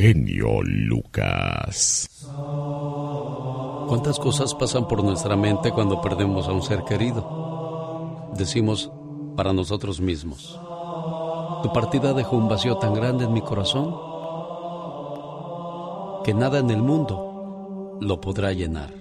genio 0.00 0.62
Lucas. 0.62 2.08
¿Cuántas 3.86 4.18
cosas 4.18 4.54
pasan 4.54 4.88
por 4.88 5.04
nuestra 5.04 5.36
mente 5.36 5.72
cuando 5.72 6.00
perdemos 6.00 6.48
a 6.48 6.52
un 6.52 6.62
ser 6.62 6.84
querido? 6.84 8.30
Decimos 8.34 8.90
para 9.36 9.52
nosotros 9.52 10.00
mismos. 10.00 10.58
Tu 11.62 11.70
partida 11.74 12.14
dejó 12.14 12.36
un 12.36 12.48
vacío 12.48 12.78
tan 12.78 12.94
grande 12.94 13.26
en 13.26 13.34
mi 13.34 13.42
corazón 13.42 13.94
que 16.24 16.32
nada 16.32 16.60
en 16.60 16.70
el 16.70 16.80
mundo 16.80 17.98
lo 18.00 18.22
podrá 18.22 18.54
llenar. 18.54 18.94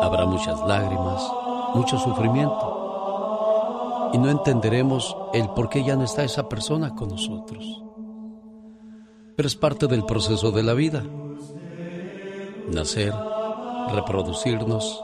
Habrá 0.00 0.26
muchas 0.26 0.60
lágrimas, 0.60 1.28
mucho 1.74 1.98
sufrimiento 1.98 4.10
y 4.12 4.18
no 4.18 4.30
entenderemos 4.30 5.16
el 5.32 5.48
por 5.48 5.68
qué 5.68 5.82
ya 5.82 5.96
no 5.96 6.04
está 6.04 6.22
esa 6.22 6.48
persona 6.48 6.94
con 6.94 7.08
nosotros. 7.08 7.83
Pero 9.36 9.46
es 9.46 9.56
parte 9.56 9.86
del 9.86 10.04
proceso 10.04 10.50
de 10.50 10.62
la 10.62 10.74
vida. 10.74 11.04
Nacer, 12.70 13.12
reproducirnos 13.92 15.02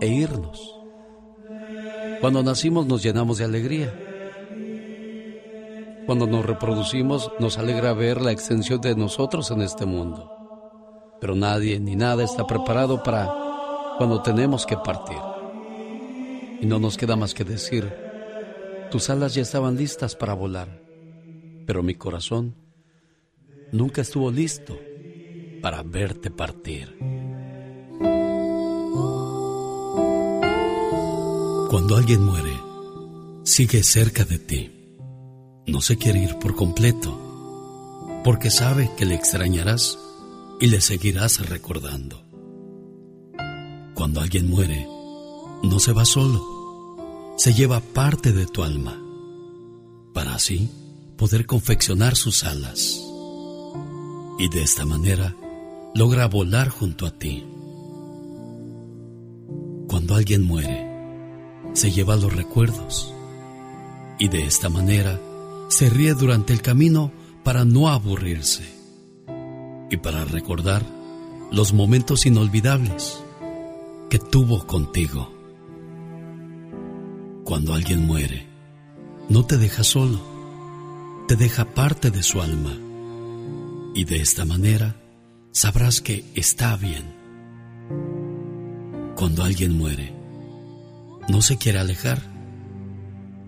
e 0.00 0.08
irnos. 0.08 0.74
Cuando 2.20 2.42
nacimos 2.42 2.86
nos 2.86 3.02
llenamos 3.02 3.38
de 3.38 3.44
alegría 3.44 3.92
cuando 6.06 6.28
nos 6.28 6.46
reproducimos 6.46 7.32
nos 7.40 7.58
alegra 7.58 7.92
ver 7.92 8.22
la 8.22 8.30
extensión 8.30 8.80
de 8.80 8.94
nosotros 8.94 9.50
en 9.50 9.60
este 9.60 9.86
mundo. 9.86 10.32
Pero 11.20 11.34
nadie 11.34 11.80
ni 11.80 11.96
nada 11.96 12.22
está 12.22 12.46
preparado 12.46 13.02
para 13.02 13.28
cuando 13.98 14.22
tenemos 14.22 14.64
que 14.66 14.76
partir. 14.76 15.18
Y 16.60 16.66
no 16.66 16.78
nos 16.78 16.96
queda 16.96 17.16
más 17.16 17.34
que 17.34 17.42
decir, 17.42 17.92
tus 18.88 19.10
alas 19.10 19.34
ya 19.34 19.42
estaban 19.42 19.76
listas 19.76 20.14
para 20.14 20.34
volar, 20.34 20.80
pero 21.66 21.82
mi 21.82 21.94
corazón 21.96 22.54
nunca 23.72 24.02
estuvo 24.02 24.30
listo 24.30 24.78
para 25.62 25.82
verte 25.82 26.30
partir. 26.30 26.96
Cuando 31.70 31.96
alguien 31.96 32.24
muere, 32.24 32.52
sigue 33.44 33.82
cerca 33.82 34.24
de 34.24 34.38
ti 34.38 34.76
no 35.66 35.80
se 35.80 35.96
quiere 35.96 36.22
ir 36.22 36.38
por 36.38 36.54
completo, 36.54 38.20
porque 38.24 38.50
sabe 38.50 38.90
que 38.96 39.04
le 39.04 39.14
extrañarás 39.14 39.98
y 40.60 40.68
le 40.68 40.80
seguirás 40.80 41.48
recordando. 41.48 42.22
Cuando 43.94 44.20
alguien 44.20 44.48
muere, 44.48 44.86
no 45.62 45.78
se 45.80 45.92
va 45.92 46.04
solo, 46.04 47.34
se 47.36 47.52
lleva 47.52 47.80
parte 47.80 48.32
de 48.32 48.46
tu 48.46 48.62
alma, 48.62 48.96
para 50.14 50.34
así 50.34 50.70
poder 51.16 51.46
confeccionar 51.46 52.14
sus 52.14 52.44
alas. 52.44 53.02
Y 54.38 54.48
de 54.48 54.62
esta 54.62 54.84
manera 54.84 55.34
logra 55.94 56.28
volar 56.28 56.68
junto 56.68 57.06
a 57.06 57.10
ti. 57.10 57.46
Cuando 59.88 60.14
alguien 60.14 60.44
muere, 60.44 60.86
se 61.72 61.90
lleva 61.90 62.16
los 62.16 62.34
recuerdos 62.34 63.14
y 64.18 64.28
de 64.28 64.44
esta 64.44 64.68
manera 64.68 65.18
se 65.68 65.88
ríe 65.88 66.14
durante 66.14 66.52
el 66.52 66.60
camino 66.60 67.12
para 67.44 67.64
no 67.64 67.88
aburrirse 67.88 68.64
y 69.90 69.96
para 69.96 70.24
recordar 70.24 70.82
los 71.50 71.72
momentos 71.72 72.26
inolvidables 72.26 73.22
que 74.10 74.18
tuvo 74.18 74.66
contigo. 74.66 75.32
Cuando 77.44 77.72
alguien 77.72 78.06
muere, 78.06 78.46
no 79.28 79.46
te 79.46 79.56
deja 79.56 79.82
solo, 79.82 80.20
te 81.26 81.36
deja 81.36 81.64
parte 81.64 82.10
de 82.10 82.22
su 82.22 82.42
alma 82.42 82.76
y 83.96 84.04
de 84.04 84.20
esta 84.20 84.44
manera 84.44 84.94
sabrás 85.52 86.02
que 86.02 86.22
está 86.34 86.76
bien. 86.76 87.14
Cuando 89.16 89.42
alguien 89.42 89.72
muere, 89.72 90.12
no 91.30 91.40
se 91.40 91.56
quiere 91.56 91.78
alejar, 91.78 92.20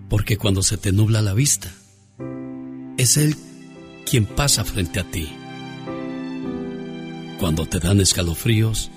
porque 0.09 0.37
cuando 0.37 0.63
se 0.63 0.77
te 0.77 0.91
nubla 0.91 1.21
la 1.21 1.35
vista, 1.35 1.69
es 2.97 3.17
Él 3.17 3.35
quien 4.09 4.25
pasa 4.25 4.63
frente 4.63 4.99
a 4.99 5.03
ti. 5.03 5.29
Cuando 7.39 7.67
te 7.67 7.79
dan 7.79 8.01
escalofríos, 8.01 8.89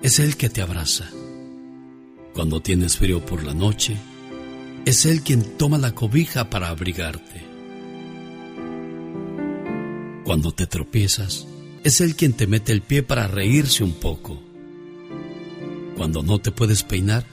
es 0.00 0.20
Él 0.20 0.36
que 0.36 0.48
te 0.48 0.62
abraza. 0.62 1.10
Cuando 2.34 2.62
tienes 2.62 2.98
frío 2.98 3.26
por 3.26 3.42
la 3.42 3.52
noche, 3.52 3.96
es 4.84 5.06
Él 5.06 5.22
quien 5.22 5.42
toma 5.58 5.76
la 5.76 5.92
cobija 5.92 6.48
para 6.50 6.68
abrigarte. 6.68 7.47
Cuando 10.28 10.52
te 10.52 10.66
tropiezas, 10.66 11.46
es 11.84 12.02
Él 12.02 12.14
quien 12.14 12.34
te 12.34 12.46
mete 12.46 12.70
el 12.70 12.82
pie 12.82 13.02
para 13.02 13.28
reírse 13.28 13.82
un 13.82 13.94
poco. 13.94 14.38
Cuando 15.96 16.22
no 16.22 16.38
te 16.38 16.52
puedes 16.52 16.82
peinar, 16.82 17.24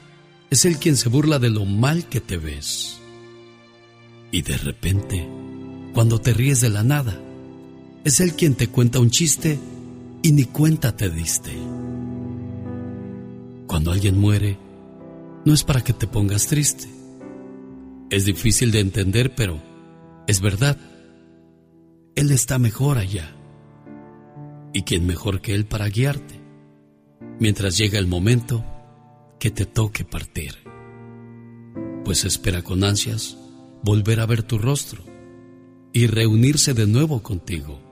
es 0.48 0.64
Él 0.64 0.78
quien 0.78 0.96
se 0.96 1.10
burla 1.10 1.38
de 1.38 1.50
lo 1.50 1.66
mal 1.66 2.08
que 2.08 2.22
te 2.22 2.38
ves. 2.38 2.96
Y 4.32 4.40
de 4.40 4.56
repente, 4.56 5.28
cuando 5.92 6.22
te 6.22 6.32
ríes 6.32 6.62
de 6.62 6.70
la 6.70 6.84
nada. 6.84 7.20
Es 8.02 8.20
Él 8.20 8.32
quien 8.32 8.54
te 8.54 8.68
cuenta 8.68 8.98
un 8.98 9.10
chiste 9.10 9.58
y 10.22 10.32
ni 10.32 10.44
cuenta 10.44 10.96
te 10.96 11.10
diste. 11.10 11.52
Cuando 13.66 13.92
alguien 13.92 14.18
muere, 14.18 14.56
no 15.44 15.52
es 15.52 15.64
para 15.64 15.84
que 15.84 15.92
te 15.92 16.06
pongas 16.06 16.46
triste. 16.46 16.88
Es 18.08 18.24
difícil 18.24 18.72
de 18.72 18.80
entender, 18.80 19.34
pero 19.34 19.60
es 20.26 20.40
verdad. 20.40 20.78
Él 22.16 22.30
está 22.30 22.58
mejor 22.58 22.96
allá. 22.96 23.30
¿Y 24.72 24.84
quién 24.84 25.06
mejor 25.06 25.42
que 25.42 25.54
Él 25.54 25.66
para 25.66 25.86
guiarte? 25.88 26.40
Mientras 27.38 27.76
llega 27.76 27.98
el 27.98 28.06
momento 28.06 28.64
que 29.38 29.50
te 29.50 29.66
toque 29.66 30.06
partir. 30.06 30.54
Pues 32.06 32.24
espera 32.24 32.62
con 32.62 32.84
ansias 32.84 33.36
volver 33.82 34.20
a 34.20 34.26
ver 34.26 34.42
tu 34.42 34.56
rostro 34.56 35.04
y 35.92 36.06
reunirse 36.06 36.72
de 36.72 36.86
nuevo 36.86 37.22
contigo. 37.22 37.82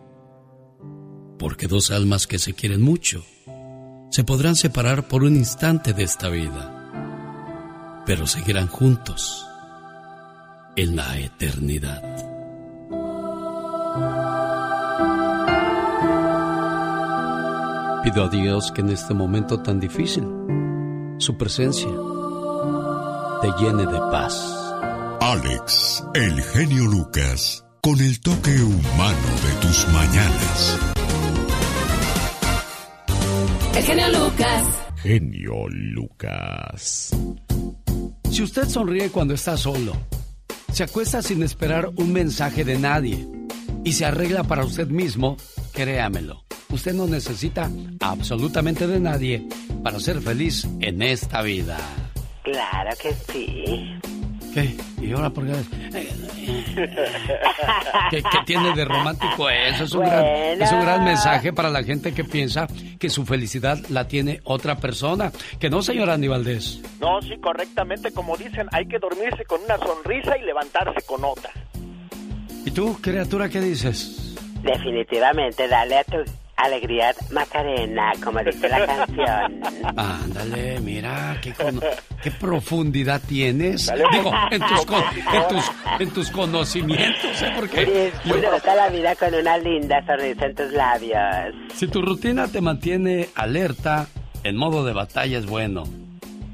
Porque 1.39 1.67
dos 1.67 1.91
almas 1.91 2.27
que 2.27 2.39
se 2.39 2.55
quieren 2.55 2.81
mucho 2.81 3.23
se 4.11 4.25
podrán 4.25 4.57
separar 4.57 5.07
por 5.07 5.23
un 5.23 5.37
instante 5.37 5.93
de 5.93 6.05
esta 6.05 6.31
vida, 6.31 8.03
pero 8.07 8.27
seguirán 8.27 8.69
juntos 8.69 9.45
en 10.77 10.97
la 10.97 11.19
eternidad. 11.19 12.34
Pido 18.05 18.25
a 18.25 18.29
Dios 18.29 18.71
que 18.71 18.83
en 18.83 18.91
este 18.91 19.15
momento 19.15 19.63
tan 19.63 19.81
difícil, 19.81 20.25
su 21.17 21.39
presencia 21.39 21.89
te 23.41 23.49
llene 23.59 23.87
de 23.87 23.99
paz. 24.13 24.75
Alex, 25.23 26.05
el 26.13 26.39
genio 26.43 26.85
Lucas 26.85 27.65
con 27.81 27.99
el 27.99 28.21
toque 28.21 28.63
humano 28.63 29.29
de 29.43 29.67
tus 29.67 29.89
mañanas. 29.89 30.79
El 33.75 33.83
genio 33.83 34.09
Lucas. 34.11 34.65
Genio 34.97 35.69
Lucas. 35.71 37.11
Si 38.31 38.43
usted 38.43 38.69
sonríe 38.69 39.09
cuando 39.09 39.33
está 39.33 39.57
solo, 39.57 39.97
se 40.75 40.85
acuesta 40.85 41.23
sin 41.23 41.43
esperar 41.43 41.89
un 41.97 42.13
mensaje 42.13 42.65
de 42.65 42.79
nadie 42.79 43.27
y 43.83 43.95
se 43.95 44.05
arregla 44.05 44.45
para 44.45 44.67
usted 44.67 44.89
mismo, 44.89 45.39
créamelo, 45.75 46.45
usted 46.71 46.95
no 46.95 47.07
necesita 47.07 47.69
absolutamente 48.01 48.87
de 48.87 49.01
nadie 49.01 49.47
para 49.83 49.99
ser 50.01 50.21
feliz 50.21 50.67
en 50.81 51.03
esta 51.03 51.43
vida. 51.43 51.77
Claro 52.43 52.91
que 53.01 53.13
sí. 53.13 53.99
¿Qué? 54.55 54.77
¿Y 55.03 55.13
ahora 55.13 55.31
por 55.31 55.45
qué? 55.47 55.53
¿Qué, 58.11 58.23
tiene 58.47 58.73
de 58.75 58.85
romántico 58.85 59.51
eso? 59.51 59.85
Es 59.85 59.93
un, 59.95 60.05
gran, 60.05 60.25
es 60.63 60.73
un 60.73 60.81
gran 60.81 61.05
mensaje 61.05 61.53
para 61.53 61.71
la 61.71 61.83
gente 61.83 62.15
que 62.15 62.23
piensa 62.23 62.69
que 62.99 63.11
su 63.11 63.27
felicidad 63.27 63.79
la 63.89 64.07
tiene 64.07 64.41
otra 64.45 64.77
persona. 64.77 65.33
Que 65.59 65.69
no, 65.69 65.83
señora 65.83 66.15
Andy 66.15 66.29
Valdés. 66.29 66.81
No, 67.01 67.21
sí, 67.23 67.37
correctamente. 67.41 68.13
Como 68.13 68.37
dicen, 68.37 68.69
hay 68.71 68.87
que 68.87 69.01
dormirse 69.01 69.45
con 69.45 69.61
una 69.63 69.77
sonrisa 69.79 70.39
y 70.39 70.43
levantarse 70.43 71.03
con 71.05 71.25
otra. 71.25 71.51
¿Y 72.65 72.71
tú, 72.71 72.97
criatura, 73.01 73.49
qué 73.49 73.61
dices? 73.61 74.37
Definitivamente, 74.65 75.69
dale 75.69 75.99
a 75.99 76.05
tu 76.05 76.17
Alegría 76.57 77.13
Macarena, 77.31 78.13
como 78.23 78.39
dice 78.41 78.69
la 78.69 78.87
canción. 78.87 79.61
Ándale, 79.97 80.81
mira, 80.81 81.37
qué, 81.43 81.53
qué 82.23 82.31
profundidad 82.31 83.21
tienes. 83.27 83.93
Digo, 84.13 84.33
en 84.51 84.61
tus, 84.63 85.71
en 85.99 86.11
tus, 86.11 86.31
conocimientos, 86.31 87.43
¿eh? 87.43 87.53
Porque... 87.57 88.13
Disfruta 88.25 88.75
la 88.75 88.89
vida 88.89 89.17
con 89.17 89.35
una 89.35 89.59
linda 89.59 90.05
sonrisa 90.07 90.47
en 90.47 90.55
tus 90.55 90.73
labios. 90.73 91.55
Si 91.75 91.89
tu 91.89 92.01
rutina 92.01 92.47
te 92.47 92.61
mantiene 92.61 93.29
alerta, 93.35 94.07
en 94.45 94.57
modo 94.57 94.85
de 94.85 94.93
batalla 94.93 95.39
es 95.39 95.47
bueno. 95.47 95.85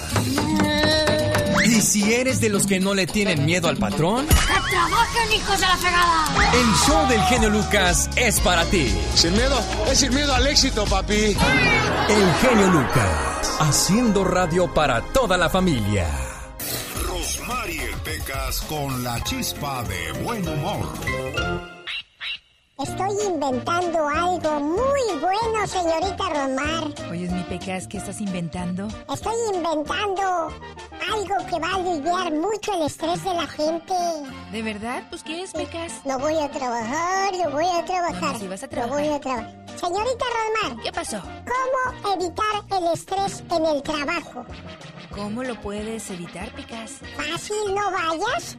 y 1.65 1.81
si 1.81 2.13
eres 2.13 2.41
de 2.41 2.49
los 2.49 2.67
que 2.67 2.81
no 2.81 2.95
le 2.95 3.07
tienen 3.07 3.45
miedo 3.45 3.69
al 3.69 3.77
patrón, 3.77 4.27
¡Que 4.27 4.71
trabajen, 4.71 5.33
hijos 5.33 5.61
de 5.61 5.67
la 5.67 5.77
fregada! 5.77 6.25
el 6.55 6.75
show 6.87 7.09
del 7.09 7.21
genio 7.23 7.51
Lucas 7.51 8.09
es 8.17 8.41
para 8.41 8.65
ti. 8.67 8.95
Sin 9.15 9.33
miedo, 9.33 9.61
es 9.91 9.99
sin 9.99 10.15
miedo 10.15 10.35
al 10.35 10.47
éxito, 10.47 10.85
papi. 10.85 11.37
El 12.09 12.35
genio 12.41 12.67
Lucas, 12.69 13.57
haciendo 13.61 14.25
radio 14.25 14.73
para 14.73 15.03
toda 15.13 15.37
la 15.37 15.49
familia. 15.51 16.07
Rosmarie 17.07 17.91
Pecas 18.05 18.61
con 18.63 19.03
la 19.05 19.23
chispa 19.25 19.85
de 19.85 20.13
buen 20.23 20.47
humor. 20.49 21.78
Estoy 22.79 23.11
inventando 23.27 24.07
algo 24.09 24.61
muy 24.61 25.19
bueno, 25.21 25.67
señorita 25.67 26.29
Romar. 26.29 27.11
Oye, 27.11 27.29
mi 27.29 27.43
Pecas, 27.43 27.89
¿qué 27.89 27.99
estás 27.99 28.21
inventando? 28.21 28.87
Estoy 29.13 29.35
inventando 29.53 30.23
algo 31.13 31.37
que 31.51 31.59
va 31.59 31.71
a 31.73 31.75
aliviar 31.75 32.33
mucho 32.35 32.75
el 32.75 32.83
estrés 32.87 33.25
de 33.25 33.35
la 33.35 33.47
gente. 33.49 33.95
¿De 34.53 34.63
verdad? 34.63 35.03
Pues, 35.11 35.25
¿qué 35.25 35.43
es, 35.43 35.53
Pecas? 35.53 35.93
No 36.05 36.21
voy 36.21 36.39
a 36.39 36.49
trabajar, 36.51 37.33
no 37.45 37.51
voy 37.51 37.67
a 37.67 37.85
trabajar. 37.85 38.41
No, 38.41 38.49
vas 38.49 38.63
a 38.63 38.67
No 38.67 38.71
trabajar. 38.71 38.99
voy 39.05 39.09
a 39.13 39.21
trabajar. 39.21 39.65
Señorita 39.77 40.25
Romar, 40.63 40.83
¿Qué 40.85 40.93
pasó? 40.93 41.21
¿cómo 41.21 42.15
evitar 42.15 42.79
el 42.81 42.93
estrés 42.93 43.43
en 43.51 43.67
el 43.67 43.83
trabajo? 43.83 44.45
¿Cómo 45.19 45.43
lo 45.43 45.61
puedes 45.61 46.09
evitar, 46.11 46.49
Pecas? 46.53 47.01
Fácil, 47.17 47.57
no 47.75 47.91
vayas. 47.91 48.57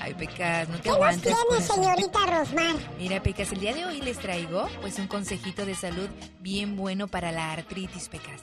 Ay, 0.00 0.12
Pecas, 0.12 0.68
no 0.68 0.76
te 0.76 0.82
¿Qué 0.82 0.88
nos 0.90 0.96
aguantes. 0.96 1.22
tiene, 1.22 1.38
corazón. 1.48 1.76
señorita 1.82 2.18
Rosmar? 2.26 2.76
Mira, 2.98 3.22
Pecas, 3.22 3.52
el 3.52 3.60
día 3.60 3.74
de 3.74 3.86
hoy 3.86 4.02
les 4.02 4.18
traigo 4.18 4.68
pues 4.82 4.98
un 4.98 5.06
consejito 5.06 5.64
de 5.64 5.74
salud 5.74 6.08
bien 6.40 6.76
bueno 6.76 7.08
para 7.08 7.32
la 7.32 7.52
artritis, 7.52 8.10
Pecas. 8.10 8.42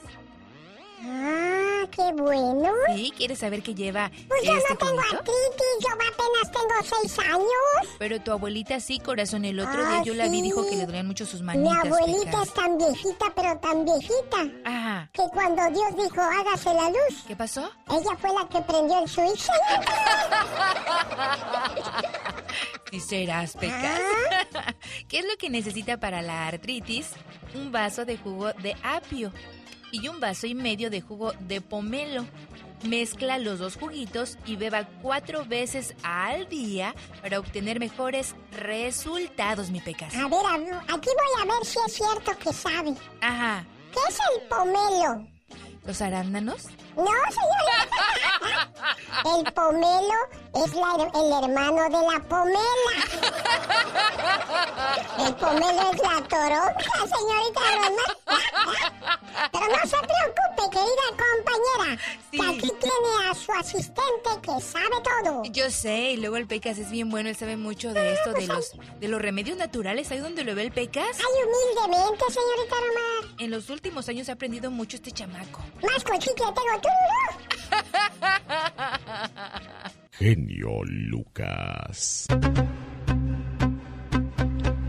Ah, 1.07 1.87
qué 1.91 2.11
bueno. 2.13 2.71
¿Sí? 2.95 3.13
¿Quieres 3.15 3.39
saber 3.39 3.61
qué 3.61 3.75
lleva 3.75 4.09
Pues 4.27 4.43
yo 4.43 4.53
este 4.55 4.73
no 4.73 4.77
tengo 4.79 4.91
juguito? 5.01 5.17
artritis, 5.17 5.79
yo 5.81 5.89
apenas 5.93 6.51
tengo 6.51 6.97
seis 7.01 7.19
años. 7.19 7.95
Pero 7.99 8.19
tu 8.21 8.31
abuelita 8.31 8.79
sí, 8.79 8.99
corazón. 8.99 9.45
El 9.45 9.59
otro 9.59 9.81
Ah, 9.85 9.89
día 9.89 10.03
yo 10.03 10.13
la 10.15 10.27
vi, 10.27 10.41
dijo 10.41 10.65
que 10.67 10.75
le 10.77 10.85
dolían 10.85 11.05
mucho 11.07 11.25
sus 11.25 11.41
Mi 11.41 11.47
manitas, 11.47 11.85
abuelita 11.85 12.25
Pecas. 12.31 12.47
es 12.47 12.53
tan 12.53 12.77
viejita, 12.77 13.25
pero 13.35 13.57
tan 13.59 13.85
viejita, 13.85 14.47
Ajá. 14.65 15.09
que 15.13 15.23
cuando 15.33 15.61
Dios 15.69 15.95
dijo 16.03 16.21
hágase 16.21 16.73
la 16.73 16.89
luz, 16.89 17.23
¿Qué 17.27 17.35
pasó? 17.35 17.69
ella 17.89 18.17
fue 18.19 18.33
la 18.33 18.47
que 18.49 18.61
prendió 18.61 18.99
el 19.03 19.09
switch. 19.09 19.47
Sí 22.91 22.99
serás, 23.01 23.57
Pecas. 23.57 23.99
Ah. 24.55 24.73
¿Qué 25.09 25.19
es 25.19 25.25
lo 25.25 25.35
que 25.37 25.49
necesita 25.49 25.97
para 25.99 26.21
la 26.21 26.47
artritis? 26.47 27.07
Un 27.53 27.71
vaso 27.71 28.05
de 28.05 28.17
jugo 28.17 28.53
de 28.53 28.73
apio 28.83 29.33
y 29.95 30.07
un 30.09 30.19
vaso 30.19 30.47
y 30.47 30.56
medio 30.56 30.89
de 30.89 31.01
jugo 31.01 31.33
de 31.39 31.62
pomelo. 31.62 32.25
Mezcla 32.83 33.39
los 33.39 33.59
dos 33.59 33.77
juguitos 33.77 34.38
y 34.45 34.57
beba 34.57 34.88
cuatro 35.01 35.45
veces 35.45 35.95
al 36.03 36.47
día 36.50 36.94
para 37.21 37.39
obtener 37.39 37.80
mejores 37.80 38.36
resultados, 38.51 39.71
mi 39.71 39.80
Pecas. 39.80 40.13
A 40.15 40.27
ver, 40.27 40.74
aquí 40.88 41.09
voy 41.09 41.42
a 41.42 41.45
ver 41.45 41.65
si 41.65 41.80
es 41.86 41.94
cierto 41.94 42.38
que 42.38 42.53
sabe. 42.53 42.95
Ajá. 43.21 43.65
¿Qué 43.92 44.00
es 44.09 44.18
el 44.33 44.47
pomelo? 44.47 45.34
¿Los 45.85 46.01
arándanos? 46.01 46.63
No. 46.95 47.05
El 49.37 49.53
pomelo 49.53 50.13
es 50.65 50.73
la- 50.73 51.09
el 51.13 51.43
hermano 51.43 51.83
de 51.83 51.89
la 52.13 52.19
pomela. 52.27 52.91
El 55.25 55.35
pomelo 55.35 55.91
es 55.91 56.01
la 56.01 56.21
toronja, 56.27 57.07
señorita 57.17 57.61
Rosmar. 57.75 58.17
Pero 59.51 59.67
no 59.67 59.77
se 59.83 59.97
preocupe, 59.97 60.63
querida 60.71 61.07
compañera, 61.09 62.01
Sí. 62.31 62.38
que 62.39 62.45
aquí 62.45 62.71
tiene 62.79 63.29
a 63.29 63.33
su 63.35 63.51
asistente 63.53 64.29
que 64.41 64.61
sabe 64.61 65.01
todo. 65.03 65.43
Yo 65.45 65.69
sé, 65.71 66.11
y 66.11 66.17
luego 66.17 66.38
el 66.38 66.47
Pecas 66.47 66.77
es 66.77 66.89
bien 66.91 67.09
bueno, 67.09 67.29
él 67.29 67.35
sabe 67.35 67.57
mucho 67.57 67.93
de 67.93 68.13
esto, 68.13 68.33
de 68.33 68.47
los, 68.47 68.71
de 68.99 69.07
los 69.07 69.21
remedios 69.21 69.57
naturales. 69.57 70.11
¿Ahí 70.11 70.19
donde 70.19 70.43
lo 70.43 70.55
ve 70.55 70.63
el 70.63 70.71
Pecas? 70.71 71.05
Ay, 71.17 71.43
humildemente, 71.43 72.25
señorita 72.29 72.75
Romar. 72.75 73.35
En 73.39 73.51
los 73.51 73.69
últimos 73.69 74.07
años 74.09 74.29
ha 74.29 74.33
aprendido 74.33 74.71
mucho 74.71 74.97
este 74.97 75.11
chamaco. 75.11 75.61
Más 75.81 76.04
tengo 76.04 76.54
tú. 76.81 76.89
Genio 80.12 80.84
Lucas. 80.86 82.27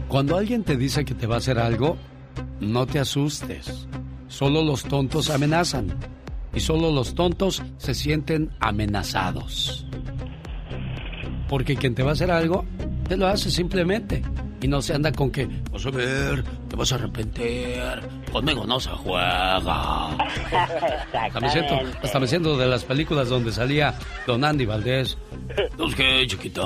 Cuando 0.09 0.37
alguien 0.37 0.63
te 0.65 0.77
dice 0.77 1.05
que 1.05 1.15
te 1.15 1.27
va 1.27 1.35
a 1.35 1.39
hacer 1.39 1.59
algo, 1.59 1.97
no 2.61 2.87
te 2.87 3.01
asustes. 3.01 3.89
Solo 4.29 4.63
los 4.63 4.85
tontos 4.85 5.31
amenazan. 5.31 5.99
Y 6.55 6.61
solo 6.61 6.91
los 6.91 7.15
tontos 7.15 7.63
se 7.77 7.95
sienten 7.95 8.51
amenazados. 8.61 9.87
Porque 11.49 11.77
quien 11.77 11.95
te 11.95 12.03
va 12.03 12.11
a 12.11 12.13
hacer 12.15 12.31
algo, 12.31 12.65
te 13.09 13.17
lo 13.17 13.27
hace 13.27 13.51
simplemente. 13.51 14.23
Y 14.67 14.69
no 14.69 14.83
se 14.83 14.95
anda 14.95 15.13
con 15.13 15.31
que, 15.31 15.49
vas 15.71 15.87
a 15.87 15.91
ver, 15.91 16.43
te 16.69 16.75
vas 16.75 16.91
a 16.91 16.97
arrepentir, 16.97 17.81
conmigo 18.33 18.67
no 18.67 18.81
se 18.81 18.91
juega. 18.91 20.09
Hasta 21.13 21.39
me 21.39 21.51
siento, 21.51 21.79
hasta 22.03 22.19
me 22.19 22.27
siento 22.27 22.59
de 22.59 22.67
las 22.67 22.83
películas 22.83 23.29
donde 23.29 23.53
salía 23.53 23.95
Don 24.27 24.45
Andy 24.45 24.67
Valdés. 24.67 25.17
¿Los 25.79 25.95
qué, 25.95 26.27
chiquita? 26.27 26.63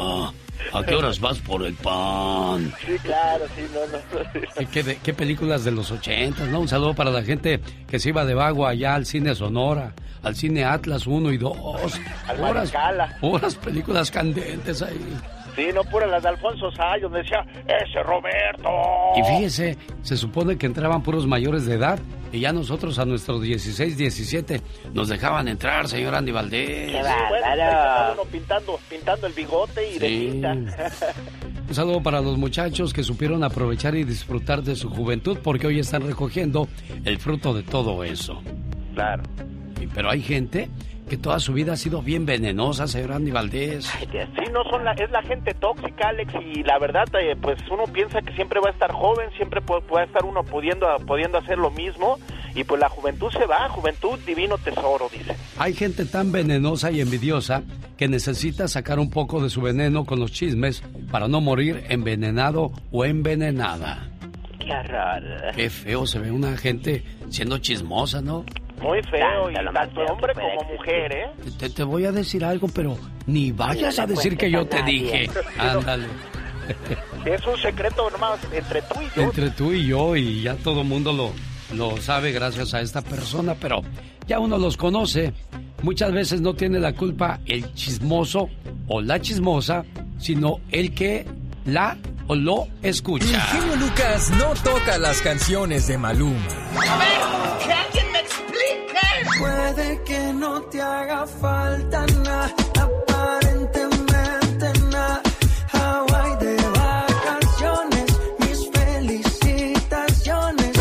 ¿A 0.73 0.83
qué 0.83 0.95
horas 0.95 1.21
vas 1.21 1.41
por 1.41 1.63
el 1.63 1.75
pan? 1.75 2.73
Sí, 2.87 2.97
claro, 3.03 3.45
sí, 3.55 3.67
no, 3.75 3.81
no. 3.99 4.71
¿Qué, 4.71 4.83
qué 4.83 4.99
qué 5.03 5.13
películas 5.13 5.63
de 5.65 5.73
los 5.73 5.91
ochentas, 5.91 6.49
no? 6.49 6.61
Un 6.61 6.69
saludo 6.69 6.95
para 6.95 7.11
la 7.11 7.23
gente 7.23 7.61
que 7.87 7.99
se 7.99 8.09
iba 8.09 8.25
de 8.25 8.33
vago 8.33 8.67
allá 8.67 8.95
al 8.95 9.05
cine 9.05 9.35
Sonora, 9.35 9.93
al 10.23 10.35
cine 10.37 10.65
Atlas 10.65 11.07
1 11.07 11.33
y 11.33 11.37
2. 11.37 11.55
Al 12.29 12.41
Maricala. 12.41 13.19
puras 13.21 13.57
películas 13.57 14.11
candentes 14.11 14.81
ahí. 14.81 15.19
Sí, 15.57 15.67
no 15.75 15.83
pura 15.85 16.07
las 16.07 16.23
de 16.23 16.29
Alfonso 16.29 16.71
donde 17.03 17.19
decía, 17.23 17.45
ese 17.67 18.03
Roberto. 18.03 18.69
Y 19.17 19.23
fíjese, 19.25 19.77
se 20.03 20.17
supone 20.17 20.57
que 20.57 20.67
entraban 20.67 21.03
puros 21.03 21.27
mayores 21.27 21.67
de 21.67 21.75
edad 21.75 21.99
y 22.33 22.41
ya 22.41 22.53
nosotros 22.53 22.99
a 22.99 23.05
nuestros 23.05 23.43
16, 23.43 23.97
17 23.97 24.61
nos 24.95 25.09
dejaban 25.09 25.49
entrar, 25.49 25.89
señor 25.89 26.15
Andy 26.15 26.31
Valdés. 26.33 26.93
Qué 26.93 27.01
Bueno, 27.01 27.09
ahí 27.09 27.59
bárbaro. 27.59 27.63
está 27.63 28.13
uno 28.23 28.31
pintando, 28.31 28.81
pintando 28.89 29.27
el 29.27 29.33
bigote 29.33 29.91
y 29.91 29.99
de 29.99 30.09
Sí. 30.09 30.29
tinta. 30.31 30.53
Un 31.69 31.75
saludo 31.75 32.03
para 32.03 32.21
los 32.21 32.37
muchachos 32.37 32.93
que 32.93 33.03
supieron 33.05 33.45
aprovechar 33.45 33.95
y 33.95 34.05
disfrutar 34.05 34.63
de 34.63 34.75
su 34.77 34.91
juventud 34.91 35.39
porque 35.43 35.67
hoy 35.69 35.79
están 35.81 36.03
recogiendo 36.07 36.69
el 37.05 37.19
fruto 37.19 37.53
de 37.55 37.63
todo 37.63 38.03
eso. 38.05 38.41
claro. 38.95 39.23
Pero 39.95 40.11
hay 40.11 40.21
gente 40.23 40.69
que 41.11 41.19
toda 41.19 41.39
su 41.41 41.53
vida 41.53 41.73
ha 41.73 41.77
sido 41.77 42.01
bien 42.03 42.25
venenosa, 42.25 42.87
señor 42.87 43.13
Andy 43.13 43.33
Valdés. 43.33 43.91
Ay, 43.99 44.07
Sí, 44.37 44.51
no 44.53 44.63
son 44.71 44.85
la, 44.85 44.93
es 44.93 45.11
la 45.11 45.23
gente 45.23 45.53
tóxica, 45.55 46.09
Alex, 46.09 46.33
y 46.55 46.63
la 46.63 46.79
verdad, 46.79 47.05
eh, 47.21 47.37
pues 47.41 47.59
uno 47.71 47.85
piensa 47.93 48.23
que 48.23 48.33
siempre 48.35 48.61
va 48.61 48.69
a 48.71 48.73
estar 48.73 48.93
joven, 48.93 49.29
siempre 49.37 49.61
pu- 49.61 49.83
va 49.95 50.01
a 50.03 50.05
estar 50.05 50.25
uno 50.25 50.43
pudiendo, 50.45 50.87
pudiendo 51.07 51.39
hacer 51.39 51.59
lo 51.59 51.71
mismo, 51.73 52.19
y 52.55 52.63
pues 52.65 52.81
la 52.81 52.89
juventud 52.89 53.31
se 53.33 53.45
va, 53.45 53.69
juventud 53.69 54.19
divino 54.27 54.57
tesoro, 54.59 55.09
dice. 55.13 55.35
Hay 55.59 55.75
gente 55.75 56.05
tan 56.07 56.31
venenosa 56.33 56.91
y 56.93 57.01
envidiosa 57.01 57.63
que 57.99 58.07
necesita 58.09 58.69
sacar 58.69 58.99
un 58.99 59.11
poco 59.11 59.43
de 59.43 59.51
su 59.51 59.61
veneno 59.61 60.05
con 60.07 60.21
los 60.21 60.33
chismes 60.33 60.83
para 61.11 61.27
no 61.29 61.41
morir 61.41 61.85
envenenado 61.89 62.71
o 62.93 63.05
envenenada. 63.05 64.09
Qué 64.59 64.71
horror. 64.73 65.23
Qué 65.57 65.71
feo 65.71 66.07
se 66.07 66.19
ve 66.21 66.31
una 66.31 66.57
gente 66.57 67.03
siendo 67.31 67.59
chismosa, 67.59 68.21
¿no? 68.23 68.45
Muy 68.81 69.03
feo, 69.03 69.51
y 69.51 69.55
tanto 69.55 70.01
hombre 70.07 70.33
como 70.35 70.73
mujer, 70.73 71.13
¿eh? 71.13 71.31
Te, 71.59 71.69
te, 71.69 71.85
voy 71.85 72.07
a 72.07 72.13
decir 72.13 72.45
algo, 72.45 72.69
pero 72.69 72.97
ni 73.27 73.53
vayas 73.53 73.99
a 73.99 74.07
decir 74.07 74.37
que 74.37 74.51
yo 74.51 74.67
te 74.67 74.83
dije. 74.83 75.29
Ándale. 75.59 76.07
Es 77.25 77.47
un 77.47 77.59
secreto 77.59 78.09
nomás 78.11 78.41
entre 78.53 78.81
tú 78.83 79.01
y 79.01 79.17
yo. 79.17 79.23
Entre 79.23 79.51
tú 79.51 79.73
y 79.73 79.87
yo, 79.87 80.17
y 80.17 80.43
ya 80.43 80.55
todo 80.57 80.81
el 80.83 80.87
mundo 80.87 81.13
lo, 81.13 81.33
lo 81.75 81.97
sabe 81.99 82.33
gracias 82.33 82.75
a 82.75 82.81
esta 82.81 83.03
persona, 83.03 83.55
pero 83.55 83.83
ya 84.27 84.39
uno 84.39 84.57
los 84.57 84.77
conoce. 84.77 85.33
Muchas 85.83 86.13
veces 86.13 86.41
no 86.41 86.55
tiene 86.55 86.79
la 86.79 86.93
culpa 86.93 87.41
el 87.47 87.73
chismoso 87.75 88.49
o 88.87 89.01
la 89.01 89.21
chismosa, 89.21 89.85
sino 90.19 90.61
el 90.71 90.95
que 90.95 91.27
la 91.65 91.97
o 92.27 92.35
lo 92.35 92.69
escucha. 92.83 93.25
El 93.27 93.41
genio 93.41 93.77
Lucas 93.77 94.31
no 94.39 94.55
toca 94.63 94.99
las 94.99 95.21
canciones 95.21 95.87
de 95.89 95.99
Maluma. 95.99 96.47
A 96.89 96.99
ver, 96.99 97.67
que 97.67 97.73
alguien. 97.73 98.10
Puede 99.41 100.03
que 100.05 100.33
no 100.35 100.61
te 100.63 100.81
haga 100.83 101.27
falta 101.27 102.07
nada, 102.25 102.55
aparentemente 102.79 104.73
nada. 104.91 105.23
Hawaii 105.73 106.37
de 106.41 106.57
vacaciones, 106.79 108.07
mis 108.39 108.71
felicitaciones. 108.71 110.73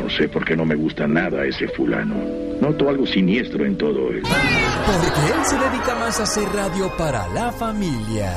No 0.00 0.10
sé 0.10 0.28
por 0.28 0.44
qué 0.44 0.56
no 0.56 0.64
me 0.64 0.74
gusta 0.74 1.06
nada 1.06 1.44
ese 1.44 1.68
fulano. 1.68 2.16
Noto 2.60 2.88
algo 2.88 3.06
siniestro 3.06 3.64
en 3.64 3.78
todo 3.78 4.10
él. 4.10 4.22
Porque 4.22 5.32
él 5.32 5.44
se 5.44 5.56
dedica 5.56 5.94
más 5.94 6.18
a 6.18 6.24
hacer 6.24 6.48
radio 6.52 6.90
para 6.96 7.28
la 7.28 7.52
familia. 7.52 8.32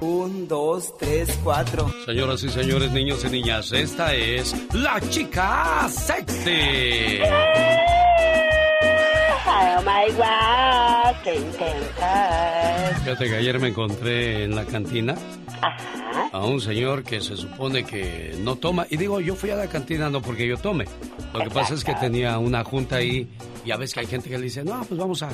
Un, 0.00 0.48
dos, 0.48 0.96
tres, 0.98 1.38
cuatro. 1.44 1.88
Señoras 2.06 2.42
y 2.42 2.48
señores, 2.48 2.90
niños 2.90 3.22
y 3.24 3.28
niñas, 3.28 3.70
esta 3.72 4.12
es 4.14 4.56
la 4.72 4.98
chica 5.10 5.86
sexy. 5.90 7.20
Oh 9.46 9.82
que 13.18 13.36
ayer 13.36 13.58
me 13.58 13.68
encontré 13.68 14.44
en 14.44 14.54
la 14.54 14.64
cantina 14.64 15.14
a 16.32 16.44
un 16.44 16.60
señor 16.60 17.02
que 17.02 17.20
se 17.20 17.36
supone 17.36 17.84
que 17.84 18.36
no 18.40 18.56
toma. 18.56 18.86
Y 18.90 18.96
digo, 18.96 19.20
yo 19.20 19.34
fui 19.34 19.50
a 19.50 19.56
la 19.56 19.66
cantina 19.66 20.10
no 20.10 20.20
porque 20.20 20.46
yo 20.46 20.56
tome. 20.56 20.84
Lo 21.32 21.40
que 21.40 21.50
pasa 21.50 21.74
es 21.74 21.84
que 21.84 21.94
tenía 21.94 22.38
una 22.38 22.64
junta 22.64 22.96
ahí 22.96 23.28
y 23.64 23.70
a 23.70 23.76
veces 23.76 23.94
que 23.94 24.00
hay 24.00 24.06
gente 24.06 24.28
que 24.28 24.38
le 24.38 24.44
dice, 24.44 24.64
no, 24.64 24.82
pues 24.84 24.98
vamos 24.98 25.22
a, 25.22 25.30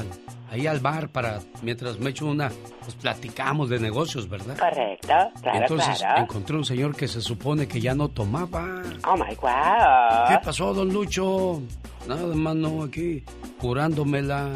ahí 0.50 0.66
al 0.66 0.80
bar 0.80 1.08
para, 1.08 1.40
mientras 1.62 1.98
me 1.98 2.10
echo 2.10 2.26
una, 2.26 2.50
pues 2.80 2.94
platicamos 2.96 3.68
de 3.68 3.78
negocios, 3.78 4.28
¿verdad? 4.28 4.58
Correcto, 4.58 5.14
claro, 5.42 5.58
Entonces 5.60 5.98
claro. 5.98 6.22
encontré 6.22 6.56
un 6.56 6.64
señor 6.64 6.96
que 6.96 7.08
se 7.08 7.20
supone 7.20 7.66
que 7.68 7.80
ya 7.80 7.94
no 7.94 8.08
tomaba. 8.08 8.82
Oh 9.06 9.16
my 9.16 9.34
god. 9.36 10.28
¿Qué 10.28 10.38
pasó, 10.44 10.74
don 10.74 10.92
Lucho? 10.92 11.62
Nada 12.08 12.34
más 12.34 12.54
no 12.54 12.82
aquí, 12.84 13.24
curándomela. 13.58 14.50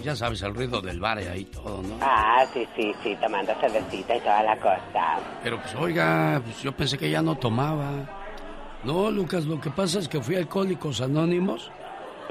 Ya 0.00 0.16
sabes, 0.16 0.40
el 0.42 0.54
ruido 0.54 0.80
del 0.80 0.98
bar 0.98 1.20
y 1.22 1.26
ahí 1.26 1.44
todo, 1.44 1.82
¿no? 1.82 1.98
Ah, 2.00 2.44
sí, 2.52 2.66
sí, 2.74 2.92
sí, 3.02 3.14
tomando 3.20 3.54
cervecita 3.60 4.16
y 4.16 4.20
toda 4.20 4.42
la 4.42 4.56
cosa. 4.56 5.18
Pero 5.42 5.60
pues 5.60 5.74
oiga, 5.74 6.40
pues 6.42 6.62
yo 6.62 6.72
pensé 6.72 6.96
que 6.96 7.10
ya 7.10 7.20
no 7.20 7.34
tomaba. 7.36 7.90
No, 8.84 9.10
Lucas, 9.10 9.44
lo 9.44 9.60
que 9.60 9.70
pasa 9.70 9.98
es 9.98 10.08
que 10.08 10.20
fui 10.20 10.34
a 10.36 10.38
Alcohólicos 10.38 11.00
Anónimos 11.02 11.70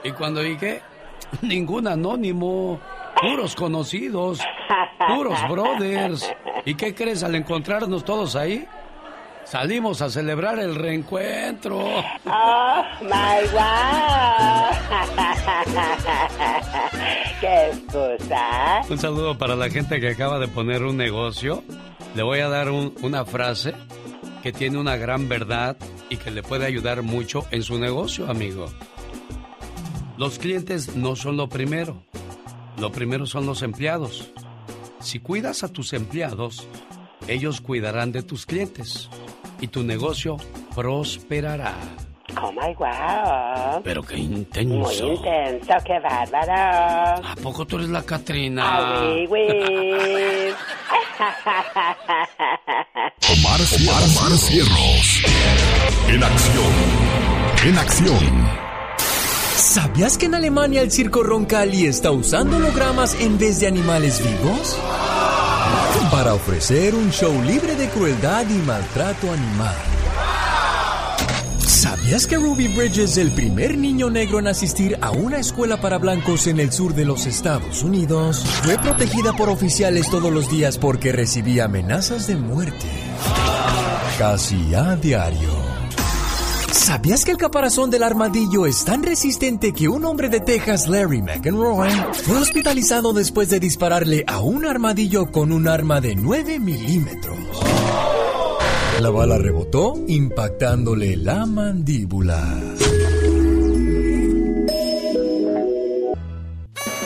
y 0.03 0.11
cuando 0.11 0.41
dije, 0.41 0.81
ningún 1.43 1.87
anónimo, 1.87 2.79
puros 3.21 3.55
conocidos, 3.55 4.39
puros 5.07 5.39
brothers. 5.49 6.33
¿Y 6.65 6.73
qué 6.75 6.93
crees 6.95 7.23
al 7.23 7.35
encontrarnos 7.35 8.03
todos 8.03 8.35
ahí? 8.35 8.67
Salimos 9.45 10.01
a 10.01 10.09
celebrar 10.09 10.59
el 10.59 10.75
reencuentro. 10.75 11.77
Oh 12.25 12.83
my 13.01 13.47
god. 13.53 14.71
Un 18.89 18.97
saludo 18.97 19.37
para 19.37 19.55
la 19.55 19.69
gente 19.69 19.99
que 19.99 20.09
acaba 20.09 20.39
de 20.39 20.47
poner 20.47 20.83
un 20.83 20.97
negocio. 20.97 21.63
Le 22.15 22.23
voy 22.23 22.39
a 22.39 22.49
dar 22.49 22.69
un- 22.69 22.93
una 23.01 23.25
frase 23.25 23.73
que 24.43 24.51
tiene 24.51 24.77
una 24.77 24.95
gran 24.97 25.27
verdad 25.29 25.77
y 26.09 26.17
que 26.17 26.31
le 26.31 26.43
puede 26.43 26.65
ayudar 26.65 27.01
mucho 27.03 27.45
en 27.51 27.63
su 27.63 27.77
negocio, 27.79 28.29
amigo. 28.29 28.65
Los 30.17 30.37
clientes 30.39 30.95
no 30.95 31.15
son 31.15 31.37
lo 31.37 31.49
primero. 31.49 32.03
Lo 32.77 32.91
primero 32.91 33.25
son 33.25 33.45
los 33.45 33.61
empleados. 33.63 34.31
Si 34.99 35.19
cuidas 35.19 35.63
a 35.63 35.67
tus 35.69 35.93
empleados, 35.93 36.67
ellos 37.27 37.61
cuidarán 37.61 38.11
de 38.11 38.21
tus 38.23 38.45
clientes 38.45 39.09
y 39.59 39.67
tu 39.67 39.83
negocio 39.83 40.37
prosperará. 40.75 41.75
Oh. 42.37 43.81
Pero 43.83 44.01
qué 44.03 44.15
Muy 44.17 44.25
intenso. 44.25 45.05
intenso, 45.05 45.73
qué 45.85 45.99
bárbaro. 45.99 47.27
¿A 47.27 47.35
poco 47.41 47.65
tú 47.65 47.77
eres 47.77 47.89
la 47.89 48.03
Catrina? 48.03 48.63
Ah, 48.65 49.01
oui, 49.03 49.27
oui. 49.27 50.53
Omar, 53.31 53.59
Omar, 53.79 54.03
Omar 54.03 54.37
Cierros. 54.37 55.23
En 56.07 56.23
acción. 56.23 56.73
En 57.65 57.77
acción. 57.77 58.47
¿Sabías 59.55 60.17
que 60.17 60.25
en 60.25 60.35
Alemania 60.35 60.81
el 60.81 60.91
circo 60.91 61.23
Roncalli 61.23 61.85
está 61.85 62.11
usando 62.11 62.57
hologramas 62.57 63.19
en 63.19 63.37
vez 63.37 63.59
de 63.59 63.67
animales 63.67 64.21
vivos? 64.23 64.77
Para 66.11 66.33
ofrecer 66.33 66.95
un 66.95 67.11
show 67.11 67.33
libre 67.43 67.75
de 67.75 67.87
crueldad 67.89 68.45
y 68.49 68.53
maltrato 68.65 69.31
animal. 69.31 69.75
¿Sabías 71.81 72.27
que 72.27 72.35
Ruby 72.35 72.67
Bridges, 72.67 73.17
el 73.17 73.31
primer 73.31 73.75
niño 73.75 74.11
negro 74.11 74.37
en 74.37 74.45
asistir 74.45 74.99
a 75.01 75.09
una 75.09 75.39
escuela 75.39 75.81
para 75.81 75.97
blancos 75.97 76.45
en 76.45 76.59
el 76.59 76.71
sur 76.71 76.93
de 76.93 77.05
los 77.05 77.25
Estados 77.25 77.81
Unidos, 77.81 78.45
fue 78.61 78.77
protegida 78.77 79.33
por 79.33 79.49
oficiales 79.49 80.07
todos 80.07 80.31
los 80.31 80.47
días 80.47 80.77
porque 80.77 81.11
recibía 81.11 81.65
amenazas 81.65 82.27
de 82.27 82.35
muerte? 82.35 82.85
Casi 84.19 84.75
a 84.75 84.95
diario. 84.95 85.49
¿Sabías 86.71 87.25
que 87.25 87.31
el 87.31 87.37
caparazón 87.37 87.89
del 87.89 88.03
armadillo 88.03 88.67
es 88.67 88.85
tan 88.85 89.01
resistente 89.01 89.73
que 89.73 89.87
un 89.87 90.05
hombre 90.05 90.29
de 90.29 90.39
Texas, 90.39 90.87
Larry 90.87 91.23
McEnroy, 91.23 91.89
fue 92.25 92.37
hospitalizado 92.37 93.11
después 93.11 93.49
de 93.49 93.59
dispararle 93.59 94.23
a 94.27 94.39
un 94.41 94.67
armadillo 94.67 95.31
con 95.31 95.51
un 95.51 95.67
arma 95.67 95.99
de 95.99 96.15
9 96.15 96.59
milímetros? 96.59 97.39
La 99.01 99.09
bala 99.09 99.39
rebotó, 99.39 99.95
impactándole 100.07 101.17
la 101.17 101.47
mandíbula. 101.47 102.37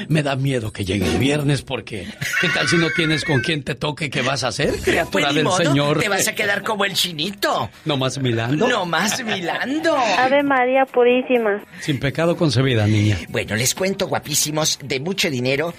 me 0.10 0.24
da 0.24 0.36
miedo 0.36 0.72
que 0.72 0.84
llegue 0.84 1.06
el 1.06 1.18
viernes 1.18 1.62
porque 1.62 2.08
¿qué 2.40 2.50
tal 2.50 2.68
si 2.68 2.78
no 2.78 2.88
tienes 2.96 3.24
con 3.26 3.42
quién 3.42 3.64
te 3.64 3.76
toque? 3.76 4.10
¿Qué 4.10 4.22
vas 4.22 4.44
a 4.44 4.50
hacer, 4.50 4.74
criatura 4.80 5.28
Pues 5.28 5.36
del 5.36 5.44
modo, 5.44 5.58
Señor? 5.58 6.00
Te 6.00 6.08
vas 6.08 6.28
a 6.28 6.36
quedar 6.36 6.64
como 6.64 6.86
el 6.86 6.94
chinito. 6.94 7.70
¿No 7.86 7.98
más 7.98 8.20
milando? 8.20 8.68
No 8.68 8.86
más 8.86 9.24
milando. 9.24 9.98
Ave 9.98 10.44
María 10.44 10.86
Purísima. 10.86 11.62
Sin 11.82 12.00
pecado 12.00 12.38
concebida, 12.38 12.88
niña. 12.88 13.18
Bueno, 13.30 13.56
les 13.56 13.76
cuento, 13.76 14.08
guapísimos, 14.08 14.80
de 14.82 15.02
mucho 15.02 15.30
dinero, 15.30 15.74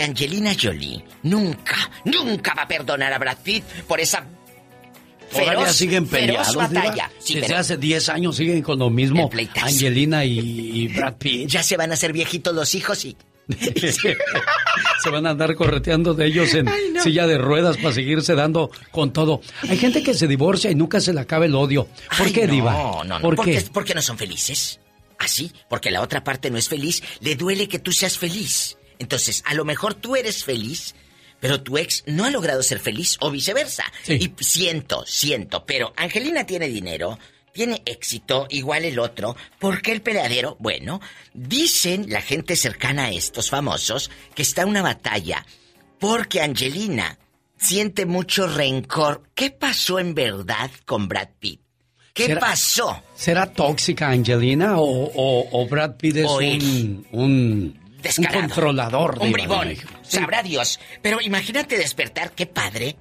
que 0.00 0.06
Angelina 0.06 0.56
Jolie 0.58 1.04
nunca, 1.24 1.90
nunca 2.06 2.54
va 2.54 2.62
a 2.62 2.68
perdonar 2.68 3.12
a 3.12 3.18
Brad 3.18 3.36
Pitt 3.42 3.64
por 3.86 4.00
esa 4.00 4.24
Todavía 5.30 5.72
siguen 5.72 6.08
peleados. 6.08 6.56
batalla. 6.56 7.10
Desde 7.28 7.54
hace 7.54 7.76
10 7.76 8.08
años 8.08 8.36
siguen 8.36 8.62
con 8.62 8.78
lo 8.78 8.90
mismo. 8.90 9.30
Angelina 9.62 10.24
y, 10.24 10.88
Brad 10.88 11.16
Pitt. 11.18 11.48
Ya 11.48 11.62
se 11.62 11.76
van 11.76 11.90
a 11.90 11.94
hacer 11.94 12.12
viejitos 12.12 12.54
los 12.54 12.74
hijos 12.74 13.04
y. 13.04 13.16
se 15.02 15.10
van 15.10 15.26
a 15.26 15.30
andar 15.30 15.54
correteando 15.54 16.14
de 16.14 16.26
ellos 16.26 16.54
en 16.54 16.68
silla 17.02 17.26
de 17.26 17.36
ruedas 17.36 17.76
para 17.76 17.92
seguirse 17.92 18.34
dando 18.34 18.70
con 18.90 19.12
todo. 19.12 19.40
Hay 19.68 19.76
gente 19.76 20.02
que 20.02 20.14
se 20.14 20.26
divorcia 20.26 20.70
y 20.70 20.74
nunca 20.74 21.00
se 21.00 21.12
le 21.12 21.20
acaba 21.20 21.44
el 21.44 21.54
odio. 21.54 21.88
¿Por 22.16 22.32
qué, 22.32 22.46
Diva? 22.46 22.72
No, 22.72 23.04
no, 23.04 23.18
no. 23.18 23.20
¿Por, 23.20 23.44
qué? 23.44 23.62
Porque 23.72 23.94
no 23.94 24.02
son 24.02 24.16
felices. 24.16 24.80
Así, 25.18 25.52
porque 25.68 25.90
la 25.90 26.00
otra 26.00 26.24
parte 26.24 26.50
no 26.50 26.56
es 26.56 26.68
feliz, 26.68 27.02
le 27.20 27.36
duele 27.36 27.68
que 27.68 27.78
tú 27.78 27.92
seas 27.92 28.16
feliz. 28.16 28.78
Entonces, 29.00 29.42
a 29.46 29.54
lo 29.54 29.64
mejor 29.64 29.94
tú 29.94 30.14
eres 30.14 30.44
feliz, 30.44 30.94
pero 31.40 31.62
tu 31.62 31.78
ex 31.78 32.04
no 32.06 32.24
ha 32.24 32.30
logrado 32.30 32.62
ser 32.62 32.78
feliz 32.78 33.16
o 33.20 33.30
viceversa. 33.30 33.84
Y 34.06 34.32
siento, 34.40 35.04
siento, 35.06 35.64
pero 35.64 35.92
Angelina 35.96 36.44
tiene 36.46 36.68
dinero, 36.68 37.18
tiene 37.52 37.82
éxito, 37.86 38.46
igual 38.50 38.84
el 38.84 38.98
otro. 38.98 39.34
¿Por 39.58 39.80
qué 39.80 39.92
el 39.92 40.02
peleadero? 40.02 40.56
Bueno, 40.60 41.00
dicen 41.32 42.06
la 42.10 42.20
gente 42.20 42.56
cercana 42.56 43.06
a 43.06 43.10
estos 43.10 43.50
famosos 43.50 44.10
que 44.34 44.42
está 44.42 44.66
una 44.66 44.82
batalla 44.82 45.44
porque 45.98 46.42
Angelina 46.42 47.18
siente 47.56 48.04
mucho 48.04 48.46
rencor. 48.46 49.22
¿Qué 49.34 49.50
pasó 49.50 49.98
en 49.98 50.14
verdad 50.14 50.70
con 50.84 51.08
Brad 51.08 51.28
Pitt? 51.38 51.62
¿Qué 52.12 52.36
pasó? 52.36 53.02
¿Será 53.14 53.50
tóxica 53.50 54.10
Angelina 54.10 54.74
o, 54.76 55.66
Brad 55.70 55.96
Pitt 55.96 56.16
es 56.16 56.30
un, 56.30 57.06
un, 57.12 57.79
controlador? 58.32 59.18
Un 59.20 59.32
bribón. 59.32 59.74
Sabrá 60.02 60.42
Dios. 60.42 60.80
Pero 61.02 61.20
imagínate 61.20 61.76
despertar, 61.76 62.32
qué 62.32 62.46
padre. 62.46 62.96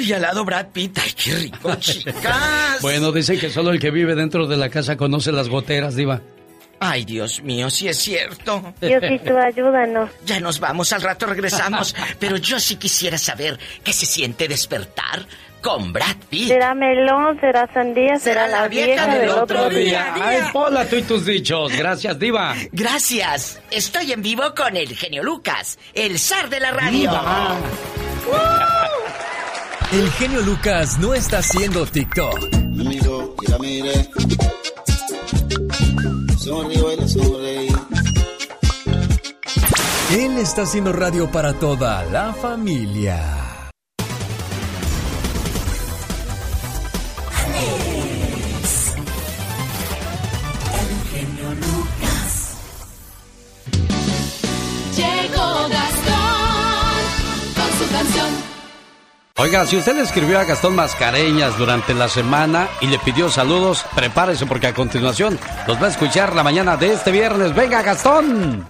Y 0.00 0.12
al 0.12 0.22
lado 0.22 0.44
Brad 0.44 0.66
Pitt. 0.68 0.98
Ay, 0.98 1.12
qué 1.12 1.34
rico, 1.34 1.74
chicas. 1.78 2.80
bueno, 2.82 3.12
dicen 3.12 3.38
que 3.38 3.50
solo 3.50 3.70
el 3.70 3.78
que 3.78 3.90
vive 3.90 4.14
dentro 4.14 4.46
de 4.46 4.56
la 4.56 4.68
casa 4.68 4.96
conoce 4.96 5.32
las 5.32 5.48
goteras, 5.48 5.94
Diva. 5.94 6.20
Ay, 6.82 7.04
Dios 7.04 7.42
mío, 7.42 7.68
sí 7.68 7.88
es 7.88 7.98
cierto. 7.98 8.72
Diosito, 8.80 9.38
ayúdanos. 9.38 10.10
Ya 10.24 10.40
nos 10.40 10.58
vamos, 10.60 10.92
al 10.94 11.02
rato 11.02 11.26
regresamos. 11.26 11.94
pero 12.18 12.38
yo 12.38 12.58
sí 12.58 12.76
quisiera 12.76 13.18
saber 13.18 13.58
qué 13.84 13.92
se 13.92 14.06
siente 14.06 14.48
despertar 14.48 15.26
con 15.60 15.92
Brad 15.92 16.16
Pitt. 16.28 16.48
Será 16.48 16.74
melón, 16.74 17.38
será 17.40 17.72
sandía, 17.72 18.18
será, 18.18 18.48
la, 18.48 18.68
vieja, 18.68 19.06
del, 19.06 19.30
otro 19.30 19.68
día. 19.68 20.14
Ay, 20.20 20.42
Pola, 20.52 20.84
tú 20.86 20.96
y 20.96 21.02
tus 21.02 21.24
dichos. 21.26 21.72
Gracias, 21.76 22.18
Diva. 22.18 22.54
Gracias. 22.72 23.60
Estoy 23.70 24.12
en 24.12 24.22
vivo 24.22 24.42
con 24.56 24.76
el 24.76 24.96
genio 24.96 25.22
Lucas, 25.22 25.78
el 25.94 26.18
zar 26.18 26.48
de 26.48 26.60
la 26.60 26.70
radio. 26.70 27.10
El 29.92 30.10
genio 30.12 30.40
Lucas 30.42 30.98
no 30.98 31.14
está 31.14 31.38
haciendo 31.38 31.84
TikTok. 31.84 32.54
Amigo, 32.54 33.34
y 33.42 33.50
la 33.50 33.58
mire. 33.58 34.10
Él 40.12 40.38
está 40.38 40.62
haciendo 40.62 40.92
radio 40.92 41.30
para 41.30 41.52
toda 41.54 42.04
la 42.04 42.32
familia. 42.32 43.49
Oiga, 59.40 59.64
si 59.64 59.78
usted 59.78 59.94
le 59.94 60.02
escribió 60.02 60.38
a 60.38 60.44
Gastón 60.44 60.76
Mascareñas 60.76 61.56
durante 61.56 61.94
la 61.94 62.10
semana 62.10 62.68
y 62.82 62.88
le 62.88 62.98
pidió 62.98 63.30
saludos, 63.30 63.86
prepárese 63.94 64.44
porque 64.44 64.66
a 64.66 64.74
continuación 64.74 65.38
los 65.66 65.80
va 65.80 65.86
a 65.86 65.88
escuchar 65.88 66.36
la 66.36 66.42
mañana 66.42 66.76
de 66.76 66.92
este 66.92 67.10
viernes. 67.10 67.54
¡Venga, 67.54 67.80
Gastón! 67.80 68.68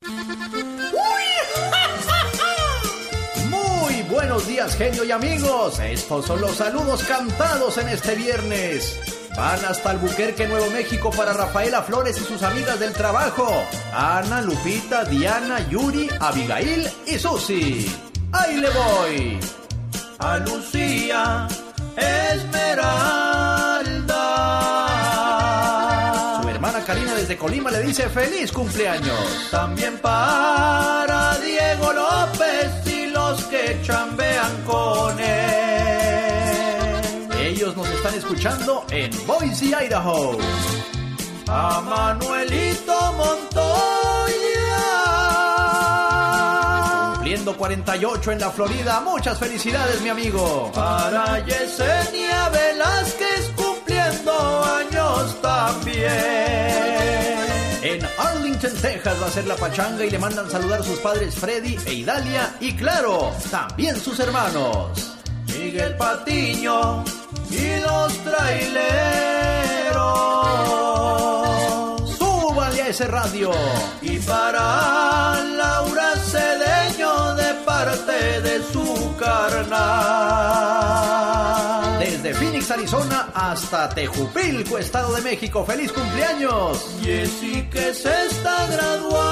Muy 3.50 4.02
buenos 4.02 4.46
días, 4.46 4.76
genio 4.76 5.02
y 5.02 5.10
amigos. 5.10 5.80
Estos 5.80 6.24
son 6.24 6.40
los 6.40 6.52
saludos 6.52 7.02
cantados 7.02 7.78
en 7.78 7.88
este 7.88 8.14
viernes. 8.14 9.00
Van 9.36 9.64
hasta 9.64 9.90
Albuquerque, 9.90 10.46
Nuevo 10.46 10.70
México 10.70 11.10
para 11.10 11.32
Rafaela 11.32 11.82
Flores 11.82 12.16
y 12.20 12.24
sus 12.24 12.44
amigas 12.44 12.78
del 12.78 12.92
trabajo. 12.92 13.48
Ana, 13.92 14.40
Lupita, 14.40 15.04
Diana, 15.04 15.68
Yuri, 15.68 16.08
Abigail 16.20 16.88
y 17.08 17.18
Susi. 17.18 17.92
¡Ahí 18.30 18.58
le 18.58 18.70
voy! 18.70 19.40
A 20.22 20.38
Lucía 20.38 21.48
Esmeralda. 21.96 22.80
Su 26.42 26.48
hermana 26.48 26.84
Karina 26.84 27.14
desde 27.14 27.36
Colima 27.36 27.70
le 27.72 27.82
dice 27.82 28.08
feliz 28.08 28.52
cumpleaños. 28.52 29.48
También 29.50 29.98
para 29.98 31.36
Diego 31.38 31.92
López 31.92 32.86
y 32.86 33.06
los 33.06 33.42
que 33.46 33.80
chambean 33.82 34.62
con 34.64 35.18
él. 35.18 35.28
Ellos 37.40 37.76
nos 37.76 37.88
están 37.88 38.14
escuchando 38.14 38.84
en 38.90 39.10
Boise, 39.26 39.74
Idaho. 39.84 40.38
A 41.48 41.80
Manuelito 41.80 43.12
Montoya 43.14 43.71
48 47.56 48.32
en 48.32 48.40
la 48.40 48.50
Florida. 48.50 49.00
Muchas 49.00 49.38
felicidades, 49.38 50.00
mi 50.02 50.08
amigo. 50.08 50.70
Para 50.74 51.44
Yesenia 51.44 52.48
Velázquez 52.48 53.50
cumpliendo 53.56 54.64
años 54.64 55.40
también. 55.40 57.12
En 57.82 58.00
Arlington, 58.18 58.72
Texas 58.80 59.16
va 59.20 59.26
a 59.26 59.30
ser 59.30 59.46
la 59.46 59.56
pachanga 59.56 60.04
y 60.04 60.10
le 60.10 60.18
mandan 60.18 60.48
saludar 60.50 60.84
sus 60.84 60.98
padres 61.00 61.34
Freddy 61.34 61.76
e 61.84 61.94
Idalia 61.94 62.54
y 62.60 62.72
claro, 62.74 63.32
también 63.50 63.98
sus 63.98 64.20
hermanos. 64.20 65.16
Miguel 65.48 65.96
Patiño 65.96 67.04
y 67.50 67.80
los 67.80 68.12
traileros. 68.18 68.82
Súbale 72.18 72.82
a 72.82 72.88
ese 72.88 73.06
radio. 73.08 73.50
Y 74.00 74.18
para 74.20 75.42
Laura 75.42 75.61
Desde 81.98 82.34
Phoenix, 82.34 82.70
Arizona 82.70 83.28
hasta 83.34 83.88
Tejupilco, 83.90 84.78
Estado 84.78 85.14
de 85.14 85.22
México. 85.22 85.64
¡Feliz 85.64 85.92
cumpleaños! 85.92 86.86
Jessy 87.02 87.62
que 87.70 87.94
se 87.94 88.26
está 88.26 88.66
graduando. 88.66 89.22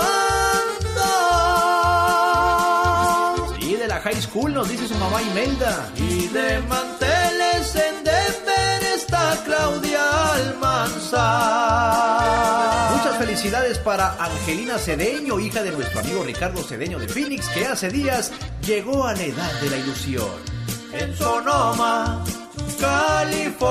Sí, 3.61 3.75
de 3.77 3.89
la 3.89 4.01
high 4.01 4.23
school 4.23 4.55
nos 4.55 4.69
dice 4.69 4.87
su 4.89 4.95
mamá 4.95 5.21
Imelda. 5.23 5.91
Y 5.97 6.29
de 6.29 6.61
manteles 6.61 7.10
en 7.10 7.10
Claudia 9.45 10.33
Almanzar 10.35 11.91
felicidades 13.21 13.79
para 13.79 14.17
Angelina 14.19 14.79
Cedeño, 14.79 15.39
hija 15.39 15.63
de 15.63 15.73
nuestro 15.73 16.01
amigo 16.01 16.25
Ricardo 16.25 16.63
Cedeño 16.63 16.99
de 16.99 17.07
Phoenix, 17.07 17.49
que 17.49 17.67
hace 17.67 17.91
días 17.91 18.33
llegó 18.67 19.07
a 19.07 19.13
la 19.13 19.23
edad 19.23 19.53
de 19.61 19.69
la 19.69 19.77
ilusión. 19.77 20.27
En 20.93 21.15
Sonoma, 21.15 22.25
California. 22.81 23.69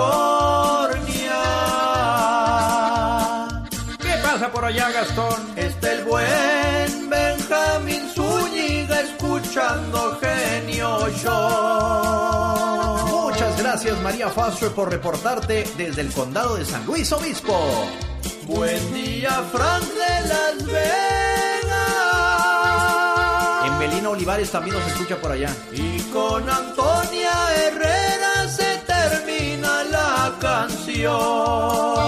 ¿Qué 4.00 4.14
pasa 4.22 4.52
por 4.52 4.66
allá, 4.66 4.92
Gastón? 4.92 5.54
Está 5.56 5.94
el 5.94 6.04
buen 6.04 7.10
Benjamín 7.10 8.08
Zúñiga 8.14 9.02
escuchando 9.02 10.20
Genio 10.22 11.10
Show. 11.24 11.69
María 14.10 14.28
por 14.76 14.90
reportarte 14.90 15.70
desde 15.78 16.02
el 16.02 16.12
condado 16.12 16.56
de 16.56 16.66
San 16.66 16.84
Luis 16.88 17.12
Obispo. 17.12 17.56
Buen 18.48 18.92
día, 18.92 19.30
Frank 19.52 19.84
de 19.84 20.28
Las 20.28 20.66
Vegas. 20.66 21.68
En 23.66 23.78
Melina 23.78 24.10
Olivares 24.10 24.50
también 24.50 24.76
nos 24.76 24.88
escucha 24.88 25.16
por 25.18 25.32
allá. 25.34 25.56
Y 25.72 26.00
con 26.12 26.50
Antonia 26.50 27.34
Herrera 27.56 28.48
se 28.48 28.82
termina 28.88 29.84
la 29.84 30.34
canción. 30.42 31.99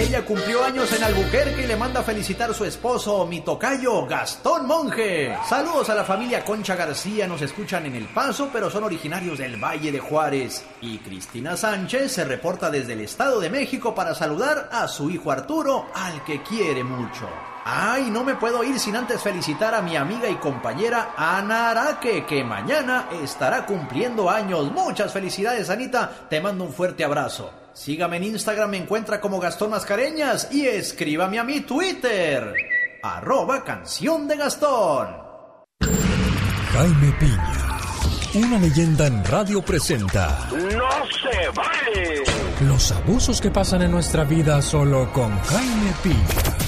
Ella 0.00 0.24
cumplió 0.24 0.64
años 0.64 0.90
en 0.94 1.04
Albuquerque 1.04 1.62
y 1.62 1.66
le 1.66 1.76
manda 1.76 2.00
a 2.00 2.02
felicitar 2.02 2.50
a 2.50 2.54
su 2.54 2.64
esposo, 2.64 3.26
mi 3.26 3.42
tocayo, 3.42 4.06
Gastón 4.06 4.66
Monje. 4.66 5.36
Saludos 5.46 5.90
a 5.90 5.94
la 5.94 6.04
familia 6.04 6.42
Concha 6.42 6.74
García, 6.74 7.26
nos 7.26 7.42
escuchan 7.42 7.84
en 7.84 7.94
El 7.94 8.06
Paso, 8.06 8.48
pero 8.50 8.70
son 8.70 8.84
originarios 8.84 9.36
del 9.36 9.62
Valle 9.62 9.92
de 9.92 9.98
Juárez. 9.98 10.64
Y 10.80 10.96
Cristina 11.00 11.54
Sánchez 11.54 12.12
se 12.12 12.24
reporta 12.24 12.70
desde 12.70 12.94
el 12.94 13.02
Estado 13.02 13.40
de 13.40 13.50
México 13.50 13.94
para 13.94 14.14
saludar 14.14 14.70
a 14.72 14.88
su 14.88 15.10
hijo 15.10 15.30
Arturo, 15.30 15.88
al 15.94 16.24
que 16.24 16.42
quiere 16.42 16.82
mucho. 16.82 17.28
Ay, 17.66 18.10
no 18.10 18.24
me 18.24 18.36
puedo 18.36 18.64
ir 18.64 18.78
sin 18.80 18.96
antes 18.96 19.20
felicitar 19.20 19.74
a 19.74 19.82
mi 19.82 19.96
amiga 19.96 20.30
y 20.30 20.36
compañera 20.36 21.12
Ana 21.14 21.72
Araque, 21.72 22.24
que 22.24 22.42
mañana 22.42 23.10
estará 23.22 23.66
cumpliendo 23.66 24.30
años. 24.30 24.72
Muchas 24.72 25.12
felicidades, 25.12 25.68
Anita. 25.68 26.10
Te 26.30 26.40
mando 26.40 26.64
un 26.64 26.72
fuerte 26.72 27.04
abrazo. 27.04 27.59
Sígame 27.72 28.16
en 28.16 28.24
Instagram, 28.24 28.70
me 28.70 28.76
encuentra 28.78 29.20
como 29.20 29.38
Gastón 29.38 29.70
Mascareñas 29.70 30.48
y 30.50 30.66
escríbame 30.66 31.38
a 31.38 31.44
mi 31.44 31.60
Twitter. 31.60 32.52
Arroba 33.02 33.64
canción 33.64 34.26
de 34.28 34.36
Gastón. 34.36 35.08
Jaime 36.72 37.12
Piña, 37.18 37.78
una 38.34 38.58
leyenda 38.58 39.06
en 39.06 39.24
radio 39.24 39.62
presenta. 39.62 40.48
¡No 40.52 40.90
se 41.06 41.48
vale! 41.54 42.24
Los 42.66 42.92
abusos 42.92 43.40
que 43.40 43.50
pasan 43.50 43.82
en 43.82 43.90
nuestra 43.90 44.24
vida 44.24 44.60
solo 44.62 45.12
con 45.12 45.38
Jaime 45.40 45.92
Piña. 46.02 46.60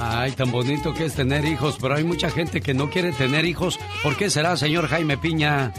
Ay, 0.00 0.32
tan 0.32 0.50
bonito 0.50 0.94
que 0.94 1.04
es 1.04 1.14
tener 1.14 1.44
hijos, 1.44 1.76
pero 1.80 1.94
hay 1.94 2.04
mucha 2.04 2.30
gente 2.30 2.60
que 2.60 2.74
no 2.74 2.90
quiere 2.90 3.12
tener 3.12 3.44
hijos. 3.44 3.78
¿Por 4.02 4.16
qué 4.16 4.30
será, 4.30 4.56
señor 4.56 4.88
Jaime 4.88 5.18
Piña? 5.18 5.72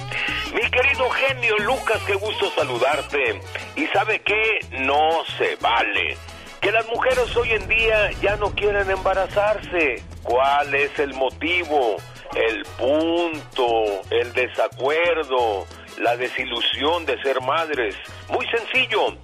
Querido 0.81 1.09
genio 1.09 1.57
Lucas, 1.57 2.01
qué 2.07 2.13
gusto 2.13 2.49
saludarte. 2.51 3.41
¿Y 3.75 3.85
sabe 3.87 4.21
qué? 4.21 4.59
No 4.79 5.25
se 5.37 5.57
vale. 5.57 6.15
Que 6.61 6.71
las 6.71 6.87
mujeres 6.87 7.35
hoy 7.35 7.51
en 7.51 7.67
día 7.67 8.11
ya 8.21 8.37
no 8.37 8.55
quieren 8.55 8.89
embarazarse. 8.89 10.01
¿Cuál 10.23 10.73
es 10.73 10.97
el 10.97 11.13
motivo? 11.15 11.97
El 12.33 12.63
punto, 12.77 13.83
el 14.09 14.31
desacuerdo, 14.31 15.67
la 15.97 16.15
desilusión 16.15 17.05
de 17.05 17.21
ser 17.23 17.41
madres. 17.41 17.95
Muy 18.29 18.47
sencillo. 18.47 19.17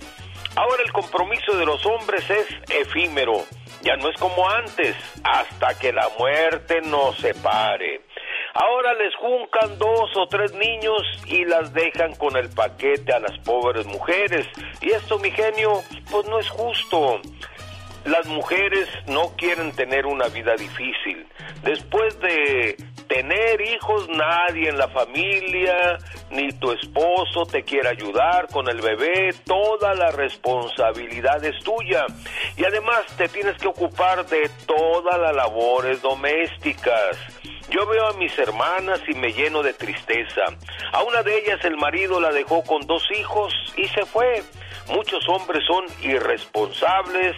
Ahora 0.58 0.84
el 0.84 0.91
compromiso 0.91 1.56
de 1.56 1.65
los 1.65 1.86
hombres 1.86 2.30
es 2.30 2.48
efímero. 2.70 3.46
Ya 3.82 3.96
no 3.96 4.10
es 4.10 4.20
como 4.20 4.50
antes, 4.50 4.94
hasta 5.24 5.80
que 5.80 5.94
la 5.94 6.10
muerte 6.20 6.82
nos 6.82 7.15
separe. 7.18 8.02
Ahora 8.56 8.94
les 8.94 9.13
juncan 9.18 9.78
dos 9.78 10.15
o 10.15 10.28
tres 10.28 10.54
niños 10.54 11.02
y 11.28 11.44
las 11.44 11.74
dejan 11.74 12.15
con 12.15 12.38
el 12.38 12.50
paquete 12.50 13.12
a 13.12 13.20
las 13.20 13.38
pobres 13.39 13.86
mujeres. 13.86 14.48
Y 14.80 14.91
esto, 14.91 15.20
mi 15.20 15.30
genio, 15.30 15.82
pues 16.10 16.26
no 16.30 16.39
es 16.39 16.48
justo. 16.48 17.20
Las 18.06 18.26
mujeres 18.28 18.88
no 19.08 19.36
quieren 19.36 19.74
tener 19.74 20.06
una 20.06 20.30
vida 20.30 20.56
difícil. 20.56 21.28
Después 21.63 22.18
de 22.22 22.78
tener 23.10 23.60
hijos, 23.60 24.08
nadie 24.08 24.70
en 24.70 24.78
la 24.78 24.88
familia, 24.88 25.98
ni 26.30 26.50
tu 26.54 26.72
esposo 26.72 27.46
te 27.52 27.63
quiere 27.63 27.89
ayudar 27.89 28.48
con 28.54 28.70
el 28.70 28.80
bebé, 28.80 29.32
toda 29.44 29.94
la 29.96 30.12
responsabilidad 30.12 31.44
es 31.44 31.62
tuya. 31.62 32.06
Y 32.56 32.63
además 32.63 33.02
te 33.18 33.28
tienes 33.28 33.58
que 33.58 33.68
ocupar 33.68 34.26
de 34.28 34.50
todas 34.65 35.20
las 35.20 35.36
labores 35.36 36.02
domésticas. 36.02 37.18
Yo 37.69 37.86
veo 37.86 38.08
a 38.08 38.13
mis 38.13 38.38
hermanas 38.38 39.01
y 39.08 39.13
me 39.15 39.34
lleno 39.34 39.63
de 39.63 39.73
tristeza. 39.73 40.43
A 40.91 41.04
una 41.04 41.23
de 41.23 41.38
ellas 41.38 41.63
el 41.65 41.78
marido 41.78 42.19
la 42.19 42.32
dejó 42.32 42.63
con 42.63 42.86
dos 42.86 43.04
hijos 43.17 43.54
y 43.75 43.88
se 43.88 44.06
fue. 44.06 44.43
Muchos 44.88 45.28
hombres 45.28 45.63
son 45.65 45.86
irresponsables 46.01 47.36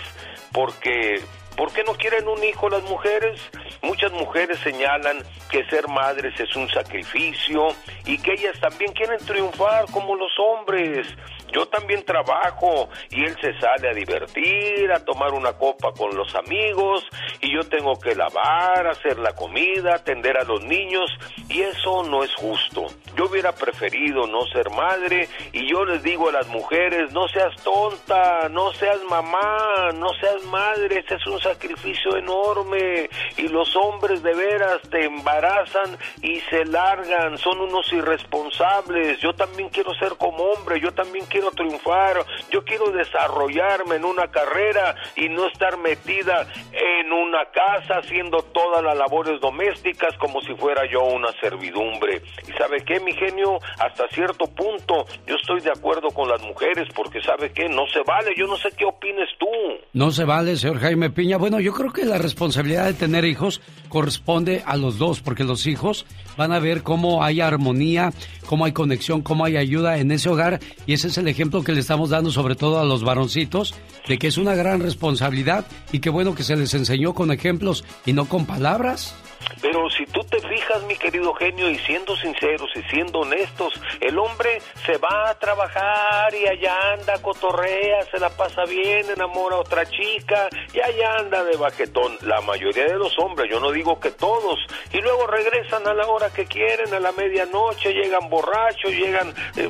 porque 0.52 1.22
¿Por 1.58 1.74
qué 1.74 1.84
no 1.84 1.96
quieren 1.96 2.28
un 2.28 2.42
hijo 2.44 2.70
las 2.70 2.84
mujeres? 2.84 3.42
Muchas 3.82 4.12
mujeres 4.12 4.60
señalan 4.60 5.24
que 5.50 5.66
ser 5.66 5.88
madres 5.88 6.40
es 6.40 6.56
un 6.56 6.70
sacrificio 6.70 7.70
y 8.06 8.20
que 8.20 8.34
ellas 8.34 8.60
también 8.60 8.94
quieren 8.94 9.18
triunfar 9.26 9.86
como 9.92 10.16
los 10.16 10.32
hombres. 10.38 11.08
Yo 11.52 11.66
también 11.68 12.04
trabajo 12.04 12.90
y 13.10 13.24
él 13.24 13.36
se 13.42 13.58
sale 13.60 13.90
a 13.90 13.94
divertir, 13.94 14.92
a 14.92 15.04
tomar 15.04 15.34
una 15.34 15.54
copa 15.54 15.92
con 15.94 16.16
los 16.16 16.34
amigos 16.36 17.06
y 17.42 17.54
yo 17.54 17.62
tengo 17.70 17.98
que 18.00 18.16
lavar, 18.16 18.88
hacer 18.88 19.18
la 19.20 19.34
comida, 19.34 19.96
atender 19.96 20.38
a 20.38 20.44
los 20.44 20.64
niños 20.64 21.10
y 21.50 21.62
eso 21.62 22.04
no 22.04 22.24
es 22.24 22.34
justo. 22.36 22.86
Yo 23.16 23.26
hubiera 23.26 23.54
preferido 23.54 24.28
no 24.28 24.46
ser 24.48 24.70
madre 24.72 25.28
y 25.54 25.70
yo 25.72 25.86
les 25.86 26.04
digo 26.04 26.30
a 26.30 26.34
las 26.34 26.48
mujeres, 26.48 27.12
no 27.14 27.28
seas 27.28 27.56
tonta, 27.64 28.50
no 28.50 28.74
seas 28.74 29.02
mamá, 29.10 29.92
no 29.94 30.10
seas 30.20 30.44
madre, 30.46 31.00
ese 31.00 31.16
es 31.16 31.28
un 31.28 31.40
sacrificio 31.40 32.18
enorme 32.18 33.10
y 33.38 33.48
los 33.48 33.76
hombres 33.76 34.22
de 34.22 34.34
veras 34.34 34.82
te 34.90 35.06
embarazan 35.06 35.98
y 36.22 36.40
se 36.42 36.66
largan, 36.66 37.38
son 37.38 37.62
unos 37.62 37.92
irresponsables. 37.94 39.20
Yo 39.20 39.34
también 39.34 39.70
quiero 39.70 39.94
ser 39.96 40.18
como 40.18 40.44
hombre, 40.44 40.80
yo 40.80 40.94
también 40.94 41.26
quiero 41.26 41.37
triunfar, 41.56 42.26
yo 42.52 42.64
quiero 42.64 42.92
desarrollarme 42.92 43.96
en 43.96 44.06
una 44.06 44.28
carrera 44.28 44.96
y 45.16 45.30
no 45.30 45.48
estar 45.48 45.78
metida 45.78 46.48
en 46.72 47.12
una 47.12 47.46
casa 47.52 48.00
haciendo 48.00 48.42
todas 48.54 48.84
las 48.84 48.98
labores 48.98 49.40
domésticas 49.42 50.16
como 50.20 50.42
si 50.42 50.54
fuera 50.56 50.84
yo 50.92 51.04
una 51.04 51.32
servidumbre. 51.42 52.22
¿Y 52.48 52.52
sabe 52.54 52.84
qué, 52.86 53.00
mi 53.00 53.14
genio? 53.14 53.60
Hasta 53.80 54.08
cierto 54.10 54.46
punto 54.48 55.06
yo 55.26 55.36
estoy 55.36 55.62
de 55.62 55.72
acuerdo 55.72 56.10
con 56.10 56.30
las 56.30 56.42
mujeres 56.42 56.88
porque 56.96 57.22
sabe 57.22 57.52
qué, 57.52 57.68
no 57.70 57.88
se 57.88 58.02
vale, 58.06 58.34
yo 58.38 58.48
no 58.48 58.58
sé 58.58 58.70
qué 58.78 58.86
opines 58.86 59.30
tú. 59.40 59.48
No 59.94 60.12
se 60.12 60.26
vale, 60.26 60.56
señor 60.56 60.80
Jaime 60.80 61.10
Piña. 61.10 61.38
Bueno, 61.38 61.60
yo 61.60 61.74
creo 61.74 61.92
que 61.92 62.06
la 62.06 62.18
responsabilidad 62.18 62.86
de 62.86 62.94
tener 62.94 63.26
hijos 63.26 63.62
corresponde 63.90 64.64
a 64.66 64.78
los 64.78 64.98
dos 64.98 65.22
porque 65.22 65.44
los 65.44 65.68
hijos 65.68 66.06
van 66.38 66.52
a 66.52 66.60
ver 66.60 66.84
cómo 66.84 67.24
hay 67.24 67.42
armonía, 67.42 68.12
cómo 68.46 68.66
hay 68.66 68.72
conexión, 68.72 69.22
cómo 69.22 69.46
hay 69.46 69.58
ayuda 69.58 69.98
en 69.98 70.12
ese 70.12 70.30
hogar 70.30 70.60
y 70.86 70.94
ese 70.94 71.08
es 71.08 71.18
el 71.18 71.27
ejemplo 71.28 71.64
que 71.64 71.72
le 71.72 71.80
estamos 71.80 72.10
dando 72.10 72.32
sobre 72.32 72.56
todo 72.56 72.80
a 72.80 72.86
los 72.86 73.04
varoncitos 73.04 73.74
de 74.08 74.18
que 74.18 74.28
es 74.28 74.38
una 74.38 74.56
gran 74.56 74.80
responsabilidad 74.80 75.66
y 75.92 76.00
qué 76.00 76.10
bueno 76.10 76.36
que 76.36 76.44
se 76.44 76.56
les 76.56 76.74
enseñó 76.74 77.14
con 77.14 77.32
ejemplos 77.32 77.84
y 78.06 78.14
no 78.14 78.26
con 78.26 78.46
palabras. 78.46 79.16
Pero 79.62 79.90
si 79.90 80.06
tú 80.06 80.22
te 80.24 80.40
fijas, 80.40 80.84
mi 80.84 80.96
querido 80.96 81.34
genio, 81.34 81.70
y 81.70 81.78
siendo 81.80 82.16
sinceros 82.18 82.70
y 82.76 82.82
siendo 82.90 83.20
honestos, 83.20 83.74
el 84.00 84.18
hombre 84.18 84.62
se 84.86 84.98
va 84.98 85.30
a 85.30 85.40
trabajar 85.40 86.34
y 86.34 86.48
allá 86.48 86.94
anda, 86.94 87.22
cotorrea, 87.22 88.04
se 88.12 88.20
la 88.20 88.30
pasa 88.30 88.64
bien, 88.66 89.06
enamora 89.10 89.56
a 89.56 89.60
otra 89.60 89.86
chica 89.86 90.50
y 90.74 90.80
allá 90.80 91.18
anda 91.20 91.44
de 91.44 91.58
baquetón. 91.58 92.18
La 92.22 92.42
mayoría 92.42 92.86
de 92.86 92.98
los 92.98 93.18
hombres, 93.20 93.50
yo 93.50 93.60
no 93.60 93.72
digo 93.72 94.00
que 94.00 94.12
todos, 94.12 94.60
y 94.94 95.02
luego 95.02 95.28
regresan 95.28 95.88
a 95.88 95.94
la 95.94 96.08
hora 96.08 96.30
que 96.32 96.46
quieren, 96.46 96.94
a 96.94 97.00
la 97.00 97.12
medianoche, 97.12 97.94
llegan 97.94 98.30
borrachos, 98.30 98.92
llegan... 98.92 99.34
Eh, 99.56 99.70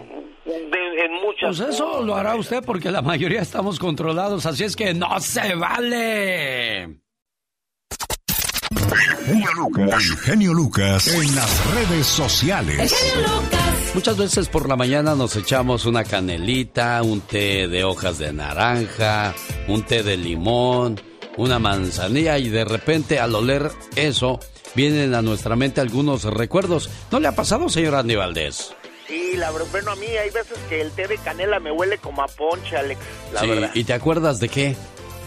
en 0.49 1.11
muchas 1.21 1.57
pues 1.57 1.75
eso 1.75 2.01
lo 2.03 2.15
hará 2.15 2.35
usted 2.35 2.63
porque 2.63 2.89
la 2.89 3.01
mayoría 3.01 3.41
estamos 3.41 3.79
controlados, 3.79 4.45
así 4.45 4.63
es 4.63 4.75
que 4.75 4.93
no 4.93 5.19
se 5.19 5.55
vale. 5.55 6.99
El 8.69 10.17
genio 10.17 10.53
Lucas 10.53 11.07
en 11.07 11.35
las 11.35 11.73
redes 11.73 12.05
sociales. 12.05 12.93
Muchas 13.93 14.17
veces 14.17 14.49
por 14.49 14.67
la 14.67 14.75
mañana 14.75 15.15
nos 15.15 15.35
echamos 15.35 15.85
una 15.85 16.03
canelita, 16.03 17.01
un 17.03 17.21
té 17.21 17.67
de 17.67 17.83
hojas 17.83 18.17
de 18.17 18.33
naranja, 18.33 19.33
un 19.67 19.83
té 19.83 20.03
de 20.03 20.17
limón, 20.17 20.99
una 21.37 21.59
manzanilla 21.59 22.37
y 22.39 22.49
de 22.49 22.65
repente 22.65 23.19
al 23.19 23.35
oler 23.35 23.71
eso 23.95 24.39
vienen 24.75 25.13
a 25.15 25.21
nuestra 25.21 25.55
mente 25.55 25.81
algunos 25.81 26.23
recuerdos. 26.23 26.89
¿No 27.11 27.19
le 27.19 27.27
ha 27.27 27.35
pasado, 27.35 27.69
señor 27.69 27.95
Andy 27.95 28.15
Valdés? 28.15 28.73
Sí, 29.07 29.33
la 29.37 29.51
verdad, 29.51 29.67
bueno, 29.71 29.91
a 29.91 29.95
mí 29.95 30.05
hay 30.05 30.29
veces 30.29 30.57
que 30.67 30.81
el 30.81 30.91
té 30.91 31.07
de 31.07 31.17
canela 31.17 31.59
me 31.59 31.71
huele 31.71 31.97
como 31.97 32.21
a 32.21 32.27
ponche, 32.27 32.75
Alex, 32.75 32.99
la 33.33 33.39
sí, 33.39 33.47
verdad. 33.47 33.71
¿Y 33.73 33.83
te 33.85 33.93
acuerdas 33.93 34.39
de 34.39 34.49
qué? 34.49 34.75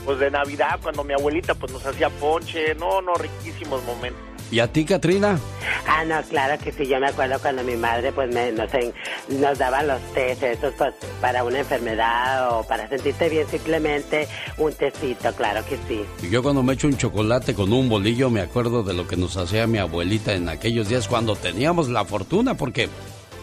Pues 0.05 0.19
de 0.19 0.31
Navidad, 0.31 0.79
cuando 0.83 1.05
mi 1.05 1.13
abuelita 1.15 1.55
pues 1.55 1.73
nos 1.73 1.85
hacía 1.87 2.09
ponche, 2.11 2.75
no, 2.75 3.01
no, 3.03 3.15
riquísimos 3.15 3.83
momentos. 3.85 4.21
¿Y 4.51 4.59
a 4.59 4.67
ti, 4.67 4.85
Katrina? 4.85 5.39
Ah, 5.87 6.03
no, 6.05 6.21
claro 6.23 6.61
que 6.61 6.73
sí, 6.73 6.85
yo 6.89 6.99
me 6.99 7.07
acuerdo 7.07 7.39
cuando 7.41 7.63
mi 7.63 7.77
madre 7.77 8.11
pues 8.11 8.35
me, 8.35 8.51
nos, 8.51 8.73
en- 8.75 8.93
nos 9.41 9.57
daba 9.59 9.85
los 9.85 10.01
tés, 10.13 10.43
esos 10.43 10.75
pues 10.77 10.93
para 11.21 11.45
una 11.45 11.61
enfermedad 11.61 12.59
o 12.59 12.65
para 12.65 12.89
sentirte 12.89 13.29
bien 13.29 13.47
simplemente 13.49 14.27
un 14.59 14.73
tecito, 14.73 15.33
claro 15.35 15.65
que 15.69 15.77
sí. 15.87 16.05
Y 16.27 16.31
Yo 16.31 16.43
cuando 16.43 16.65
me 16.65 16.73
echo 16.73 16.89
un 16.89 16.97
chocolate 16.97 17.55
con 17.55 17.73
un 17.73 17.89
bolillo 17.89 18.29
me 18.29 18.41
acuerdo 18.41 18.83
de 18.83 18.93
lo 18.95 19.07
que 19.07 19.17
nos 19.17 19.37
hacía 19.37 19.69
mi 19.69 19.79
abuelita 19.79 20.33
en 20.35 20.49
aquellos 20.49 20.89
días 20.89 21.07
cuando 21.07 21.37
teníamos 21.37 21.89
la 21.89 22.05
fortuna 22.05 22.57
porque 22.57 22.89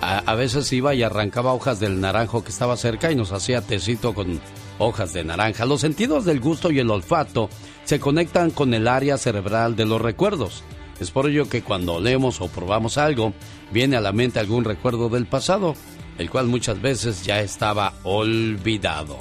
a, 0.01 0.17
a 0.29 0.35
veces 0.35 0.73
iba 0.73 0.93
y 0.93 1.03
arrancaba 1.03 1.53
hojas 1.53 1.79
del 1.79 2.01
naranjo 2.01 2.43
que 2.43 2.49
estaba 2.49 2.75
cerca 2.75 3.09
y 3.11 3.15
nos 3.15 3.31
hacía 3.31 3.61
tecito 3.61 4.13
con 4.13 4.41
hojas 4.79 5.13
de 5.13 5.23
naranja. 5.23 5.65
Los 5.65 5.81
sentidos 5.81 6.25
del 6.25 6.39
gusto 6.39 6.71
y 6.71 6.79
el 6.79 6.89
olfato 6.89 7.49
se 7.83 7.99
conectan 7.99 8.51
con 8.51 8.73
el 8.73 8.87
área 8.87 9.17
cerebral 9.17 9.75
de 9.75 9.85
los 9.85 10.01
recuerdos. 10.01 10.63
Es 10.99 11.11
por 11.11 11.29
ello 11.29 11.47
que 11.47 11.61
cuando 11.61 11.95
olemos 11.95 12.41
o 12.41 12.47
probamos 12.47 12.97
algo, 12.97 13.33
viene 13.71 13.97
a 13.97 14.01
la 14.01 14.11
mente 14.11 14.39
algún 14.39 14.63
recuerdo 14.63 15.09
del 15.09 15.27
pasado, 15.27 15.75
el 16.17 16.29
cual 16.29 16.47
muchas 16.47 16.81
veces 16.81 17.23
ya 17.23 17.39
estaba 17.41 17.93
olvidado. 18.03 19.19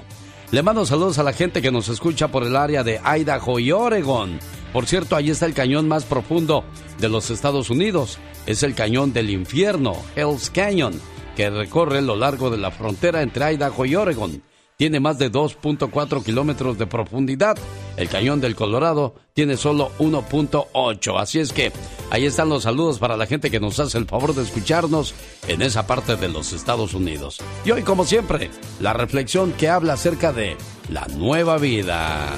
Le 0.52 0.62
mando 0.62 0.86
saludos 0.86 1.18
a 1.18 1.24
la 1.24 1.32
gente 1.32 1.60
que 1.60 1.72
nos 1.72 1.88
escucha 1.88 2.28
por 2.28 2.44
el 2.44 2.56
área 2.56 2.84
de 2.84 3.00
Idaho 3.04 3.58
y 3.58 3.72
Oregon. 3.72 4.38
Por 4.72 4.86
cierto, 4.86 5.16
ahí 5.16 5.30
está 5.30 5.44
el 5.46 5.54
cañón 5.54 5.88
más 5.88 6.04
profundo 6.04 6.64
de 6.98 7.08
los 7.08 7.30
Estados 7.30 7.68
Unidos. 7.68 8.18
Es 8.46 8.62
el 8.62 8.74
cañón 8.74 9.12
del 9.12 9.30
infierno, 9.30 9.96
Hell's 10.14 10.50
Canyon, 10.50 11.00
que 11.34 11.50
recorre 11.50 12.00
lo 12.00 12.14
largo 12.14 12.48
de 12.48 12.58
la 12.58 12.70
frontera 12.70 13.22
entre 13.22 13.54
Idaho 13.54 13.84
y 13.84 13.96
Oregon. 13.96 14.42
Tiene 14.76 15.00
más 15.00 15.18
de 15.18 15.32
2.4 15.32 16.22
kilómetros 16.22 16.76
de 16.78 16.86
profundidad. 16.86 17.56
El 17.96 18.08
cañón 18.08 18.40
del 18.40 18.54
Colorado 18.54 19.14
tiene 19.32 19.56
solo 19.56 19.90
1.8. 19.98 21.18
Así 21.18 21.38
es 21.38 21.52
que 21.52 21.72
ahí 22.10 22.26
están 22.26 22.50
los 22.50 22.64
saludos 22.64 22.98
para 22.98 23.16
la 23.16 23.26
gente 23.26 23.50
que 23.50 23.60
nos 23.60 23.80
hace 23.80 23.96
el 23.96 24.06
favor 24.06 24.34
de 24.34 24.42
escucharnos 24.42 25.14
en 25.48 25.62
esa 25.62 25.86
parte 25.86 26.16
de 26.16 26.28
los 26.28 26.52
Estados 26.52 26.92
Unidos. 26.92 27.38
Y 27.64 27.70
hoy, 27.70 27.82
como 27.82 28.04
siempre, 28.04 28.50
la 28.80 28.92
reflexión 28.92 29.52
que 29.52 29.68
habla 29.68 29.94
acerca 29.94 30.32
de 30.32 30.56
la 30.90 31.06
nueva 31.08 31.56
vida. 31.56 32.34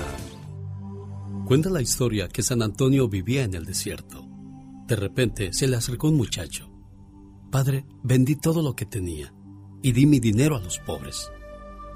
Cuenta 1.44 1.70
la 1.70 1.82
historia 1.82 2.28
que 2.28 2.42
San 2.42 2.62
Antonio 2.62 3.08
vivía 3.08 3.42
en 3.42 3.54
el 3.54 3.64
desierto. 3.64 4.24
De 4.86 4.96
repente 4.96 5.52
se 5.52 5.66
le 5.66 5.76
acercó 5.76 6.08
un 6.08 6.16
muchacho. 6.16 6.70
Padre, 7.50 7.84
vendí 8.02 8.36
todo 8.36 8.62
lo 8.62 8.76
que 8.76 8.86
tenía 8.86 9.34
y 9.82 9.92
di 9.92 10.06
mi 10.06 10.20
dinero 10.20 10.56
a 10.56 10.60
los 10.60 10.78
pobres. 10.78 11.30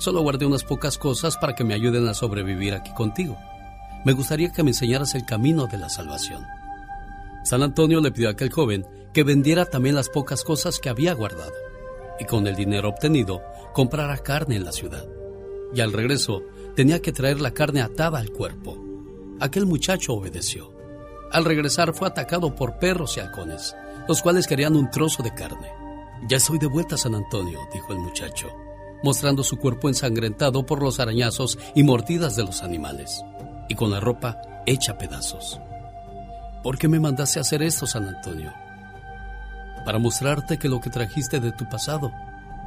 Solo 0.02 0.20
guardé 0.20 0.46
unas 0.46 0.64
pocas 0.64 0.98
cosas 0.98 1.36
para 1.36 1.54
que 1.54 1.62
me 1.62 1.74
ayuden 1.74 2.08
a 2.08 2.14
sobrevivir 2.14 2.74
aquí 2.74 2.92
contigo. 2.92 3.38
Me 4.04 4.12
gustaría 4.14 4.50
que 4.50 4.64
me 4.64 4.70
enseñaras 4.70 5.14
el 5.14 5.24
camino 5.24 5.68
de 5.68 5.78
la 5.78 5.88
salvación. 5.88 6.44
San 7.44 7.62
Antonio 7.62 8.00
le 8.00 8.10
pidió 8.10 8.26
a 8.26 8.32
aquel 8.32 8.50
joven 8.50 8.84
que 9.12 9.22
vendiera 9.22 9.64
también 9.64 9.94
las 9.94 10.08
pocas 10.08 10.42
cosas 10.42 10.80
que 10.80 10.88
había 10.88 11.12
guardado 11.12 11.52
y 12.18 12.24
con 12.24 12.48
el 12.48 12.56
dinero 12.56 12.88
obtenido 12.88 13.42
comprara 13.74 14.18
carne 14.18 14.56
en 14.56 14.64
la 14.64 14.72
ciudad. 14.72 15.06
Y 15.72 15.80
al 15.80 15.92
regreso 15.92 16.42
tenía 16.74 17.00
que 17.00 17.12
traer 17.12 17.40
la 17.40 17.52
carne 17.52 17.80
atada 17.80 18.18
al 18.18 18.32
cuerpo. 18.32 18.76
Aquel 19.38 19.66
muchacho 19.66 20.14
obedeció. 20.14 20.72
Al 21.30 21.44
regresar 21.44 21.94
fue 21.94 22.08
atacado 22.08 22.56
por 22.56 22.80
perros 22.80 23.16
y 23.16 23.20
halcones, 23.20 23.76
los 24.08 24.20
cuales 24.20 24.48
querían 24.48 24.74
un 24.74 24.90
trozo 24.90 25.22
de 25.22 25.32
carne. 25.32 25.68
Ya 26.28 26.38
estoy 26.38 26.58
de 26.58 26.66
vuelta, 26.66 26.96
San 26.96 27.14
Antonio, 27.14 27.60
dijo 27.72 27.92
el 27.92 28.00
muchacho, 28.00 28.48
mostrando 29.02 29.42
su 29.42 29.58
cuerpo 29.58 29.88
ensangrentado 29.88 30.64
por 30.64 30.82
los 30.82 31.00
arañazos 31.00 31.58
y 31.74 31.82
mordidas 31.82 32.36
de 32.36 32.44
los 32.44 32.62
animales, 32.62 33.24
y 33.68 33.74
con 33.74 33.90
la 33.90 34.00
ropa 34.00 34.40
hecha 34.66 34.98
pedazos. 34.98 35.60
¿Por 36.62 36.78
qué 36.78 36.88
me 36.88 37.00
mandaste 37.00 37.40
hacer 37.40 37.62
esto, 37.62 37.86
San 37.86 38.06
Antonio? 38.06 38.52
Para 39.84 39.98
mostrarte 39.98 40.58
que 40.58 40.68
lo 40.68 40.80
que 40.80 40.90
trajiste 40.90 41.40
de 41.40 41.52
tu 41.52 41.68
pasado 41.68 42.12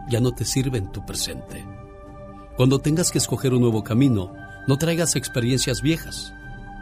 ya 0.09 0.19
no 0.19 0.33
te 0.33 0.43
sirve 0.45 0.77
en 0.77 0.91
tu 0.91 1.05
presente. 1.05 1.65
Cuando 2.57 2.79
tengas 2.79 3.11
que 3.11 3.17
escoger 3.17 3.53
un 3.53 3.61
nuevo 3.61 3.83
camino, 3.83 4.33
no 4.67 4.77
traigas 4.77 5.15
experiencias 5.15 5.81
viejas. 5.81 6.33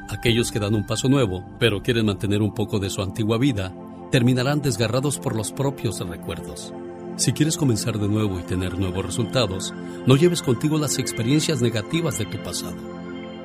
Aquellos 0.09 0.51
que 0.51 0.59
dan 0.59 0.75
un 0.75 0.85
paso 0.85 1.07
nuevo, 1.07 1.45
pero 1.59 1.81
quieren 1.81 2.07
mantener 2.07 2.41
un 2.41 2.53
poco 2.53 2.79
de 2.79 2.89
su 2.89 3.01
antigua 3.01 3.37
vida, 3.37 3.73
terminarán 4.11 4.61
desgarrados 4.61 5.17
por 5.19 5.35
los 5.35 5.51
propios 5.51 5.99
recuerdos. 5.99 6.73
Si 7.15 7.31
quieres 7.33 7.57
comenzar 7.57 7.99
de 7.99 8.07
nuevo 8.07 8.39
y 8.39 8.43
tener 8.43 8.77
nuevos 8.77 9.05
resultados, 9.05 9.73
no 10.05 10.15
lleves 10.15 10.41
contigo 10.41 10.77
las 10.77 10.97
experiencias 10.97 11.61
negativas 11.61 12.17
de 12.17 12.25
tu 12.25 12.41
pasado. 12.41 12.75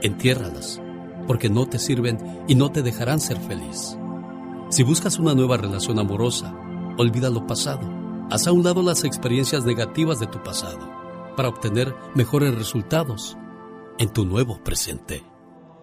Entiérralas, 0.02 0.80
porque 1.26 1.50
no 1.50 1.66
te 1.66 1.78
sirven 1.78 2.18
y 2.48 2.54
no 2.54 2.70
te 2.70 2.82
dejarán 2.82 3.20
ser 3.20 3.38
feliz. 3.38 3.98
Si 4.70 4.82
buscas 4.82 5.18
una 5.18 5.34
nueva 5.34 5.56
relación 5.56 5.98
amorosa, 5.98 6.54
olvida 6.96 7.30
lo 7.30 7.46
pasado. 7.46 7.80
Haz 8.30 8.46
a 8.46 8.52
un 8.52 8.64
lado 8.64 8.82
las 8.82 9.04
experiencias 9.04 9.64
negativas 9.64 10.18
de 10.20 10.26
tu 10.26 10.42
pasado 10.42 10.90
para 11.36 11.48
obtener 11.48 11.94
mejores 12.14 12.54
resultados 12.54 13.36
en 13.98 14.12
tu 14.12 14.24
nuevo 14.24 14.62
presente. 14.62 15.24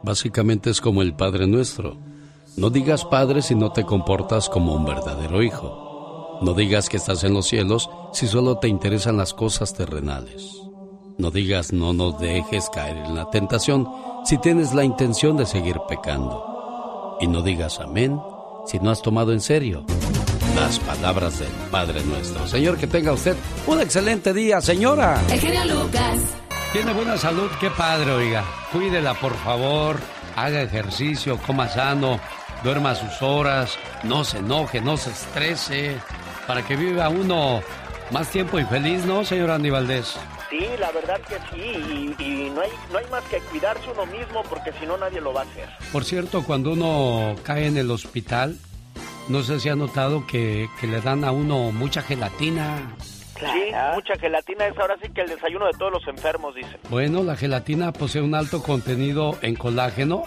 Básicamente 0.04 0.69
es 0.69 0.82
como 0.82 1.02
el 1.02 1.15
Padre 1.15 1.48
Nuestro 1.48 2.00
no 2.58 2.69
digas 2.69 3.04
padre 3.04 3.41
si 3.41 3.54
no 3.54 3.74
te 3.74 3.84
comportas 3.84 4.48
como 4.48 4.74
un 4.74 4.86
verdadero 4.86 5.43
hijo. 5.43 5.85
No 6.41 6.54
digas 6.54 6.89
que 6.89 6.98
estás 6.98 7.24
en 7.24 7.34
los 7.34 7.48
cielos 7.48 7.89
si 8.13 8.28
solo 8.28 8.58
te 8.58 8.67
interesan 8.67 9.17
las 9.17 9.34
cosas 9.34 9.74
terrenales. 9.74 10.62
No 11.17 11.32
digas 11.32 11.71
no 11.71 11.93
nos 11.93 12.19
dejes 12.19 12.69
caer 12.69 12.98
en 12.98 13.15
la 13.15 13.30
tentación 13.30 13.88
si 14.26 14.38
tienes 14.38 14.74
la 14.74 14.84
intención 14.84 15.38
de 15.38 15.45
seguir 15.45 15.78
pecando. 15.88 17.17
Y 17.21 17.28
no 17.28 17.41
digas 17.41 17.80
amén 17.80 18.19
si 18.65 18.80
no 18.80 18.91
has 18.91 19.02
tomado 19.02 19.32
en 19.32 19.39
serio 19.39 19.86
las 20.56 20.80
palabras 20.80 21.39
del 21.39 21.52
Padre 21.69 22.02
nuestro. 22.06 22.48
Señor, 22.48 22.78
que 22.78 22.88
tenga 22.88 23.12
usted 23.12 23.36
un 23.67 23.82
excelente 23.82 24.34
día, 24.34 24.62
señora. 24.62 25.21
El 25.30 25.69
Lucas. 25.69 26.19
Tiene 26.71 26.93
buena 26.93 27.17
salud, 27.17 27.50
qué 27.60 27.69
padre, 27.69 28.12
oiga. 28.12 28.43
Cuídela, 28.71 29.13
por 29.15 29.34
favor. 29.36 29.98
Haga 30.38 30.62
ejercicio, 30.62 31.38
coma 31.45 31.67
sano 31.67 32.19
duerma 32.65 32.95
sus 32.95 33.21
horas, 33.21 33.78
no 34.04 34.24
se 34.24 34.39
enoje, 34.39 34.82
no 34.82 34.98
se 34.98 35.12
estrese, 35.12 35.98
para 36.48 36.66
que 36.66 36.76
viva 36.76 37.10
uno 37.10 37.62
más 38.12 38.30
tiempo 38.30 38.60
y 38.60 38.66
feliz, 38.66 39.06
¿no, 39.06 39.24
señor 39.24 39.52
Andy 39.52 39.70
Valdés? 39.70 40.18
Sí, 40.50 40.66
la 40.80 40.92
verdad 40.92 41.20
que 41.22 41.36
sí, 41.52 42.16
y, 42.20 42.50
no, 42.54 42.62
hay, 42.62 42.70
no 42.92 43.00
hay 43.00 43.06
más 43.12 43.24
que 43.26 43.40
cuidarse 43.40 43.90
uno 43.92 44.06
mismo 44.06 44.44
porque 44.44 44.72
si 44.80 44.86
no 44.86 44.98
nadie 44.98 45.20
lo 45.20 45.34
va 45.34 45.42
a 45.42 45.44
hacer. 45.44 45.68
Por 45.92 46.06
cierto, 46.06 46.44
cuando 46.44 46.74
uno 46.74 47.36
cae 47.44 47.66
en 47.68 47.78
el 47.78 47.90
hospital, 47.92 48.58
no 49.28 49.42
sé 49.42 49.60
si 49.60 49.70
ha 49.70 49.76
notado 49.76 50.26
que, 50.28 50.68
que 50.80 50.88
le 50.88 51.02
dan 51.02 51.24
a 51.24 51.32
uno 51.32 51.72
mucha 51.72 52.02
gelatina. 52.02 52.96
Sí, 53.40 53.72
mucha 53.94 54.16
gelatina 54.18 54.68
es 54.68 54.78
ahora 54.78 54.96
sí 55.02 55.10
que 55.10 55.22
el 55.22 55.28
desayuno 55.28 55.66
de 55.66 55.74
todos 55.74 55.92
los 55.92 56.08
enfermos, 56.08 56.56
dice. 56.56 56.80
Bueno, 56.90 57.22
la 57.24 57.36
gelatina 57.36 57.92
posee 57.92 58.22
un 58.22 58.34
alto 58.34 58.64
contenido 58.64 59.38
en 59.42 59.56
colágeno 59.56 60.24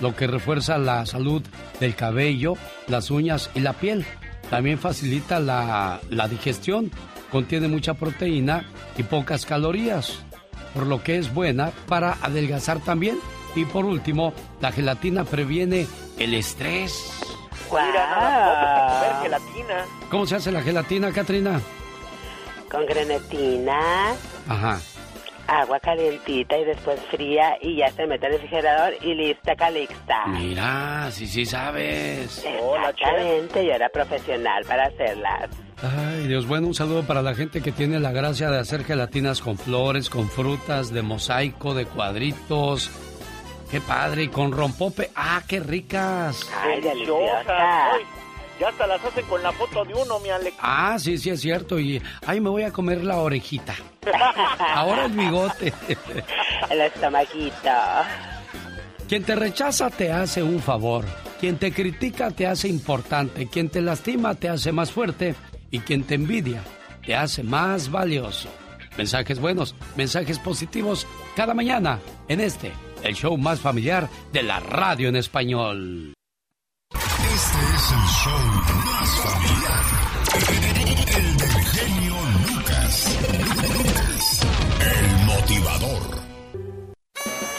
lo 0.00 0.16
que 0.16 0.26
refuerza 0.26 0.78
la 0.78 1.06
salud 1.06 1.42
del 1.78 1.94
cabello, 1.94 2.54
las 2.88 3.10
uñas 3.10 3.50
y 3.54 3.60
la 3.60 3.74
piel. 3.74 4.04
También 4.50 4.78
facilita 4.78 5.38
la, 5.38 6.00
digestión, 6.28 6.90
contiene 7.30 7.68
mucha 7.68 7.94
proteína 7.94 8.66
y 8.96 9.04
pocas 9.04 9.46
calorías, 9.46 10.18
por 10.74 10.86
lo 10.86 11.02
que 11.02 11.18
es 11.18 11.32
buena 11.32 11.70
para 11.86 12.18
adelgazar 12.20 12.80
también. 12.80 13.18
Y 13.54 13.64
por 13.64 13.84
último, 13.84 14.34
la 14.60 14.72
gelatina 14.72 15.24
previene 15.24 15.86
el 16.18 16.34
estrés. 16.34 17.20
Mira, 17.70 19.20
gelatina. 19.22 19.84
¿Cómo 20.10 20.26
se 20.26 20.36
hace 20.36 20.52
la 20.52 20.62
gelatina, 20.62 21.12
Katrina? 21.12 21.60
Con 22.70 22.86
grenetina. 22.86 24.12
Ajá 24.48 24.80
agua 25.50 25.80
calientita 25.80 26.56
y 26.56 26.64
después 26.64 27.00
fría 27.10 27.56
y 27.60 27.76
ya 27.76 27.90
se 27.90 28.06
mete 28.06 28.26
el 28.26 28.34
refrigerador 28.34 28.94
y 29.02 29.14
lista 29.14 29.56
calixta. 29.56 30.26
Mira, 30.28 31.10
sí, 31.10 31.26
sí 31.26 31.44
sabes. 31.44 32.44
Exactamente, 32.44 33.66
yo 33.66 33.72
era 33.72 33.88
profesional 33.88 34.64
para 34.64 34.84
hacerlas. 34.84 35.50
Ay, 35.82 36.28
Dios, 36.28 36.46
bueno, 36.46 36.68
un 36.68 36.74
saludo 36.74 37.02
para 37.02 37.22
la 37.22 37.34
gente 37.34 37.62
que 37.62 37.72
tiene 37.72 37.98
la 37.98 38.12
gracia 38.12 38.50
de 38.50 38.58
hacer 38.58 38.84
gelatinas 38.84 39.40
con 39.40 39.58
flores, 39.58 40.08
con 40.08 40.28
frutas, 40.28 40.92
de 40.92 41.02
mosaico, 41.02 41.74
de 41.74 41.86
cuadritos. 41.86 42.90
Qué 43.70 43.80
padre, 43.80 44.24
y 44.24 44.28
con 44.28 44.52
rompope. 44.52 45.10
¡Ah, 45.14 45.42
qué 45.46 45.60
ricas! 45.60 46.50
¡Ay, 46.60 46.80
deliciosa! 46.80 47.92
Ya 48.60 48.68
hasta 48.68 48.86
las 48.86 49.02
hacen 49.02 49.24
con 49.24 49.42
la 49.42 49.52
foto 49.52 49.86
de 49.86 49.94
uno, 49.94 50.20
mi 50.20 50.28
Alex. 50.28 50.54
Ah, 50.60 50.98
sí, 50.98 51.16
sí, 51.16 51.30
es 51.30 51.40
cierto. 51.40 51.80
Y, 51.80 52.02
ay, 52.26 52.40
me 52.40 52.50
voy 52.50 52.62
a 52.62 52.70
comer 52.70 53.02
la 53.02 53.16
orejita. 53.18 53.74
Ahora 54.74 55.06
el 55.06 55.12
bigote. 55.12 55.72
el 56.68 56.80
estomajito. 56.82 57.70
Quien 59.08 59.24
te 59.24 59.34
rechaza 59.34 59.88
te 59.88 60.12
hace 60.12 60.42
un 60.42 60.60
favor. 60.60 61.06
Quien 61.40 61.56
te 61.56 61.72
critica 61.72 62.30
te 62.32 62.46
hace 62.46 62.68
importante. 62.68 63.48
Quien 63.48 63.70
te 63.70 63.80
lastima 63.80 64.34
te 64.34 64.50
hace 64.50 64.72
más 64.72 64.92
fuerte. 64.92 65.34
Y 65.70 65.78
quien 65.80 66.04
te 66.04 66.16
envidia 66.16 66.62
te 67.06 67.16
hace 67.16 67.42
más 67.42 67.90
valioso. 67.90 68.50
Mensajes 68.98 69.40
buenos, 69.40 69.74
mensajes 69.96 70.38
positivos 70.38 71.06
cada 71.34 71.54
mañana 71.54 71.98
en 72.28 72.40
este, 72.40 72.72
el 73.02 73.14
show 73.14 73.38
más 73.38 73.60
familiar 73.60 74.10
de 74.32 74.42
la 74.42 74.60
radio 74.60 75.08
en 75.08 75.16
español. 75.16 76.12
Este 77.32 77.58
es 77.76 77.92
el 77.92 78.06
show 78.08 78.40
más 78.84 79.20
familiar. 79.20 79.84
El 81.16 81.36
del 81.36 81.64
genio 81.64 82.14
Lucas. 82.48 83.18
El 84.80 85.26
motivador. 85.26 86.20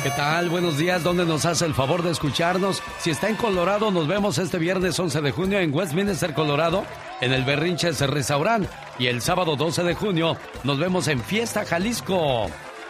¿Qué 0.03 0.10
tal? 0.10 0.49
Buenos 0.49 0.77
días. 0.77 1.03
¿Dónde 1.03 1.25
nos 1.25 1.45
hace 1.45 1.65
el 1.65 1.73
favor 1.73 2.03
de 2.03 2.12
escucharnos? 2.12 2.84
Si 2.99 3.12
está 3.12 3.29
en 3.29 3.38
Colorado, 3.38 3.91
nos 3.91 4.07
vemos 4.07 4.38
este 4.39 4.57
viernes 4.57 4.99
11 4.99 5.21
de 5.21 5.31
junio 5.31 5.60
en 5.60 5.73
Westminster, 5.73 6.34
Colorado, 6.34 6.84
en 7.21 7.31
el 7.31 7.45
Berrinches 7.45 8.01
Restaurant. 8.01 8.67
Y 8.99 9.07
el 9.07 9.21
sábado 9.21 9.55
12 9.55 9.84
de 9.84 9.95
junio 9.95 10.36
nos 10.65 10.79
vemos 10.79 11.07
en 11.07 11.21
Fiesta 11.21 11.63
Jalisco. 11.63 12.49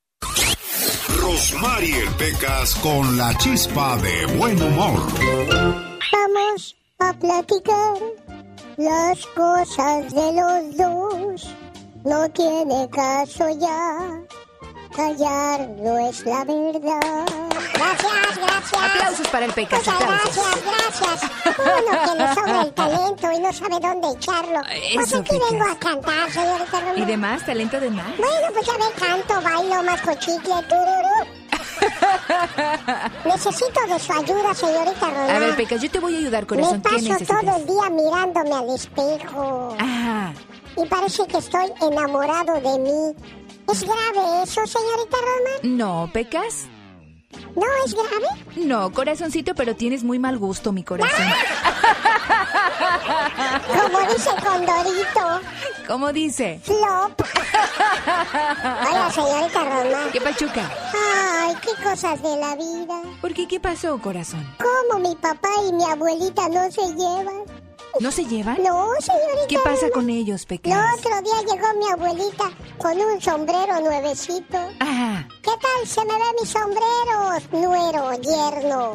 Rosmarie 1.20 2.04
Pecas 2.18 2.74
con 2.76 3.16
la 3.16 3.36
chispa 3.38 3.96
de 3.98 4.26
buen 4.36 4.62
humor. 4.62 5.00
Vamos 6.12 6.76
a 6.98 7.12
platicar 7.18 7.96
las 8.78 9.26
cosas 9.34 10.14
de 10.14 10.32
los 10.32 10.76
dos. 10.76 11.54
No 12.04 12.28
tiene 12.30 12.88
caso 12.90 13.48
ya. 13.50 14.20
Callar 14.94 15.68
no 15.78 15.98
es 16.08 16.24
la 16.24 16.44
verdad. 16.44 17.26
Gracias, 17.74 18.38
gracias. 18.38 18.82
Aplausos 18.82 19.28
para 19.28 19.44
el 19.46 19.52
Pecas. 19.52 19.80
Muchas 19.80 19.94
aplausos. 20.00 20.36
gracias, 20.36 20.64
gracias. 20.64 21.58
Uno 21.58 22.04
que 22.04 22.18
le 22.18 22.34
sobra 22.34 22.62
el 22.62 22.72
talento 22.72 23.32
y 23.32 23.38
no 23.40 23.52
sabe 23.52 23.80
dónde 23.80 24.08
echarlo. 24.16 24.60
Pues 24.62 25.06
Eso, 25.06 25.18
aquí 25.18 25.30
Pecas. 25.30 25.50
vengo 25.50 25.64
a 25.64 25.78
cantar, 25.78 26.30
señorita 26.30 26.80
Romero. 26.80 26.98
¿Y 26.98 27.04
demás? 27.04 27.44
¿Talento 27.44 27.80
de 27.80 27.90
más? 27.90 28.16
Bueno, 28.16 28.48
pues 28.54 28.66
ya 28.66 28.72
ve, 28.74 28.92
canto, 28.98 29.42
bailo, 29.42 29.82
más 29.82 30.00
chicle, 30.20 30.62
tururú. 30.68 31.37
Necesito 33.24 33.80
de 33.88 33.98
su 33.98 34.12
ayuda, 34.12 34.54
señorita 34.54 35.06
Romero. 35.10 35.32
A 35.32 35.38
ver, 35.38 35.56
Pecas, 35.56 35.82
yo 35.82 35.90
te 35.90 35.98
voy 36.00 36.14
a 36.14 36.18
ayudar, 36.18 36.46
corazón. 36.46 36.76
Me 36.76 36.82
¿Qué 36.82 36.88
paso 36.88 37.08
necesitas? 37.08 37.40
todo 37.40 37.56
el 37.56 37.66
día 37.66 37.90
mirándome 37.90 38.52
al 38.54 38.74
espejo. 38.74 39.76
Ah, 39.78 40.32
Y 40.76 40.86
parece 40.86 41.26
que 41.26 41.38
estoy 41.38 41.72
enamorado 41.80 42.54
de 42.54 42.78
mí. 42.78 43.14
¿Es 43.70 43.82
grave 43.82 44.42
eso, 44.44 44.66
señorita 44.66 45.16
Roma? 45.16 45.50
no, 45.76 46.10
Pecas. 46.12 46.66
¿No 47.54 47.66
es 47.84 47.94
grave? 47.94 48.26
No, 48.66 48.90
corazoncito, 48.92 49.54
pero 49.54 49.76
tienes 49.76 50.02
muy 50.02 50.18
mal 50.18 50.38
gusto, 50.38 50.72
mi 50.72 50.82
corazón. 50.82 51.26
Como 53.68 54.00
dice 54.12 54.30
Condorito. 54.44 55.40
¿Cómo 55.86 56.12
dice? 56.12 56.60
Flop. 56.64 57.20
Hola, 58.90 59.10
señorita 59.12 59.64
Roma. 59.64 60.10
¿Qué 60.12 60.20
pachuca? 60.20 60.70
Ay, 60.94 61.54
qué 61.62 61.82
cosas 61.82 62.22
de 62.22 62.36
la 62.36 62.56
vida. 62.56 63.02
¿Por 63.20 63.34
qué? 63.34 63.46
¿Qué 63.46 63.60
pasó, 63.60 63.98
corazón? 63.98 64.46
¿Cómo 64.58 64.98
mi 65.00 65.14
papá 65.16 65.48
y 65.68 65.72
mi 65.72 65.84
abuelita 65.84 66.48
no 66.48 66.70
se 66.70 66.82
llevan? 66.94 67.44
¿No 68.00 68.12
se 68.12 68.24
llevan? 68.24 68.62
No, 68.62 68.88
señorita. 69.00 69.46
¿Qué 69.48 69.58
pasa 69.64 69.90
con 69.92 70.08
ellos, 70.08 70.42
El 70.42 70.46
Pecas? 70.46 70.94
otro 70.98 71.10
día 71.22 71.40
llegó 71.52 71.66
mi 71.78 71.88
abuelita 71.90 72.44
con 72.78 72.96
un 72.98 73.20
sombrero 73.20 73.80
nuevecito. 73.80 74.58
Ah, 74.80 75.24
¿Qué 75.42 75.50
tal 75.60 75.86
se 75.86 76.04
me 76.04 76.14
ve 76.14 76.24
mi 76.40 76.46
sombrero, 76.46 77.32
nuero, 77.52 78.12
yerno? 78.22 78.94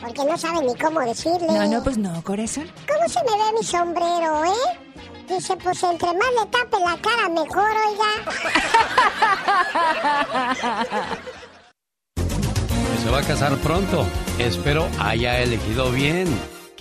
Porque 0.00 0.24
no 0.24 0.36
sabe 0.38 0.62
ni 0.66 0.74
cómo 0.76 1.00
decirle. 1.00 1.46
no, 1.46 1.66
no, 1.66 1.82
pues 1.82 1.98
no, 1.98 2.22
corazón. 2.24 2.70
¿Cómo 2.88 3.08
se 3.08 3.20
me 3.22 3.32
ve 3.32 3.52
mi 3.58 3.64
sombrero, 3.64 4.44
eh? 4.44 4.78
Dice, 5.28 5.56
pues 5.56 5.82
entre 5.82 6.08
más 6.08 6.28
le 6.40 6.46
tape 6.46 6.78
la 6.80 6.96
cara, 7.00 7.28
mejor, 7.28 7.70
oiga. 7.86 8.12
Se 13.02 13.10
va 13.10 13.18
a 13.18 13.22
casar 13.22 13.56
pronto. 13.58 14.06
Espero 14.38 14.88
haya 15.00 15.40
elegido 15.40 15.90
bien, 15.90 16.26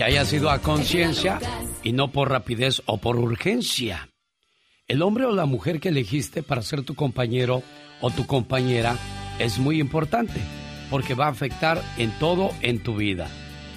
que 0.02 0.06
haya 0.06 0.26
sido 0.26 0.50
a 0.50 0.58
conciencia 0.64 1.38
y 1.84 1.92
no 1.92 2.12
por 2.12 2.32
rapidez 2.32 2.82
o 2.88 2.98
por 2.98 3.18
urgencia. 3.18 4.10
El 4.88 5.04
hombre 5.04 5.26
o 5.26 5.32
la 5.32 5.46
mujer 5.46 5.80
que 5.80 5.90
elegiste 5.90 6.42
para 6.42 6.64
ser 6.64 6.82
tu 6.82 6.96
compañero 6.96 7.62
o 8.02 8.10
tu 8.10 8.26
compañera 8.26 8.98
es 9.38 9.60
muy 9.60 9.80
importante 9.80 10.42
porque 10.90 11.14
va 11.14 11.28
a 11.28 11.30
afectar 11.30 11.84
en 12.00 12.10
todo 12.18 12.50
en 12.64 12.82
tu 12.82 12.96
vida, 12.96 13.28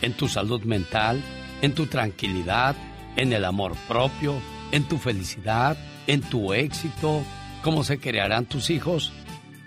en 0.00 0.14
tu 0.14 0.26
salud 0.26 0.62
mental, 0.62 1.20
en 1.60 1.74
tu 1.74 1.88
tranquilidad, 1.88 2.74
en 3.16 3.34
el 3.34 3.44
amor 3.44 3.76
propio, 3.86 4.40
en 4.72 4.84
tu 4.84 4.96
felicidad, 4.96 5.76
en 6.06 6.22
tu 6.22 6.54
éxito, 6.54 7.22
cómo 7.60 7.84
se 7.84 7.98
crearán 7.98 8.46
tus 8.46 8.70
hijos 8.70 9.12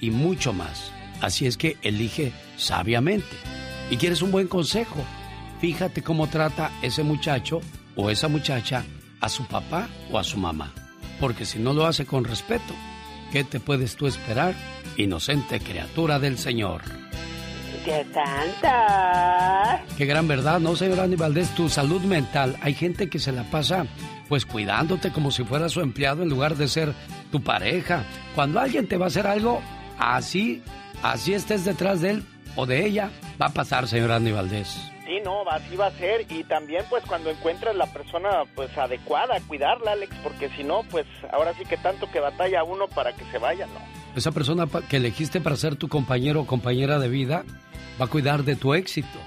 y 0.01 0.09
mucho 0.09 0.53
más. 0.53 0.91
Así 1.21 1.45
es 1.45 1.55
que 1.55 1.77
elige 1.83 2.31
sabiamente. 2.57 3.35
Y 3.91 3.97
quieres 3.97 4.23
un 4.23 4.31
buen 4.31 4.47
consejo, 4.47 5.05
fíjate 5.59 6.03
cómo 6.03 6.27
trata 6.27 6.71
ese 6.81 7.03
muchacho 7.03 7.61
o 7.95 8.09
esa 8.09 8.27
muchacha 8.27 8.83
a 9.19 9.29
su 9.29 9.45
papá 9.45 9.87
o 10.11 10.19
a 10.19 10.23
su 10.23 10.37
mamá. 10.37 10.73
Porque 11.19 11.45
si 11.45 11.59
no 11.59 11.73
lo 11.73 11.85
hace 11.85 12.05
con 12.05 12.23
respeto, 12.23 12.73
¿qué 13.31 13.43
te 13.43 13.59
puedes 13.59 13.95
tú 13.95 14.07
esperar, 14.07 14.53
inocente 14.97 15.59
criatura 15.59 16.19
del 16.19 16.37
Señor? 16.37 16.81
¡Qué 17.83 18.05
santa! 18.13 19.81
Qué 19.97 20.05
gran 20.05 20.27
verdad, 20.27 20.59
¿no, 20.59 20.75
señor 20.75 20.99
Andy 20.99 21.15
Valdés? 21.15 21.49
Tu 21.55 21.69
salud 21.69 22.01
mental. 22.01 22.57
Hay 22.61 22.73
gente 22.73 23.09
que 23.09 23.17
se 23.17 23.31
la 23.31 23.43
pasa 23.43 23.85
pues 24.27 24.45
cuidándote 24.45 25.11
como 25.11 25.31
si 25.31 25.45
fuera 25.45 25.69
su 25.69 25.79
empleado 25.79 26.21
en 26.21 26.29
lugar 26.29 26.57
de 26.57 26.67
ser 26.67 26.93
tu 27.31 27.41
pareja. 27.41 28.03
Cuando 28.35 28.59
alguien 28.59 28.87
te 28.87 28.97
va 28.97 29.05
a 29.05 29.07
hacer 29.07 29.25
algo, 29.25 29.61
así, 29.97 30.61
así 31.01 31.33
estés 31.33 31.63
detrás 31.63 32.01
de 32.01 32.11
él 32.11 32.23
o 32.55 32.65
de 32.65 32.85
ella, 32.85 33.09
va 33.41 33.47
a 33.47 33.53
pasar, 33.53 33.87
señor 33.87 34.11
Andy 34.11 34.31
Valdés. 34.31 34.77
Sí, 35.07 35.21
no, 35.23 35.49
así 35.49 35.77
va 35.77 35.87
a 35.87 35.91
ser. 35.91 36.25
Y 36.29 36.43
también, 36.43 36.83
pues, 36.89 37.03
cuando 37.05 37.29
encuentres 37.29 37.73
la 37.77 37.85
persona, 37.87 38.43
pues, 38.55 38.77
adecuada, 38.77 39.39
cuidarla, 39.47 39.93
Alex, 39.93 40.13
porque 40.21 40.49
si 40.49 40.65
no, 40.65 40.81
pues, 40.91 41.05
ahora 41.31 41.53
sí 41.57 41.63
que 41.63 41.77
tanto 41.77 42.11
que 42.11 42.19
batalla 42.19 42.65
uno 42.65 42.89
para 42.89 43.13
que 43.13 43.23
se 43.31 43.37
vaya, 43.37 43.67
¿no? 43.67 43.79
Esa 44.17 44.33
persona 44.33 44.67
que 44.89 44.97
elegiste 44.97 45.39
para 45.39 45.55
ser 45.55 45.77
tu 45.77 45.87
compañero 45.87 46.41
o 46.41 46.45
compañera 46.45 46.99
de 46.99 47.07
vida 47.07 47.45
va 47.99 48.05
a 48.05 48.09
cuidar 48.09 48.43
de 48.43 48.57
tu 48.57 48.73
éxito. 48.73 49.17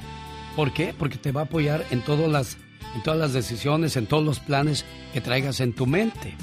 ¿Por 0.55 0.73
qué? 0.75 0.95
Porque 0.97 1.17
te 1.17 1.33
va 1.33 1.43
a 1.43 1.45
apoyar 1.45 1.83
en 1.91 2.03
todas 2.03 2.29
las, 2.29 2.59
en 2.95 3.03
todas 3.03 3.19
las 3.19 3.33
decisiones, 3.33 3.97
en 3.97 4.07
todos 4.07 4.23
los 4.23 4.39
planes 4.39 4.85
que 5.15 5.23
traigas 5.23 5.61
en 5.61 5.73
tu 5.73 5.87
mente. 5.87 6.37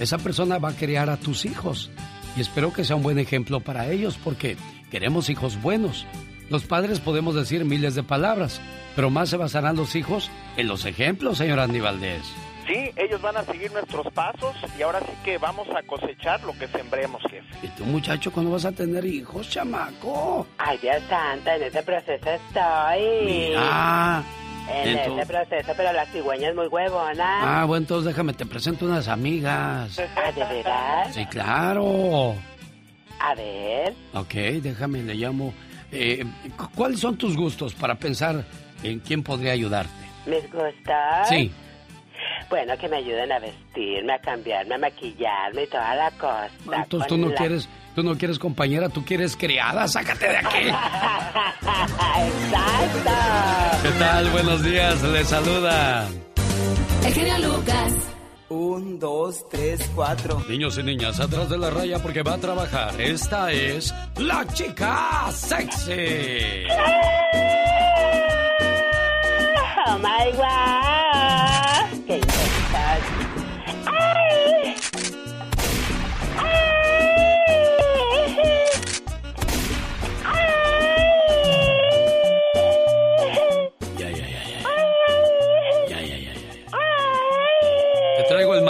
Esa 0.00 0.18
persona 0.18 0.58
va 0.58 0.70
a 0.70 0.76
criar 0.76 1.08
a 1.08 1.18
tus 1.18 1.44
hijos 1.44 1.90
y 2.36 2.40
espero 2.40 2.72
que 2.72 2.82
sea 2.82 2.96
un 2.96 3.02
buen 3.02 3.18
ejemplo 3.20 3.60
para 3.60 3.88
ellos 3.90 4.18
porque 4.24 4.56
queremos 4.90 5.30
hijos 5.30 5.60
buenos. 5.62 6.06
Los 6.52 6.64
padres 6.64 7.00
podemos 7.00 7.34
decir 7.34 7.64
miles 7.64 7.94
de 7.94 8.02
palabras, 8.02 8.60
pero 8.94 9.08
más 9.08 9.30
se 9.30 9.38
basarán 9.38 9.74
los 9.74 9.96
hijos 9.96 10.30
en 10.58 10.68
los 10.68 10.84
ejemplos, 10.84 11.38
señor 11.38 11.58
Andy 11.58 11.80
Valdés. 11.80 12.20
Sí, 12.66 12.90
ellos 12.94 13.22
van 13.22 13.38
a 13.38 13.42
seguir 13.44 13.72
nuestros 13.72 14.06
pasos 14.12 14.54
y 14.78 14.82
ahora 14.82 15.00
sí 15.00 15.12
que 15.24 15.38
vamos 15.38 15.66
a 15.74 15.82
cosechar 15.84 16.44
lo 16.44 16.52
que 16.58 16.68
sembremos, 16.68 17.22
jefe. 17.22 17.46
¿Y 17.62 17.68
tú, 17.68 17.86
muchacho, 17.86 18.30
cuándo 18.30 18.52
vas 18.52 18.66
a 18.66 18.72
tener 18.72 19.02
hijos, 19.06 19.48
chamaco? 19.48 20.46
Ay, 20.58 20.76
Dios 20.82 21.02
santa, 21.08 21.56
en 21.56 21.62
ese 21.62 21.82
proceso 21.82 22.30
estoy. 22.30 23.24
Mira. 23.24 24.22
En 24.68 24.98
ese 24.98 25.26
proceso, 25.26 25.72
pero 25.74 25.90
la 25.94 26.04
cigüeña 26.04 26.50
es 26.50 26.54
muy 26.54 26.66
huevona. 26.66 27.62
Ah, 27.62 27.64
bueno, 27.64 27.84
entonces 27.84 28.08
déjame, 28.08 28.34
te 28.34 28.44
presento 28.44 28.84
unas 28.84 29.08
amigas. 29.08 29.98
Ah, 30.16 30.30
¿de 30.30 30.44
veras? 30.44 31.14
Sí, 31.14 31.24
claro. 31.24 32.34
A 33.18 33.34
ver. 33.36 33.94
Ok, 34.12 34.34
déjame, 34.60 35.02
le 35.02 35.14
llamo. 35.14 35.54
Eh, 35.92 36.24
cu- 36.56 36.68
¿Cuáles 36.74 37.00
son 37.00 37.16
tus 37.16 37.36
gustos 37.36 37.74
para 37.74 37.94
pensar 37.96 38.44
en 38.82 38.98
quién 39.00 39.22
podría 39.22 39.52
ayudarte? 39.52 39.92
¿Mis 40.26 40.42
gustos? 40.50 41.28
Sí. 41.28 41.50
Bueno, 42.48 42.74
que 42.78 42.88
me 42.88 42.96
ayuden 42.98 43.30
a 43.32 43.38
vestirme, 43.38 44.14
a 44.14 44.18
cambiarme, 44.20 44.74
a 44.74 44.78
maquillarme 44.78 45.64
y 45.64 45.66
toda 45.68 45.94
la 45.94 46.10
cosa. 46.12 46.50
Entonces 46.72 47.08
tú 47.08 47.16
no 47.18 47.28
la- 47.28 47.34
quieres, 47.34 47.68
tú 47.94 48.02
no 48.02 48.16
quieres 48.16 48.38
compañera, 48.38 48.88
tú 48.88 49.04
quieres 49.04 49.36
criada, 49.36 49.86
sácate 49.88 50.28
de 50.28 50.36
aquí. 50.36 50.68
¡Exacto! 52.16 53.10
¿Qué 53.82 53.90
tal? 53.98 54.30
Buenos 54.30 54.62
días, 54.62 55.02
le 55.02 55.24
saluda. 55.24 56.08
El 57.04 57.12
genio 57.12 57.38
Lucas. 57.48 57.92
Un, 58.52 58.98
dos, 58.98 59.48
tres, 59.48 59.80
cuatro. 59.94 60.44
Niños 60.46 60.76
y 60.76 60.82
niñas, 60.82 61.18
atrás 61.20 61.48
de 61.48 61.56
la 61.56 61.70
raya 61.70 62.02
porque 62.02 62.22
va 62.22 62.34
a 62.34 62.38
trabajar. 62.38 63.00
Esta 63.00 63.50
es 63.50 63.94
la 64.18 64.46
chica 64.52 65.30
sexy. 65.32 66.66
¡Oh, 69.86 69.98
my 69.98 70.32
God! 70.36 72.41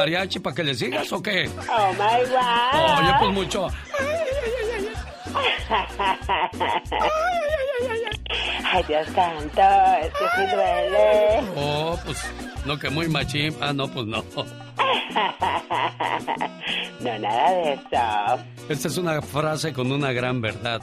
Mariachi 0.03 0.41
para 0.41 0.57
que 0.57 0.65
le 0.65 0.75
sigas 0.75 1.13
o 1.13 1.23
qué? 1.23 1.49
¡Oh, 1.71 1.93
my 1.93 2.23
God! 2.29 2.99
Oye, 2.99 3.13
pues 3.21 3.33
mucho. 3.33 3.69
Ay, 8.65 8.85
Dios 8.89 9.07
santo, 9.15 9.63
es 10.03 10.13
que 10.13 10.25
sí 10.35 10.43
duele. 10.55 11.41
Oh, 11.57 11.97
pues 12.05 12.19
no 12.65 12.79
que 12.79 12.91
muy 12.91 13.09
machín. 13.09 13.57
Ah, 13.61 13.73
no, 13.73 13.87
pues 13.87 14.07
no. 14.07 14.25
No, 17.01 17.19
nada 17.19 17.51
de 17.51 17.73
eso. 17.75 18.45
Esta 18.69 18.89
es 18.89 18.97
una 18.97 19.23
frase 19.23 19.73
con 19.73 19.93
una 19.93 20.13
gran 20.13 20.41
verdad. 20.41 20.83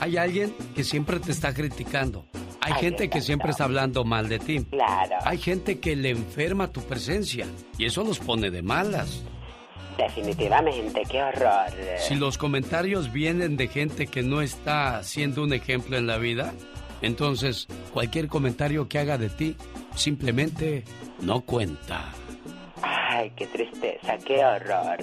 Hay 0.00 0.16
alguien 0.16 0.54
que 0.74 0.84
siempre 0.84 1.20
te 1.20 1.32
está 1.32 1.52
criticando. 1.52 2.24
Hay 2.60 2.72
Ay, 2.74 2.80
gente 2.80 3.08
que 3.08 3.20
siempre 3.20 3.50
está 3.50 3.64
hablando 3.64 4.04
mal 4.04 4.28
de 4.28 4.38
ti. 4.38 4.64
Claro. 4.64 5.16
Hay 5.24 5.38
gente 5.38 5.78
que 5.78 5.96
le 5.96 6.10
enferma 6.10 6.72
tu 6.72 6.82
presencia 6.82 7.46
y 7.78 7.86
eso 7.86 8.04
los 8.04 8.18
pone 8.18 8.50
de 8.50 8.62
malas. 8.62 9.22
Definitivamente, 9.96 11.02
qué 11.10 11.22
horror. 11.22 11.72
Si 11.98 12.14
los 12.14 12.38
comentarios 12.38 13.12
vienen 13.12 13.56
de 13.56 13.66
gente 13.66 14.06
que 14.06 14.22
no 14.22 14.42
está 14.42 15.02
siendo 15.02 15.42
un 15.42 15.52
ejemplo 15.52 15.96
en 15.96 16.06
la 16.06 16.18
vida, 16.18 16.52
entonces 17.02 17.66
cualquier 17.92 18.28
comentario 18.28 18.88
que 18.88 18.98
haga 18.98 19.18
de 19.18 19.28
ti 19.28 19.56
simplemente 19.94 20.84
no 21.20 21.40
cuenta. 21.40 22.12
Ay, 22.82 23.32
qué 23.36 23.46
tristeza, 23.46 24.16
qué 24.24 24.44
horror. 24.44 24.98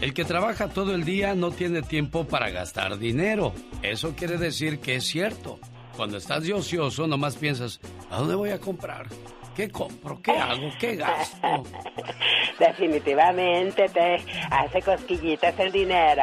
El 0.00 0.12
que 0.12 0.24
trabaja 0.24 0.68
todo 0.68 0.94
el 0.94 1.04
día 1.04 1.34
no 1.34 1.50
tiene 1.50 1.80
tiempo 1.80 2.26
para 2.26 2.50
gastar 2.50 2.98
dinero. 2.98 3.54
Eso 3.82 4.14
quiere 4.14 4.36
decir 4.36 4.80
que 4.80 4.96
es 4.96 5.04
cierto. 5.04 5.58
Cuando 5.96 6.16
estás 6.16 6.44
de 6.44 6.52
ocioso, 6.52 7.06
nomás 7.06 7.36
piensas, 7.36 7.80
¿a 8.10 8.18
dónde 8.18 8.34
voy 8.34 8.50
a 8.50 8.60
comprar? 8.60 9.06
¿Qué 9.54 9.70
compro? 9.70 10.20
¿Qué 10.20 10.32
hago? 10.32 10.68
¿Qué 10.80 10.96
gasto? 10.96 11.62
Definitivamente 12.58 13.88
te 13.88 14.16
hace 14.50 14.82
cosquillitas 14.82 15.56
el 15.60 15.70
dinero. 15.70 16.22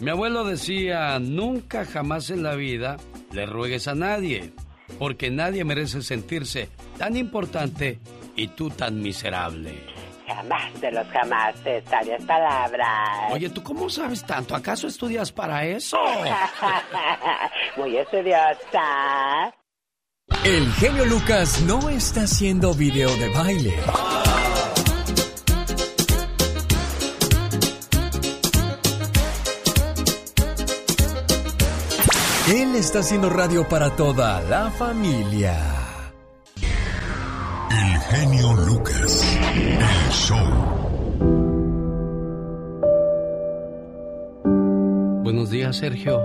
Mi 0.00 0.10
abuelo 0.10 0.44
decía, 0.44 1.18
nunca 1.18 1.84
jamás 1.84 2.30
en 2.30 2.42
la 2.42 2.54
vida 2.54 2.96
le 3.32 3.44
ruegues 3.44 3.86
a 3.88 3.94
nadie, 3.94 4.52
porque 4.98 5.30
nadie 5.30 5.64
merece 5.64 6.00
sentirse 6.00 6.70
tan 6.96 7.16
importante 7.16 8.00
y 8.36 8.48
tú 8.48 8.70
tan 8.70 9.02
miserable. 9.02 9.93
Jamás 10.26 10.80
de 10.80 10.90
los 10.90 11.06
jamás, 11.08 11.54
sabias 11.88 12.24
palabras. 12.24 13.32
Oye, 13.32 13.50
¿tú 13.50 13.62
cómo 13.62 13.90
sabes 13.90 14.24
tanto? 14.24 14.54
¿Acaso 14.54 14.86
estudias 14.86 15.30
para 15.30 15.64
eso? 15.66 15.98
Muy 17.76 17.96
estudiosa. 17.96 19.54
El 20.44 20.72
genio 20.74 21.04
Lucas 21.04 21.60
no 21.62 21.90
está 21.90 22.22
haciendo 22.22 22.72
video 22.74 23.14
de 23.16 23.28
baile. 23.28 23.74
Él 32.48 32.74
está 32.76 32.98
haciendo 32.98 33.30
radio 33.30 33.66
para 33.68 33.96
toda 33.96 34.42
la 34.42 34.70
familia. 34.70 35.83
El 37.74 37.98
genio 37.98 38.52
Lucas. 38.68 39.36
El 39.52 40.12
show. 40.12 40.46
Buenos 45.24 45.50
días, 45.50 45.76
Sergio. 45.76 46.20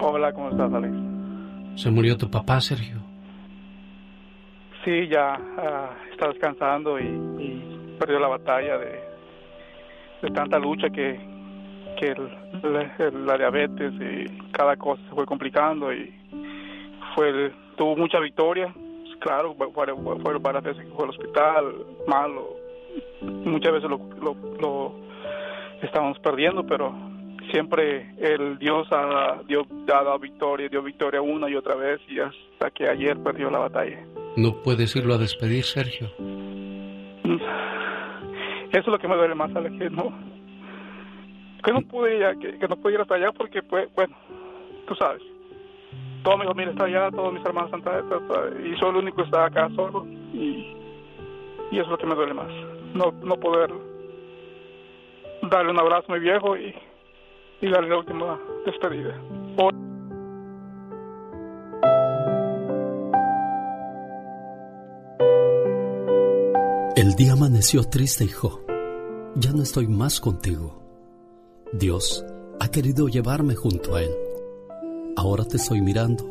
Hola, 0.00 0.32
¿cómo 0.32 0.48
estás, 0.48 0.72
Alex? 0.72 0.94
¿Se 1.74 1.90
murió 1.90 2.16
tu 2.16 2.30
papá, 2.30 2.62
Sergio? 2.62 2.96
Sí, 4.82 5.08
ya 5.08 5.34
ah, 5.58 5.90
está 6.10 6.28
descansando 6.28 6.98
y, 6.98 7.96
perdió 7.98 8.18
la 8.18 8.28
batalla 8.28 8.78
de, 8.78 9.00
de 10.22 10.30
tanta 10.30 10.58
lucha 10.58 10.88
que, 10.88 11.20
que 12.00 12.14
la 13.12 13.36
diabetes 13.36 13.92
y 14.00 14.52
cada 14.52 14.76
cosa 14.76 15.02
se 15.02 15.14
fue 15.14 15.26
complicando 15.26 15.92
y 15.92 16.14
fue 17.14 17.52
tuvo 17.76 17.94
mucha 17.94 18.18
victoria. 18.20 18.72
Claro, 19.20 19.54
fue, 19.54 19.68
fue 19.72 20.38
varias 20.38 20.64
veces 20.64 20.84
que 20.84 20.92
fue 20.92 21.04
al 21.04 21.10
hospital, 21.10 21.74
malo. 22.06 22.56
Muchas 23.20 23.72
veces 23.72 23.90
lo, 23.90 23.98
lo, 24.20 24.36
lo 24.60 24.92
estábamos 25.82 26.18
perdiendo, 26.20 26.64
pero 26.66 26.94
siempre 27.50 28.10
el 28.18 28.58
Dios 28.58 28.86
ha, 28.90 29.42
dio, 29.46 29.66
dado 29.86 30.18
victoria, 30.18 30.68
dio 30.68 30.82
victoria 30.82 31.20
una 31.20 31.48
y 31.48 31.54
otra 31.54 31.74
vez 31.74 32.00
y 32.08 32.20
hasta 32.20 32.70
que 32.70 32.88
ayer 32.88 33.16
perdió 33.22 33.50
la 33.50 33.58
batalla. 33.58 34.04
¿No 34.36 34.62
puedes 34.62 34.94
irlo 34.96 35.14
a 35.14 35.18
despedir, 35.18 35.64
Sergio? 35.64 36.08
Eso 38.70 38.80
es 38.80 38.86
lo 38.86 38.98
que 38.98 39.08
me 39.08 39.16
duele 39.16 39.34
más, 39.34 39.54
Alex, 39.54 39.78
que 39.78 39.90
no, 39.90 40.12
que 41.64 41.72
no 41.72 41.80
pude 41.82 42.16
ir, 42.16 42.58
que, 42.58 42.68
no 42.68 42.76
pude 42.76 42.94
ir 42.94 43.00
hasta 43.00 43.14
allá 43.14 43.32
porque, 43.32 43.62
pues, 43.62 43.88
bueno, 43.94 44.14
tú 44.86 44.94
sabes, 44.96 45.22
toda 46.26 46.38
mi 46.38 46.46
familia 46.46 46.72
está 46.72 46.84
allá, 46.86 47.10
todos 47.12 47.32
mis 47.32 47.44
hermanos 47.46 47.72
están 47.72 47.94
allá, 47.94 48.58
y 48.58 48.76
soy 48.78 48.90
el 48.90 48.96
único 48.96 49.16
que 49.18 49.22
está 49.22 49.44
acá 49.44 49.68
solo 49.76 50.04
y, 50.34 50.74
y 51.70 51.78
eso 51.78 51.84
es 51.84 51.88
lo 51.88 51.98
que 51.98 52.06
me 52.06 52.16
duele 52.16 52.34
más, 52.34 52.50
no, 52.94 53.12
no 53.22 53.36
poder 53.36 53.72
darle 55.42 55.70
un 55.70 55.78
abrazo 55.78 56.12
a 56.12 56.16
mi 56.16 56.20
viejo 56.20 56.56
y 56.56 56.74
y 57.60 57.70
darle 57.70 57.88
la 57.88 57.98
última 57.98 58.38
despedida. 58.64 59.14
El 66.96 67.14
día 67.14 67.32
amaneció 67.32 67.84
triste, 67.84 68.24
hijo. 68.24 68.62
Ya 69.36 69.52
no 69.52 69.62
estoy 69.62 69.86
más 69.86 70.20
contigo. 70.20 70.82
Dios 71.72 72.24
ha 72.58 72.70
querido 72.70 73.08
llevarme 73.08 73.54
junto 73.54 73.96
a 73.96 74.02
Él. 74.02 74.25
Ahora 75.16 75.44
te 75.44 75.56
estoy 75.56 75.80
mirando 75.80 76.28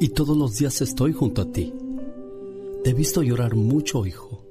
y 0.00 0.08
todos 0.10 0.36
los 0.36 0.56
días 0.56 0.80
estoy 0.80 1.12
junto 1.12 1.42
a 1.42 1.52
ti. 1.52 1.72
Te 2.84 2.90
he 2.90 2.94
visto 2.94 3.22
llorar 3.22 3.54
mucho, 3.54 4.06
hijo, 4.06 4.44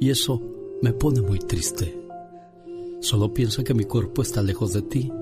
y 0.00 0.10
eso 0.10 0.40
me 0.82 0.92
pone 0.92 1.20
muy 1.20 1.38
triste. 1.38 1.98
Solo 3.00 3.32
pienso 3.32 3.64
que 3.64 3.74
mi 3.74 3.84
cuerpo 3.84 4.22
está 4.22 4.42
lejos 4.42 4.72
de 4.72 4.82
ti 4.82 5.12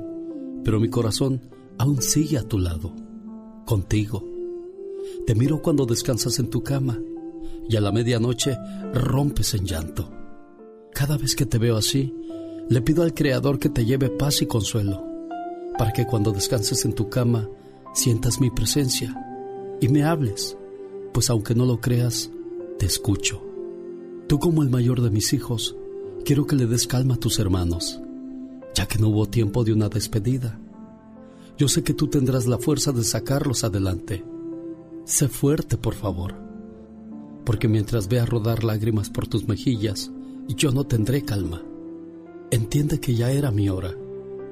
pero 0.64 0.80
mi 0.80 0.88
corazón 0.88 1.40
aún 1.78 2.02
sigue 2.02 2.38
a 2.38 2.42
tu 2.42 2.58
lado, 2.58 2.92
contigo. 3.64 4.24
Te 5.26 5.34
miro 5.34 5.62
cuando 5.62 5.86
descansas 5.86 6.38
en 6.38 6.50
tu 6.50 6.62
cama 6.62 6.98
y 7.68 7.76
a 7.76 7.80
la 7.80 7.92
medianoche 7.92 8.56
rompes 8.92 9.54
en 9.54 9.64
llanto. 9.64 10.10
Cada 10.92 11.16
vez 11.16 11.34
que 11.34 11.46
te 11.46 11.58
veo 11.58 11.76
así, 11.76 12.14
le 12.68 12.82
pido 12.82 13.02
al 13.02 13.14
Creador 13.14 13.58
que 13.58 13.68
te 13.68 13.84
lleve 13.84 14.10
paz 14.10 14.42
y 14.42 14.46
consuelo, 14.46 15.04
para 15.78 15.92
que 15.92 16.06
cuando 16.06 16.32
descanses 16.32 16.84
en 16.84 16.92
tu 16.92 17.08
cama 17.08 17.48
sientas 17.94 18.40
mi 18.40 18.50
presencia 18.50 19.16
y 19.80 19.88
me 19.88 20.04
hables, 20.04 20.56
pues 21.12 21.30
aunque 21.30 21.54
no 21.54 21.64
lo 21.64 21.80
creas, 21.80 22.30
te 22.78 22.86
escucho. 22.86 23.42
Tú 24.28 24.38
como 24.38 24.62
el 24.62 24.70
mayor 24.70 25.00
de 25.00 25.10
mis 25.10 25.32
hijos, 25.32 25.76
quiero 26.24 26.46
que 26.46 26.56
le 26.56 26.66
des 26.66 26.86
calma 26.86 27.14
a 27.14 27.18
tus 27.18 27.38
hermanos 27.38 28.00
ya 28.74 28.86
que 28.86 28.98
no 28.98 29.08
hubo 29.08 29.26
tiempo 29.26 29.64
de 29.64 29.72
una 29.72 29.88
despedida. 29.88 30.58
Yo 31.58 31.68
sé 31.68 31.82
que 31.82 31.94
tú 31.94 32.08
tendrás 32.08 32.46
la 32.46 32.58
fuerza 32.58 32.92
de 32.92 33.04
sacarlos 33.04 33.64
adelante. 33.64 34.24
Sé 35.04 35.28
fuerte, 35.28 35.76
por 35.76 35.94
favor, 35.94 36.34
porque 37.44 37.68
mientras 37.68 38.08
vea 38.08 38.24
rodar 38.24 38.64
lágrimas 38.64 39.10
por 39.10 39.26
tus 39.26 39.48
mejillas, 39.48 40.10
yo 40.48 40.70
no 40.72 40.84
tendré 40.84 41.22
calma. 41.22 41.62
Entiende 42.50 43.00
que 43.00 43.14
ya 43.14 43.30
era 43.30 43.50
mi 43.50 43.68
hora 43.68 43.94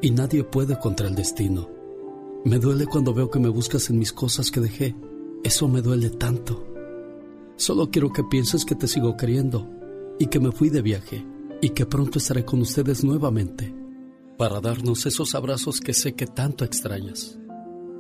y 0.01 0.11
nadie 0.11 0.45
puede 0.45 0.79
contra 0.79 1.09
el 1.09 1.15
destino. 1.15 1.78
Me 2.45 2.59
duele 2.59 2.87
cuando 2.87 3.13
veo 3.13 3.31
que 3.31 3.41
me 3.41 3.49
buscas 3.49 3.91
en 3.91 3.99
mis 3.99 4.13
cosas 4.13 4.51
que 4.51 4.61
dejé. 4.61 4.95
Eso 5.43 5.69
me 5.69 5.83
duele 5.83 6.11
tanto. 6.11 6.65
Solo 7.57 7.91
quiero 7.91 8.13
que 8.13 8.23
pienses 8.25 8.65
que 8.65 8.75
te 8.75 8.87
sigo 8.87 9.17
queriendo 9.17 9.69
y 10.19 10.27
que 10.27 10.39
me 10.39 10.53
fui 10.53 10.71
de 10.71 10.83
viaje 10.83 11.27
y 11.61 11.71
que 11.71 11.87
pronto 11.87 12.19
estaré 12.19 12.45
con 12.45 12.61
ustedes 12.61 13.03
nuevamente 13.03 13.75
para 14.37 14.61
darnos 14.61 15.05
esos 15.07 15.35
abrazos 15.35 15.81
que 15.81 15.93
sé 15.93 16.15
que 16.15 16.27
tanto 16.27 16.65
extrañas 16.65 17.37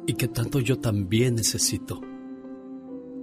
y 0.06 0.14
que 0.14 0.28
tanto 0.28 0.60
yo 0.60 0.78
también 0.78 1.34
necesito. 1.34 2.00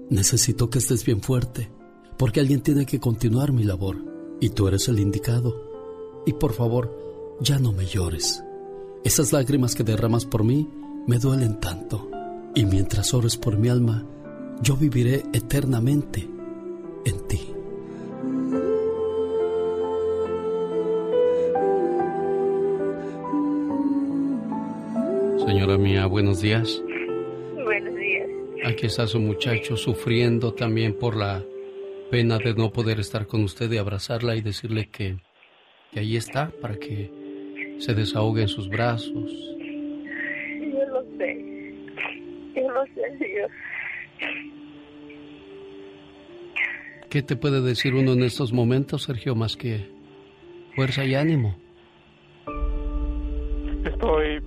Necesito 0.09 0.69
que 0.69 0.79
estés 0.79 1.05
bien 1.05 1.21
fuerte, 1.21 1.71
porque 2.17 2.41
alguien 2.41 2.61
tiene 2.61 2.85
que 2.85 2.99
continuar 2.99 3.53
mi 3.53 3.63
labor 3.63 4.03
y 4.41 4.49
tú 4.49 4.67
eres 4.67 4.89
el 4.89 4.99
indicado. 4.99 6.21
Y 6.25 6.33
por 6.33 6.53
favor, 6.53 7.37
ya 7.39 7.57
no 7.57 7.71
me 7.71 7.85
llores. 7.85 8.43
Esas 9.03 9.31
lágrimas 9.31 9.75
que 9.75 9.83
derramas 9.83 10.25
por 10.25 10.43
mí 10.43 10.67
me 11.07 11.17
duelen 11.17 11.59
tanto. 11.59 12.09
Y 12.53 12.65
mientras 12.65 13.13
ores 13.13 13.37
por 13.37 13.57
mi 13.57 13.69
alma, 13.69 14.05
yo 14.61 14.75
viviré 14.75 15.23
eternamente 15.33 16.27
en 17.05 17.27
ti. 17.27 17.41
Señora 25.45 25.77
mía, 25.77 26.05
buenos 26.07 26.41
días. 26.41 26.81
Buenos 27.63 27.95
días. 27.95 28.29
Aquí 28.65 28.87
está 28.87 29.05
su 29.05 29.19
muchacho 29.19 29.77
sufriendo 29.77 30.53
también 30.53 30.97
por 30.97 31.15
la 31.15 31.43
pena 32.09 32.37
de 32.37 32.53
no 32.53 32.71
poder 32.71 32.99
estar 32.99 33.27
con 33.27 33.43
usted 33.43 33.71
y 33.71 33.77
abrazarla 33.77 34.35
y 34.35 34.41
decirle 34.41 34.89
que, 34.89 35.17
que 35.91 35.99
ahí 35.99 36.15
está 36.15 36.51
para 36.61 36.77
que 36.77 37.11
se 37.79 37.93
desahogue 37.93 38.43
en 38.43 38.47
sus 38.47 38.69
brazos. 38.69 39.54
Sé. 41.17 41.75
Yo 42.55 42.71
lo 42.71 42.85
sé, 42.87 43.17
Dios. 43.19 43.51
¿Qué 47.09 47.21
te 47.21 47.35
puede 47.35 47.61
decir 47.61 47.93
uno 47.93 48.13
en 48.13 48.23
estos 48.23 48.51
momentos, 48.51 49.03
Sergio, 49.03 49.35
más 49.35 49.55
que 49.55 49.87
fuerza 50.75 51.05
y 51.05 51.15
ánimo? 51.15 51.55
Estoy 53.85 54.41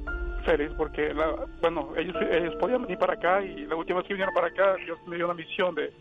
feliz 0.45 0.71
porque, 0.77 1.15
bueno, 1.61 1.93
ellos, 1.97 2.17
ellos 2.31 2.55
podían 2.57 2.83
venir 2.83 2.99
para 2.99 3.15
acá 3.15 3.43
y 3.43 3.67
la 3.67 3.77
última 3.77 3.99
vez 4.01 4.09
que 4.09 4.15
vinieron 4.15 4.35
para 4.35 4.49
acá, 4.49 4.77
Dios 4.85 4.99
me 5.07 5.17
dio 5.17 5.27
una 5.27 5.35
misión 5.35 5.75
de 5.75 5.93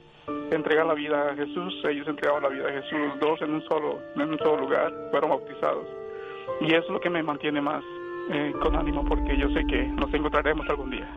entregar 0.51 0.85
la 0.85 0.93
vida 0.93 1.31
a 1.31 1.35
Jesús. 1.35 1.73
Ellos 1.89 2.07
entregaron 2.07 2.43
la 2.43 2.49
vida 2.49 2.67
a 2.67 2.81
Jesús, 2.81 3.19
dos 3.21 3.41
en 3.41 3.51
un 3.51 3.61
solo, 3.67 4.01
en 4.15 4.29
un 4.29 4.37
solo 4.39 4.61
lugar, 4.61 4.93
fueron 5.11 5.29
bautizados. 5.29 5.87
Y 6.61 6.67
eso 6.67 6.85
es 6.85 6.89
lo 6.89 6.99
que 6.99 7.09
me 7.09 7.23
mantiene 7.23 7.61
más 7.61 7.83
eh, 8.31 8.53
con 8.61 8.75
ánimo 8.75 9.05
porque 9.05 9.37
yo 9.37 9.47
sé 9.49 9.65
que 9.67 9.87
nos 9.87 10.13
encontraremos 10.13 10.67
algún 10.69 10.91
día. 10.91 11.07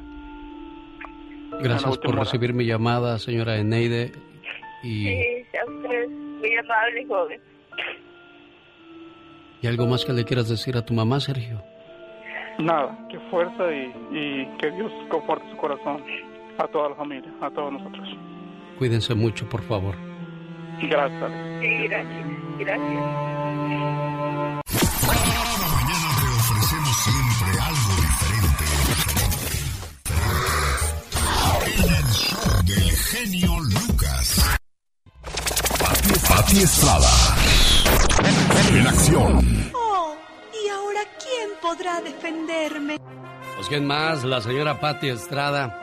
Gracias 1.60 1.98
por 1.98 2.16
recibir 2.16 2.54
mi 2.54 2.64
llamada, 2.64 3.18
señora 3.18 3.56
Eneide. 3.56 4.12
Y... 4.82 5.06
Sí, 5.06 5.46
a 5.58 5.70
usted, 5.70 6.08
muy 6.08 6.56
amable, 6.56 7.06
joven. 7.06 7.40
¿Y 9.62 9.66
algo 9.66 9.86
más 9.86 10.04
que 10.04 10.12
le 10.12 10.24
quieras 10.24 10.48
decir 10.48 10.76
a 10.76 10.84
tu 10.84 10.94
mamá, 10.94 11.20
Sergio? 11.20 11.62
Nada, 12.58 12.96
que 13.10 13.18
fuerza 13.30 13.72
y, 13.72 13.92
y 14.12 14.46
que 14.58 14.70
Dios 14.70 14.90
conforte 15.10 15.50
su 15.50 15.56
corazón 15.56 16.02
a 16.58 16.66
toda 16.68 16.90
la 16.90 16.94
familia, 16.94 17.30
a 17.40 17.50
todos 17.50 17.72
nosotros. 17.72 18.08
Cuídense 18.78 19.14
mucho, 19.14 19.48
por 19.48 19.62
favor. 19.62 19.94
Gracias. 20.82 21.32
Sí, 21.60 21.88
gracias. 21.88 22.26
Gracias. 22.58 23.29
Diferente. 28.30 28.64
En 31.76 31.94
el 31.94 32.04
show 32.12 32.62
del 32.64 32.90
genio 32.90 33.60
Lucas. 33.60 34.58
Pati, 35.78 36.12
Pati 36.28 36.58
Estrada. 36.58 37.10
En 38.72 38.86
acción. 38.86 39.70
Oh, 39.74 40.14
¿y 40.52 40.68
ahora 40.68 41.00
quién 41.18 41.50
podrá 41.60 42.00
defenderme? 42.00 42.98
Pues 43.56 43.68
quién 43.68 43.86
más, 43.86 44.24
la 44.24 44.40
señora 44.40 44.80
Patti 44.80 45.08
Estrada. 45.08 45.78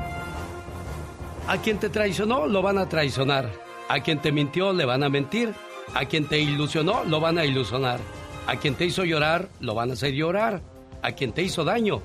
A 1.47 1.57
quien 1.57 1.79
te 1.79 1.89
traicionó, 1.89 2.45
lo 2.47 2.61
van 2.61 2.77
a 2.77 2.89
traicionar. 2.89 3.51
A 3.87 4.01
quien 4.01 4.19
te 4.19 4.31
mintió, 4.31 4.73
le 4.73 4.85
van 4.85 5.03
a 5.03 5.09
mentir. 5.09 5.53
A 5.93 6.05
quien 6.05 6.27
te 6.27 6.39
ilusionó, 6.39 7.05
lo 7.05 7.19
van 7.21 7.37
a 7.37 7.45
ilusionar. 7.45 7.99
A 8.47 8.57
quien 8.57 8.75
te 8.75 8.85
hizo 8.85 9.05
llorar, 9.05 9.47
lo 9.61 9.73
van 9.73 9.89
a 9.89 9.93
hacer 9.93 10.13
llorar. 10.13 10.61
A 11.01 11.11
quien 11.13 11.31
te 11.31 11.43
hizo 11.43 11.63
daño, 11.63 12.01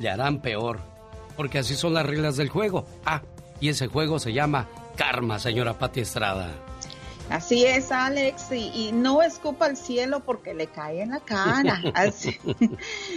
le 0.00 0.10
harán 0.10 0.40
peor. 0.40 0.80
Porque 1.36 1.58
así 1.58 1.76
son 1.76 1.94
las 1.94 2.04
reglas 2.04 2.36
del 2.36 2.48
juego. 2.48 2.86
Ah, 3.04 3.22
y 3.60 3.68
ese 3.68 3.86
juego 3.86 4.18
se 4.18 4.32
llama 4.32 4.68
karma, 4.96 5.38
señora 5.38 5.78
Patti 5.78 6.00
Estrada. 6.00 6.50
Así 7.30 7.64
es, 7.64 7.92
Alex, 7.92 8.50
y, 8.50 8.72
y, 8.74 8.92
no 8.92 9.22
escupa 9.22 9.66
al 9.66 9.76
cielo 9.76 10.18
porque 10.18 10.52
le 10.52 10.66
cae 10.66 11.02
en 11.02 11.10
la 11.10 11.20
cara. 11.20 11.80
Así, 11.94 12.36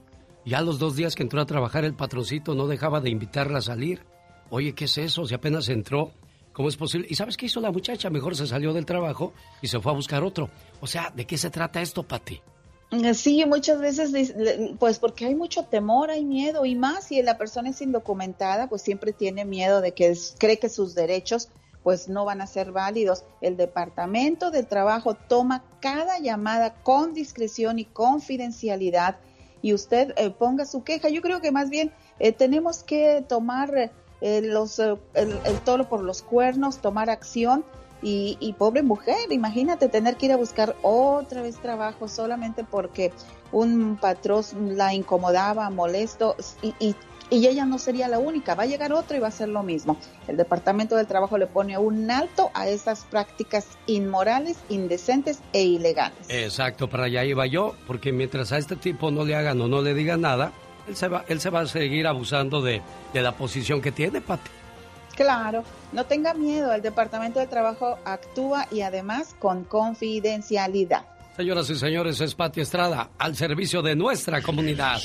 Ya 0.47 0.61
los 0.61 0.79
dos 0.79 0.95
días 0.95 1.13
que 1.13 1.23
entró 1.23 1.41
a 1.41 1.45
trabajar, 1.45 1.83
el 1.83 1.93
patroncito 1.93 2.55
no 2.55 2.67
dejaba 2.67 3.01
de 3.01 3.09
invitarla 3.09 3.57
a 3.57 3.61
salir. 3.61 4.05
Oye, 4.49 4.73
¿qué 4.73 4.85
es 4.85 4.97
eso? 4.97 5.25
Si 5.25 5.33
apenas 5.33 5.67
entró, 5.67 6.13
¿cómo 6.53 6.69
es 6.69 6.77
posible? 6.77 7.05
¿Y 7.09 7.15
sabes 7.15 7.35
qué 7.35 7.47
hizo 7.47 7.59
la 7.59 7.69
muchacha? 7.69 8.09
Mejor 8.09 8.33
se 8.33 8.47
salió 8.47 8.71
del 8.71 8.85
trabajo 8.85 9.33
y 9.61 9.67
se 9.67 9.81
fue 9.81 9.91
a 9.91 9.95
buscar 9.95 10.23
otro. 10.23 10.49
O 10.79 10.87
sea, 10.87 11.11
¿de 11.13 11.27
qué 11.27 11.37
se 11.37 11.49
trata 11.49 11.81
esto, 11.81 12.03
Pati? 12.03 12.39
Sí, 13.13 13.43
muchas 13.45 13.81
veces, 13.81 14.33
pues 14.79 14.99
porque 14.99 15.25
hay 15.25 15.35
mucho 15.35 15.63
temor, 15.63 16.11
hay 16.11 16.23
miedo 16.23 16.63
y 16.63 16.75
más 16.75 17.07
si 17.07 17.21
la 17.21 17.37
persona 17.37 17.71
es 17.71 17.81
indocumentada, 17.81 18.69
pues 18.69 18.81
siempre 18.81 19.11
tiene 19.11 19.43
miedo 19.43 19.81
de 19.81 19.93
que 19.93 20.17
cree 20.37 20.59
que 20.59 20.69
sus 20.69 20.95
derechos 20.95 21.49
pues 21.83 22.07
no 22.07 22.23
van 22.23 22.39
a 22.39 22.47
ser 22.47 22.71
válidos. 22.71 23.25
El 23.41 23.57
Departamento 23.57 24.49
del 24.49 24.65
Trabajo 24.65 25.13
toma 25.13 25.65
cada 25.81 26.19
llamada 26.19 26.73
con 26.83 27.13
discreción 27.13 27.79
y 27.79 27.83
confidencialidad 27.83 29.17
y 29.61 29.73
usted 29.73 30.13
eh, 30.17 30.29
ponga 30.29 30.65
su 30.65 30.83
queja. 30.83 31.09
Yo 31.09 31.21
creo 31.21 31.41
que 31.41 31.51
más 31.51 31.69
bien 31.69 31.91
eh, 32.19 32.31
tenemos 32.31 32.83
que 32.83 33.23
tomar 33.27 33.91
eh, 34.21 34.41
los, 34.41 34.79
el, 34.79 34.97
el 35.13 35.59
toro 35.63 35.89
por 35.89 36.01
los 36.01 36.21
cuernos, 36.21 36.79
tomar 36.79 37.09
acción 37.09 37.63
y, 38.01 38.37
y, 38.39 38.53
pobre 38.53 38.83
mujer, 38.83 39.31
imagínate 39.31 39.89
tener 39.89 40.17
que 40.17 40.27
ir 40.27 40.31
a 40.31 40.37
buscar 40.37 40.75
otra 40.83 41.41
vez 41.41 41.57
trabajo 41.57 42.07
solamente 42.07 42.63
porque 42.63 43.11
un 43.51 43.97
patrón 43.99 44.43
la 44.77 44.93
incomodaba, 44.93 45.69
molesto 45.71 46.35
y, 46.61 46.75
y, 46.79 46.95
y, 47.29 47.47
ella 47.47 47.65
no 47.65 47.77
sería 47.79 48.07
la 48.07 48.19
única, 48.19 48.55
va 48.55 48.63
a 48.63 48.65
llegar 48.67 48.93
otro 48.93 49.17
y 49.17 49.19
va 49.19 49.27
a 49.27 49.29
hacer 49.29 49.49
lo 49.49 49.63
mismo. 49.63 49.97
El 50.27 50.37
Departamento 50.37 50.95
del 50.95 51.07
Trabajo 51.07 51.37
le 51.37 51.47
pone 51.47 51.77
un 51.77 52.09
alto 52.11 52.51
a 52.53 52.67
esas 52.67 53.05
prácticas 53.05 53.67
inmorales, 53.85 54.57
indecentes 54.69 55.39
e 55.53 55.63
ilegales. 55.63 56.17
Exacto, 56.29 56.89
para 56.89 57.05
allá 57.05 57.23
iba 57.23 57.45
yo, 57.45 57.75
porque 57.85 58.11
mientras 58.11 58.51
a 58.51 58.57
este 58.57 58.75
tipo 58.75 59.11
no 59.11 59.25
le 59.25 59.35
hagan 59.35 59.59
o 59.61 59.67
no 59.67 59.81
le 59.81 59.93
digan 59.93 60.21
nada, 60.21 60.51
él 60.87 60.95
se 60.95 61.07
va, 61.07 61.25
él 61.27 61.39
se 61.41 61.49
va 61.49 61.61
a 61.61 61.67
seguir 61.67 62.07
abusando 62.07 62.61
de, 62.61 62.81
de 63.13 63.21
la 63.21 63.33
posición 63.33 63.81
que 63.81 63.91
tiene, 63.91 64.21
Pati. 64.21 64.49
Claro, 65.15 65.63
no 65.93 66.05
tenga 66.05 66.33
miedo, 66.33 66.71
el 66.73 66.81
Departamento 66.81 67.39
de 67.39 67.47
Trabajo 67.47 67.97
actúa 68.05 68.67
y 68.71 68.81
además 68.81 69.35
con 69.39 69.63
confidencialidad. 69.63 71.05
Señoras 71.35 71.69
y 71.69 71.75
señores, 71.75 72.21
es 72.21 72.35
Pati 72.35 72.61
Estrada, 72.61 73.09
al 73.17 73.35
servicio 73.35 73.81
de 73.81 73.95
nuestra 73.95 74.41
comunidad. 74.41 74.99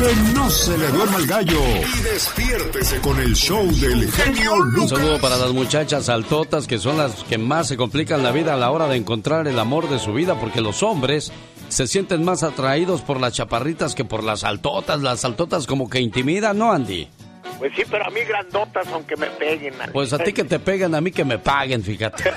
Que 0.00 0.14
no 0.34 0.48
se 0.48 0.78
le 0.78 0.88
duerma 0.88 1.18
el 1.18 1.26
gallo 1.26 1.60
y 1.60 2.02
despiértese 2.02 3.02
con 3.02 3.20
el 3.20 3.34
show 3.36 3.66
del 3.66 4.10
genio 4.10 4.56
Lucas. 4.56 4.92
Un 4.92 4.98
saludo 4.98 5.20
para 5.20 5.36
las 5.36 5.52
muchachas 5.52 6.08
altotas 6.08 6.66
que 6.66 6.78
son 6.78 6.96
las 6.96 7.22
que 7.24 7.36
más 7.36 7.68
se 7.68 7.76
complican 7.76 8.22
la 8.22 8.32
vida 8.32 8.54
a 8.54 8.56
la 8.56 8.70
hora 8.70 8.88
de 8.88 8.96
encontrar 8.96 9.46
el 9.46 9.58
amor 9.58 9.90
de 9.90 9.98
su 9.98 10.14
vida 10.14 10.40
porque 10.40 10.62
los 10.62 10.82
hombres 10.82 11.32
se 11.68 11.86
sienten 11.86 12.24
más 12.24 12.42
atraídos 12.42 13.02
por 13.02 13.20
las 13.20 13.34
chaparritas 13.34 13.94
que 13.94 14.06
por 14.06 14.24
las 14.24 14.42
altotas. 14.42 15.02
Las 15.02 15.26
altotas 15.26 15.66
como 15.66 15.90
que 15.90 16.00
intimidan, 16.00 16.56
¿no, 16.56 16.72
Andy? 16.72 17.06
Pues 17.60 17.72
sí, 17.76 17.84
pero 17.90 18.06
a 18.06 18.10
mí 18.10 18.20
grandotas, 18.26 18.88
aunque 18.88 19.16
me 19.16 19.26
peguen. 19.26 19.74
Pues 19.92 20.14
a 20.14 20.18
ti 20.18 20.32
que 20.32 20.44
te 20.44 20.58
peguen, 20.58 20.94
a 20.94 21.02
mí 21.02 21.12
que 21.12 21.26
me 21.26 21.38
paguen, 21.38 21.84
fíjate. 21.84 22.24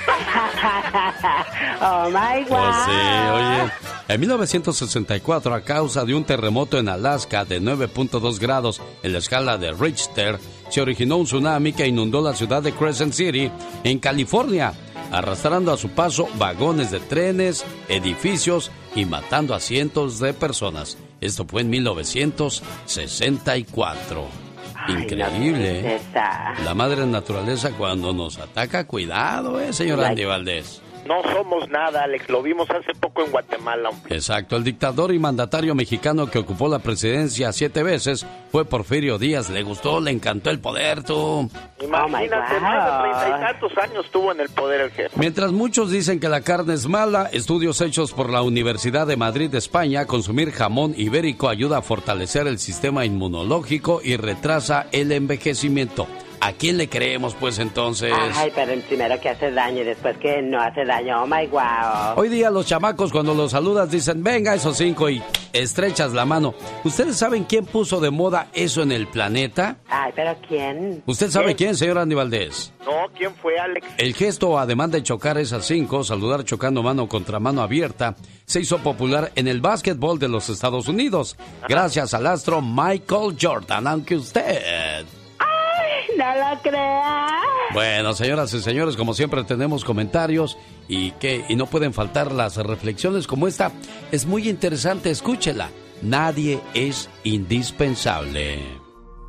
oh 1.80 2.10
my 2.10 2.42
God. 2.42 2.48
Pues 2.48 2.76
sí, 2.84 2.90
oye. 3.32 3.72
En 4.06 4.20
1964, 4.20 5.54
a 5.54 5.62
causa 5.62 6.04
de 6.04 6.14
un 6.14 6.24
terremoto 6.24 6.78
en 6.78 6.90
Alaska 6.90 7.46
de 7.46 7.58
9.2 7.58 8.38
grados 8.38 8.82
en 9.02 9.14
la 9.14 9.18
escala 9.18 9.56
de 9.56 9.72
Richter, 9.72 10.38
se 10.68 10.82
originó 10.82 11.16
un 11.16 11.24
tsunami 11.24 11.72
que 11.72 11.86
inundó 11.86 12.20
la 12.20 12.34
ciudad 12.34 12.62
de 12.62 12.72
Crescent 12.72 13.14
City, 13.14 13.50
en 13.82 13.98
California, 14.00 14.74
arrastrando 15.10 15.72
a 15.72 15.78
su 15.78 15.88
paso 15.88 16.28
vagones 16.34 16.90
de 16.90 17.00
trenes, 17.00 17.64
edificios 17.88 18.70
y 18.94 19.06
matando 19.06 19.54
a 19.54 19.60
cientos 19.60 20.18
de 20.18 20.34
personas. 20.34 20.98
Esto 21.22 21.46
fue 21.46 21.62
en 21.62 21.70
1964. 21.70 24.43
Increíble. 24.88 26.00
Ay, 26.14 26.64
la 26.64 26.74
madre 26.74 27.06
naturaleza 27.06 27.70
cuando 27.72 28.12
nos 28.12 28.38
ataca, 28.38 28.86
cuidado, 28.86 29.60
eh, 29.60 29.72
señor. 29.72 30.04
Andy 30.04 30.24
Valdés. 30.24 30.83
No 31.06 31.22
somos 31.32 31.68
nada, 31.68 32.04
Alex. 32.04 32.28
Lo 32.28 32.42
vimos 32.42 32.68
hace 32.70 32.94
poco 32.98 33.22
en 33.24 33.30
Guatemala. 33.30 33.90
hombre. 33.90 34.14
Exacto, 34.14 34.56
el 34.56 34.64
dictador 34.64 35.12
y 35.12 35.18
mandatario 35.18 35.74
mexicano 35.74 36.30
que 36.30 36.38
ocupó 36.38 36.68
la 36.68 36.78
presidencia 36.78 37.52
siete 37.52 37.82
veces 37.82 38.26
fue 38.50 38.64
Porfirio 38.64 39.18
Díaz. 39.18 39.50
Le 39.50 39.62
gustó, 39.62 40.00
le 40.00 40.10
encantó 40.10 40.50
el 40.50 40.60
poder, 40.60 41.02
tú. 41.02 41.50
Imagínate, 41.82 42.60
más 42.60 42.84
de 42.84 43.00
treinta 43.00 43.28
y 43.28 43.40
tantos 43.40 43.78
años 43.78 44.06
tuvo 44.10 44.32
en 44.32 44.40
el 44.40 44.48
poder 44.48 44.80
el 44.82 44.90
jefe. 44.90 45.10
Mientras 45.16 45.52
muchos 45.52 45.90
dicen 45.90 46.20
que 46.20 46.28
la 46.28 46.40
carne 46.40 46.74
es 46.74 46.88
mala, 46.88 47.28
estudios 47.32 47.80
hechos 47.80 48.12
por 48.12 48.30
la 48.30 48.42
Universidad 48.42 49.06
de 49.06 49.16
Madrid, 49.16 49.54
España, 49.54 50.06
consumir 50.06 50.52
jamón 50.52 50.94
ibérico 50.96 51.48
ayuda 51.48 51.78
a 51.78 51.82
fortalecer 51.82 52.46
el 52.46 52.58
sistema 52.58 53.04
inmunológico 53.04 54.00
y 54.02 54.16
retrasa 54.16 54.86
el 54.92 55.12
envejecimiento. 55.12 56.06
¿A 56.40 56.52
quién 56.52 56.76
le 56.76 56.88
creemos, 56.88 57.34
pues, 57.34 57.58
entonces? 57.58 58.12
Ay, 58.34 58.52
pero 58.54 58.72
el 58.72 58.82
primero 58.82 59.18
que 59.20 59.30
hace 59.30 59.50
daño 59.50 59.80
y 59.80 59.84
después 59.84 60.16
que 60.18 60.42
no 60.42 60.60
hace 60.60 60.84
daño. 60.84 61.22
Oh, 61.22 61.26
my 61.26 61.46
wow. 61.46 62.16
Hoy 62.16 62.28
día 62.28 62.50
los 62.50 62.66
chamacos 62.66 63.10
cuando 63.12 63.34
los 63.34 63.52
saludas 63.52 63.90
dicen, 63.90 64.22
venga 64.22 64.54
esos 64.54 64.76
cinco 64.76 65.08
y 65.08 65.22
estrechas 65.52 66.12
la 66.12 66.24
mano. 66.24 66.54
¿Ustedes 66.84 67.16
saben 67.16 67.44
quién 67.44 67.64
puso 67.64 68.00
de 68.00 68.10
moda 68.10 68.48
eso 68.52 68.82
en 68.82 68.92
el 68.92 69.06
planeta? 69.06 69.78
Ay, 69.88 70.12
pero 70.14 70.36
¿quién? 70.46 71.02
¿Usted 71.06 71.30
sabe 71.30 71.54
quién, 71.54 71.76
señor 71.76 71.98
Andy 71.98 72.14
Valdés? 72.14 72.72
No, 72.84 73.08
¿quién 73.16 73.34
fue, 73.36 73.58
Alex? 73.58 73.86
El 73.96 74.14
gesto, 74.14 74.58
además 74.58 74.90
de 74.90 75.02
chocar 75.02 75.38
esas 75.38 75.64
cinco, 75.64 76.04
saludar 76.04 76.44
chocando 76.44 76.82
mano 76.82 77.08
contra 77.08 77.40
mano 77.40 77.62
abierta, 77.62 78.16
se 78.44 78.60
hizo 78.60 78.78
popular 78.78 79.32
en 79.36 79.48
el 79.48 79.60
básquetbol 79.60 80.18
de 80.18 80.28
los 80.28 80.50
Estados 80.50 80.88
Unidos, 80.88 81.36
gracias 81.66 82.12
al 82.12 82.26
astro 82.26 82.60
Michael 82.60 83.36
Jordan, 83.40 83.86
aunque 83.86 84.16
usted... 84.16 85.04
¡Ay, 86.14 86.18
no 86.18 86.54
lo 86.54 86.62
crea! 86.62 87.40
Bueno, 87.72 88.12
señoras 88.14 88.52
y 88.54 88.60
señores, 88.60 88.96
como 88.96 89.14
siempre 89.14 89.44
tenemos 89.44 89.84
comentarios 89.84 90.56
y 90.88 91.12
que 91.12 91.44
y 91.48 91.56
no 91.56 91.66
pueden 91.66 91.92
faltar 91.92 92.32
las 92.32 92.56
reflexiones 92.56 93.26
como 93.26 93.48
esta. 93.48 93.72
Es 94.12 94.26
muy 94.26 94.48
interesante, 94.48 95.10
escúchela. 95.10 95.70
Nadie 96.02 96.60
es 96.74 97.08
indispensable. 97.24 98.58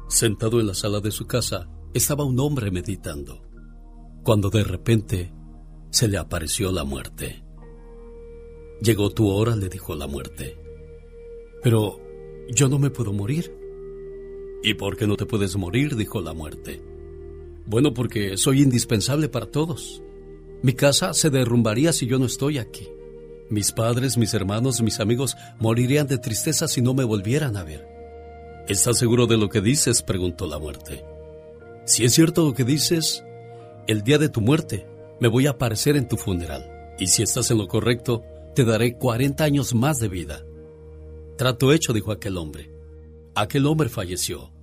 Sentado 0.07 0.59
en 0.59 0.67
la 0.67 0.73
sala 0.73 0.99
de 0.99 1.11
su 1.11 1.25
casa, 1.25 1.69
estaba 1.93 2.25
un 2.25 2.39
hombre 2.39 2.69
meditando, 2.71 3.41
cuando 4.23 4.49
de 4.49 4.63
repente 4.63 5.33
se 5.89 6.07
le 6.07 6.17
apareció 6.17 6.71
la 6.71 6.83
muerte. 6.83 7.43
Llegó 8.81 9.09
tu 9.09 9.29
hora, 9.29 9.55
le 9.55 9.69
dijo 9.69 9.95
la 9.95 10.07
muerte. 10.07 10.57
Pero 11.63 11.99
yo 12.49 12.67
no 12.67 12.77
me 12.77 12.89
puedo 12.89 13.13
morir. 13.13 13.64
¿Y 14.63 14.73
por 14.75 14.97
qué 14.97 15.07
no 15.07 15.15
te 15.15 15.25
puedes 15.25 15.55
morir? 15.55 15.95
dijo 15.95 16.21
la 16.21 16.33
muerte. 16.33 16.81
Bueno, 17.65 17.93
porque 17.93 18.37
soy 18.37 18.61
indispensable 18.61 19.29
para 19.29 19.47
todos. 19.47 20.01
Mi 20.61 20.73
casa 20.73 21.13
se 21.13 21.29
derrumbaría 21.29 21.93
si 21.93 22.07
yo 22.07 22.19
no 22.19 22.25
estoy 22.25 22.57
aquí. 22.57 22.87
Mis 23.49 23.71
padres, 23.71 24.17
mis 24.17 24.33
hermanos, 24.33 24.81
mis 24.81 24.99
amigos 24.99 25.35
morirían 25.59 26.07
de 26.07 26.17
tristeza 26.17 26.67
si 26.67 26.81
no 26.81 26.93
me 26.93 27.03
volvieran 27.03 27.57
a 27.57 27.63
ver. 27.63 27.87
¿Estás 28.67 28.97
seguro 28.97 29.27
de 29.27 29.37
lo 29.37 29.49
que 29.49 29.61
dices? 29.61 30.01
preguntó 30.01 30.47
la 30.47 30.57
muerte. 30.57 31.03
Si 31.85 32.03
es 32.03 32.13
cierto 32.13 32.47
lo 32.47 32.53
que 32.53 32.63
dices, 32.63 33.23
el 33.87 34.01
día 34.01 34.17
de 34.17 34.29
tu 34.29 34.41
muerte 34.41 34.87
me 35.19 35.27
voy 35.27 35.45
a 35.45 35.51
aparecer 35.51 35.95
en 35.95 36.07
tu 36.07 36.17
funeral. 36.17 36.95
Y 36.97 37.07
si 37.07 37.21
estás 37.21 37.51
en 37.51 37.59
lo 37.59 37.67
correcto, 37.67 38.23
te 38.55 38.65
daré 38.65 38.97
40 38.97 39.43
años 39.43 39.75
más 39.75 39.99
de 39.99 40.07
vida. 40.07 40.43
Trato 41.37 41.73
hecho, 41.73 41.93
dijo 41.93 42.11
aquel 42.11 42.37
hombre. 42.37 42.71
Aquel 43.35 43.65
hombre 43.65 43.89
falleció. 43.89 44.53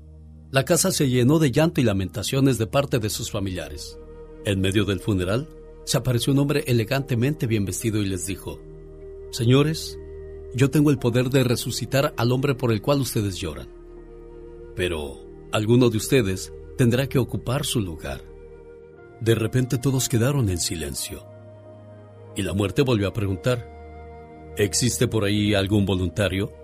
La 0.50 0.64
casa 0.64 0.92
se 0.92 1.10
llenó 1.10 1.38
de 1.38 1.50
llanto 1.50 1.82
y 1.82 1.84
lamentaciones 1.84 2.56
de 2.56 2.66
parte 2.66 2.98
de 2.98 3.10
sus 3.10 3.30
familiares. 3.30 3.98
En 4.46 4.62
medio 4.62 4.86
del 4.86 4.98
funeral, 4.98 5.46
se 5.84 5.98
apareció 5.98 6.32
un 6.32 6.38
hombre 6.38 6.64
elegantemente 6.66 7.46
bien 7.46 7.66
vestido 7.66 8.00
y 8.00 8.06
les 8.06 8.24
dijo, 8.24 8.60
Señores, 9.30 9.98
yo 10.54 10.70
tengo 10.70 10.90
el 10.90 10.98
poder 10.98 11.28
de 11.28 11.44
resucitar 11.44 12.14
al 12.16 12.32
hombre 12.32 12.54
por 12.54 12.72
el 12.72 12.80
cual 12.80 13.00
ustedes 13.00 13.36
lloran. 13.36 13.68
Pero 14.74 15.18
alguno 15.52 15.90
de 15.90 15.98
ustedes 15.98 16.50
tendrá 16.78 17.08
que 17.08 17.18
ocupar 17.18 17.66
su 17.66 17.80
lugar. 17.80 18.22
De 19.20 19.34
repente 19.34 19.76
todos 19.76 20.08
quedaron 20.08 20.48
en 20.48 20.58
silencio. 20.58 21.26
Y 22.36 22.42
la 22.42 22.54
muerte 22.54 22.80
volvió 22.80 23.08
a 23.08 23.12
preguntar, 23.12 24.54
¿existe 24.56 25.08
por 25.08 25.24
ahí 25.24 25.52
algún 25.52 25.84
voluntario? 25.84 26.61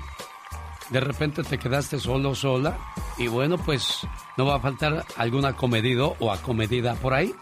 De 0.90 1.00
repente 1.02 1.44
te 1.44 1.58
quedaste 1.58 2.00
solo, 2.00 2.34
sola, 2.34 2.78
y 3.18 3.28
bueno, 3.28 3.58
pues 3.58 4.08
no 4.38 4.46
va 4.46 4.56
a 4.56 4.60
faltar 4.60 5.06
algún 5.18 5.46
acomedido 5.46 6.16
o 6.20 6.32
acomedida 6.32 6.96
por 6.96 7.14
ahí. 7.14 7.34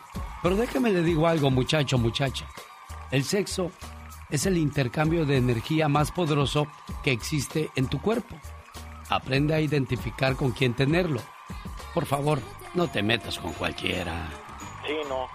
Pero 0.41 0.55
déjeme 0.55 0.91
le 0.91 1.03
digo 1.03 1.27
algo, 1.27 1.51
muchacho, 1.51 1.97
muchacha. 1.97 2.47
El 3.11 3.23
sexo 3.23 3.71
es 4.29 4.45
el 4.45 4.57
intercambio 4.57 5.25
de 5.25 5.37
energía 5.37 5.87
más 5.87 6.11
poderoso 6.11 6.67
que 7.03 7.11
existe 7.11 7.69
en 7.75 7.87
tu 7.87 8.01
cuerpo. 8.01 8.35
Aprende 9.09 9.53
a 9.53 9.61
identificar 9.61 10.35
con 10.35 10.51
quién 10.51 10.73
tenerlo. 10.73 11.21
Por 11.93 12.05
favor, 12.05 12.39
no 12.73 12.87
te 12.87 13.03
metas 13.03 13.37
con 13.37 13.53
cualquiera. 13.53 14.27
Sí, 14.85 14.93
no. 15.07 15.27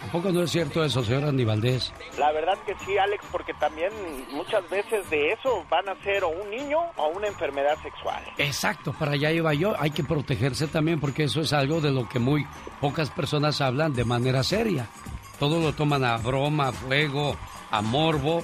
Tampoco 0.00 0.30
no 0.30 0.42
es 0.42 0.50
cierto 0.50 0.84
eso, 0.84 1.04
señor 1.04 1.24
Andy 1.24 1.44
Valdés. 1.44 1.92
La 2.18 2.32
verdad 2.32 2.56
que 2.64 2.74
sí, 2.84 2.96
Alex, 2.96 3.24
porque 3.30 3.52
también 3.54 3.90
muchas 4.32 4.68
veces 4.70 5.08
de 5.10 5.32
eso 5.32 5.64
van 5.68 5.88
a 5.88 5.94
ser 6.02 6.24
o 6.24 6.28
un 6.28 6.50
niño 6.50 6.78
o 6.96 7.08
una 7.08 7.26
enfermedad 7.26 7.76
sexual. 7.82 8.22
Exacto, 8.38 8.92
para 8.92 9.12
allá 9.12 9.32
iba 9.32 9.52
yo. 9.54 9.74
Hay 9.78 9.90
que 9.90 10.04
protegerse 10.04 10.68
también 10.68 11.00
porque 11.00 11.24
eso 11.24 11.40
es 11.40 11.52
algo 11.52 11.80
de 11.80 11.90
lo 11.90 12.08
que 12.08 12.18
muy 12.18 12.46
pocas 12.80 13.10
personas 13.10 13.60
hablan 13.60 13.92
de 13.92 14.04
manera 14.04 14.42
seria. 14.42 14.88
Todo 15.38 15.60
lo 15.60 15.72
toman 15.72 16.04
a 16.04 16.16
broma, 16.16 16.68
a 16.68 16.72
fuego, 16.72 17.36
a 17.70 17.82
morbo 17.82 18.42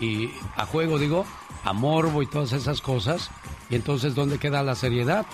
y 0.00 0.30
a 0.56 0.66
juego, 0.66 0.98
digo, 0.98 1.24
a 1.64 1.72
morbo 1.72 2.22
y 2.22 2.26
todas 2.26 2.52
esas 2.52 2.80
cosas. 2.80 3.30
Y 3.70 3.76
entonces, 3.76 4.14
¿dónde 4.14 4.38
queda 4.38 4.62
la 4.62 4.74
seriedad? 4.74 5.26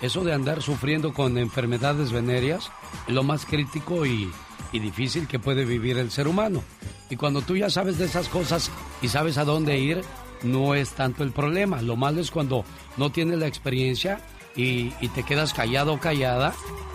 Eso 0.00 0.22
de 0.22 0.32
andar 0.32 0.62
sufriendo 0.62 1.12
con 1.12 1.38
enfermedades 1.38 2.12
venéreas 2.12 2.70
es 3.08 3.14
lo 3.14 3.24
más 3.24 3.46
crítico 3.46 4.06
y 4.06 4.30
y 4.72 4.78
difícil 4.78 5.26
que 5.26 5.38
puede 5.38 5.64
vivir 5.64 5.98
el 5.98 6.10
ser 6.10 6.28
humano. 6.28 6.62
Y 7.10 7.16
cuando 7.16 7.42
tú 7.42 7.56
ya 7.56 7.70
sabes 7.70 7.98
de 7.98 8.04
esas 8.04 8.28
cosas 8.28 8.70
y 9.02 9.08
sabes 9.08 9.38
a 9.38 9.44
dónde 9.44 9.78
ir, 9.78 10.02
no 10.42 10.74
es 10.74 10.90
tanto 10.90 11.22
el 11.22 11.32
problema. 11.32 11.82
Lo 11.82 11.96
malo 11.96 12.20
es 12.20 12.30
cuando 12.30 12.64
no 12.96 13.10
tienes 13.10 13.38
la 13.38 13.46
experiencia 13.46 14.20
y, 14.54 14.92
y 15.00 15.08
te 15.08 15.22
quedas 15.22 15.54
callado 15.54 15.94
o 15.94 16.00
callada. 16.00 16.54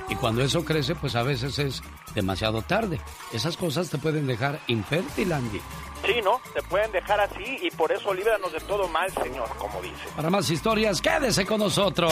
Y 0.10 0.16
cuando 0.16 0.44
eso 0.44 0.64
crece, 0.66 0.96
pues 0.96 1.16
a 1.16 1.24
veces 1.24 1.60
es 1.60 1.82
demasiado 2.14 2.62
tarde. 2.62 3.00
Esas 3.32 3.58
cosas 3.58 3.90
te 3.90 3.98
pueden 3.98 4.28
dejar 4.28 4.60
infértil, 4.68 5.34
Andy. 5.34 5.62
Sí, 6.06 6.16
¿no? 6.24 6.42
Te 6.54 6.62
pueden 6.64 6.92
dejar 6.92 7.20
así 7.22 7.58
y 7.62 7.72
por 7.72 7.92
eso 7.92 8.14
líbranos 8.14 8.52
de 8.52 8.60
todo 8.62 8.88
mal, 8.90 9.10
Señor, 9.12 9.48
como 9.58 9.82
dice. 9.82 10.04
Para 10.16 10.30
más 10.30 10.50
historias, 10.50 11.02
quédese 11.02 11.46
con 11.46 11.60
nosotros. 11.60 12.12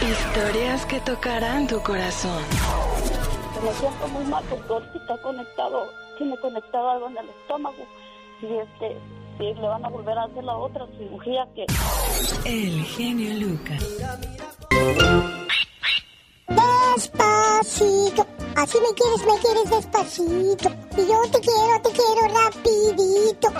Historias 0.00 0.86
que 0.86 1.00
tocarán 1.00 1.66
tu 1.66 1.82
corazón. 1.82 2.44
Que 3.58 3.66
me 3.66 3.72
siento 3.74 4.08
muy 4.08 4.24
mal 4.24 4.42
porque 4.48 4.72
ahorita 4.72 4.98
está 4.98 5.22
conectado, 5.22 5.92
tiene 6.16 6.36
conectado 6.38 6.90
algo 6.90 7.08
en 7.08 7.18
el 7.18 7.28
estómago 7.28 7.86
y 8.42 8.46
este 8.46 8.96
y 9.40 9.54
le 9.54 9.68
van 9.68 9.84
a 9.84 9.88
volver 9.88 10.18
a 10.18 10.24
hacer 10.24 10.42
la 10.42 10.56
otra 10.56 10.84
cirugía 10.98 11.46
que 11.54 11.64
El 12.44 12.82
genio 12.84 13.32
Lucas. 13.34 13.80
Despacito. 16.48 18.26
Así 18.56 18.78
me 18.78 18.92
quieres, 18.94 19.24
me 19.24 19.38
quieres 19.38 19.70
despacito. 19.70 20.68
Y 20.96 21.06
yo 21.06 21.22
te 21.30 21.40
quiero, 21.40 21.80
te 21.82 21.90
quiero 21.90 22.26
rapidito. 22.34 23.52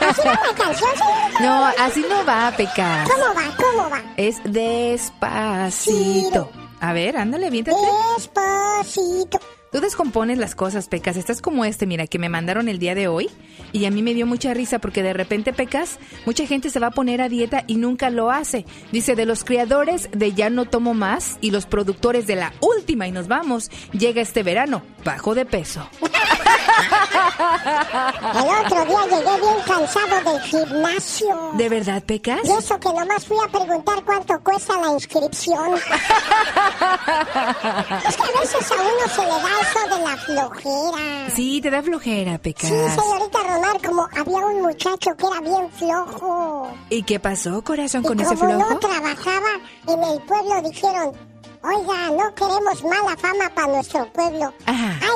¿Así 0.00 0.22
va 0.24 0.40
la 0.46 0.54
canción, 0.56 0.90
señorita? 0.96 1.40
No, 1.40 1.66
así 1.78 2.06
no 2.08 2.24
va, 2.24 2.52
Pecas. 2.56 3.10
¿Cómo 3.10 3.34
va? 3.34 3.56
¿Cómo 3.56 3.90
va? 3.90 4.00
Es 4.16 4.40
despacito. 4.44 6.48
A 6.80 6.92
ver, 6.92 7.16
ándale, 7.16 7.50
viéntate. 7.50 7.76
Despacito. 8.16 9.40
Tú 9.72 9.80
descompones 9.80 10.38
las 10.38 10.54
cosas, 10.54 10.88
Pecas. 10.88 11.16
Estás 11.16 11.42
como 11.42 11.64
este, 11.64 11.86
mira, 11.86 12.06
que 12.06 12.18
me 12.18 12.28
mandaron 12.28 12.68
el 12.68 12.78
día 12.78 12.94
de 12.94 13.08
hoy. 13.08 13.28
Y 13.72 13.84
a 13.84 13.90
mí 13.90 14.02
me 14.02 14.14
dio 14.14 14.26
mucha 14.26 14.54
risa 14.54 14.78
porque 14.78 15.02
de 15.02 15.12
repente, 15.12 15.52
Pecas, 15.52 15.98
mucha 16.24 16.46
gente 16.46 16.70
se 16.70 16.78
va 16.78 16.88
a 16.88 16.92
poner 16.92 17.20
a 17.20 17.28
dieta 17.28 17.64
y 17.66 17.76
nunca 17.76 18.08
lo 18.10 18.30
hace. 18.30 18.64
Dice, 18.92 19.16
de 19.16 19.26
los 19.26 19.44
creadores 19.44 20.08
de 20.12 20.32
Ya 20.32 20.50
no 20.50 20.64
tomo 20.66 20.94
más 20.94 21.36
y 21.40 21.50
los 21.50 21.66
productores 21.66 22.26
de 22.26 22.36
la 22.36 22.54
última 22.60 23.06
y 23.08 23.12
nos 23.12 23.28
vamos, 23.28 23.70
llega 23.92 24.22
este 24.22 24.42
verano, 24.42 24.82
bajo 25.04 25.34
de 25.34 25.44
peso. 25.44 25.88
El 28.34 28.48
otro 28.66 28.84
día 28.84 29.02
llegué 29.04 29.40
bien 29.40 29.56
cansado 29.66 30.20
del 30.32 30.40
gimnasio. 30.42 31.50
¿De 31.54 31.68
verdad, 31.68 32.02
Pecas? 32.02 32.40
Y 32.44 32.50
eso 32.52 32.78
que 32.78 32.88
nomás 32.92 33.24
fui 33.26 33.36
a 33.44 33.48
preguntar 33.50 34.04
cuánto 34.04 34.38
cuesta 34.42 34.76
la 34.80 34.92
inscripción. 34.92 35.74
es 35.74 35.82
que 38.16 38.22
a 38.22 38.40
veces 38.40 38.70
a 38.70 38.74
uno 38.74 39.08
se 39.14 39.22
le 39.22 39.28
da 39.28 39.60
eso 39.62 39.80
de 39.96 40.02
la 40.02 40.16
flojera. 40.16 41.30
Sí, 41.34 41.60
te 41.60 41.70
da 41.70 41.82
flojera, 41.82 42.38
Pecas. 42.38 42.70
Sí, 42.70 42.76
señorita 43.00 43.38
Romar, 43.42 43.80
como 43.86 44.08
había 44.16 44.38
un 44.46 44.62
muchacho 44.62 45.10
que 45.16 45.26
era 45.26 45.40
bien 45.40 45.70
flojo. 45.72 46.68
¿Y 46.90 47.02
qué 47.02 47.18
pasó, 47.20 47.62
corazón, 47.62 48.04
Y 48.04 48.08
con 48.08 48.20
ese 48.20 48.36
como 48.36 48.54
flojo? 48.54 48.70
no 48.70 48.78
trabajaba 48.78 49.48
en 49.88 50.02
el 50.04 50.20
pueblo, 50.22 50.62
dijeron, 50.62 51.12
oiga, 51.62 52.10
no 52.10 52.34
queremos 52.34 52.82
mala 52.84 53.16
fama 53.16 53.48
para 53.54 53.66
nuestro 53.68 54.06
pueblo. 54.12 54.52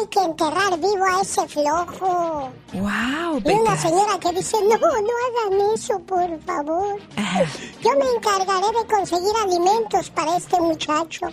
Hay 0.00 0.06
que 0.06 0.20
enterrar 0.20 0.78
vivo 0.78 1.04
a 1.04 1.20
ese 1.20 1.46
flojo. 1.46 2.50
¡Wow, 2.72 3.42
Y 3.44 3.52
una 3.52 3.76
señora 3.76 4.18
que 4.18 4.32
dice, 4.32 4.56
no, 4.62 4.78
no 4.78 4.86
hagan 4.86 5.74
eso, 5.74 5.98
por 6.00 6.40
favor. 6.40 6.98
Yo 7.82 7.90
me 7.98 8.06
encargaré 8.16 8.66
de 8.78 8.86
conseguir 8.86 9.32
alimentos 9.44 10.08
para 10.08 10.38
este 10.38 10.58
muchacho 10.58 11.26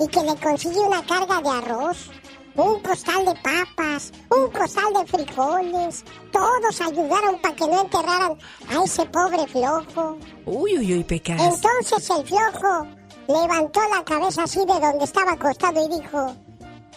y 0.00 0.08
que 0.08 0.20
le 0.22 0.34
consigue 0.34 0.80
una 0.80 1.00
carga 1.06 1.40
de 1.40 1.48
arroz, 1.48 2.10
un 2.56 2.80
costal 2.80 3.24
de 3.24 3.34
papas, 3.36 4.12
un 4.30 4.50
costal 4.50 4.92
de 4.94 5.06
frijoles. 5.06 6.04
Todos 6.32 6.80
ayudaron 6.80 7.40
para 7.40 7.54
que 7.54 7.68
no 7.68 7.82
enterraran 7.82 8.36
a 8.68 8.82
ese 8.82 9.06
pobre 9.06 9.46
flojo. 9.46 10.18
Uy, 10.44 10.76
uy, 10.78 10.94
uy, 10.94 11.04
Pecas. 11.04 11.40
Entonces 11.40 12.10
el 12.10 12.26
flojo 12.26 12.84
levantó 13.28 13.80
la 13.94 14.02
cabeza 14.04 14.42
así 14.42 14.58
de 14.58 14.80
donde 14.80 15.04
estaba 15.04 15.32
acostado 15.32 15.84
y 15.84 16.00
dijo, 16.00 16.34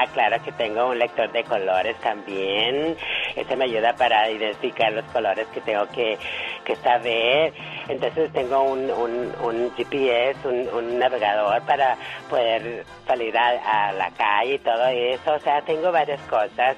Ah, 0.00 0.06
claro 0.14 0.42
que 0.42 0.52
tengo 0.52 0.88
un 0.88 0.98
lector 0.98 1.30
de 1.30 1.44
colores 1.44 1.94
también. 2.00 2.96
Ese 3.36 3.54
me 3.56 3.64
ayuda 3.66 3.92
para 3.94 4.30
identificar 4.30 4.90
los 4.92 5.04
colores 5.12 5.46
que 5.48 5.60
tengo 5.60 5.86
que, 5.88 6.16
que 6.64 6.74
saber. 6.76 7.52
Entonces 7.88 8.32
tengo 8.32 8.62
un, 8.62 8.90
un, 8.90 9.32
un 9.42 9.70
GPS, 9.76 10.46
un, 10.48 10.68
un 10.68 10.98
navegador 10.98 11.60
para 11.66 11.96
poder 12.30 12.84
salir 13.06 13.36
a, 13.36 13.88
a 13.88 13.92
la 13.92 14.10
calle 14.12 14.54
y 14.54 14.58
todo 14.60 14.86
eso. 14.86 15.34
O 15.34 15.40
sea, 15.40 15.60
tengo 15.62 15.92
varias 15.92 16.20
cosas 16.22 16.76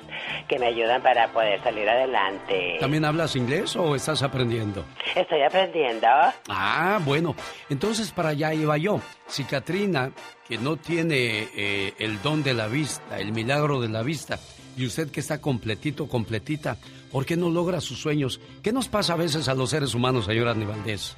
que 0.48 0.58
me 0.58 0.66
ayudan 0.66 1.00
para 1.02 1.28
poder 1.28 1.62
salir 1.62 1.88
adelante. 1.88 2.78
¿También 2.80 3.04
hablas 3.04 3.36
inglés 3.36 3.76
o 3.76 3.94
estás 3.94 4.22
aprendiendo? 4.22 4.84
Estoy 5.14 5.42
aprendiendo. 5.42 6.08
Ah, 6.48 6.98
bueno, 7.04 7.36
entonces 7.70 8.10
para 8.10 8.30
allá 8.30 8.52
iba 8.52 8.76
yo. 8.78 9.00
Si 9.26 9.44
Katrina, 9.44 10.10
que 10.53 10.59
no 10.59 10.76
tiene 10.76 11.48
eh, 11.57 11.94
el 11.98 12.20
don 12.20 12.42
de 12.42 12.53
la 12.53 12.66
vista, 12.66 13.18
el 13.18 13.32
milagro 13.32 13.80
de 13.80 13.88
la 13.88 14.03
vista, 14.03 14.38
y 14.76 14.84
usted 14.84 15.11
que 15.11 15.20
está 15.20 15.40
completito, 15.40 16.07
completita, 16.07 16.76
¿por 17.11 17.24
qué 17.24 17.38
no 17.38 17.48
logra 17.48 17.80
sus 17.80 17.98
sueños? 17.98 18.38
¿Qué 18.62 18.70
nos 18.70 18.86
pasa 18.86 19.14
a 19.14 19.16
veces 19.16 19.48
a 19.48 19.55
los 19.55 19.70
seres 19.70 19.94
humanos, 19.94 20.26
señora 20.26 20.50
Aníbaldez? 20.50 21.16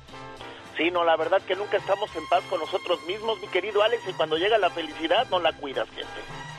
Sí, 0.77 0.91
no, 0.91 1.05
la 1.05 1.17
verdad 1.17 1.41
que 1.43 1.55
nunca 1.55 1.77
estamos 1.77 2.11
en 2.17 2.27
paz 2.27 2.43
con 2.51 2.61
nosotros 2.61 3.01
mismos, 3.07 3.41
mi 3.41 3.49
querido 3.49 3.83
Alex, 3.83 4.03
y 4.09 4.13
cuando 4.13 4.37
llega 4.37 4.59
la 4.59 4.71
felicidad 4.71 5.27
no 5.31 5.39
la 5.39 5.53
cuidas, 5.53 5.89
gente. 5.91 6.09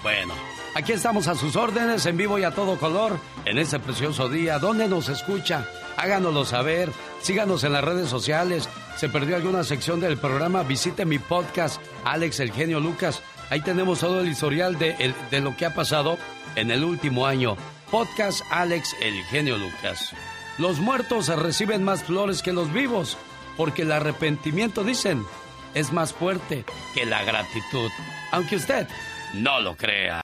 Bueno, 0.04 0.34
aquí 0.76 0.94
estamos 0.94 1.28
a 1.28 1.36
sus 1.36 1.56
órdenes, 1.56 2.06
en 2.06 2.16
vivo 2.16 2.38
y 2.38 2.44
a 2.44 2.52
todo 2.52 2.78
color, 2.78 3.20
en 3.44 3.58
este 3.58 3.80
precioso 3.80 4.30
día. 4.30 4.60
¿Dónde 4.60 4.88
nos 4.88 5.10
escucha? 5.10 5.68
Háganoslo 5.98 6.46
saber. 6.46 6.92
Síganos 7.22 7.64
en 7.64 7.74
las 7.74 7.84
redes 7.84 8.10
sociales. 8.10 8.70
¿Se 8.98 9.10
perdió 9.10 9.36
alguna 9.36 9.64
sección 9.64 10.00
del 10.00 10.18
programa? 10.18 10.64
Visite 10.64 11.06
mi 11.06 11.20
podcast, 11.20 11.82
Alex 12.04 12.40
El 12.40 12.52
Genio 12.52 12.80
Lucas. 12.80 13.22
Ahí 13.50 13.62
tenemos 13.62 14.00
todo 14.00 14.22
el 14.22 14.28
historial 14.28 14.78
de, 14.78 15.14
lo 15.42 15.56
que 15.56 15.66
ha 15.66 15.74
pasado 15.74 16.18
en 16.56 16.72
el 16.72 16.84
último 16.84 17.26
año. 17.26 17.58
Podcast 17.92 18.42
Alex 18.52 18.96
El 19.02 19.24
Genio 19.26 19.58
Lucas. 19.58 20.14
Los 20.58 20.80
muertos 20.80 21.28
reciben 21.28 21.84
más 21.84 22.04
flores 22.04 22.42
que 22.42 22.54
los 22.54 22.72
vivos, 22.72 23.18
porque 23.58 23.84
el 23.84 23.92
arrepentimiento, 23.92 24.84
dicen, 24.84 25.26
es 25.74 25.92
más 25.92 26.14
fuerte 26.14 26.66
que 26.94 27.06
la 27.06 27.24
gratitud. 27.24 27.90
Aunque 28.32 28.56
usted 28.56 28.88
no 29.34 29.60
lo 29.60 29.76
crea. 29.76 30.22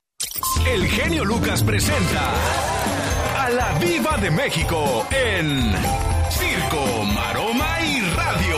El 0.66 0.86
genio 0.86 1.24
Lucas 1.24 1.62
presenta 1.62 2.32
a 3.38 3.50
la 3.50 3.72
Viva 3.78 4.16
de 4.18 4.30
México 4.30 5.06
en 5.10 5.72
Circo, 6.30 7.04
Maroma 7.04 7.80
y 7.80 8.00
Radio. 8.00 8.56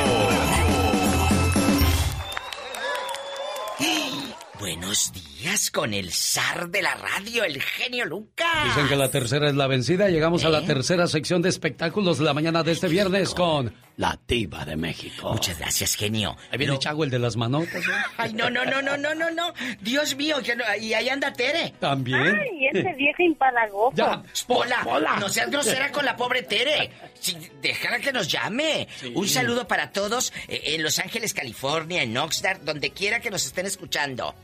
Buenos 4.59 5.13
días. 5.13 5.71
con 5.71 5.93
el 5.93 6.11
zar 6.13 6.69
de 6.71 6.81
la 6.83 6.95
radio, 6.95 7.45
el 7.45 7.61
genio 7.61 8.07
Lucas. 8.07 8.65
Dicen 8.65 8.89
que 8.89 8.97
la 8.97 9.11
tercera 9.11 9.49
es 9.49 9.55
la 9.55 9.67
vencida. 9.67 10.09
Llegamos 10.09 10.45
a 10.45 10.49
la 10.49 10.61
¿Eh? 10.61 10.67
tercera 10.67 11.07
sección 11.07 11.43
de 11.43 11.49
espectáculos 11.51 12.19
de 12.19 12.25
la 12.25 12.33
mañana 12.35 12.63
de 12.63 12.73
este 12.73 12.89
viernes 12.89 13.35
con 13.35 13.75
la 13.97 14.19
diva 14.27 14.65
de 14.65 14.77
México. 14.77 15.33
Muchas 15.33 15.59
gracias, 15.59 15.95
genio. 15.95 16.37
Ahí 16.51 16.59
viene 16.59 16.79
Chago, 16.79 17.05
el 17.05 17.11
de 17.11 17.19
las 17.21 17.37
manotas. 17.37 17.77
¿eh? 17.77 17.91
Ay, 18.17 18.33
no, 18.33 18.51
no, 18.51 18.65
no, 18.65 18.83
no, 18.83 18.97
no, 18.97 19.15
no, 19.15 19.31
no. 19.31 19.55
Dios 19.81 20.17
mío, 20.17 20.37
que 20.43 20.57
no- 20.57 20.65
y 20.81 20.95
ahí 20.95 21.09
anda 21.09 21.33
Tere. 21.33 21.73
También. 21.79 22.21
Ay, 22.21 22.67
ese 22.73 22.93
viejo 22.95 23.23
impalagoso. 23.23 23.95
Ya, 23.97 24.23
Pola, 24.49 24.81
Pola. 24.83 25.17
no 25.21 25.29
seas 25.29 25.51
grosera 25.51 25.93
con 25.93 26.05
la 26.05 26.17
pobre 26.17 26.43
Tere. 26.43 26.91
Sí, 27.21 27.37
déjala 27.63 28.01
que 28.01 28.13
nos 28.13 28.27
llame. 28.29 28.89
Un 29.15 29.29
saludo 29.29 29.69
para 29.69 29.91
todos 29.93 30.33
eh, 30.49 30.61
en 30.75 30.83
Los 30.83 30.99
Ángeles, 30.99 31.33
California, 31.33 32.03
en 32.03 32.17
Oxnard, 32.17 32.61
donde 32.63 32.91
quiera 32.91 33.21
que 33.21 33.31
nos 33.31 33.47
estén 33.47 33.67
escuchando. 33.67 34.35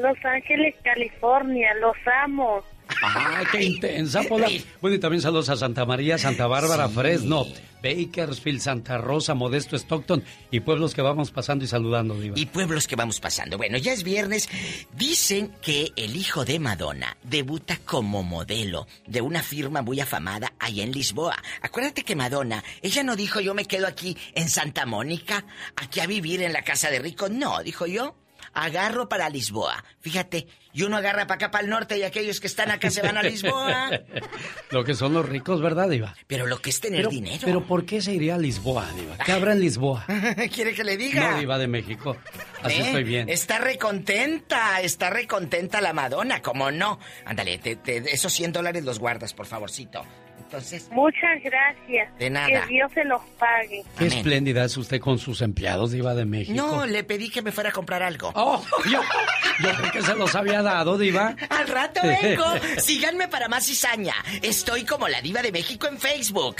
Los 0.00 0.16
Ángeles, 0.24 0.74
California, 0.82 1.72
los 1.80 1.96
amo. 2.24 2.62
¡Ah, 3.02 3.42
qué 3.50 3.64
intensa, 3.64 4.22
Pola! 4.22 4.48
Bueno, 4.80 4.96
y 4.96 4.98
también 5.00 5.20
saludos 5.20 5.48
a 5.48 5.56
Santa 5.56 5.84
María, 5.84 6.18
Santa 6.18 6.46
Bárbara, 6.46 6.88
Sí. 6.88 6.94
Fresno, 6.94 7.46
Bakersfield, 7.82 8.60
Santa 8.60 8.98
Rosa, 8.98 9.34
Modesto, 9.34 9.76
Stockton 9.76 10.22
y 10.50 10.60
pueblos 10.60 10.94
que 10.94 11.02
vamos 11.02 11.30
pasando 11.30 11.64
y 11.64 11.68
saludando, 11.68 12.18
Diva. 12.18 12.38
Y 12.38 12.46
pueblos 12.46 12.86
que 12.86 12.96
vamos 12.96 13.20
pasando. 13.20 13.56
Bueno, 13.58 13.76
ya 13.78 13.92
es 13.92 14.02
viernes. 14.02 14.48
Dicen 14.96 15.52
que 15.62 15.92
el 15.96 16.16
hijo 16.16 16.44
de 16.44 16.58
Madonna 16.58 17.16
debuta 17.22 17.78
como 17.84 18.22
modelo 18.22 18.86
de 19.06 19.20
una 19.20 19.42
firma 19.42 19.82
muy 19.82 20.00
afamada 20.00 20.52
allá 20.58 20.84
en 20.84 20.92
Lisboa. 20.92 21.36
Acuérdate 21.62 22.02
que 22.02 22.16
Madonna, 22.16 22.62
ella 22.82 23.02
no 23.02 23.14
dijo 23.16 23.40
yo 23.40 23.54
me 23.54 23.66
quedo 23.66 23.86
aquí 23.86 24.16
en 24.34 24.48
Santa 24.48 24.86
Mónica, 24.86 25.44
aquí 25.76 26.00
a 26.00 26.06
vivir 26.06 26.42
en 26.42 26.52
la 26.52 26.62
casa 26.62 26.90
de 26.90 26.98
rico. 26.98 27.28
No, 27.28 27.62
dijo 27.62 27.86
yo. 27.86 28.14
Agarro 28.58 29.06
para 29.06 29.28
Lisboa. 29.28 29.84
Fíjate, 30.00 30.46
y 30.72 30.82
uno 30.82 30.96
agarra 30.96 31.26
para 31.26 31.34
acá, 31.36 31.50
para 31.50 31.62
el 31.64 31.68
norte, 31.70 31.98
y 31.98 32.04
aquellos 32.04 32.40
que 32.40 32.46
están 32.46 32.70
acá 32.70 32.90
se 32.90 33.02
van 33.02 33.18
a 33.18 33.22
Lisboa. 33.22 33.90
Lo 34.70 34.82
que 34.82 34.94
son 34.94 35.12
los 35.12 35.28
ricos, 35.28 35.60
¿verdad, 35.60 35.90
Diva? 35.90 36.14
Pero 36.26 36.46
lo 36.46 36.60
que 36.62 36.70
es 36.70 36.80
tener 36.80 37.00
Pero, 37.00 37.10
dinero. 37.10 37.42
pero 37.44 37.64
¿por 37.66 37.84
qué 37.84 38.00
se 38.00 38.12
iría 38.14 38.34
a 38.34 38.38
Lisboa, 38.38 38.90
Diva? 38.98 39.16
¿Qué 39.18 39.32
habrá 39.32 39.52
en 39.52 39.60
Lisboa? 39.60 40.04
¿Quiere 40.54 40.74
que 40.74 40.84
le 40.84 40.96
diga? 40.96 41.32
No, 41.32 41.38
Diva 41.38 41.58
de 41.58 41.66
México. 41.68 42.16
Así 42.62 42.76
¿Eh? 42.80 42.86
estoy 42.86 43.04
bien. 43.04 43.28
Está 43.28 43.58
recontenta, 43.58 44.80
está 44.80 45.10
recontenta 45.10 45.80
la 45.82 45.92
Madonna, 45.92 46.40
¿cómo 46.42 46.70
no? 46.70 46.98
Ándale, 47.26 47.58
te- 47.58 47.76
te- 47.76 47.98
esos 48.14 48.32
100 48.32 48.52
dólares 48.52 48.84
los 48.84 48.98
guardas, 48.98 49.34
por 49.34 49.46
favorcito. 49.46 50.04
Entonces, 50.46 50.88
Muchas 50.92 51.42
gracias. 51.42 52.16
De 52.18 52.30
nada. 52.30 52.46
Que 52.46 52.66
Dios 52.68 52.90
se 52.94 53.04
los 53.04 53.20
pague. 53.38 53.82
Qué 53.98 54.06
espléndida 54.06 54.64
es 54.64 54.76
usted 54.76 55.00
con 55.00 55.18
sus 55.18 55.42
empleados, 55.42 55.90
Diva 55.90 56.14
de 56.14 56.24
México. 56.24 56.54
no, 56.56 56.86
le 56.86 57.02
pedí 57.02 57.30
que 57.30 57.42
me 57.42 57.50
fuera 57.50 57.70
a 57.70 57.72
comprar 57.72 58.02
algo. 58.02 58.30
Oh, 58.34 58.64
yo, 58.90 59.00
yo 59.60 59.74
creo 59.74 59.92
que 59.92 60.02
se 60.02 60.14
los 60.14 60.34
había 60.36 60.62
dado, 60.62 60.98
Diva. 60.98 61.34
Al 61.50 61.66
rato 61.68 62.00
vengo. 62.04 62.44
Síganme 62.78 63.26
para 63.28 63.48
más 63.48 63.66
cizaña. 63.66 64.14
Estoy 64.42 64.84
como 64.84 65.08
la 65.08 65.20
diva 65.20 65.42
de 65.42 65.50
México 65.50 65.88
en 65.88 65.98
Facebook. 65.98 66.56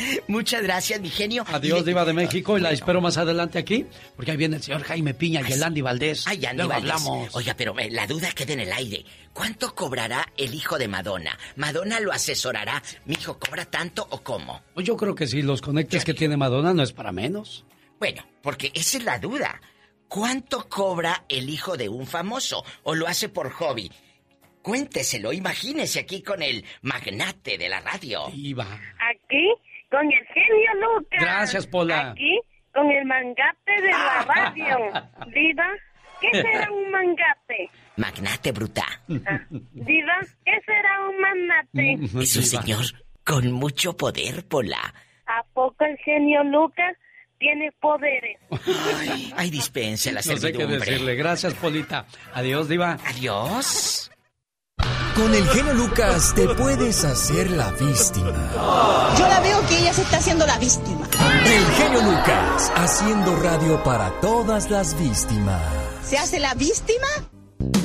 Muchas 0.28 0.62
gracias, 0.62 1.00
mi 1.00 1.08
genio. 1.10 1.44
Adiós, 1.48 1.84
Diva 1.84 2.04
de 2.04 2.12
México, 2.12 2.58
y 2.58 2.60
la 2.60 2.70
espero 2.70 3.00
más 3.00 3.16
adelante 3.16 3.58
aquí, 3.58 3.86
porque 4.16 4.30
ahí 4.32 4.36
viene 4.36 4.56
el 4.56 4.62
señor 4.62 4.82
Jaime 4.82 5.14
Piña 5.14 5.42
y 5.46 5.52
el 5.52 5.62
Andy 5.62 5.80
Valdés. 5.80 6.26
Ay, 6.26 6.44
Andy 6.44 6.56
Luego 6.58 6.70
Valdés. 6.70 6.90
hablamos. 6.92 7.34
Oiga, 7.34 7.54
pero 7.56 7.78
eh, 7.78 7.90
la 7.90 8.06
duda 8.06 8.30
queda 8.32 8.52
en 8.52 8.60
el 8.60 8.72
aire. 8.72 9.04
¿Cuánto 9.32 9.74
cobrará 9.74 10.26
el 10.36 10.54
hijo 10.54 10.78
de 10.78 10.88
Madonna? 10.88 11.38
¿Madonna 11.56 12.00
lo 12.00 12.12
asesorará? 12.12 12.82
¿Mi 13.06 13.14
hijo 13.14 13.38
cobra 13.38 13.64
tanto 13.64 14.06
o 14.10 14.22
cómo? 14.22 14.62
Pues 14.74 14.86
yo 14.86 14.96
creo 14.96 15.14
que 15.14 15.26
sí, 15.26 15.42
los 15.42 15.60
conectes 15.62 16.04
que 16.04 16.14
tiene 16.14 16.36
Madonna 16.36 16.74
no 16.74 16.82
es 16.82 16.92
para 16.92 17.12
menos. 17.12 17.64
Bueno, 17.98 18.24
porque 18.42 18.72
esa 18.74 18.98
es 18.98 19.04
la 19.04 19.18
duda. 19.18 19.60
¿Cuánto 20.08 20.68
cobra 20.68 21.24
el 21.28 21.48
hijo 21.48 21.76
de 21.76 21.88
un 21.88 22.06
famoso? 22.06 22.64
¿O 22.82 22.94
lo 22.94 23.06
hace 23.06 23.28
por 23.28 23.50
hobby? 23.50 23.90
Cuénteselo, 24.62 25.32
imagínese 25.32 26.00
aquí 26.00 26.22
con 26.22 26.42
el 26.42 26.64
magnate 26.82 27.56
de 27.56 27.68
la 27.68 27.80
radio. 27.80 28.24
Diva. 28.34 28.66
Aquí, 28.98 29.48
con 29.90 30.06
el 30.06 30.26
genio 30.34 30.74
Lucas. 30.96 31.20
Gracias, 31.20 31.66
Pola. 31.66 32.10
Aquí, 32.12 32.38
con 32.72 32.90
el 32.90 33.04
mangate 33.04 33.82
de 33.82 33.88
la 33.90 34.24
radio. 34.34 34.76
Diva, 35.34 35.66
¿qué 36.20 36.30
será 36.42 36.70
un 36.70 36.90
mangate? 36.90 37.70
Magnate 37.96 38.52
bruta. 38.52 38.84
Diva, 39.08 40.18
¿qué 40.44 40.52
será 40.64 41.08
un 41.08 41.20
manate? 41.20 42.22
Es 42.24 42.36
un 42.36 42.42
señor 42.44 42.84
con 43.24 43.50
mucho 43.52 43.96
poder, 43.96 44.46
Pola. 44.48 44.94
¿A 45.26 45.42
poco 45.52 45.84
el 45.84 45.96
genio 45.98 46.42
Lucas 46.44 46.96
tiene 47.38 47.70
poderes? 47.80 48.38
Ay, 48.98 49.32
ay 49.36 49.50
dispense 49.50 50.10
la 50.12 50.20
No 50.20 50.22
sé 50.22 50.34
qué 50.34 50.40
servidumbre. 50.40 50.78
decirle. 50.78 51.14
Gracias, 51.14 51.54
Polita. 51.54 52.04
Adiós, 52.34 52.68
Diva. 52.68 52.96
Adiós. 53.06 54.09
Con 55.14 55.34
el 55.34 55.46
genio 55.48 55.74
Lucas 55.74 56.32
te 56.34 56.48
puedes 56.48 57.04
hacer 57.04 57.50
la 57.50 57.70
víctima. 57.72 58.32
Yo 59.18 59.28
la 59.28 59.40
veo 59.40 59.60
que 59.68 59.78
ella 59.78 59.92
se 59.92 60.02
está 60.02 60.16
haciendo 60.18 60.46
la 60.46 60.58
víctima. 60.58 61.06
El 61.44 61.64
genio 61.74 62.02
Lucas, 62.02 62.72
haciendo 62.74 63.36
radio 63.36 63.82
para 63.82 64.10
todas 64.20 64.70
las 64.70 64.98
víctimas. 64.98 65.60
¿Se 66.02 66.16
hace 66.16 66.38
la 66.40 66.54
víctima? 66.54 67.06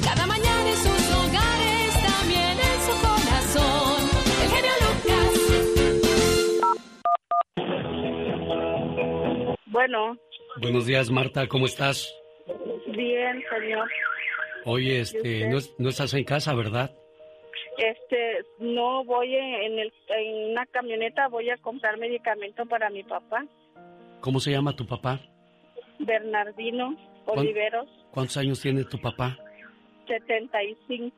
Cada 0.03 0.25
mañana 0.27 0.69
en 0.69 0.77
sus 0.77 1.11
hogares, 1.13 1.93
también 2.07 2.57
en 2.59 2.81
su 2.85 2.93
corazón. 3.01 4.09
El 4.43 4.49
genio 4.49 4.71
Lucas. 4.85 5.31
Bueno, 9.67 10.17
Buenos 10.61 10.85
días, 10.85 11.09
Marta, 11.11 11.47
¿cómo 11.47 11.65
estás? 11.65 12.13
bien, 12.95 13.43
señor. 13.51 13.89
Oye, 14.65 14.99
este, 15.01 15.47
no, 15.47 15.57
es- 15.57 15.73
no 15.79 15.89
estás 15.89 16.13
en 16.13 16.23
casa, 16.23 16.53
¿verdad? 16.55 16.91
Este, 17.77 18.45
no 18.59 19.03
voy 19.05 19.35
en, 19.35 19.79
el, 19.79 19.93
en 20.09 20.51
una 20.51 20.65
camioneta, 20.65 21.27
voy 21.27 21.49
a 21.49 21.57
comprar 21.57 21.97
medicamento 21.97 22.65
para 22.65 22.89
mi 22.89 23.03
papá, 23.03 23.45
¿Cómo 24.21 24.39
se 24.39 24.49
llama 24.51 24.75
tu 24.75 24.87
papá? 24.87 25.19
Bernardino 25.99 26.97
¿Cuán- 27.25 27.39
Oliveros, 27.39 27.87
¿Cuántos 28.11 28.37
años 28.37 28.59
tiene 28.61 28.83
tu 28.85 28.97
papá? 28.99 29.37
75. 30.07 31.15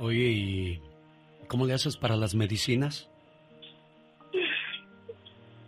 Oye, 0.00 0.18
¿y 0.22 0.82
cómo 1.48 1.66
le 1.66 1.72
haces 1.74 1.96
para 1.96 2.14
las 2.16 2.34
medicinas? 2.34 3.10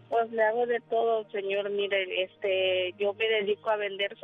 Pues 0.08 0.30
le 0.30 0.42
hago 0.42 0.66
de 0.66 0.78
todo, 0.90 1.28
señor. 1.30 1.70
Mire, 1.70 2.22
este, 2.24 2.94
yo 2.98 3.14
me 3.14 3.26
dedico 3.26 3.70
a 3.70 3.76
vender 3.76 4.16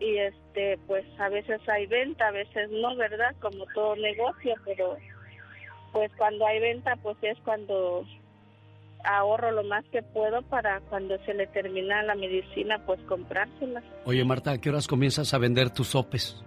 Y 0.00 0.18
este, 0.18 0.78
pues 0.86 1.04
a 1.18 1.28
veces 1.28 1.60
hay 1.68 1.86
venta, 1.86 2.28
a 2.28 2.32
veces 2.32 2.70
no, 2.70 2.94
¿verdad? 2.96 3.34
Como 3.40 3.66
todo 3.74 3.96
negocio, 3.96 4.54
pero 4.64 4.96
pues 5.92 6.10
cuando 6.16 6.46
hay 6.46 6.60
venta, 6.60 6.96
pues 6.96 7.16
es 7.22 7.38
cuando 7.44 8.04
ahorro 9.04 9.50
lo 9.50 9.64
más 9.64 9.84
que 9.86 10.02
puedo 10.02 10.42
para 10.42 10.80
cuando 10.82 11.18
se 11.24 11.34
le 11.34 11.46
termina 11.48 12.02
la 12.02 12.14
medicina, 12.14 12.78
pues 12.84 13.00
comprársela. 13.02 13.82
Oye, 14.04 14.24
Marta, 14.24 14.52
¿a 14.52 14.58
qué 14.58 14.70
horas 14.70 14.86
comienzas 14.86 15.32
a 15.34 15.38
vender 15.38 15.70
tus 15.70 15.88
sopes? 15.88 16.42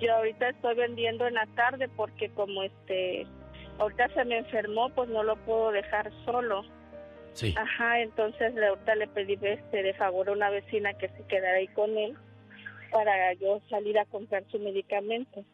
Yo 0.00 0.14
ahorita 0.14 0.50
estoy 0.50 0.76
vendiendo 0.76 1.26
en 1.26 1.34
la 1.34 1.46
tarde 1.56 1.88
porque 1.96 2.30
como 2.30 2.62
este, 2.62 3.26
ahorita 3.78 4.08
se 4.14 4.24
me 4.24 4.38
enfermó, 4.38 4.88
pues 4.90 5.08
no 5.08 5.22
lo 5.22 5.36
puedo 5.44 5.72
dejar 5.72 6.10
solo. 6.24 6.64
Sí. 7.34 7.54
Ajá, 7.58 8.00
entonces 8.00 8.54
le- 8.54 8.66
ahorita 8.68 8.94
le 8.94 9.06
pedí 9.08 9.36
este, 9.42 9.82
de 9.82 9.94
favor 9.94 10.28
a 10.28 10.32
una 10.32 10.50
vecina 10.50 10.94
que 10.94 11.08
se 11.08 11.22
quedara 11.28 11.58
ahí 11.58 11.68
con 11.68 11.96
él 11.98 12.14
para 12.90 13.32
yo 13.34 13.60
salir 13.68 13.98
a 13.98 14.04
comprar 14.06 14.44
su 14.50 14.58
medicamento. 14.58 15.44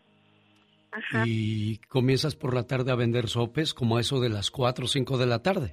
Ajá. 0.92 1.24
Y 1.26 1.78
comienzas 1.88 2.36
por 2.36 2.54
la 2.54 2.64
tarde 2.66 2.92
a 2.92 2.96
vender 2.96 3.28
sopes 3.28 3.74
como 3.74 3.98
eso 3.98 4.20
de 4.20 4.28
las 4.28 4.50
4 4.50 4.84
o 4.84 4.88
5 4.88 5.18
de 5.18 5.26
la 5.26 5.42
tarde. 5.42 5.72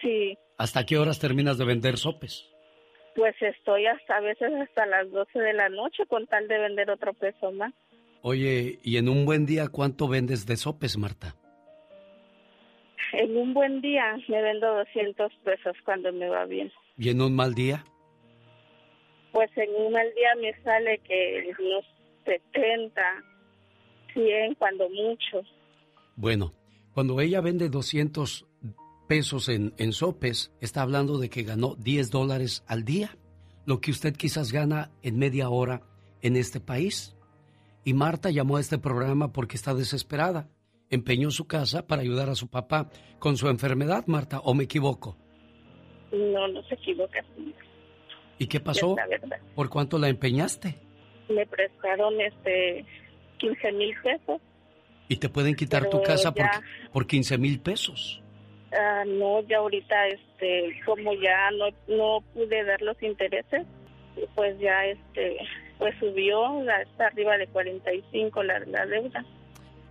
Sí, 0.00 0.36
¿Hasta 0.58 0.86
qué 0.86 0.96
horas 0.98 1.18
terminas 1.18 1.58
de 1.58 1.64
vender 1.66 1.96
sopes? 1.98 2.44
pues 3.14 3.34
estoy 3.40 3.86
hasta 3.86 4.18
a 4.18 4.20
veces 4.20 4.52
hasta 4.60 4.84
las 4.84 5.10
12 5.10 5.38
de 5.38 5.54
la 5.54 5.70
noche 5.70 6.04
con 6.06 6.26
tal 6.26 6.46
de 6.48 6.58
vender 6.58 6.90
otro 6.90 7.14
peso 7.14 7.50
más. 7.50 7.72
Oye, 8.20 8.78
¿y 8.82 8.98
en 8.98 9.08
un 9.08 9.24
buen 9.24 9.46
día 9.46 9.68
cuánto 9.68 10.06
vendes 10.06 10.44
de 10.44 10.56
sopes, 10.58 10.98
Marta? 10.98 11.34
En 13.12 13.36
un 13.36 13.54
buen 13.54 13.80
día 13.80 14.16
me 14.28 14.42
vendo 14.42 14.74
200 14.74 15.32
pesos 15.44 15.76
cuando 15.84 16.12
me 16.12 16.28
va 16.28 16.44
bien. 16.44 16.72
¿Y 16.98 17.10
en 17.10 17.20
un 17.20 17.34
mal 17.34 17.54
día? 17.54 17.84
Pues 19.32 19.50
en 19.56 19.68
un 19.76 19.92
mal 19.92 20.06
día 20.14 20.34
me 20.40 20.62
sale 20.62 20.98
que 20.98 21.52
unos 21.58 21.84
70, 22.24 23.02
100 24.12 24.54
cuando 24.54 24.88
mucho. 24.88 25.42
Bueno, 26.16 26.52
cuando 26.94 27.20
ella 27.20 27.40
vende 27.40 27.68
200 27.68 28.46
pesos 29.06 29.48
en, 29.48 29.74
en 29.76 29.92
sopes, 29.92 30.52
está 30.60 30.82
hablando 30.82 31.18
de 31.18 31.28
que 31.28 31.42
ganó 31.42 31.74
10 31.76 32.10
dólares 32.10 32.64
al 32.66 32.84
día, 32.84 33.16
lo 33.66 33.80
que 33.80 33.90
usted 33.90 34.16
quizás 34.16 34.52
gana 34.52 34.90
en 35.02 35.18
media 35.18 35.48
hora 35.50 35.82
en 36.22 36.36
este 36.36 36.60
país. 36.60 37.14
Y 37.84 37.94
Marta 37.94 38.30
llamó 38.30 38.56
a 38.56 38.60
este 38.60 38.78
programa 38.78 39.32
porque 39.32 39.56
está 39.56 39.74
desesperada. 39.74 40.48
Empeñó 40.90 41.30
su 41.30 41.46
casa 41.46 41.86
para 41.86 42.02
ayudar 42.02 42.28
a 42.30 42.34
su 42.34 42.48
papá 42.48 42.88
con 43.18 43.36
su 43.36 43.48
enfermedad, 43.48 44.04
Marta, 44.06 44.40
¿o 44.40 44.54
me 44.54 44.64
equivoco? 44.64 45.16
No, 46.12 46.46
no 46.48 46.62
se 46.64 46.74
equivoca. 46.74 47.24
¿Y 48.38 48.46
qué 48.46 48.60
pasó? 48.60 48.94
¿Por 49.54 49.68
cuánto 49.68 49.98
la 49.98 50.08
empeñaste? 50.08 50.76
Me 51.28 51.44
prestaron 51.46 52.20
este 52.20 52.84
15 53.38 53.72
mil 53.72 53.94
pesos. 54.02 54.40
Y 55.08 55.16
te 55.16 55.28
pueden 55.28 55.54
quitar 55.54 55.88
tu 55.88 56.02
casa 56.02 56.32
por, 56.32 56.44
ya- 56.44 56.62
por 56.92 57.06
15 57.06 57.38
mil 57.38 57.60
pesos. 57.60 58.22
Ah, 58.72 59.04
no, 59.06 59.40
ya 59.42 59.58
ahorita, 59.58 60.08
este, 60.08 60.80
como 60.84 61.14
ya 61.14 61.50
no, 61.52 61.66
no 61.88 62.20
pude 62.34 62.64
dar 62.64 62.80
los 62.82 63.00
intereses, 63.02 63.64
pues 64.34 64.58
ya, 64.58 64.84
este, 64.86 65.36
pues 65.78 65.94
subió, 65.98 66.60
está 66.82 67.06
arriba 67.06 67.38
de 67.38 67.46
45 67.48 68.42
la, 68.42 68.58
la 68.60 68.86
deuda. 68.86 69.24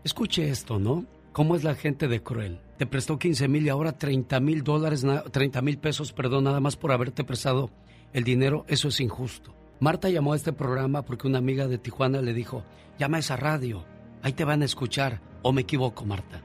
Escuche 0.06 0.48
esto, 0.50 0.80
¿no? 0.80 1.04
¿Cómo 1.34 1.56
es 1.56 1.64
la 1.66 1.76
gente 1.76 2.08
de 2.08 2.22
cruel? 2.24 2.60
Te 2.78 2.86
prestó 2.86 3.20
15 3.20 3.48
mil 3.50 3.66
y 3.66 3.70
ahora 3.70 3.92
30 3.98 4.40
mil 4.40 4.64
dólares, 4.64 5.04
na- 5.04 5.24
30 5.24 5.62
mil 5.62 5.78
pesos, 5.80 6.14
perdón, 6.14 6.46
nada 6.46 6.60
más 6.62 6.78
por 6.78 6.92
haberte 6.94 7.24
prestado 7.24 7.70
el 8.14 8.24
dinero. 8.24 8.66
Eso 8.70 8.88
es 8.88 9.02
injusto. 9.02 9.54
Marta 9.80 10.08
llamó 10.10 10.32
a 10.34 10.36
este 10.38 10.54
programa 10.54 11.02
porque 11.02 11.28
una 11.28 11.40
amiga 11.40 11.68
de 11.68 11.78
Tijuana 11.78 12.22
le 12.22 12.34
dijo, 12.34 12.64
llama 12.98 13.18
a 13.18 13.20
esa 13.20 13.36
radio, 13.36 13.84
ahí 14.22 14.32
te 14.32 14.46
van 14.46 14.62
a 14.62 14.66
escuchar. 14.66 15.20
¿O 15.42 15.52
me 15.52 15.62
equivoco, 15.62 16.06
Marta? 16.06 16.42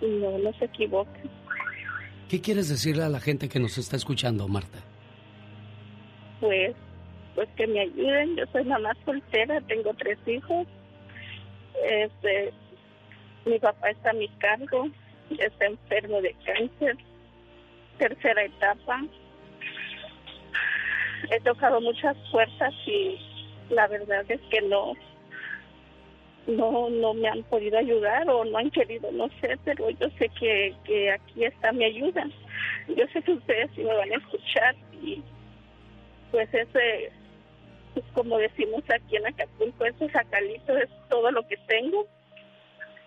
No, 0.00 0.38
no 0.38 0.52
se 0.58 0.66
equivoca. 0.66 1.10
¿Qué 2.28 2.40
quieres 2.40 2.68
decirle 2.68 3.02
a 3.04 3.08
la 3.08 3.20
gente 3.20 3.48
que 3.48 3.58
nos 3.58 3.78
está 3.78 3.96
escuchando, 3.96 4.46
Marta? 4.48 4.78
Pues, 6.40 6.76
pues 7.34 7.48
que 7.56 7.66
me 7.66 7.80
ayuden. 7.80 8.36
Yo 8.36 8.44
soy 8.52 8.64
mamá 8.64 8.90
soltera, 9.06 9.60
tengo 9.62 9.92
tres 9.94 10.18
hijos. 10.26 10.66
Este, 11.90 12.52
mi 13.44 13.58
papá 13.58 13.90
está 13.90 14.10
a 14.10 14.14
mi 14.14 14.28
cargo, 14.38 14.88
está 15.38 15.66
enfermo 15.66 16.20
de 16.20 16.34
cáncer, 16.44 16.96
tercera 17.98 18.44
etapa. 18.44 19.04
He 21.30 21.40
tocado 21.40 21.80
muchas 21.80 22.16
puertas 22.30 22.72
y 22.86 23.18
la 23.70 23.86
verdad 23.88 24.24
es 24.28 24.40
que 24.50 24.62
no, 24.62 24.94
no, 26.46 26.88
no 26.88 27.14
me 27.14 27.28
han 27.28 27.42
podido 27.44 27.78
ayudar 27.78 28.28
o 28.30 28.44
no 28.44 28.58
han 28.58 28.70
querido, 28.70 29.10
no 29.12 29.28
sé, 29.40 29.58
pero 29.64 29.90
yo 29.90 30.08
sé 30.18 30.28
que, 30.40 30.74
que 30.84 31.10
aquí 31.10 31.44
está 31.44 31.72
mi 31.72 31.84
ayuda. 31.84 32.26
Yo 32.88 33.06
sé 33.12 33.22
que 33.22 33.32
ustedes 33.32 33.70
sí 33.74 33.82
me 33.82 33.94
van 33.94 34.12
a 34.12 34.16
escuchar 34.16 34.74
y 35.02 35.22
pues 36.30 36.52
ese, 36.52 37.12
pues 37.94 38.04
como 38.14 38.38
decimos 38.38 38.82
aquí 38.90 39.16
en 39.16 39.26
Acapulco, 39.26 39.84
ese 39.84 40.08
sacalito 40.10 40.76
es 40.76 40.88
todo 41.08 41.30
lo 41.30 41.46
que 41.46 41.56
tengo. 41.68 42.06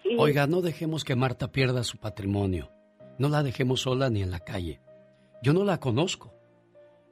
Y 0.04 0.16
Oiga, 0.18 0.47
no 0.47 0.62
dejemos 0.62 1.04
que 1.04 1.16
Marta 1.16 1.52
pierda 1.52 1.84
su 1.84 1.97
patrimonio. 1.97 2.72
No 3.18 3.30
la 3.30 3.43
dejemos 3.43 3.82
sola 3.82 4.10
ni 4.10 4.22
en 4.22 4.32
la 4.32 4.39
calle. 4.39 4.82
Yo 5.41 5.54
no 5.54 5.64
la 5.64 5.80
conozco. 5.80 6.34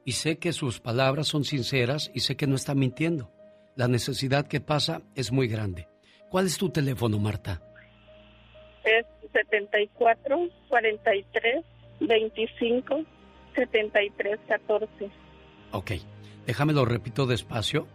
Y 0.04 0.12
sé 0.12 0.38
que 0.38 0.52
sus 0.52 0.80
palabras 0.80 1.28
son 1.28 1.44
sinceras 1.44 2.10
y 2.14 2.20
sé 2.20 2.36
que 2.36 2.46
no 2.46 2.56
está 2.56 2.74
mintiendo. 2.74 3.30
La 3.76 3.88
necesidad 3.88 4.46
que 4.46 4.60
pasa 4.60 5.02
es 5.14 5.30
muy 5.30 5.46
grande. 5.46 5.88
¿Cuál 6.30 6.46
es 6.46 6.56
tu 6.58 6.70
teléfono, 6.70 7.18
Marta? 7.18 7.62
es 8.84 9.06
74 9.32 10.48
43 10.68 11.64
25 12.00 13.04
73 13.54 14.38
14. 14.48 15.10
Ok, 15.72 15.92
déjame 16.46 16.72
lo 16.72 16.84
repito 16.84 17.26
despacio 17.26 17.86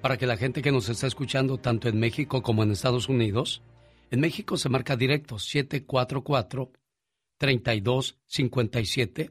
para 0.00 0.16
que 0.16 0.26
la 0.26 0.36
gente 0.36 0.60
que 0.60 0.72
nos 0.72 0.88
está 0.88 1.06
escuchando 1.06 1.58
tanto 1.58 1.88
en 1.88 1.98
México 1.98 2.42
como 2.42 2.62
en 2.62 2.72
Estados 2.72 3.08
Unidos, 3.08 3.62
en 4.10 4.20
México 4.20 4.56
se 4.56 4.68
marca 4.68 4.96
directo 4.96 5.38
744 5.38 6.72
3257 7.38 9.30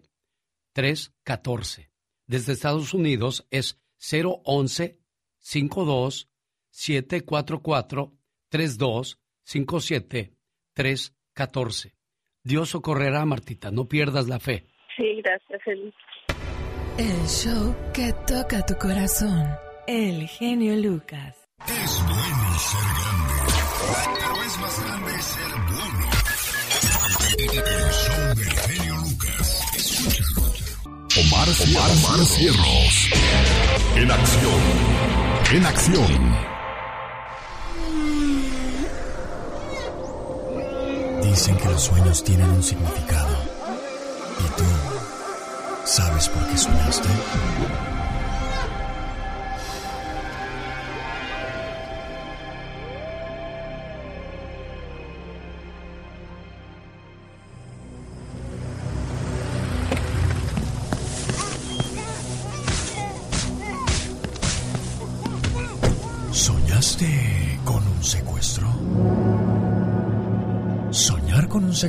314. 0.73 1.89
Desde 2.27 2.53
Estados 2.53 2.93
Unidos 2.93 3.47
es 3.51 3.79
011 3.99 4.99
52 5.39 6.29
744 6.69 8.13
3257 8.49 10.33
314. 10.73 11.95
Dios 12.43 12.69
socorrerá, 12.69 13.25
Martita, 13.25 13.71
no 13.71 13.87
pierdas 13.87 14.27
la 14.27 14.39
fe. 14.39 14.65
Sí, 14.97 15.21
gracias, 15.23 15.61
Feliz. 15.63 15.93
El 16.97 17.27
show 17.27 17.75
que 17.93 18.13
toca 18.27 18.63
tu 18.65 18.75
corazón. 18.75 19.47
El 19.87 20.27
genio 20.27 20.75
Lucas. 20.75 21.35
Es 21.67 22.03
bueno 22.05 22.59
ser 22.59 22.79
grande, 22.99 23.42
pero 24.19 24.43
es 24.43 24.57
más 24.59 24.79
grande 24.83 25.21
ser 25.21 25.51
bueno. 25.71 26.09
El 27.37 27.91
show 27.91 28.35
del 28.35 28.59
genio 28.59 28.95
Lucas. 28.97 29.61
Escúchalo. 29.75 30.53
Omar, 31.19 31.47
Omar, 31.47 32.25
Cierros. 32.25 33.09
En 33.95 34.11
acción. 34.11 34.61
En 35.51 35.65
acción. 35.65 36.53
Dicen 41.23 41.57
que 41.57 41.69
los 41.69 41.83
sueños 41.83 42.23
tienen 42.23 42.49
un 42.49 42.63
significado. 42.63 43.37
¿Y 44.39 44.57
tú 44.57 44.65
sabes 45.85 46.29
por 46.29 46.47
qué? 46.47 46.57
¿Soñaste 46.57 47.09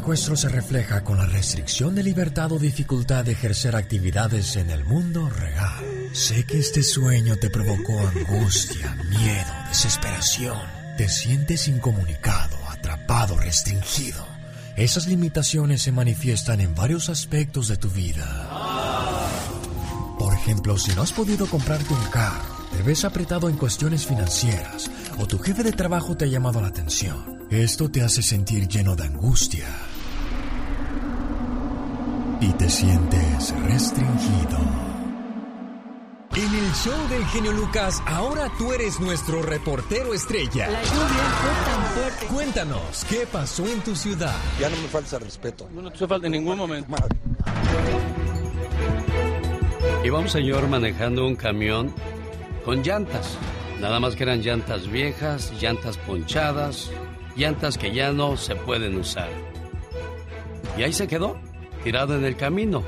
secuestro 0.05 0.37
se 0.37 0.51
refleja 0.51 1.03
con 1.03 1.17
la 1.17 1.25
restricción 1.25 1.95
de 1.95 2.03
libertad 2.03 2.53
o 2.53 2.59
dificultad 2.59 3.25
de 3.25 3.33
ejercer 3.33 3.75
actividades 3.75 4.55
en 4.57 4.69
el 4.69 4.85
mundo 4.85 5.31
real. 5.31 5.83
Sé 6.13 6.45
que 6.45 6.59
este 6.59 6.83
sueño 6.83 7.37
te 7.37 7.49
provocó 7.49 7.99
angustia, 8.01 8.95
miedo, 9.09 9.51
desesperación. 9.67 10.59
Te 10.99 11.09
sientes 11.09 11.69
incomunicado, 11.69 12.55
atrapado, 12.69 13.39
restringido. 13.39 14.27
Esas 14.77 15.07
limitaciones 15.07 15.81
se 15.81 15.91
manifiestan 15.91 16.61
en 16.61 16.75
varios 16.75 17.09
aspectos 17.09 17.69
de 17.69 17.79
tu 17.79 17.89
vida. 17.89 18.27
Por 20.19 20.35
ejemplo, 20.35 20.77
si 20.77 20.95
no 20.95 21.01
has 21.01 21.13
podido 21.13 21.47
comprarte 21.47 21.95
un 21.95 22.05
carro, 22.11 22.45
te 22.77 22.83
ves 22.83 23.07
apretado 23.07 23.49
en 23.49 23.57
cuestiones 23.57 24.05
financieras 24.05 24.91
o 25.19 25.27
tu 25.27 25.39
jefe 25.39 25.63
de 25.63 25.73
trabajo 25.73 26.15
te 26.15 26.27
ha 26.27 26.29
llamado 26.29 26.61
la 26.61 26.69
atención. 26.69 27.47
Esto 27.51 27.91
te 27.91 28.03
hace 28.03 28.21
sentir 28.21 28.69
lleno 28.69 28.97
de 28.97 29.05
angustia 29.05 29.65
y 32.41 32.53
te 32.53 32.68
sientes 32.68 33.55
restringido. 33.62 34.59
En 36.37 36.53
el 36.53 36.72
show 36.72 37.09
del 37.09 37.24
genio 37.26 37.53
Lucas, 37.53 38.03
ahora 38.07 38.51
tú 38.59 38.72
eres 38.72 38.99
nuestro 38.99 39.41
reportero 39.41 40.12
estrella. 40.12 40.68
La 40.68 40.82
lluvia 40.82 41.24
fue 41.41 41.72
tan 41.72 41.85
fuerte. 41.85 42.26
Cuéntanos, 42.26 43.05
¿qué 43.09 43.26
pasó 43.30 43.64
en 43.66 43.80
tu 43.82 43.95
ciudad? 43.95 44.35
Ya 44.59 44.68
no 44.68 44.76
me 44.76 44.89
falta 44.89 45.20
respeto. 45.20 45.68
No 45.72 45.93
te 45.93 46.07
falta 46.09 46.26
en 46.26 46.32
ningún 46.32 46.59
momento. 46.59 46.93
Iba 50.03 50.18
un 50.18 50.28
señor 50.28 50.66
manejando 50.68 51.24
un 51.24 51.37
camión 51.37 51.95
con 52.64 52.82
llantas. 52.82 53.39
Nada 53.80 54.01
más 54.01 54.16
que 54.16 54.24
eran 54.24 54.41
llantas 54.41 54.89
viejas, 54.89 55.53
llantas 55.61 55.99
ponchadas, 55.99 56.91
llantas 57.37 57.78
que 57.78 57.95
ya 57.95 58.12
no 58.12 58.37
se 58.37 58.57
pueden 58.57 58.97
usar. 58.99 59.30
Y 60.76 60.82
ahí 60.82 60.93
se 60.93 61.07
quedó, 61.07 61.39
tirado 61.85 62.16
en 62.16 62.24
el 62.24 62.35
camino. 62.35 62.82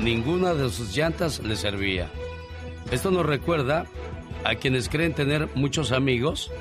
Ninguna 0.00 0.54
de 0.54 0.70
sus 0.70 0.94
llantas 0.94 1.40
le 1.40 1.56
servía. 1.56 2.08
Esto 2.92 3.10
nos 3.10 3.26
recuerda 3.26 3.86
a 4.44 4.54
quienes 4.54 4.88
creen 4.88 5.14
tener 5.14 5.48
muchos 5.54 5.90
amigos 5.90 6.52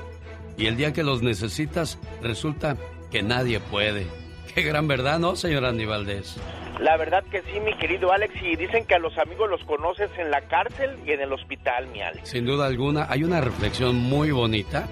y 0.57 0.65
el 0.65 0.77
día 0.77 0.93
que 0.93 1.03
los 1.03 1.21
necesitas 1.21 1.99
resulta 2.21 2.77
que 3.11 3.21
nadie 3.21 3.59
puede. 3.59 4.07
Qué 4.55 4.63
gran 4.63 4.87
verdad, 4.87 5.19
¿no, 5.19 5.35
señor 5.35 5.65
Andy 5.65 5.85
Valdés? 5.85 6.37
La 6.79 6.95
verdad 6.95 7.23
que 7.29 7.41
sí, 7.41 7.59
mi 7.59 7.75
querido 7.77 8.11
Alex, 8.11 8.33
y 8.41 8.55
dicen 8.55 8.85
que 8.85 8.95
a 8.95 8.99
los 8.99 9.17
amigos 9.17 9.49
los 9.49 9.63
conoces 9.65 10.09
en 10.17 10.31
la 10.31 10.41
cárcel 10.41 10.97
y 11.05 11.11
en 11.11 11.21
el 11.21 11.33
hospital, 11.33 11.87
mi 11.87 12.01
Alex. 12.01 12.29
Sin 12.29 12.45
duda 12.45 12.65
alguna, 12.65 13.07
hay 13.09 13.23
una 13.23 13.41
reflexión 13.41 13.95
muy 13.95 14.31
bonita. 14.31 14.87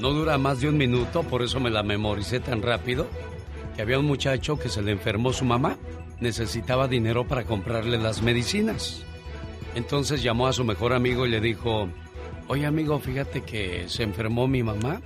No 0.00 0.10
dura 0.10 0.38
más 0.38 0.60
de 0.60 0.68
un 0.68 0.76
minuto, 0.76 1.22
por 1.22 1.42
eso 1.42 1.60
me 1.60 1.70
la 1.70 1.82
memoricé 1.82 2.40
tan 2.40 2.62
rápido. 2.62 3.08
Que 3.74 3.82
había 3.82 3.98
un 3.98 4.06
muchacho 4.06 4.58
que 4.58 4.68
se 4.68 4.82
le 4.82 4.92
enfermó 4.92 5.32
su 5.32 5.44
mamá. 5.44 5.76
Necesitaba 6.20 6.88
dinero 6.88 7.26
para 7.26 7.44
comprarle 7.44 7.98
las 7.98 8.22
medicinas. 8.22 9.02
Entonces 9.74 10.22
llamó 10.22 10.46
a 10.46 10.52
su 10.52 10.64
mejor 10.64 10.92
amigo 10.92 11.26
y 11.26 11.30
le 11.30 11.40
dijo, 11.40 11.88
oye 12.48 12.66
amigo, 12.66 12.98
fíjate 13.00 13.42
que 13.42 13.88
se 13.88 14.04
enfermó 14.04 14.46
mi 14.46 14.62
mamá 14.62 15.00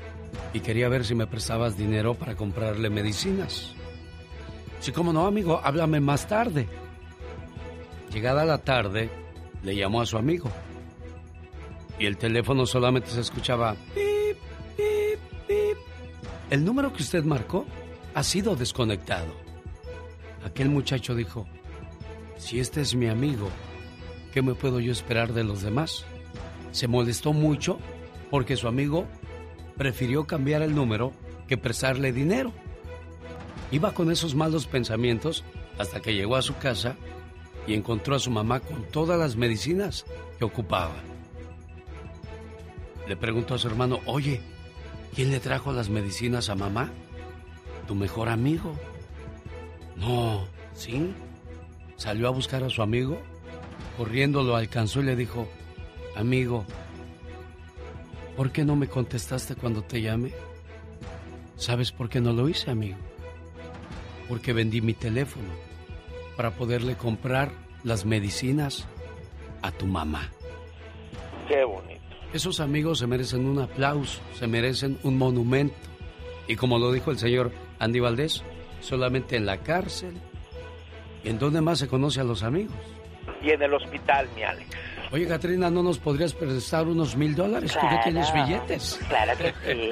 y 0.53 0.61
quería 0.61 0.89
ver 0.89 1.05
si 1.05 1.15
me 1.15 1.27
prestabas 1.27 1.77
dinero 1.79 2.15
para 2.15 2.37
comprarle 2.37 2.91
medicinas. 2.91 3.73
Sí, 4.81 4.93
como 4.93 5.13
no, 5.13 5.27
amigo, 5.27 5.61
háblame 5.65 6.01
más 6.01 6.29
tarde. 6.29 6.69
Llegada 8.13 8.45
la 8.45 8.59
tarde, 8.59 9.11
le 9.63 9.75
llamó 9.75 10.01
a 10.01 10.07
su 10.07 10.17
amigo. 10.17 10.51
y 11.99 12.07
el 12.07 12.17
teléfono 12.17 12.65
solamente 12.65 13.11
se 13.11 13.21
escuchaba 13.21 13.75
pip, 13.95 14.37
pip, 14.77 15.19
pip. 15.49 15.79
El 16.51 16.65
número 16.65 16.93
que 16.93 17.03
usted 17.03 17.25
marcó 17.25 17.67
ha 18.15 18.23
sido 18.23 18.55
desconectado. 18.55 19.48
Aquel 20.49 20.71
muchacho 20.71 21.15
dijo, 21.15 21.47
si 22.39 22.59
este 22.59 22.81
es 22.81 22.95
mi 22.95 23.07
amigo, 23.07 23.51
¿qué 24.33 24.41
me 24.41 24.55
puedo 24.55 24.81
yo 24.81 24.93
esperar 24.93 25.35
de 25.35 25.45
los 25.45 25.61
demás? 25.61 26.07
Se 26.73 26.89
molestó 26.89 27.35
mucho 27.35 27.79
porque 28.31 28.57
su 28.57 28.67
amigo 28.67 29.07
prefirió 29.77 30.27
cambiar 30.27 30.63
el 30.63 30.75
número 30.75 31.13
que 31.49 31.59
prestarle 31.59 32.13
dinero. 32.13 32.55
Iba 33.71 33.93
con 33.93 34.11
esos 34.11 34.35
malos 34.35 34.67
pensamientos 34.67 35.45
hasta 35.79 36.01
que 36.01 36.15
llegó 36.15 36.37
a 36.37 36.43
su 36.43 36.57
casa 36.57 36.97
y 37.67 37.75
encontró 37.75 38.17
a 38.17 38.19
su 38.19 38.31
mamá 38.31 38.61
con 38.61 38.85
todas 38.85 39.19
las 39.19 39.37
medicinas 39.37 40.07
que 40.39 40.47
ocupaba. 40.47 40.97
Le 43.07 43.17
preguntó 43.17 43.55
a 43.55 43.59
su 43.59 43.69
hermano, 43.69 44.01
oye, 44.07 44.41
¿quién 45.15 45.31
le 45.31 45.41
trajo 45.41 45.73
las 45.73 45.91
medicinas 45.91 46.49
a 46.49 46.55
mamá? 46.55 46.91
¿Tu 47.87 47.95
mejor 47.95 48.31
amigo? 48.31 48.75
No, 49.99 50.47
¿sí? 50.75 51.13
Salió 51.97 52.29
a 52.29 52.31
buscar 52.31 52.63
a 52.63 52.71
su 52.71 52.83
amigo, 52.83 53.19
corriendo 53.97 54.43
lo 54.43 54.55
alcanzó 54.57 55.01
y 55.01 55.05
le 55.05 55.17
dijo, 55.17 55.49
amigo, 56.15 56.65
¿por 58.37 58.53
qué 58.53 58.65
no 58.65 58.77
me 58.77 58.87
contestaste 58.87 59.57
cuando 59.57 59.83
te 59.83 60.01
llamé? 60.01 60.33
¿Sabes 61.57 61.91
por 61.91 62.09
qué 62.09 62.21
no 62.21 62.33
lo 62.33 62.49
hice, 62.49 62.71
amigo? 62.71 62.97
Porque 64.29 64.53
vendí 64.53 64.81
mi 64.81 64.95
teléfono 64.95 65.49
para 66.37 66.53
poderle 66.53 66.97
comprar 66.97 67.51
las 67.83 68.05
medicinas 68.05 68.87
a 69.63 69.73
tu 69.73 69.87
mamá. 69.87 70.31
Qué 71.49 71.65
bonito. 71.65 71.99
Esos 72.33 72.61
amigos 72.61 73.01
se 73.01 73.09
merecen 73.09 73.47
un 73.47 73.59
aplauso, 73.59 74.21
se 74.39 74.47
merecen 74.47 74.99
un 75.03 75.19
monumento. 75.19 75.75
Y 76.47 76.55
como 76.55 76.79
lo 76.79 76.93
dijo 76.93 77.11
el 77.11 77.19
señor 77.19 77.51
Andy 77.81 77.99
Valdés, 77.99 78.45
solamente 78.81 79.37
en 79.37 79.47
la 79.47 79.59
cárcel. 79.59 80.15
¿Y 81.25 81.31
en 81.31 81.39
dónde 81.39 81.61
más 81.61 81.79
se 81.79 81.89
conoce 81.89 82.21
a 82.21 82.25
los 82.25 82.43
amigos? 82.43 82.77
Y 83.43 83.51
en 83.51 83.63
el 83.63 83.75
hospital, 83.75 84.29
mi 84.35 84.43
Alex. 84.43 84.69
Oye, 85.11 85.27
Katrina, 85.27 85.71
¿no 85.71 85.83
nos 85.83 85.99
podrías 85.99 86.35
prestar 86.35 86.87
unos 86.87 87.17
mil 87.17 87.35
dólares? 87.35 87.73
Tú 87.73 87.87
ya 87.91 88.03
tienes 88.03 88.33
billetes. 88.33 89.01
Claro 89.09 89.33
que 89.39 89.55
sí. 89.67 89.91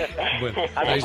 bueno, 0.40 0.58
ahí, 0.74 1.00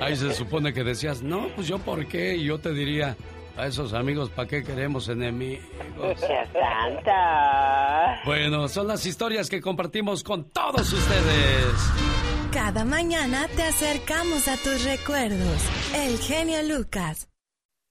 ahí 0.00 0.16
se 0.16 0.34
supone 0.34 0.72
que 0.72 0.82
decías, 0.82 1.22
no, 1.22 1.48
pues 1.54 1.68
yo 1.68 1.78
por 1.78 2.06
qué. 2.06 2.34
Y 2.34 2.44
yo 2.44 2.58
te 2.58 2.72
diría, 2.72 3.16
a 3.58 3.66
esos 3.66 3.92
amigos, 3.92 4.30
¿para 4.30 4.48
qué 4.48 4.62
queremos 4.62 5.08
enemigos? 5.08 5.64
Santa. 6.52 8.20
Bueno, 8.24 8.68
son 8.68 8.86
las 8.86 9.04
historias 9.04 9.48
que 9.48 9.60
compartimos 9.60 10.22
con 10.22 10.50
todos 10.50 10.92
ustedes. 10.92 12.27
Cada 12.52 12.84
mañana 12.84 13.46
te 13.54 13.62
acercamos 13.62 14.48
a 14.48 14.56
tus 14.56 14.82
recuerdos. 14.84 15.62
El 15.94 16.18
genio 16.18 16.62
Lucas. 16.62 17.28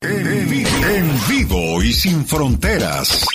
En 0.01 1.27
vivo, 1.27 1.83
y 1.83 1.93
sin 1.93 2.25
fronteras. 2.25 3.25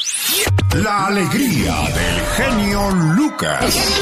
La 0.82 1.08
alegría 1.08 1.74
del 1.82 2.20
genio 2.36 2.90
Lucas. 3.14 4.00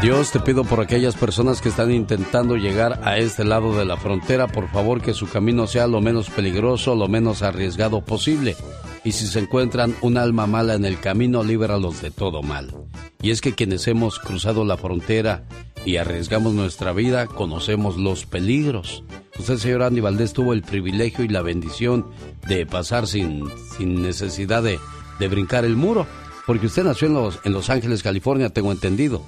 Dios, 0.00 0.30
te 0.32 0.40
pido 0.40 0.64
por 0.64 0.80
aquellas 0.80 1.14
personas 1.14 1.60
que 1.60 1.68
están 1.68 1.92
intentando 1.92 2.56
llegar 2.56 3.00
a 3.04 3.18
este 3.18 3.44
lado 3.44 3.76
de 3.76 3.84
la 3.84 3.98
frontera, 3.98 4.46
por 4.48 4.70
favor 4.70 5.02
que 5.02 5.12
su 5.12 5.28
camino 5.28 5.66
sea 5.66 5.86
lo 5.86 6.00
menos 6.00 6.30
peligroso, 6.30 6.94
lo 6.94 7.08
menos 7.08 7.42
arriesgado 7.42 8.02
posible. 8.02 8.56
Y 9.04 9.12
si 9.12 9.26
se 9.26 9.40
encuentran 9.40 9.94
un 10.00 10.16
alma 10.16 10.46
mala 10.46 10.74
en 10.74 10.86
el 10.86 10.98
camino, 10.98 11.44
líbralos 11.44 12.00
de 12.00 12.10
todo 12.10 12.42
mal. 12.42 12.74
Y 13.20 13.30
es 13.30 13.42
que 13.42 13.54
quienes 13.54 13.86
hemos 13.86 14.18
cruzado 14.18 14.64
la 14.64 14.78
frontera 14.78 15.44
y 15.84 15.96
arriesgamos 15.96 16.54
nuestra 16.54 16.92
vida, 16.92 17.26
conocemos 17.26 17.96
los 17.98 18.24
peligros. 18.24 19.04
Usted, 19.38 19.58
señor 19.58 19.82
Andy 19.82 20.00
Valdés, 20.00 20.32
tuvo 20.32 20.52
el 20.52 20.62
privilegio 20.62 21.24
y 21.24 21.28
la 21.28 21.42
bendición 21.42 22.06
de 22.46 22.64
pasar 22.64 23.06
sin, 23.06 23.44
sin 23.76 24.02
necesidad 24.02 24.62
de, 24.62 24.78
de 25.18 25.28
brincar 25.28 25.64
el 25.64 25.76
muro, 25.76 26.06
porque 26.46 26.66
usted 26.66 26.84
nació 26.84 27.08
en 27.08 27.14
Los, 27.14 27.40
en 27.44 27.52
Los 27.52 27.70
Ángeles, 27.70 28.02
California, 28.02 28.50
tengo 28.50 28.72
entendido. 28.72 29.22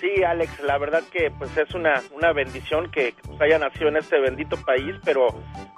Sí, 0.00 0.22
Alex, 0.22 0.50
la 0.66 0.76
verdad 0.78 1.02
que 1.10 1.30
pues 1.38 1.56
es 1.56 1.74
una, 1.74 2.02
una 2.14 2.32
bendición 2.32 2.90
que 2.90 3.14
pues, 3.22 3.40
haya 3.40 3.58
nacido 3.58 3.88
en 3.88 3.96
este 3.96 4.20
bendito 4.20 4.56
país, 4.58 4.94
pero 5.04 5.28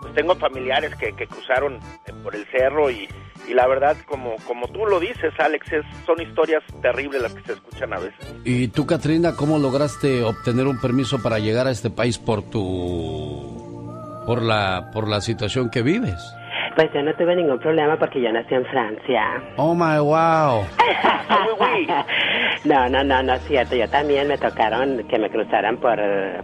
pues 0.01 0.13
tengo 0.15 0.35
familiares 0.35 0.95
que, 0.97 1.13
que 1.15 1.27
cruzaron 1.27 1.75
eh, 2.07 2.13
por 2.25 2.35
el 2.35 2.45
cerro 2.51 2.91
y, 2.91 3.09
y 3.49 3.55
la 3.55 3.67
verdad, 3.69 3.97
como, 4.07 4.35
como 4.47 4.67
tú 4.69 4.87
lo 4.87 4.99
dices, 4.99 5.33
Alex, 5.39 5.73
es- 5.73 5.85
son 6.05 6.21
historias 6.21 6.65
terribles 6.83 7.23
las 7.23 7.33
que 7.33 7.43
se 7.43 7.53
escuchan 7.53 7.93
a 7.93 7.99
veces. 8.01 8.35
¿Y 8.45 8.69
tú, 8.69 8.87
Katrina, 8.87 9.37
cómo 9.37 9.59
lograste 9.59 10.23
obtener 10.25 10.67
un 10.67 10.81
permiso 10.81 11.23
para 11.23 11.39
llegar 11.39 11.67
a 11.69 11.71
este 11.71 11.91
país 11.91 12.19
por 12.19 12.43
tu... 12.43 14.23
por 14.27 14.43
la, 14.43 14.91
por 14.93 15.07
la 15.09 15.21
situación 15.21 15.71
que 15.71 15.83
vives? 15.83 16.19
Pues 16.79 16.93
yo 16.95 17.03
no 17.03 17.13
tuve 17.15 17.35
ningún 17.35 17.59
problema 17.59 17.97
porque 17.97 18.21
yo 18.21 18.31
nací 18.31 18.55
en 18.55 18.65
Francia. 18.67 19.43
Oh, 19.57 19.75
my 19.75 19.99
wow. 19.99 20.65
No, 22.65 22.89
no, 22.89 23.03
no, 23.03 23.21
no 23.21 23.35
es 23.35 23.43
cierto. 23.49 23.75
Yo 23.75 23.89
también 23.91 24.29
me 24.29 24.39
tocaron 24.39 25.03
que 25.09 25.19
me 25.19 25.29
cruzaran 25.29 25.77
por, 25.79 25.99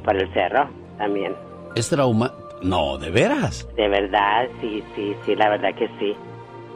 por 0.04 0.16
el 0.16 0.32
cerro, 0.32 0.68
también. 0.98 1.36
¿Es 1.76 1.88
trauma? 1.88 2.32
No, 2.62 2.98
¿de 2.98 3.10
veras? 3.12 3.68
De 3.76 3.88
verdad, 3.88 4.48
sí, 4.60 4.82
sí, 4.96 5.14
sí, 5.24 5.36
la 5.36 5.50
verdad 5.50 5.72
que 5.76 5.86
sí. 6.00 6.16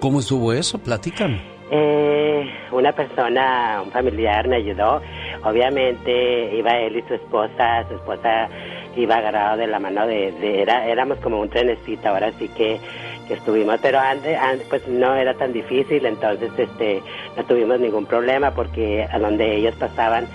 ¿Cómo 0.00 0.20
estuvo 0.20 0.52
eso? 0.52 0.78
Platícame. 0.78 1.40
Eh, 1.72 2.48
una 2.70 2.92
persona, 2.92 3.80
un 3.84 3.90
familiar 3.90 4.46
me 4.46 4.56
ayudó. 4.56 5.02
Obviamente 5.42 6.54
iba 6.56 6.76
él 6.78 6.96
y 6.98 7.02
su 7.08 7.14
esposa, 7.14 7.84
su 7.88 7.94
esposa 7.96 8.48
iba 8.96 9.16
agarrado 9.16 9.56
de 9.56 9.66
la 9.66 9.78
mano 9.78 10.06
de, 10.06 10.30
de- 10.32 10.62
era, 10.62 10.86
éramos 10.86 11.18
como 11.18 11.40
un 11.40 11.48
trenecito, 11.48 12.08
ahora 12.08 12.30
sí 12.38 12.48
que, 12.56 12.80
que 13.28 13.34
estuvimos, 13.34 13.78
pero 13.80 14.00
antes, 14.00 14.36
antes 14.36 14.66
pues 14.68 14.88
no 14.88 15.14
era 15.14 15.34
tan 15.34 15.52
difícil, 15.52 16.04
entonces 16.06 16.50
este 16.58 17.02
no 17.36 17.44
tuvimos 17.44 17.78
ningún 17.78 18.06
problema 18.06 18.52
porque 18.54 19.04
a 19.04 19.18
donde 19.18 19.56
ellos 19.58 19.74
pasaban 19.76 20.26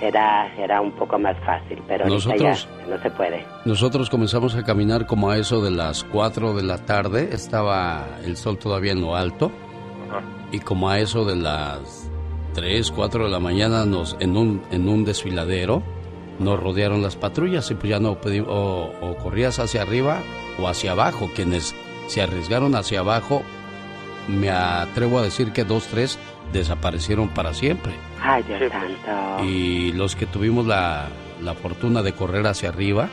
era 0.00 0.52
era 0.58 0.80
un 0.80 0.92
poco 0.92 1.18
más 1.18 1.36
fácil, 1.44 1.82
pero 1.88 2.06
Nosotros- 2.06 2.68
ya 2.86 2.94
no 2.96 3.02
se 3.02 3.10
puede. 3.10 3.44
Nosotros 3.64 4.08
comenzamos 4.10 4.54
a 4.54 4.62
caminar 4.62 5.06
como 5.06 5.30
a 5.30 5.38
eso 5.38 5.62
de 5.62 5.70
las 5.70 6.04
4 6.04 6.54
de 6.54 6.62
la 6.62 6.78
tarde. 6.78 7.30
Estaba 7.32 8.06
el 8.24 8.36
sol 8.36 8.58
todavía 8.58 8.92
en 8.92 9.00
lo 9.00 9.16
alto. 9.16 9.50
Y 10.52 10.60
como 10.60 10.88
a 10.90 11.00
eso 11.00 11.24
de 11.24 11.34
las 11.36 12.10
3, 12.54 12.90
4 12.92 13.24
de 13.24 13.30
la 13.30 13.40
mañana 13.40 13.84
nos, 13.84 14.16
en, 14.20 14.36
un, 14.36 14.62
en 14.70 14.88
un 14.88 15.04
desfiladero 15.04 15.82
nos 16.38 16.60
rodearon 16.60 17.02
las 17.02 17.16
patrullas 17.16 17.70
y 17.70 17.74
pues 17.74 17.88
ya 17.90 17.98
no 17.98 18.20
pedimos, 18.20 18.48
o, 18.50 18.92
o 19.00 19.16
corrías 19.16 19.58
hacia 19.58 19.82
arriba 19.82 20.20
o 20.60 20.68
hacia 20.68 20.92
abajo. 20.92 21.28
Quienes 21.34 21.74
se 22.06 22.22
arriesgaron 22.22 22.74
hacia 22.74 23.00
abajo, 23.00 23.42
me 24.28 24.50
atrevo 24.50 25.18
a 25.18 25.22
decir 25.22 25.52
que 25.52 25.64
dos, 25.64 25.86
tres 25.86 26.18
desaparecieron 26.52 27.28
para 27.28 27.54
siempre. 27.54 27.92
Ay, 28.22 28.42
Dios 28.44 28.60
santo. 28.70 29.44
Y 29.44 29.92
los 29.92 30.16
que 30.16 30.26
tuvimos 30.26 30.66
la, 30.66 31.08
la 31.42 31.54
fortuna 31.54 32.02
de 32.02 32.12
correr 32.12 32.46
hacia 32.46 32.68
arriba, 32.70 33.08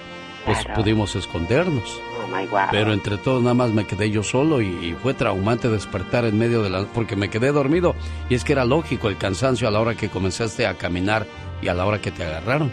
pues 0.46 0.60
Claro. 0.60 0.82
pudimos 0.82 1.16
escondernos. 1.16 2.00
Oh 2.24 2.36
my 2.36 2.46
God. 2.48 2.60
Pero 2.72 2.92
entre 2.94 3.18
todos 3.18 3.42
nada 3.42 3.54
más 3.54 3.72
me 3.72 3.86
quedé 3.86 4.10
yo 4.12 4.24
solo 4.24 4.62
y, 4.62 4.66
y 4.68 4.96
fue 5.02 5.14
traumante 5.14 5.70
despertar 5.70 6.26
en 6.26 6.38
medio 6.38 6.62
de 6.64 6.70
la... 6.70 6.84
porque 6.86 7.16
me 7.16 7.30
quedé 7.30 7.52
dormido 7.52 7.96
y 8.30 8.36
es 8.36 8.44
que 8.44 8.54
era 8.54 8.66
lógico 8.66 9.08
el 9.08 9.18
cansancio 9.18 9.68
a 9.68 9.72
la 9.72 9.80
hora 9.80 9.96
que 9.96 10.10
comenzaste 10.10 10.68
a 10.68 10.74
caminar 10.78 11.26
y 11.62 11.68
a 11.70 11.74
la 11.74 11.86
hora 11.86 12.02
que 12.02 12.12
te 12.12 12.24
agarraron. 12.26 12.72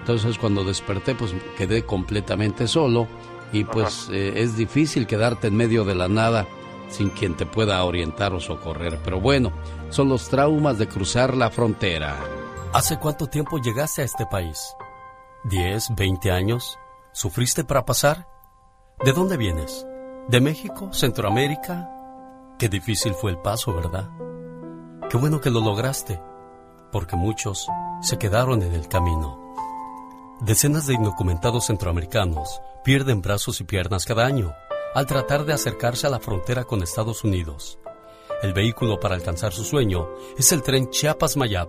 Entonces 0.00 0.38
cuando 0.38 0.64
desperté 0.64 1.14
pues 1.14 1.34
quedé 1.58 1.82
completamente 1.84 2.66
solo 2.66 3.06
y 3.52 3.64
pues 3.64 4.08
eh, 4.10 4.34
es 4.36 4.56
difícil 4.56 5.06
quedarte 5.06 5.48
en 5.48 5.56
medio 5.56 5.84
de 5.84 5.94
la 5.94 6.08
nada 6.08 6.46
sin 6.88 7.10
quien 7.10 7.36
te 7.36 7.46
pueda 7.46 7.82
orientar 7.84 8.32
o 8.32 8.40
socorrer. 8.40 8.98
Pero 9.04 9.20
bueno, 9.20 9.52
son 9.90 10.08
los 10.08 10.28
traumas 10.28 10.78
de 10.78 10.88
cruzar 10.88 11.36
la 11.36 11.50
frontera. 11.50 12.16
¿Hace 12.72 12.98
cuánto 12.98 13.26
tiempo 13.26 13.58
llegaste 13.58 14.02
a 14.02 14.04
este 14.04 14.26
país? 14.26 14.74
¿10, 15.44 15.94
20 15.96 16.30
años? 16.30 16.78
¿Sufriste 17.12 17.64
para 17.64 17.84
pasar? 17.84 18.28
¿De 19.04 19.12
dónde 19.12 19.36
vienes? 19.36 19.86
¿De 20.28 20.40
México? 20.40 20.92
¿Centroamérica? 20.92 21.90
Qué 22.58 22.68
difícil 22.68 23.14
fue 23.14 23.30
el 23.30 23.38
paso, 23.38 23.74
¿verdad? 23.74 24.10
Qué 25.08 25.16
bueno 25.16 25.40
que 25.40 25.50
lo 25.50 25.60
lograste, 25.60 26.20
porque 26.92 27.16
muchos 27.16 27.66
se 28.02 28.18
quedaron 28.18 28.62
en 28.62 28.74
el 28.74 28.86
camino. 28.86 29.54
Decenas 30.40 30.86
de 30.86 30.94
indocumentados 30.94 31.66
centroamericanos 31.66 32.60
pierden 32.84 33.22
brazos 33.22 33.60
y 33.60 33.64
piernas 33.64 34.04
cada 34.04 34.26
año 34.26 34.54
al 34.94 35.06
tratar 35.06 35.44
de 35.44 35.52
acercarse 35.52 36.06
a 36.06 36.10
la 36.10 36.20
frontera 36.20 36.64
con 36.64 36.82
Estados 36.82 37.22
Unidos. 37.24 37.78
El 38.42 38.52
vehículo 38.52 38.98
para 38.98 39.14
alcanzar 39.14 39.52
su 39.52 39.64
sueño 39.64 40.08
es 40.36 40.50
el 40.52 40.62
tren 40.62 40.88
Chiapas-Mayab, 40.90 41.68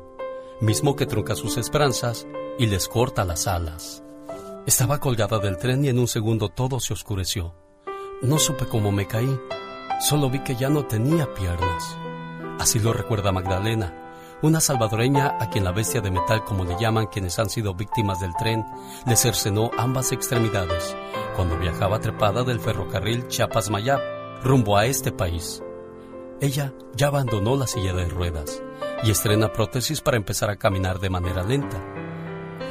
mismo 0.61 0.95
que 0.95 1.05
trunca 1.05 1.35
sus 1.35 1.57
esperanzas 1.57 2.25
y 2.57 2.67
les 2.67 2.87
corta 2.87 3.25
las 3.25 3.47
alas. 3.47 4.03
Estaba 4.65 4.99
colgada 4.99 5.39
del 5.39 5.57
tren 5.57 5.83
y 5.83 5.89
en 5.89 5.99
un 5.99 6.07
segundo 6.07 6.49
todo 6.49 6.79
se 6.79 6.93
oscureció. 6.93 7.55
No 8.21 8.37
supe 8.39 8.65
cómo 8.65 8.91
me 8.91 9.07
caí, 9.07 9.39
solo 9.99 10.29
vi 10.29 10.39
que 10.43 10.55
ya 10.55 10.69
no 10.69 10.85
tenía 10.85 11.33
piernas. 11.33 11.97
Así 12.59 12.79
lo 12.79 12.93
recuerda 12.93 13.31
Magdalena, 13.31 14.00
Una 14.43 14.59
salvadoreña 14.59 15.37
a 15.39 15.51
quien 15.51 15.63
la 15.63 15.71
bestia 15.71 16.01
de 16.01 16.09
metal, 16.09 16.43
como 16.43 16.65
le 16.65 16.75
llaman 16.79 17.05
quienes 17.05 17.37
han 17.37 17.47
sido 17.47 17.75
víctimas 17.75 18.19
del 18.19 18.33
tren, 18.35 18.65
le 19.05 19.15
cercenó 19.15 19.69
ambas 19.77 20.11
extremidades 20.11 20.95
cuando 21.35 21.59
viajaba 21.59 21.99
trepada 21.99 22.43
del 22.43 22.59
ferrocarril 22.59 23.27
Chiapas-Mayab 23.27 24.41
rumbo 24.43 24.77
a 24.77 24.87
este 24.87 25.11
país. 25.11 25.61
Ella 26.39 26.73
ya 26.95 27.07
abandonó 27.07 27.55
la 27.55 27.67
silla 27.67 27.93
de 27.93 28.09
ruedas 28.09 28.63
y 29.03 29.11
estrena 29.11 29.53
prótesis 29.53 30.01
para 30.01 30.17
empezar 30.17 30.49
a 30.49 30.55
caminar 30.55 30.99
de 30.99 31.11
manera 31.11 31.43
lenta. 31.43 31.77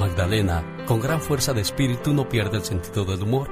Magdalena, 0.00 0.64
con 0.86 1.00
gran 1.00 1.20
fuerza 1.20 1.52
de 1.52 1.60
espíritu, 1.60 2.12
no 2.12 2.28
pierde 2.28 2.56
el 2.56 2.64
sentido 2.64 3.04
del 3.04 3.22
humor 3.22 3.48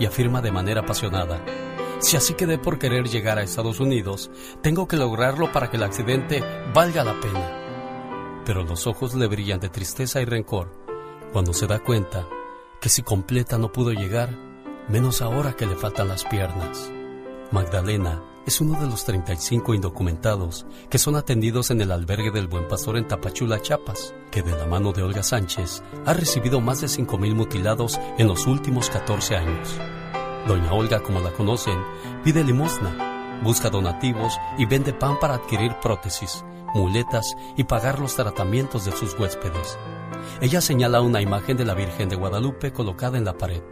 y 0.00 0.06
afirma 0.06 0.42
de 0.42 0.50
manera 0.50 0.80
apasionada, 0.80 1.40
si 2.04 2.18
así 2.18 2.34
quedé 2.34 2.58
por 2.58 2.78
querer 2.78 3.08
llegar 3.08 3.38
a 3.38 3.42
Estados 3.42 3.80
Unidos, 3.80 4.30
tengo 4.60 4.86
que 4.86 4.98
lograrlo 4.98 5.50
para 5.52 5.70
que 5.70 5.78
el 5.78 5.82
accidente 5.82 6.44
valga 6.74 7.02
la 7.02 7.18
pena. 7.18 8.42
Pero 8.44 8.62
los 8.62 8.86
ojos 8.86 9.14
le 9.14 9.26
brillan 9.26 9.58
de 9.58 9.70
tristeza 9.70 10.20
y 10.20 10.26
rencor 10.26 10.70
cuando 11.32 11.54
se 11.54 11.66
da 11.66 11.78
cuenta 11.78 12.28
que 12.78 12.90
si 12.90 13.02
completa 13.02 13.56
no 13.56 13.72
pudo 13.72 13.92
llegar, 13.92 14.38
menos 14.86 15.22
ahora 15.22 15.54
que 15.54 15.64
le 15.64 15.76
faltan 15.76 16.08
las 16.08 16.24
piernas. 16.24 16.92
Magdalena 17.50 18.22
es 18.46 18.60
uno 18.60 18.78
de 18.78 18.86
los 18.86 19.06
35 19.06 19.72
indocumentados 19.72 20.66
que 20.90 20.98
son 20.98 21.16
atendidos 21.16 21.70
en 21.70 21.80
el 21.80 21.90
albergue 21.90 22.30
del 22.30 22.48
Buen 22.48 22.68
Pastor 22.68 22.98
en 22.98 23.08
Tapachula, 23.08 23.62
Chiapas, 23.62 24.14
que 24.30 24.42
de 24.42 24.52
la 24.52 24.66
mano 24.66 24.92
de 24.92 25.02
Olga 25.02 25.22
Sánchez 25.22 25.82
ha 26.04 26.12
recibido 26.12 26.60
más 26.60 26.82
de 26.82 26.88
5.000 26.88 27.34
mutilados 27.34 27.98
en 28.18 28.28
los 28.28 28.46
últimos 28.46 28.90
14 28.90 29.36
años. 29.36 29.80
Doña 30.46 30.72
Olga, 30.74 31.00
como 31.00 31.20
la 31.20 31.32
conocen, 31.32 31.82
pide 32.22 32.44
limosna, 32.44 33.40
busca 33.42 33.70
donativos 33.70 34.38
y 34.58 34.66
vende 34.66 34.92
pan 34.92 35.18
para 35.18 35.34
adquirir 35.34 35.76
prótesis, 35.80 36.44
muletas 36.74 37.34
y 37.56 37.64
pagar 37.64 37.98
los 37.98 38.14
tratamientos 38.14 38.84
de 38.84 38.92
sus 38.92 39.18
huéspedes. 39.18 39.78
Ella 40.40 40.60
señala 40.60 41.00
una 41.00 41.22
imagen 41.22 41.56
de 41.56 41.64
la 41.64 41.74
Virgen 41.74 42.08
de 42.08 42.16
Guadalupe 42.16 42.72
colocada 42.72 43.16
en 43.16 43.24
la 43.24 43.38
pared 43.38 43.62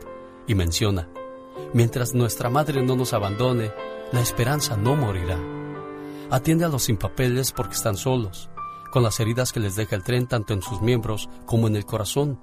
y 0.47 0.55
menciona, 0.55 1.09
mientras 1.75 2.15
nuestra 2.15 2.49
madre 2.49 2.83
no 2.83 2.97
nos 2.97 3.13
abandone, 3.13 3.71
la 4.11 4.21
esperanza 4.21 4.77
no 4.77 4.97
morirá. 4.97 5.39
Atiende 6.31 6.65
a 6.65 6.69
los 6.69 6.85
sin 6.85 6.97
papeles 6.97 7.53
porque 7.53 7.75
están 7.75 7.97
solos, 7.97 8.49
con 8.91 9.03
las 9.03 9.21
heridas 9.21 9.53
que 9.53 9.61
les 9.61 9.77
deja 9.77 9.95
el 9.95 10.05
tren 10.05 10.27
tanto 10.27 10.55
en 10.55 10.63
sus 10.63 10.81
miembros 10.81 11.29
como 11.45 11.67
en 11.67 11.77
el 11.77 11.85
corazón 11.85 12.41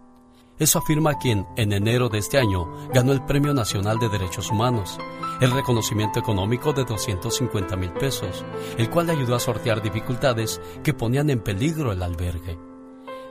eso 0.60 0.80
afirma 0.80 1.18
quien, 1.18 1.48
en 1.56 1.72
enero 1.72 2.10
de 2.10 2.18
este 2.18 2.38
año, 2.38 2.70
ganó 2.94 3.14
el 3.14 3.24
Premio 3.24 3.54
Nacional 3.54 3.98
de 3.98 4.10
Derechos 4.10 4.52
Humanos, 4.52 4.98
el 5.40 5.52
reconocimiento 5.52 6.20
económico 6.20 6.74
de 6.74 6.84
250 6.84 7.76
mil 7.78 7.92
pesos, 7.94 8.44
el 8.78 8.90
cual 8.90 9.08
le 9.08 9.14
ayudó 9.14 9.36
a 9.36 9.40
sortear 9.40 9.82
dificultades 9.82 10.60
que 10.84 10.94
ponían 10.94 11.30
en 11.30 11.40
peligro 11.40 11.94
el 11.94 12.04
albergue. 12.04 12.60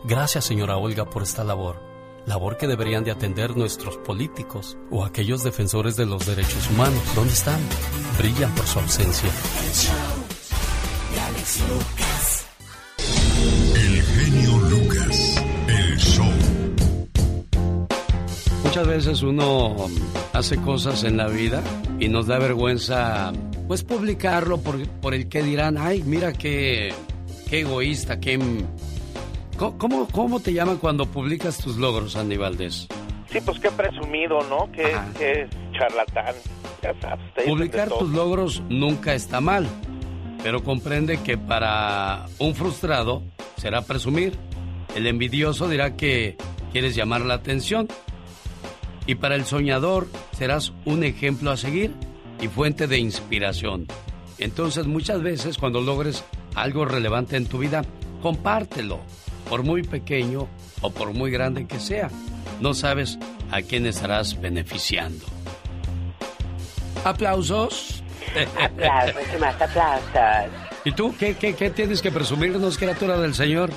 Gracias, 0.04 0.46
señora 0.46 0.78
Olga, 0.78 1.04
por 1.04 1.22
esta 1.22 1.44
labor, 1.44 1.82
labor 2.24 2.56
que 2.56 2.66
deberían 2.66 3.04
de 3.04 3.10
atender 3.10 3.56
nuestros 3.56 3.98
políticos 3.98 4.78
o 4.90 5.04
aquellos 5.04 5.42
defensores 5.42 5.96
de 5.96 6.06
los 6.06 6.24
derechos 6.24 6.70
humanos. 6.70 7.02
¿Dónde 7.14 7.34
están? 7.34 7.60
Brillan 8.18 8.54
por 8.54 8.66
su 8.66 8.78
ausencia. 8.78 9.30
Muchas 18.68 18.86
veces 18.86 19.22
uno 19.22 19.76
hace 20.34 20.60
cosas 20.60 21.02
en 21.02 21.16
la 21.16 21.28
vida 21.28 21.62
y 21.98 22.08
nos 22.08 22.26
da 22.26 22.38
vergüenza 22.38 23.32
pues 23.66 23.82
publicarlo 23.82 24.60
por, 24.60 24.86
por 25.00 25.14
el 25.14 25.30
que 25.30 25.42
dirán, 25.42 25.78
ay, 25.78 26.02
mira 26.04 26.34
qué, 26.34 26.92
qué 27.48 27.60
egoísta, 27.60 28.20
qué... 28.20 28.38
¿Cómo, 29.56 30.06
¿Cómo 30.08 30.40
te 30.40 30.52
llaman 30.52 30.76
cuando 30.76 31.06
publicas 31.06 31.56
tus 31.56 31.78
logros, 31.78 32.14
Andy 32.14 32.36
Valdés? 32.36 32.86
Sí, 33.32 33.38
pues 33.42 33.58
qué 33.58 33.70
presumido, 33.70 34.38
¿no? 34.50 34.70
Qué, 34.70 34.94
qué 35.16 35.48
charlatán. 35.72 36.34
Ya 36.82 36.92
sabes, 37.00 37.46
Publicar 37.46 37.88
tus 37.88 38.10
logros 38.10 38.62
nunca 38.68 39.14
está 39.14 39.40
mal, 39.40 39.66
pero 40.42 40.62
comprende 40.62 41.22
que 41.22 41.38
para 41.38 42.26
un 42.38 42.54
frustrado 42.54 43.22
será 43.56 43.80
presumir. 43.80 44.36
El 44.94 45.06
envidioso 45.06 45.70
dirá 45.70 45.96
que 45.96 46.36
quieres 46.70 46.94
llamar 46.94 47.22
la 47.22 47.32
atención. 47.32 47.88
Y 49.08 49.14
para 49.14 49.36
el 49.36 49.46
soñador 49.46 50.06
serás 50.32 50.74
un 50.84 51.02
ejemplo 51.02 51.50
a 51.50 51.56
seguir 51.56 51.94
y 52.42 52.48
fuente 52.48 52.86
de 52.86 52.98
inspiración. 52.98 53.86
Entonces 54.38 54.86
muchas 54.86 55.22
veces 55.22 55.56
cuando 55.56 55.80
logres 55.80 56.22
algo 56.54 56.84
relevante 56.84 57.38
en 57.38 57.46
tu 57.46 57.58
vida, 57.58 57.82
compártelo, 58.20 59.00
por 59.48 59.62
muy 59.62 59.82
pequeño 59.82 60.46
o 60.82 60.90
por 60.90 61.14
muy 61.14 61.30
grande 61.30 61.66
que 61.66 61.80
sea. 61.80 62.10
No 62.60 62.74
sabes 62.74 63.18
a 63.50 63.62
quién 63.62 63.86
estarás 63.86 64.38
beneficiando. 64.38 65.24
¿Aplausos? 67.02 68.02
Aplausos 68.60 69.40
más 69.40 69.62
aplausos. 69.62 70.67
¿Y 70.84 70.92
tú 70.92 71.14
qué, 71.18 71.34
qué, 71.34 71.54
qué 71.54 71.70
tienes 71.70 72.00
que 72.00 72.10
presumirnos, 72.10 72.78
criatura 72.78 73.18
del 73.18 73.34
Señor? 73.34 73.70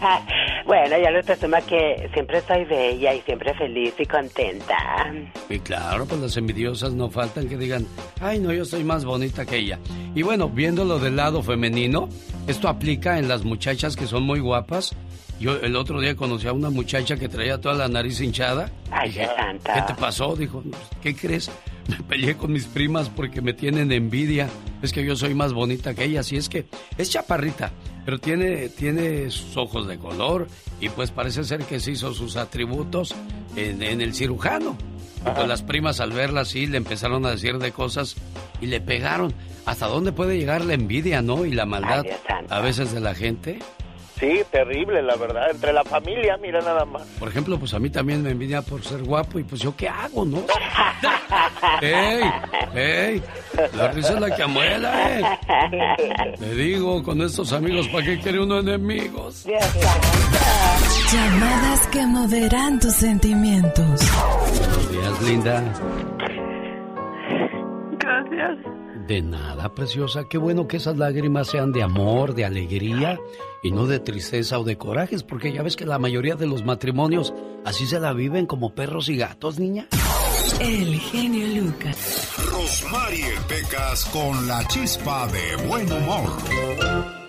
bueno, 0.66 0.96
yo 0.98 1.10
les 1.10 1.24
presumo 1.24 1.56
que 1.68 2.08
siempre 2.12 2.40
soy 2.42 2.64
bella 2.64 3.14
y 3.14 3.20
siempre 3.22 3.54
feliz 3.54 3.94
y 3.98 4.06
contenta. 4.06 4.76
Y 5.48 5.58
claro, 5.60 6.06
pues 6.06 6.20
las 6.20 6.36
envidiosas 6.36 6.92
no 6.92 7.10
faltan 7.10 7.48
que 7.48 7.56
digan, 7.56 7.86
ay 8.20 8.38
no, 8.38 8.52
yo 8.52 8.64
soy 8.64 8.84
más 8.84 9.04
bonita 9.04 9.46
que 9.46 9.58
ella. 9.58 9.78
Y 10.14 10.22
bueno, 10.22 10.48
viéndolo 10.48 10.98
del 10.98 11.16
lado 11.16 11.42
femenino, 11.42 12.08
esto 12.46 12.68
aplica 12.68 13.18
en 13.18 13.28
las 13.28 13.44
muchachas 13.44 13.96
que 13.96 14.06
son 14.06 14.24
muy 14.24 14.40
guapas. 14.40 14.94
Yo 15.42 15.56
el 15.56 15.74
otro 15.74 16.00
día 16.00 16.14
conocí 16.14 16.46
a 16.46 16.52
una 16.52 16.70
muchacha 16.70 17.16
que 17.16 17.28
traía 17.28 17.60
toda 17.60 17.74
la 17.74 17.88
nariz 17.88 18.20
hinchada. 18.20 18.70
Ay, 18.92 19.10
qué 19.10 19.26
santa. 19.26 19.74
¿Qué 19.74 19.92
te 19.92 20.00
pasó? 20.00 20.36
Dijo, 20.36 20.62
¿qué 21.02 21.16
crees? 21.16 21.50
Me 21.88 21.96
peleé 21.96 22.36
con 22.36 22.52
mis 22.52 22.66
primas 22.66 23.08
porque 23.08 23.40
me 23.40 23.52
tienen 23.52 23.90
envidia. 23.90 24.48
Es 24.82 24.92
que 24.92 25.04
yo 25.04 25.16
soy 25.16 25.34
más 25.34 25.52
bonita 25.52 25.94
que 25.94 26.04
ella. 26.04 26.20
Y 26.30 26.36
es 26.36 26.48
que 26.48 26.66
es 26.96 27.10
chaparrita, 27.10 27.72
pero 28.04 28.20
tiene, 28.20 28.68
tiene 28.68 29.28
sus 29.30 29.56
ojos 29.56 29.88
de 29.88 29.98
color 29.98 30.46
y 30.80 30.90
pues 30.90 31.10
parece 31.10 31.42
ser 31.42 31.64
que 31.64 31.80
se 31.80 31.90
hizo 31.90 32.14
sus 32.14 32.36
atributos 32.36 33.12
en, 33.56 33.82
en 33.82 34.00
el 34.00 34.14
cirujano. 34.14 34.78
Y 35.26 35.30
pues 35.30 35.48
las 35.48 35.62
primas 35.62 35.98
al 35.98 36.12
verla 36.12 36.42
así 36.42 36.68
le 36.68 36.76
empezaron 36.76 37.26
a 37.26 37.30
decir 37.32 37.58
de 37.58 37.72
cosas 37.72 38.14
y 38.60 38.66
le 38.66 38.80
pegaron. 38.80 39.34
¿Hasta 39.66 39.88
dónde 39.88 40.12
puede 40.12 40.38
llegar 40.38 40.64
la 40.64 40.74
envidia, 40.74 41.20
no? 41.20 41.44
Y 41.44 41.50
la 41.50 41.66
maldad 41.66 42.04
a 42.48 42.60
veces 42.60 42.92
de 42.92 43.00
la 43.00 43.16
gente. 43.16 43.58
Sí, 44.22 44.40
terrible, 44.52 45.02
la 45.02 45.16
verdad. 45.16 45.50
Entre 45.50 45.72
la 45.72 45.82
familia, 45.82 46.36
mira 46.40 46.60
nada 46.60 46.84
más. 46.84 47.02
Por 47.18 47.28
ejemplo, 47.28 47.58
pues 47.58 47.74
a 47.74 47.80
mí 47.80 47.90
también 47.90 48.22
me 48.22 48.30
envidia 48.30 48.62
por 48.62 48.84
ser 48.84 49.02
guapo 49.02 49.40
y 49.40 49.42
pues 49.42 49.60
yo 49.60 49.74
qué 49.74 49.88
hago, 49.88 50.24
¿no? 50.24 50.44
¡Ey! 51.82 52.22
¡Ey! 52.72 53.22
La 53.74 53.88
risa 53.88 54.14
es 54.14 54.20
la 54.20 54.32
que 54.36 54.44
amuela, 54.44 55.18
¿eh? 55.18 55.24
Le 56.38 56.54
digo, 56.54 57.02
con 57.02 57.20
estos 57.20 57.52
amigos, 57.52 57.88
¿para 57.88 58.04
qué 58.04 58.20
quiere 58.20 58.38
uno 58.38 58.60
enemigos? 58.60 59.44
Llamadas 61.12 61.88
que 61.88 62.06
moverán 62.06 62.78
tus 62.78 62.94
sentimientos. 62.94 64.08
Buenos 64.56 64.92
días, 64.92 65.22
linda. 65.22 65.64
Gracias. 67.98 68.81
De 69.06 69.20
nada, 69.20 69.74
preciosa. 69.74 70.24
Qué 70.28 70.38
bueno 70.38 70.68
que 70.68 70.76
esas 70.76 70.96
lágrimas 70.96 71.48
sean 71.48 71.72
de 71.72 71.82
amor, 71.82 72.34
de 72.34 72.44
alegría 72.44 73.18
y 73.62 73.72
no 73.72 73.86
de 73.86 73.98
tristeza 73.98 74.58
o 74.58 74.64
de 74.64 74.78
corajes, 74.78 75.22
porque 75.22 75.52
ya 75.52 75.62
ves 75.62 75.76
que 75.76 75.86
la 75.86 75.98
mayoría 75.98 76.36
de 76.36 76.46
los 76.46 76.64
matrimonios 76.64 77.34
así 77.64 77.86
se 77.86 78.00
la 78.00 78.12
viven 78.12 78.46
como 78.46 78.74
perros 78.74 79.08
y 79.08 79.16
gatos, 79.16 79.58
niña. 79.58 79.88
El 80.60 80.98
genio 81.00 81.62
Lucas. 81.62 82.28
Rosmarie 82.50 83.32
Pecas 83.48 84.04
con 84.06 84.46
la 84.46 84.66
chispa 84.68 85.26
de 85.28 85.56
buen 85.66 85.90
humor. 85.90 86.30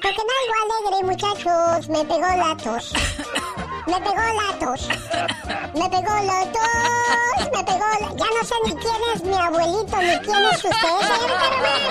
Porque 0.02 0.18
no 0.18 0.34
algo 0.42 0.74
alegre, 0.92 1.12
muchachos. 1.12 1.90
Me 1.90 2.04
pegó 2.06 2.22
la 2.22 2.58
tos. 2.58 2.94
Me 3.86 4.00
pegó 4.00 4.16
la 4.16 4.58
tos. 4.60 4.88
Me 5.74 5.90
pegó 5.90 6.14
la 6.24 6.46
tos. 6.52 7.50
Me 7.52 7.64
pegó 7.64 7.86
la... 8.00 8.10
Ya 8.16 8.26
no 8.26 8.44
sé 8.46 8.56
ni 8.66 8.74
quién 8.76 8.96
es 9.14 9.24
mi 9.24 9.36
abuelito, 9.36 9.98
ni 9.98 10.18
quién 10.20 10.44
es 10.52 10.64
usted, 10.64 10.72
señor 10.72 11.40
Caramel. 11.40 11.82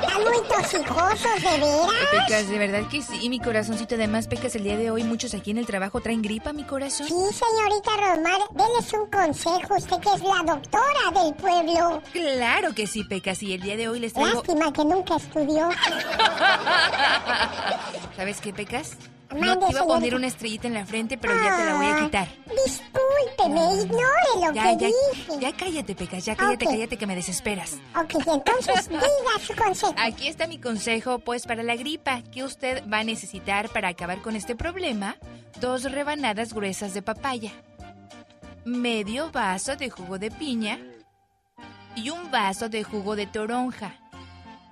Están 0.00 0.20
muy 0.24 0.40
tosijosos, 0.48 1.36
¿de 1.42 1.58
veras? 1.58 1.90
Pecas, 2.10 2.44
de 2.48 2.58
verdad 2.58 2.82
que 2.90 3.02
sí, 3.02 3.28
mi 3.28 3.38
corazoncito. 3.40 3.94
Además, 3.94 4.26
Pecas, 4.26 4.54
el 4.56 4.64
día 4.64 4.76
de 4.76 4.90
hoy 4.90 5.04
muchos 5.04 5.34
aquí 5.34 5.50
en 5.50 5.58
el 5.58 5.66
trabajo 5.66 6.00
traen 6.00 6.22
gripa, 6.22 6.52
mi 6.52 6.64
corazón. 6.64 7.06
Sí, 7.06 7.14
señorita 7.14 7.90
Rosmar, 7.96 8.40
déles 8.50 8.92
un 8.92 9.06
consejo, 9.10 9.74
usted 9.76 9.98
que 10.00 10.08
es 10.10 10.22
la 10.22 10.42
doctora 10.52 11.10
del 11.22 11.34
pueblo. 11.34 12.02
Claro 12.12 12.74
que 12.74 12.86
sí, 12.86 13.04
Pecas, 13.04 13.42
y 13.42 13.54
el 13.54 13.60
día 13.62 13.76
de 13.76 13.88
hoy 13.88 14.00
les 14.00 14.12
traigo... 14.12 14.34
Lástima 14.34 14.72
que 14.72 14.84
nunca 14.84 15.16
estudió. 15.16 15.70
¿Sabes 18.16 18.40
qué, 18.40 18.52
Pecas? 18.52 18.96
No, 19.30 19.58
te 19.58 19.70
iba 19.70 19.80
a 19.80 19.86
poner 19.86 20.14
una 20.14 20.26
estrellita 20.26 20.66
en 20.66 20.74
la 20.74 20.84
frente, 20.84 21.16
pero 21.16 21.34
ya 21.34 21.56
te 21.56 21.64
la 21.64 21.74
voy 21.76 21.86
a 21.86 22.04
quitar. 22.04 22.28
Discúlpeme, 22.64 23.74
ignore 23.82 24.46
lo 24.46 24.52
Ya, 24.52 24.62
que 24.62 24.76
ya, 24.76 24.86
dije. 24.88 25.40
Ya 25.40 25.52
cállate, 25.56 25.94
Pecas, 25.94 26.24
ya 26.24 26.34
cállate, 26.36 26.64
cállate 26.64 26.96
que 26.96 27.06
me 27.06 27.14
desesperas. 27.14 27.74
Ok, 27.96 28.14
entonces 28.26 28.88
diga 28.90 29.00
su 29.40 29.54
consejo. 29.54 29.94
Aquí 29.96 30.26
está 30.26 30.46
mi 30.48 30.58
consejo, 30.58 31.20
pues 31.20 31.46
para 31.46 31.62
la 31.62 31.76
gripa, 31.76 32.22
que 32.32 32.42
usted 32.42 32.82
va 32.92 32.98
a 32.98 33.04
necesitar 33.04 33.68
para 33.68 33.88
acabar 33.88 34.20
con 34.20 34.34
este 34.34 34.56
problema, 34.56 35.16
dos 35.60 35.84
rebanadas 35.84 36.52
gruesas 36.52 36.92
de 36.92 37.02
papaya, 37.02 37.52
medio 38.64 39.30
vaso 39.30 39.76
de 39.76 39.90
jugo 39.90 40.18
de 40.18 40.30
piña 40.32 40.78
y 41.94 42.10
un 42.10 42.30
vaso 42.32 42.68
de 42.68 42.82
jugo 42.82 43.14
de 43.14 43.26
toronja. 43.26 43.94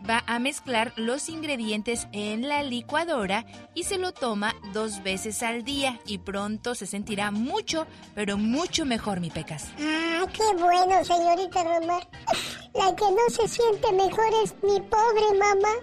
Va 0.09 0.23
a 0.27 0.39
mezclar 0.39 0.93
los 0.97 1.29
ingredientes 1.29 2.07
en 2.13 2.49
la 2.49 2.63
licuadora 2.63 3.45
y 3.75 3.85
se 3.85 3.99
lo 3.99 4.13
toma 4.13 4.55
dos 4.73 5.03
veces 5.03 5.43
al 5.43 5.65
día 5.65 5.99
y 6.07 6.19
pronto 6.19 6.75
se 6.75 6.87
sentirá 6.87 7.31
mucho, 7.31 7.87
pero 8.15 8.37
mucho 8.37 8.85
mejor, 8.85 9.21
mi 9.21 9.31
Pecas. 9.31 9.69
Ah, 9.81 10.25
qué 10.33 10.45
bueno, 10.57 11.05
señorita 11.05 11.65
Romar. 11.65 12.09
La 12.75 12.95
que 12.95 13.05
no 13.05 13.29
se 13.31 13.49
siente 13.49 13.93
mejor 13.93 14.33
es 14.45 14.55
mi 14.63 14.81
pobre 14.81 15.39
mamá. 15.39 15.75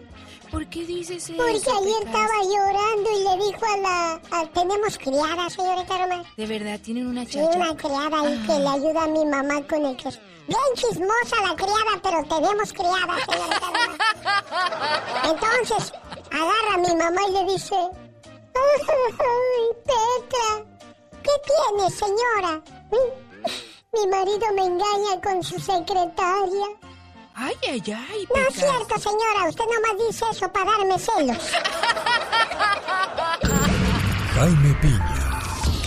¿Por 0.52 0.68
qué 0.68 0.86
dices 0.86 1.24
eso? 1.30 1.34
Porque 1.38 1.52
ayer 1.54 1.98
Pecas? 2.00 2.06
estaba 2.06 2.44
llorando 2.44 3.10
y 3.12 3.24
le 3.24 3.46
dijo 3.46 3.66
a 3.74 3.78
la... 3.78 4.22
a- 4.32 4.48
tenemos 4.54 4.98
criada, 4.98 5.50
señorita 5.50 5.98
Romar. 5.98 6.26
De 6.38 6.46
verdad, 6.46 6.80
tienen 6.84 7.08
una 7.08 7.26
Sí, 7.26 7.40
una 7.40 7.76
criada 7.76 8.20
ahí 8.22 8.44
que 8.48 8.60
le 8.60 8.68
ayuda 8.70 9.04
a 9.04 9.08
mi 9.08 9.26
mamá 9.26 9.62
con 9.68 9.86
el 9.86 9.98
queso. 9.98 10.20
Bien 10.48 10.60
chismosa 10.76 11.42
la 11.42 11.56
criada, 11.56 12.00
pero 12.04 12.24
tenemos 12.24 12.72
criada, 12.74 13.16
señorita 13.26 13.66
Romar. 13.66 13.98
Entonces, 15.26 15.94
agarra 16.32 16.74
a 16.76 16.78
mi 16.78 16.96
mamá 16.96 17.22
y 17.28 17.32
le 17.32 17.54
dice... 17.54 17.76
¡Ay, 18.58 19.78
Petra! 19.86 20.66
¿Qué 21.24 21.32
tiene, 21.46 21.90
señora? 21.92 22.62
Mi 23.94 24.08
marido 24.08 24.46
me 24.56 24.62
engaña 24.66 25.22
con 25.24 25.44
su 25.44 25.60
secretaria. 25.60 26.68
Ay, 27.36 27.53
ay, 27.70 27.84
ay, 27.88 28.28
No 28.34 28.48
es 28.48 28.56
cierto, 28.56 28.98
señora. 28.98 29.49
Usted 29.49 29.64
nomás 29.66 30.07
dice 30.07 30.26
eso 30.32 30.52
para 30.52 30.72
darme 30.72 30.98
celos. 30.98 31.38
Jaime 34.36 34.74
Piña, 34.82 35.40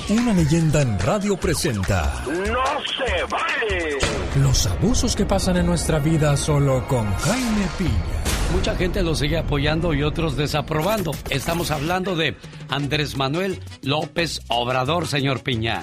una 0.09 0.33
leyenda 0.33 0.81
en 0.81 0.99
radio 0.99 1.37
presenta 1.37 2.25
¡No 2.27 2.65
se 2.97 3.25
vale! 3.25 3.99
los 4.37 4.67
abusos 4.67 5.15
que 5.17 5.27
pasan 5.27 5.57
en 5.59 5.67
nuestra 5.67 5.99
vida 5.99 6.37
solo 6.37 6.87
con 6.87 7.13
Jaime 7.17 7.67
Piña. 7.77 8.23
Mucha 8.55 8.75
gente 8.77 9.03
lo 9.03 9.15
sigue 9.15 9.37
apoyando 9.37 9.93
y 9.93 10.03
otros 10.03 10.37
desaprobando. 10.37 11.13
Estamos 11.29 11.71
hablando 11.71 12.17
de 12.17 12.37
Andrés 12.71 13.17
Manuel 13.17 13.61
López 13.83 14.41
Obrador, 14.49 15.07
señor 15.07 15.43
Piña. 15.43 15.83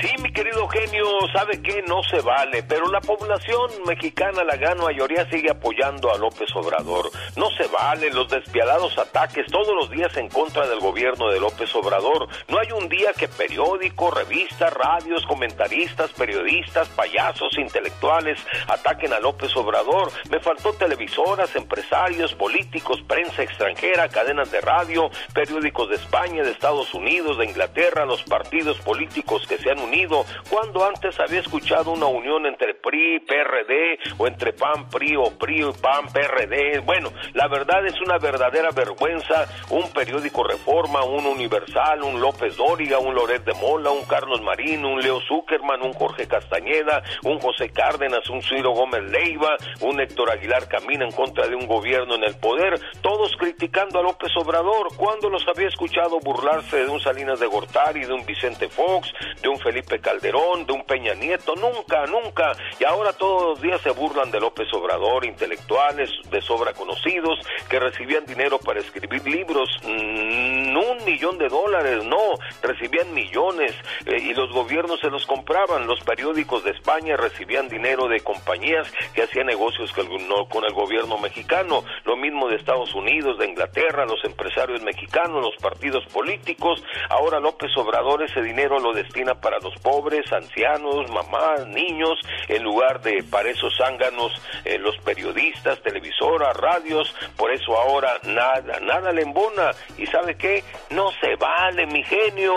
Sí, 0.00 0.10
mi 0.22 0.32
querido 0.32 0.66
genio, 0.68 1.04
sabe 1.32 1.62
que 1.62 1.82
no 1.82 2.02
se 2.02 2.20
vale, 2.20 2.62
pero 2.62 2.90
la 2.90 3.00
población 3.00 3.70
mexicana, 3.86 4.42
la 4.42 4.56
gran 4.56 4.78
mayoría, 4.78 5.28
sigue 5.30 5.50
apoyando 5.50 6.12
a 6.12 6.18
López 6.18 6.48
Obrador. 6.56 7.10
No 7.36 7.50
se 7.50 7.66
vale 7.68 8.10
los 8.10 8.28
despiadados 8.28 8.98
ataques 8.98 9.46
todos 9.46 9.74
los 9.74 9.90
días 9.90 10.16
en 10.16 10.28
contra 10.28 10.66
del 10.66 10.80
gobierno 10.80 11.30
de 11.30 11.38
López 11.38 11.72
Obrador. 11.76 12.28
No 12.48 12.58
hay 12.58 12.72
un 12.72 12.88
día 12.88 13.12
que 13.12 13.28
periódico, 13.28 14.10
revistas, 14.10 14.72
radios, 14.72 15.24
comentaristas, 15.26 16.10
periodistas, 16.12 16.88
payasos, 16.88 17.56
intelectuales 17.58 18.38
ataquen 18.68 19.12
a 19.12 19.20
López 19.20 19.56
Obrador. 19.56 20.10
Me 20.28 20.40
faltó 20.40 20.72
televisoras, 20.72 21.54
empresarios, 21.54 22.34
políticos, 22.34 23.00
prensa 23.06 23.42
extranjera, 23.42 24.08
cadenas 24.08 24.50
de 24.50 24.60
radio, 24.60 25.10
periódicos 25.32 25.90
de 25.90 25.96
España, 25.96 26.42
de 26.42 26.50
Estados 26.50 26.92
Unidos, 26.94 27.38
de 27.38 27.46
Inglaterra, 27.46 28.04
los 28.04 28.22
partidos 28.24 28.78
políticos 28.80 29.46
que 29.46 29.58
se 29.58 29.70
han 29.70 29.83
unido, 29.84 30.24
cuando 30.50 30.84
antes 30.84 31.18
había 31.20 31.40
escuchado 31.40 31.92
una 31.92 32.06
unión 32.06 32.46
entre 32.46 32.74
PRI, 32.74 33.20
PRD, 33.20 33.98
o 34.18 34.26
entre 34.26 34.52
PAN, 34.52 34.88
PRI, 34.88 35.16
o 35.16 35.30
PRI, 35.38 35.64
PAN, 35.80 36.06
PRD. 36.12 36.80
Bueno, 36.80 37.12
la 37.34 37.48
verdad 37.48 37.86
es 37.86 38.00
una 38.00 38.18
verdadera 38.18 38.70
vergüenza 38.70 39.46
un 39.70 39.90
periódico 39.92 40.44
Reforma, 40.44 41.04
un 41.04 41.26
Universal, 41.26 42.02
un 42.02 42.20
López 42.20 42.56
Dóriga, 42.56 42.98
un 42.98 43.14
Loret 43.14 43.44
de 43.44 43.54
Mola, 43.54 43.90
un 43.90 44.04
Carlos 44.04 44.40
Marín, 44.42 44.84
un 44.84 45.00
Leo 45.00 45.20
Zuckerman, 45.28 45.82
un 45.82 45.92
Jorge 45.92 46.26
Castañeda, 46.26 47.02
un 47.22 47.38
José 47.38 47.70
Cárdenas, 47.70 48.28
un 48.30 48.42
Ciro 48.42 48.72
Gómez 48.72 49.02
Leiva, 49.10 49.56
un 49.80 50.00
Héctor 50.00 50.30
Aguilar 50.30 50.68
camina 50.68 51.04
en 51.04 51.12
contra 51.12 51.46
de 51.46 51.54
un 51.54 51.66
gobierno 51.66 52.14
en 52.14 52.24
el 52.24 52.36
poder, 52.36 52.80
todos 53.02 53.32
criticando 53.38 53.98
a 53.98 54.02
López 54.02 54.30
Obrador, 54.36 54.88
cuando 54.96 55.28
los 55.28 55.46
había 55.48 55.68
escuchado 55.68 56.18
burlarse 56.20 56.84
de 56.84 56.90
un 56.90 57.00
Salinas 57.00 57.40
de 57.40 57.46
Gortari, 57.46 58.04
de 58.04 58.12
un 58.12 58.24
Vicente 58.24 58.68
Fox, 58.68 59.12
de 59.42 59.48
un 59.48 59.58
Felipe 59.58 59.73
Calderón, 59.82 60.66
de 60.66 60.72
un 60.72 60.84
Peña 60.84 61.14
Nieto, 61.14 61.54
nunca, 61.56 62.06
nunca. 62.06 62.52
Y 62.78 62.84
ahora 62.84 63.12
todos 63.12 63.42
los 63.42 63.62
días 63.62 63.80
se 63.80 63.90
burlan 63.90 64.30
de 64.30 64.40
López 64.40 64.72
Obrador, 64.72 65.24
intelectuales 65.24 66.10
de 66.30 66.40
sobra 66.40 66.72
conocidos, 66.72 67.38
que 67.68 67.80
recibían 67.80 68.26
dinero 68.26 68.58
para 68.58 68.80
escribir 68.80 69.26
libros, 69.26 69.68
mm, 69.82 70.64
un 70.84 71.04
millón 71.04 71.38
de 71.38 71.48
dólares, 71.48 72.04
no, 72.04 72.34
recibían 72.62 73.12
millones 73.14 73.72
eh, 74.06 74.18
y 74.20 74.34
los 74.34 74.52
gobiernos 74.52 75.00
se 75.00 75.10
los 75.10 75.26
compraban. 75.26 75.86
Los 75.86 76.00
periódicos 76.00 76.64
de 76.64 76.72
España 76.72 77.16
recibían 77.16 77.68
dinero 77.68 78.08
de 78.08 78.20
compañías 78.20 78.90
que 79.14 79.22
hacían 79.22 79.46
negocios 79.46 79.92
con 79.92 80.64
el 80.64 80.72
gobierno 80.72 81.18
mexicano. 81.18 81.84
Lo 82.04 82.16
mismo 82.16 82.48
de 82.48 82.56
Estados 82.56 82.94
Unidos, 82.94 83.38
de 83.38 83.46
Inglaterra, 83.46 84.04
los 84.04 84.22
empresarios 84.24 84.82
mexicanos, 84.82 85.42
los 85.42 85.56
partidos 85.56 86.04
políticos. 86.06 86.82
Ahora 87.08 87.40
López 87.40 87.70
Obrador 87.76 88.22
ese 88.22 88.42
dinero 88.42 88.78
lo 88.78 88.92
destina 88.92 89.34
para 89.34 89.58
los 89.64 89.74
pobres, 89.80 90.24
ancianos, 90.32 91.10
mamás, 91.10 91.66
niños, 91.68 92.20
en 92.48 92.62
lugar 92.62 93.02
de 93.02 93.24
para 93.24 93.50
esos 93.50 93.72
zánganos, 93.76 94.32
eh, 94.64 94.78
los 94.78 94.96
periodistas, 94.98 95.82
televisoras, 95.82 96.56
radios. 96.56 97.12
Por 97.36 97.50
eso 97.52 97.76
ahora 97.76 98.20
nada, 98.24 98.78
nada 98.80 99.12
le 99.12 99.22
embona. 99.22 99.72
¿Y 99.98 100.06
sabe 100.06 100.36
qué? 100.36 100.62
No 100.90 101.10
se 101.20 101.34
vale, 101.36 101.86
mi 101.86 102.02
genio. 102.04 102.54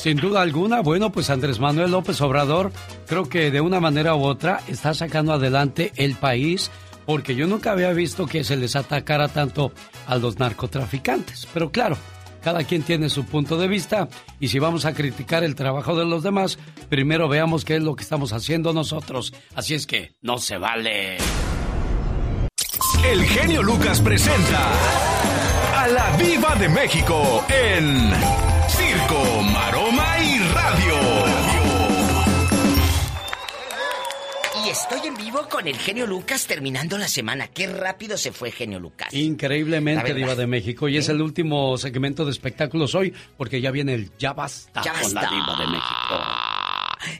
Sin 0.00 0.16
duda 0.16 0.42
alguna, 0.42 0.80
bueno, 0.80 1.12
pues 1.12 1.30
Andrés 1.30 1.60
Manuel 1.60 1.92
López 1.92 2.20
Obrador 2.20 2.72
creo 3.06 3.28
que 3.28 3.50
de 3.50 3.60
una 3.60 3.78
manera 3.78 4.14
u 4.16 4.24
otra 4.24 4.60
está 4.66 4.94
sacando 4.94 5.32
adelante 5.32 5.92
el 5.96 6.16
país 6.16 6.70
porque 7.04 7.36
yo 7.36 7.46
nunca 7.46 7.70
había 7.70 7.92
visto 7.92 8.26
que 8.26 8.42
se 8.42 8.56
les 8.56 8.74
atacara 8.74 9.28
tanto 9.28 9.72
a 10.06 10.16
los 10.16 10.38
narcotraficantes. 10.38 11.46
Pero 11.54 11.70
claro, 11.70 11.96
cada 12.46 12.62
quien 12.62 12.84
tiene 12.84 13.10
su 13.10 13.24
punto 13.24 13.58
de 13.58 13.66
vista 13.66 14.08
y 14.38 14.46
si 14.46 14.60
vamos 14.60 14.84
a 14.84 14.94
criticar 14.94 15.42
el 15.42 15.56
trabajo 15.56 15.96
de 15.96 16.04
los 16.04 16.22
demás, 16.22 16.60
primero 16.88 17.28
veamos 17.28 17.64
qué 17.64 17.74
es 17.74 17.82
lo 17.82 17.96
que 17.96 18.04
estamos 18.04 18.32
haciendo 18.32 18.72
nosotros. 18.72 19.34
Así 19.56 19.74
es 19.74 19.84
que 19.84 20.14
no 20.22 20.38
se 20.38 20.56
vale. 20.56 21.16
El 23.04 23.24
genio 23.24 23.64
Lucas 23.64 24.00
presenta 24.00 24.70
a 25.74 25.88
la 25.88 26.16
Viva 26.18 26.54
de 26.54 26.68
México 26.68 27.44
en 27.48 28.12
Circo, 28.68 29.42
Maroma 29.42 29.85
Y 34.66 34.70
estoy 34.70 35.06
en 35.06 35.14
vivo 35.14 35.46
con 35.48 35.68
el 35.68 35.76
genio 35.76 36.08
Lucas 36.08 36.46
terminando 36.48 36.98
la 36.98 37.06
semana. 37.06 37.46
Qué 37.46 37.68
rápido 37.68 38.18
se 38.18 38.32
fue 38.32 38.50
genio 38.50 38.80
Lucas. 38.80 39.14
Increíblemente. 39.14 40.12
Diva 40.12 40.34
de 40.34 40.48
México. 40.48 40.88
Y 40.88 40.96
es 40.96 41.08
el 41.08 41.22
último 41.22 41.78
segmento 41.78 42.24
de 42.24 42.32
espectáculos 42.32 42.96
hoy, 42.96 43.14
porque 43.36 43.60
ya 43.60 43.70
viene 43.70 43.94
el 43.94 44.10
Ya 44.18 44.32
Basta 44.32 44.82
Ya 44.82 44.92
con 45.00 45.14
la 45.14 45.20
basta. 45.20 45.36
Diva 45.36 45.56
de 45.56 45.66
México. 45.68 46.55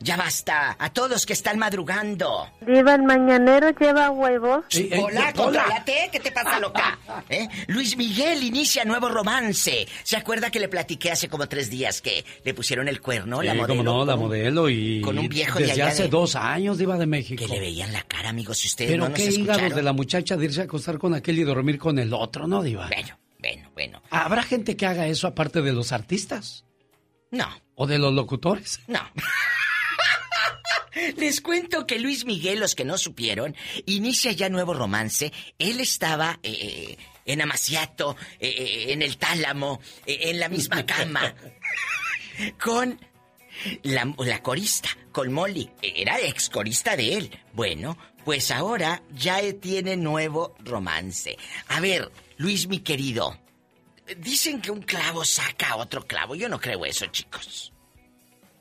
Ya 0.00 0.16
basta. 0.16 0.76
A 0.78 0.92
todos 0.92 1.26
que 1.26 1.32
están 1.32 1.58
madrugando. 1.58 2.48
Diva, 2.66 2.94
el 2.94 3.02
mañanero 3.02 3.70
lleva 3.78 4.10
huevos. 4.10 4.64
Hola, 5.02 5.32
contrólate. 5.32 6.08
¿Qué 6.12 6.20
te 6.20 6.32
pasa, 6.32 6.58
loca? 6.60 6.98
¿Eh? 7.28 7.48
Luis 7.68 7.96
Miguel 7.96 8.42
inicia 8.42 8.84
nuevo 8.84 9.08
romance. 9.08 9.86
¿Se 10.02 10.16
acuerda 10.16 10.50
que 10.50 10.60
le 10.60 10.68
platiqué 10.68 11.10
hace 11.12 11.28
como 11.28 11.48
tres 11.48 11.70
días 11.70 12.00
que 12.00 12.24
le 12.44 12.54
pusieron 12.54 12.88
el 12.88 13.00
cuerno, 13.00 13.42
la 13.42 13.54
modelo? 13.54 13.68
cómo 13.68 13.82
no, 13.82 14.04
la 14.04 14.16
modelo 14.16 14.68
y 14.70 15.00
con 15.00 15.18
un 15.18 15.28
viejo 15.28 15.58
de 15.58 15.66
desde 15.66 15.82
allá 15.82 15.92
hace 15.92 16.02
de- 16.04 16.08
dos 16.08 16.34
años 16.36 16.78
Diva 16.78 16.96
de 16.98 17.06
México. 17.06 17.44
Que 17.46 17.52
le 17.52 17.60
veían 17.60 17.92
la 17.92 18.02
cara, 18.02 18.30
amigos, 18.30 18.58
si 18.58 18.68
ustedes 18.68 18.90
Pero 18.90 19.04
no 19.04 19.08
nos 19.10 19.18
qué 19.18 19.24
hígado 19.26 19.50
escucharon. 19.52 19.76
de 19.76 19.82
la 19.82 19.92
muchacha 19.92 20.36
de 20.36 20.44
irse 20.44 20.60
a 20.60 20.64
acostar 20.64 20.98
con 20.98 21.14
aquel 21.14 21.38
y 21.38 21.44
dormir 21.44 21.78
con 21.78 21.98
el 21.98 22.12
otro, 22.14 22.46
¿no, 22.46 22.62
Diva? 22.62 22.88
Bueno, 22.88 23.18
bueno, 23.38 23.70
bueno. 23.74 24.02
¿Habrá 24.10 24.42
gente 24.42 24.76
que 24.76 24.86
haga 24.86 25.06
eso 25.06 25.26
aparte 25.26 25.62
de 25.62 25.72
los 25.72 25.92
artistas? 25.92 26.64
No. 27.30 27.46
¿O 27.74 27.86
de 27.86 27.98
los 27.98 28.12
locutores? 28.14 28.80
No. 28.86 29.00
Les 31.16 31.40
cuento 31.40 31.86
que 31.86 31.98
Luis 31.98 32.24
Miguel, 32.24 32.60
los 32.60 32.74
que 32.74 32.84
no 32.84 32.98
supieron, 32.98 33.54
inicia 33.86 34.32
ya 34.32 34.48
nuevo 34.48 34.74
romance. 34.74 35.32
Él 35.58 35.80
estaba 35.80 36.38
eh, 36.42 36.96
en 37.24 37.42
Amaciato, 37.42 38.16
eh, 38.40 38.86
en 38.88 39.02
el 39.02 39.16
Tálamo, 39.16 39.80
eh, 40.06 40.18
en 40.22 40.40
la 40.40 40.48
misma 40.48 40.86
cama, 40.86 41.34
con 42.60 42.98
la, 43.82 44.14
la 44.18 44.42
corista, 44.42 44.88
con 45.12 45.32
Molly. 45.32 45.70
Era 45.82 46.20
ex 46.20 46.48
corista 46.50 46.96
de 46.96 47.14
él. 47.16 47.30
Bueno, 47.52 47.96
pues 48.24 48.50
ahora 48.50 49.02
ya 49.14 49.40
tiene 49.60 49.96
nuevo 49.96 50.54
romance. 50.60 51.36
A 51.68 51.80
ver, 51.80 52.10
Luis, 52.38 52.66
mi 52.66 52.80
querido, 52.80 53.38
dicen 54.18 54.60
que 54.60 54.70
un 54.70 54.82
clavo 54.82 55.24
saca 55.24 55.70
a 55.70 55.76
otro 55.76 56.06
clavo. 56.06 56.34
Yo 56.34 56.48
no 56.48 56.60
creo 56.60 56.84
eso, 56.84 57.06
chicos. 57.06 57.72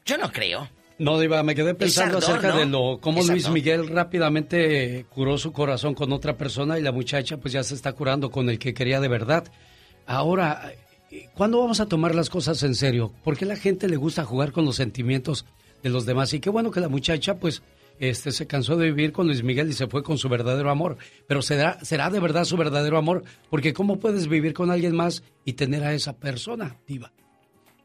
Yo 0.06 0.18
no 0.18 0.32
creo. 0.32 0.70
No, 0.98 1.20
Diva, 1.20 1.44
me 1.44 1.56
quedé 1.56 1.76
pensando 1.76 2.18
ardor, 2.18 2.32
acerca 2.32 2.54
¿no? 2.54 2.60
de 2.60 2.66
lo 2.68 3.00
cómo 3.02 3.20
Es 3.20 3.28
Luis 3.28 3.46
ardor. 3.46 3.54
Miguel 3.54 3.88
rápidamente 3.88 5.06
curó 5.10 5.38
su 5.38 5.52
corazón 5.52 5.94
con 5.94 6.14
otra 6.14 6.38
persona 6.38 6.80
y 6.80 6.82
la 6.82 6.92
muchacha 6.92 7.38
pues 7.38 7.54
ya 7.54 7.64
se 7.64 7.76
está 7.76 7.94
curando 7.94 8.32
con 8.32 8.50
el 8.50 8.60
que 8.60 8.74
quería 8.74 9.02
de 9.02 9.10
verdad. 9.10 9.52
Ahora, 10.06 10.72
¿cuándo 11.34 11.60
vamos 11.60 11.82
a 11.82 11.88
tomar 11.88 12.16
las 12.16 12.30
cosas 12.30 12.64
en 12.64 12.76
serio? 12.76 13.14
¿Por 13.24 13.38
qué 13.38 13.46
a 13.46 13.50
la 13.50 13.58
gente 13.58 13.90
le 13.90 13.98
gusta 13.98 14.24
jugar 14.24 14.54
con 14.54 14.64
los 14.64 14.78
sentimientos 14.78 15.46
de 15.84 15.90
los 15.90 16.06
demás? 16.06 16.34
Y 16.34 16.40
qué 16.40 16.50
bueno 16.50 16.72
que 16.72 16.80
la 16.80 16.90
muchacha 16.90 17.36
pues 17.40 17.62
este 18.00 18.32
se 18.32 18.48
cansó 18.48 18.78
de 18.78 18.88
vivir 18.88 19.12
con 19.12 19.28
Luis 19.28 19.44
Miguel 19.44 19.70
y 19.70 19.74
se 19.74 19.88
fue 19.88 20.02
con 20.04 20.18
su 20.18 20.30
verdadero 20.30 20.70
amor. 20.70 20.98
Pero 21.28 21.42
será 21.42 21.78
será 21.84 22.10
de 22.10 22.22
verdad 22.22 22.46
su 22.46 22.56
verdadero 22.56 22.98
amor, 22.98 23.24
porque 23.50 23.74
cómo 23.74 24.00
puedes 24.00 24.28
vivir 24.28 24.54
con 24.54 24.72
alguien 24.72 24.96
más 24.96 25.24
y 25.44 25.54
tener 25.54 25.84
a 25.84 25.94
esa 25.94 26.14
persona, 26.14 26.78
Diva. 26.88 27.12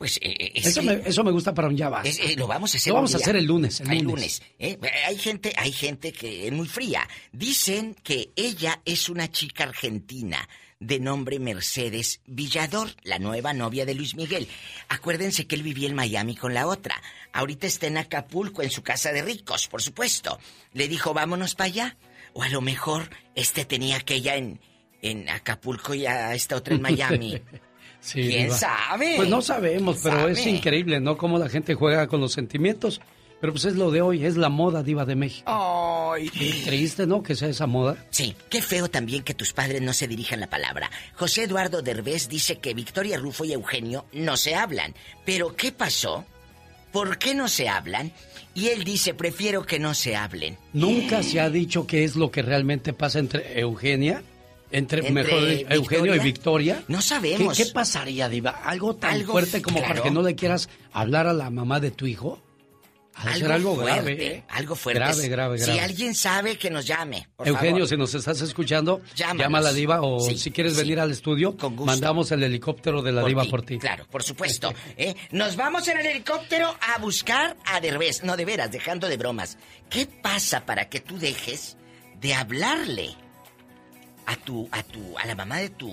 Pues 0.01 0.17
eh, 0.23 0.35
eh, 0.41 0.53
Eso 0.55 0.81
sí. 0.81 0.87
me, 0.87 0.95
eso 1.05 1.23
me 1.23 1.31
gusta 1.31 1.53
para 1.53 1.69
un 1.69 1.77
ya 1.77 1.91
basta. 1.91 2.09
Es- 2.09 2.19
eh, 2.21 2.35
lo 2.39 2.47
vamos 2.47 2.73
a 2.75 2.79
hacer 2.79 2.89
Lo 2.91 2.95
vamos 2.95 3.13
a 3.15 3.19
hacer 3.19 3.37
el 3.37 3.45
lunes, 3.45 3.81
el 3.83 3.91
Ay, 3.91 4.01
lunes. 4.01 4.41
¿eh? 4.59 4.79
Hay 5.07 5.19
gente, 5.19 5.53
hay 5.59 5.73
gente 5.73 6.11
que 6.11 6.47
es 6.47 6.53
muy 6.55 6.67
fría. 6.67 7.07
Dicen 7.33 7.95
que 8.03 8.31
ella 8.35 8.81
es 8.87 9.11
una 9.11 9.31
chica 9.31 9.65
argentina 9.65 10.49
de 10.79 11.01
nombre 11.01 11.39
Mercedes 11.39 12.23
Villador, 12.25 12.89
la 13.03 13.19
nueva 13.19 13.53
novia 13.53 13.85
de 13.85 13.95
Luis 13.95 14.15
Miguel. 14.15 14.49
Acuérdense 14.89 15.47
que 15.47 15.55
él 15.57 15.63
vivía 15.63 15.87
en 15.91 15.95
Miami 15.95 16.35
con 16.35 16.55
la 16.55 16.67
otra. 16.67 16.95
Ahorita 17.35 17.67
está 17.67 17.87
en 17.87 17.99
Acapulco, 17.99 18.63
en 18.63 18.71
su 18.71 18.83
casa 18.83 19.13
de 19.13 19.21
ricos, 19.21 19.69
por 19.69 19.83
supuesto. 19.83 20.39
Le 20.73 20.89
dijo, 20.89 21.13
vámonos 21.13 21.55
para 21.55 21.67
allá. 21.69 21.97
O 22.33 22.43
a 22.43 22.49
lo 22.49 22.63
mejor 22.63 23.11
este 23.35 23.67
tenía 23.67 23.97
aquella 23.97 24.37
en, 24.37 24.61
en 25.03 25.29
Acapulco 25.29 25.93
y 25.93 26.07
a 26.07 26.33
esta 26.35 26.57
otra 26.57 26.75
en 26.75 26.81
Miami. 26.81 27.39
Sí, 28.01 28.23
¿Quién 28.29 28.45
Diva. 28.45 28.57
sabe? 28.57 29.15
Pues 29.17 29.29
no 29.29 29.43
sabemos, 29.43 29.99
pero 30.03 30.29
es 30.29 30.47
increíble, 30.47 31.01
¿no? 31.01 31.17
Cómo 31.19 31.39
la 31.39 31.49
gente 31.49 31.75
juega 31.75 32.07
con 32.07 32.21
los 32.21 32.33
sentimientos. 32.33 33.01
Pero 33.41 33.55
pues 33.55 33.65
es 33.65 33.75
lo 33.77 33.91
de 33.91 34.03
hoy, 34.03 34.27
es 34.27 34.37
la 34.37 34.51
moda 34.51 34.83
diva 34.83 35.07
de 35.07 35.15
México. 35.17 35.51
Ay. 36.15 36.29
¿Creíste, 36.29 37.07
no? 37.07 37.23
Que 37.23 37.35
sea 37.35 37.49
esa 37.49 37.67
moda. 37.67 37.97
Sí, 38.11 38.37
qué 38.51 38.61
feo 38.61 38.91
también 38.91 39.23
que 39.23 39.33
tus 39.33 39.55
padres 39.55 39.81
no 39.81 39.95
se 39.95 40.07
dirijan 40.07 40.41
la 40.41 40.51
palabra. 40.51 40.91
José 41.15 41.45
Eduardo 41.45 41.81
Derbez 41.81 42.29
dice 42.29 42.59
que 42.59 42.75
Victoria 42.75 43.17
Rufo 43.17 43.47
y 43.47 43.55
Eugenio 43.55 44.05
no 44.13 44.37
se 44.37 44.55
hablan. 44.57 44.95
Pero 45.25 45.57
¿qué 45.57 45.73
pasó? 45.73 46.27
¿Por 46.93 47.17
qué 47.17 47.35
no 47.35 47.49
se 47.49 47.71
hablan? 47.71 48.13
Y 48.53 48.69
él 48.69 48.85
dice, 48.85 49.15
prefiero 49.15 49.65
que 49.65 49.79
no 49.79 49.95
se 49.95 50.17
hablen. 50.17 50.59
Nunca 50.75 51.23
se 51.23 51.41
ha 51.41 51.49
dicho 51.49 51.87
qué 51.87 52.05
es 52.05 52.17
lo 52.17 52.31
que 52.31 52.43
realmente 52.43 52.93
pasa 52.93 53.21
entre 53.21 53.59
Eugenia, 53.59 54.23
entre, 54.71 55.01
Entre 55.01 55.11
mejor 55.13 55.47
dicho, 55.47 55.67
Eugenio 55.71 56.15
y 56.15 56.19
Victoria. 56.21 56.75
Victoria. 56.77 56.85
No 56.89 57.03
sabemos. 57.03 57.57
¿Qué, 57.57 57.65
qué 57.65 57.71
pasaría, 57.73 58.29
diva? 58.29 58.51
¿Algo 58.51 58.95
tan 58.97 59.13
Algo 59.15 59.33
fuerte 59.33 59.61
como 59.63 59.81
para 59.83 60.03
que 60.03 60.11
no 60.11 60.23
le 60.23 60.35
quieras 60.35 60.69
hablar 60.93 61.27
a 61.27 61.33
la 61.33 61.51
mamá 61.51 61.81
de 61.81 61.91
tu 61.91 62.07
hijo? 62.07 62.41
Algo 63.13 63.77
grave, 63.77 64.03
fuerte, 64.03 64.27
¿eh? 64.37 64.45
Algo 64.49 64.75
fuerte. 64.75 65.01
Grave, 65.01 65.29
grave, 65.29 65.59
Si 65.59 65.65
grave. 65.67 65.81
alguien 65.81 66.15
sabe, 66.15 66.57
que 66.57 66.71
nos 66.71 66.87
llame. 66.87 67.29
por 67.37 67.47
Eugenio, 67.47 67.75
favor. 67.85 67.89
si 67.89 67.97
nos 67.99 68.15
estás 68.15 68.41
escuchando, 68.41 69.03
Llámanos. 69.15 69.43
llama 69.43 69.59
a 69.59 69.63
la 69.63 69.73
diva 69.75 70.01
o 70.01 70.21
Sí, 70.21 70.39
si 70.39 70.51
quieres 70.51 70.75
sí. 70.75 70.81
venir 70.83 71.01
al 71.01 71.11
estudio, 71.11 71.55
mandamos 71.85 72.31
el 72.33 72.43
helicóptero 72.45 73.03
de 73.03 73.13
la 73.13 73.21
Por 73.21 73.29
diva 73.29 73.45
por 73.45 73.63
ti. 73.63 73.79
Claro, 73.79 74.07
por 74.11 74.23
supuesto. 74.23 74.73
¿eh? 74.97 75.15
Nos 75.33 75.57
vamos 75.57 75.87
en 75.89 75.99
el 75.99 76.07
helicóptero 76.07 76.75
a 76.81 76.99
buscar 76.99 77.57
a 77.67 77.81
Derbez. 77.81 78.23
No, 78.23 78.37
de 78.39 78.45
veras, 78.47 78.71
dejando 78.73 79.07
de 79.07 79.17
bromas. 79.19 79.59
¿Qué 79.91 80.07
pasa 80.07 80.65
para 80.65 80.89
que 80.89 81.01
tú 81.01 81.19
dejes 81.19 81.77
de 82.21 82.33
hablarle 82.33 83.11
a 84.27 84.37
tu, 84.37 84.69
a 84.73 84.83
tu, 84.83 85.19
a 85.19 85.27
la 85.27 85.35
mamá 85.35 85.59
de 85.59 85.71
tu... 85.71 85.91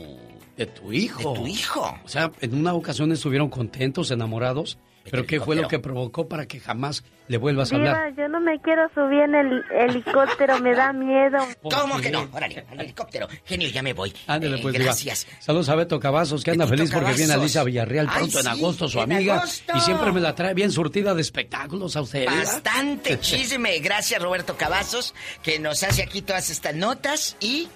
De 0.58 0.66
tu 0.66 0.92
hijo. 0.92 1.34
De 1.34 1.40
tu 1.40 1.48
hijo. 1.48 2.00
O 2.04 2.08
sea, 2.08 2.32
en 2.42 2.56
una 2.56 2.74
ocasión 2.74 3.12
estuvieron 3.12 3.50
contentos, 3.50 4.10
enamorados, 4.10 4.80
pero 5.10 5.26
¿qué 5.26 5.40
fue 5.40 5.56
lo 5.56 5.68
que 5.70 5.78
provocó 5.80 6.28
para 6.28 6.48
que 6.48 6.60
jamás 6.60 7.04
le 7.28 7.38
vuelvas 7.38 7.72
a 7.72 7.76
hablar? 7.76 8.14
Yo 8.18 8.28
no 8.28 8.42
me 8.42 8.60
quiero 8.60 8.90
subir 8.94 9.22
en 9.22 9.36
el 9.36 9.64
helicóptero, 9.72 10.60
me 10.60 10.74
da 10.74 10.92
miedo. 10.92 11.38
¿Cómo 11.62 11.98
que 12.02 12.10
no? 12.10 12.28
Órale, 12.34 12.66
al 12.72 12.82
helicóptero. 12.82 13.28
Genio, 13.46 13.70
ya 13.70 13.82
me 13.84 13.94
voy. 13.94 14.12
Ándale, 14.26 14.58
Eh, 14.58 14.60
pues, 14.62 14.74
diva. 14.74 14.86
gracias. 14.86 15.28
Saludos 15.40 15.70
a 15.70 15.76
Beto 15.76 16.00
Cavazos, 16.00 16.44
que 16.44 16.52
anda 16.52 16.66
Betito 16.66 16.78
feliz 16.90 16.94
porque 16.94 17.14
viene. 17.14 17.34
Alicia 17.34 17.64
Villarreal 17.64 18.08
Ay, 18.10 18.18
pronto 18.18 18.38
en 18.40 18.44
sí, 18.46 18.50
agosto, 18.50 18.90
su 18.90 18.98
en 19.00 19.12
amiga. 19.14 19.36
agosto. 19.38 19.74
Y 19.78 19.80
siempre 19.80 20.12
me 20.12 20.20
la 20.20 20.34
trae 20.36 20.54
bien 20.56 20.72
surtida 20.72 21.14
de 21.14 21.22
espectáculos 21.22 21.96
a 21.96 22.02
usted. 22.02 22.26
Bastante 22.26 23.18
chisme. 23.22 23.78
Gracias, 23.80 24.22
Roberto 24.22 24.58
Cavazos, 24.58 25.14
que 25.44 25.60
nos 25.60 25.84
hace 25.84 26.02
aquí 26.04 26.22
todas 26.24 26.50
estas 26.50 26.76
notas 26.76 27.38
y 27.40 27.70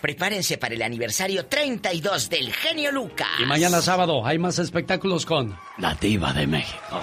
prepárense 0.00 0.58
para 0.58 0.74
el 0.74 0.82
aniversario 0.82 1.46
32 1.46 2.28
del 2.30 2.52
genio 2.52 2.92
Lucas. 2.92 3.28
Y 3.40 3.44
mañana 3.46 3.80
sábado 3.82 4.24
hay 4.26 4.38
más 4.38 4.58
espectáculos 4.58 5.26
con 5.26 5.56
La 5.78 5.94
Diva 5.94 6.32
de 6.32 6.46
México. 6.46 7.00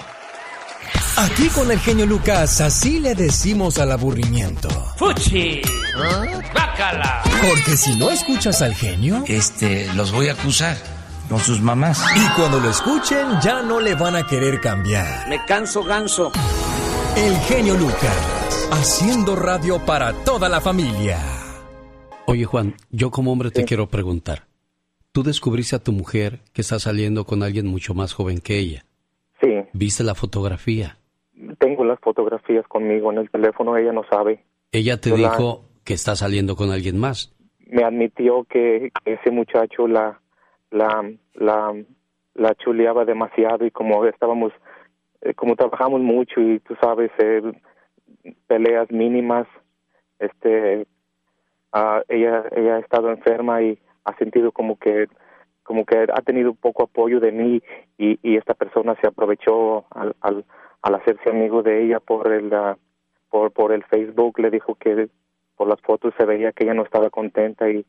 Aquí 1.16 1.48
con 1.48 1.70
el 1.70 1.80
genio 1.80 2.06
Lucas, 2.06 2.60
así 2.60 3.00
le 3.00 3.14
decimos 3.14 3.78
al 3.78 3.90
aburrimiento. 3.92 4.68
¡Fuchi! 4.96 5.60
¡Bácala! 6.54 7.22
Porque 7.46 7.76
si 7.76 7.96
no 7.96 8.10
escuchas 8.10 8.62
al 8.62 8.74
genio, 8.74 9.24
Este, 9.26 9.92
los 9.94 10.12
voy 10.12 10.28
a 10.28 10.32
acusar 10.32 10.76
con 11.28 11.40
sus 11.40 11.60
mamás. 11.60 12.00
y 12.16 12.26
cuando 12.36 12.60
lo 12.60 12.70
escuchen 12.70 13.40
ya 13.42 13.62
no 13.62 13.80
le 13.80 13.94
van 13.94 14.14
a 14.16 14.26
querer 14.26 14.60
cambiar. 14.60 15.28
Me 15.28 15.44
canso 15.44 15.82
ganso. 15.82 16.30
El 17.16 17.36
genio 17.48 17.74
Lucas, 17.74 18.68
haciendo 18.70 19.34
radio 19.34 19.84
para 19.84 20.12
toda 20.24 20.48
la 20.48 20.60
familia. 20.60 21.18
Oye, 22.28 22.44
Juan, 22.44 22.74
yo 22.90 23.10
como 23.10 23.32
hombre 23.32 23.50
te 23.50 23.64
quiero 23.64 23.86
preguntar. 23.88 24.44
Tú 25.12 25.22
descubriste 25.22 25.76
a 25.76 25.78
tu 25.82 25.92
mujer 25.92 26.40
que 26.52 26.60
está 26.60 26.78
saliendo 26.78 27.24
con 27.24 27.42
alguien 27.42 27.66
mucho 27.66 27.94
más 27.94 28.12
joven 28.12 28.38
que 28.40 28.58
ella. 28.58 28.84
Sí, 29.40 29.48
¿Viste 29.72 30.04
la 30.04 30.14
fotografía? 30.14 30.98
tengo 31.58 31.84
las 31.84 31.98
fotografías 32.00 32.66
conmigo 32.66 33.10
en 33.12 33.18
el 33.18 33.30
teléfono, 33.30 33.76
ella 33.76 33.92
no 33.92 34.02
sabe. 34.10 34.44
Ella 34.72 35.00
te 35.00 35.10
Yo 35.10 35.16
la- 35.16 35.30
dijo 35.30 35.64
que 35.84 35.94
está 35.94 36.14
saliendo 36.16 36.56
con 36.56 36.70
alguien 36.70 36.98
más. 36.98 37.32
Me 37.66 37.84
admitió 37.84 38.44
que 38.44 38.90
ese 39.04 39.30
muchacho 39.30 39.86
la, 39.88 40.20
la, 40.70 41.10
la, 41.34 41.74
la 42.34 42.54
chuleaba 42.56 43.04
demasiado 43.04 43.64
y 43.66 43.70
como 43.70 44.04
estábamos, 44.06 44.52
eh, 45.22 45.32
como 45.34 45.54
trabajamos 45.56 46.00
mucho 46.00 46.40
y 46.40 46.58
tú 46.60 46.74
sabes, 46.80 47.10
eh, 47.18 47.40
peleas 48.46 48.90
mínimas, 48.90 49.46
este, 50.18 50.86
ah, 51.72 52.02
ella, 52.08 52.44
ella 52.52 52.76
ha 52.76 52.80
estado 52.80 53.10
enferma 53.10 53.62
y 53.62 53.78
ha 54.04 54.16
sentido 54.16 54.52
como 54.52 54.78
que 54.78 55.08
como 55.62 55.84
que 55.84 55.98
ha 55.98 56.22
tenido 56.22 56.54
poco 56.54 56.84
apoyo 56.84 57.20
de 57.20 57.30
mí 57.30 57.62
y, 57.98 58.18
y 58.22 58.36
esta 58.38 58.54
persona 58.54 58.96
se 59.02 59.06
aprovechó 59.06 59.84
al, 59.90 60.16
al, 60.22 60.44
al 60.80 60.94
hacerse 60.94 61.28
amigo 61.28 61.62
de 61.62 61.84
ella 61.84 62.00
por 62.00 62.32
el 62.32 62.52
ah, 62.54 62.78
por 63.30 63.52
por 63.52 63.72
el 63.72 63.84
Facebook. 63.84 64.38
Le 64.38 64.50
dijo 64.50 64.76
que 64.76 65.08
por 65.56 65.68
las 65.68 65.80
fotos 65.82 66.14
se 66.18 66.24
veía 66.24 66.52
que 66.52 66.64
ella 66.64 66.74
no 66.74 66.84
estaba 66.84 67.10
contenta 67.10 67.68
y 67.70 67.84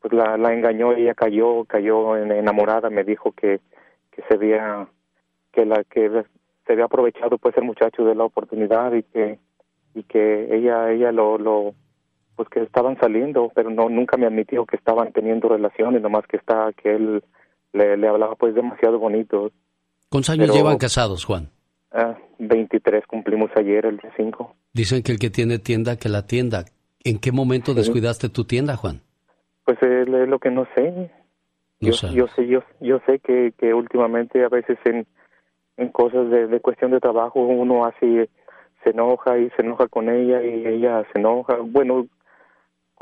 pues 0.00 0.12
la, 0.12 0.36
la 0.36 0.52
engañó 0.52 0.92
ella 0.92 1.14
cayó 1.14 1.64
cayó 1.64 2.16
en- 2.18 2.32
enamorada. 2.32 2.90
Me 2.90 3.04
dijo 3.04 3.32
que 3.32 3.60
que 4.10 4.22
se 4.28 4.34
había 4.34 4.86
que 5.52 5.64
la 5.64 5.84
que 5.84 6.24
se 6.66 6.72
había 6.72 6.84
aprovechado 6.84 7.38
pues 7.38 7.56
el 7.56 7.64
muchacho 7.64 8.04
de 8.04 8.14
la 8.14 8.24
oportunidad 8.24 8.92
y 8.92 9.04
que 9.04 9.38
y 9.94 10.02
que 10.04 10.54
ella 10.54 10.90
ella 10.90 11.12
lo 11.12 11.38
lo 11.38 11.74
pues 12.36 12.48
que 12.48 12.62
estaban 12.62 12.98
saliendo 12.98 13.50
pero 13.54 13.70
no 13.70 13.88
nunca 13.88 14.16
me 14.16 14.26
admitió 14.26 14.64
que 14.66 14.76
estaban 14.76 15.12
teniendo 15.12 15.48
relaciones 15.48 16.00
nomás 16.02 16.26
que 16.26 16.36
está 16.36 16.72
que 16.72 16.94
él 16.94 17.22
le, 17.72 17.96
le 17.96 18.08
hablaba 18.08 18.34
pues 18.36 18.54
demasiado 18.54 18.98
bonito 18.98 19.50
¿Cuántos 20.12 20.28
años 20.30 20.48
Pero- 20.48 20.58
llevan 20.58 20.76
casados, 20.76 21.24
Juan? 21.24 21.48
Ah, 21.90 22.16
23 22.38 23.06
cumplimos 23.06 23.50
ayer 23.56 23.86
el 23.86 23.96
día 23.96 24.12
5 24.16 24.54
Dicen 24.74 25.02
que 25.02 25.12
el 25.12 25.18
que 25.18 25.30
tiene 25.30 25.58
tienda, 25.58 25.96
que 25.96 26.08
la 26.10 26.26
tienda. 26.26 26.64
¿En 27.04 27.18
qué 27.18 27.32
momento 27.32 27.72
descuidaste 27.74 28.28
tu 28.28 28.44
tienda, 28.44 28.76
Juan? 28.76 29.00
Pues 29.64 29.76
es, 29.82 30.08
lo 30.08 30.38
que 30.38 30.50
no 30.50 30.66
sé. 30.74 31.10
No 31.80 31.90
yo, 31.90 31.92
yo 32.12 32.26
sé, 32.28 32.46
yo, 32.46 32.62
yo 32.80 33.00
sé 33.06 33.18
que, 33.20 33.52
que 33.58 33.72
últimamente 33.74 34.44
a 34.44 34.48
veces 34.48 34.78
en, 34.84 35.06
en 35.78 35.88
cosas 35.88 36.30
de, 36.30 36.46
de 36.46 36.60
cuestión 36.60 36.90
de 36.90 37.00
trabajo 37.00 37.40
uno 37.40 37.84
así 37.86 38.20
se 38.84 38.90
enoja 38.90 39.38
y 39.38 39.50
se 39.56 39.62
enoja 39.62 39.88
con 39.88 40.08
ella 40.10 40.42
y 40.42 40.66
ella 40.66 41.04
se 41.12 41.18
enoja. 41.18 41.56
Bueno, 41.62 42.06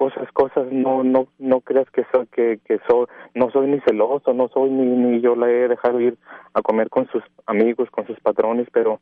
cosas, 0.00 0.32
cosas, 0.32 0.66
no, 0.72 1.04
no, 1.04 1.28
no 1.38 1.60
creas 1.60 1.90
que 1.90 2.06
soy, 2.10 2.26
que, 2.28 2.58
que 2.64 2.80
soy, 2.88 3.04
no 3.34 3.50
soy 3.50 3.66
ni 3.66 3.80
celoso, 3.80 4.32
no 4.32 4.48
soy 4.48 4.70
ni, 4.70 4.86
ni 4.86 5.20
yo 5.20 5.36
la 5.36 5.50
he 5.50 5.68
dejado 5.68 6.00
ir 6.00 6.16
a 6.54 6.62
comer 6.62 6.88
con 6.88 7.06
sus 7.08 7.22
amigos, 7.44 7.90
con 7.90 8.06
sus 8.06 8.18
patrones, 8.20 8.66
pero 8.72 8.98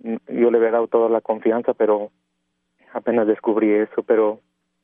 yo 0.00 0.50
le 0.50 0.58
había 0.58 0.72
dado 0.72 0.88
toda 0.88 1.08
la 1.08 1.20
confianza, 1.20 1.72
pero 1.72 2.10
apenas 2.92 3.28
descubrí 3.28 3.72
eso, 3.72 4.02
pero 4.02 4.40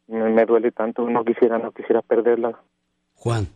me, 0.06 0.30
me 0.30 0.44
duele 0.44 0.70
tanto, 0.70 1.10
no 1.10 1.24
quisiera, 1.24 1.58
no 1.58 1.72
quisiera 1.72 2.00
perderla. 2.00 2.56
Juan, 3.16 3.48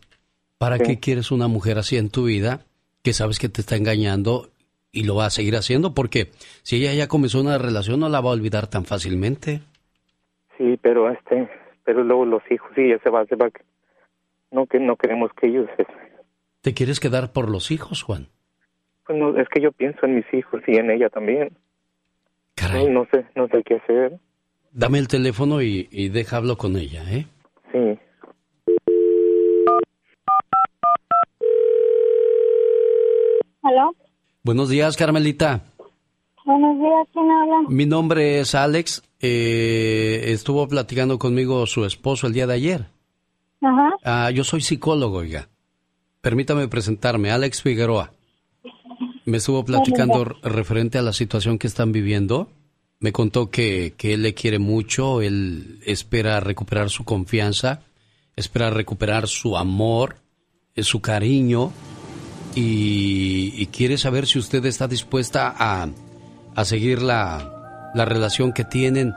¿para 0.57 0.79
Sí. 0.79 0.83
qué 0.83 0.99
quieres 0.99 1.31
una 1.31 1.47
mujer 1.47 1.77
así 1.77 1.95
en 1.95 2.09
tu 2.09 2.25
vida 2.25 2.59
que 3.03 3.13
sabes 3.13 3.39
que 3.39 3.47
te 3.47 3.61
está 3.61 3.77
engañando 3.77 4.49
y 4.91 5.05
lo 5.05 5.15
va 5.15 5.27
a 5.27 5.29
seguir 5.29 5.55
haciendo? 5.55 5.93
Porque 5.93 6.31
si 6.61 6.75
ella 6.75 6.93
ya 6.93 7.07
comenzó 7.07 7.39
una 7.39 7.57
relación 7.57 8.01
no 8.01 8.09
la 8.09 8.19
va 8.19 8.31
a 8.31 8.33
olvidar 8.33 8.67
tan 8.67 8.83
fácilmente. 8.83 9.61
Sí, 10.57 10.77
pero 10.81 11.09
este, 11.09 11.47
pero 11.89 12.03
luego 12.03 12.23
los 12.23 12.43
hijos, 12.51 12.69
sí, 12.75 12.87
ya 12.87 12.99
se 12.99 13.09
va, 13.09 13.25
se 13.25 13.35
va. 13.35 13.49
No 14.51 14.67
que 14.67 14.79
no 14.79 14.95
queremos 14.95 15.31
que 15.33 15.47
ellos, 15.47 15.67
eh, 15.79 15.87
¿Te 16.61 16.75
quieres 16.75 16.99
quedar 16.99 17.33
por 17.33 17.49
los 17.49 17.71
hijos, 17.71 18.03
Juan? 18.03 18.27
pues 19.07 19.17
no, 19.17 19.35
es 19.39 19.49
que 19.49 19.59
yo 19.59 19.71
pienso 19.71 20.05
en 20.05 20.17
mis 20.17 20.31
hijos 20.31 20.61
y 20.67 20.75
en 20.75 20.91
ella 20.91 21.09
también. 21.09 21.57
Caray. 22.53 22.85
No, 22.85 22.99
no 23.01 23.07
sé, 23.11 23.25
no 23.35 23.47
sé 23.47 23.63
qué 23.63 23.77
hacer. 23.77 24.19
Dame 24.71 24.99
el 24.99 25.07
teléfono 25.07 25.63
y, 25.63 25.87
y 25.89 26.09
deja 26.09 26.37
hablo 26.37 26.57
con 26.57 26.75
ella, 26.77 27.01
¿eh? 27.11 27.25
Sí. 27.71 27.99
¿Aló? 33.63 33.95
Buenos 34.43 34.69
días, 34.69 34.95
Carmelita. 34.95 35.68
Buenos 36.49 36.79
días, 36.79 37.07
¿quién 37.13 37.29
habla? 37.29 37.69
Mi 37.69 37.85
nombre 37.85 38.39
es 38.39 38.55
Alex. 38.55 39.03
Eh, 39.19 40.23
estuvo 40.29 40.67
platicando 40.67 41.19
conmigo 41.19 41.67
su 41.67 41.85
esposo 41.85 42.25
el 42.25 42.33
día 42.33 42.47
de 42.47 42.55
ayer. 42.55 42.85
Ajá. 43.61 43.89
Ah, 44.03 44.31
yo 44.31 44.43
soy 44.43 44.61
psicólogo, 44.61 45.17
oiga. 45.17 45.47
Permítame 46.21 46.67
presentarme, 46.67 47.29
Alex 47.29 47.61
Figueroa. 47.61 48.13
Me 49.25 49.37
estuvo 49.37 49.63
platicando 49.63 50.25
referente 50.41 50.97
a 50.97 51.03
la 51.03 51.13
situación 51.13 51.59
que 51.59 51.67
están 51.67 51.91
viviendo. 51.91 52.49
Me 52.99 53.11
contó 53.11 53.51
que, 53.51 53.93
que 53.95 54.15
él 54.15 54.23
le 54.23 54.33
quiere 54.33 54.57
mucho, 54.57 55.21
él 55.21 55.79
espera 55.85 56.39
recuperar 56.39 56.89
su 56.89 57.05
confianza, 57.05 57.83
espera 58.35 58.71
recuperar 58.71 59.27
su 59.27 59.55
amor, 59.55 60.15
eh, 60.73 60.81
su 60.81 60.99
cariño 60.99 61.71
y, 62.55 63.53
y 63.55 63.67
quiere 63.67 63.99
saber 63.99 64.25
si 64.25 64.39
usted 64.39 64.65
está 64.65 64.87
dispuesta 64.87 65.53
a, 65.55 65.89
a 66.59 66.65
seguir 66.65 67.01
la, 67.01 67.91
la 67.93 68.05
relación 68.05 68.53
que 68.53 68.63
tienen 68.63 69.13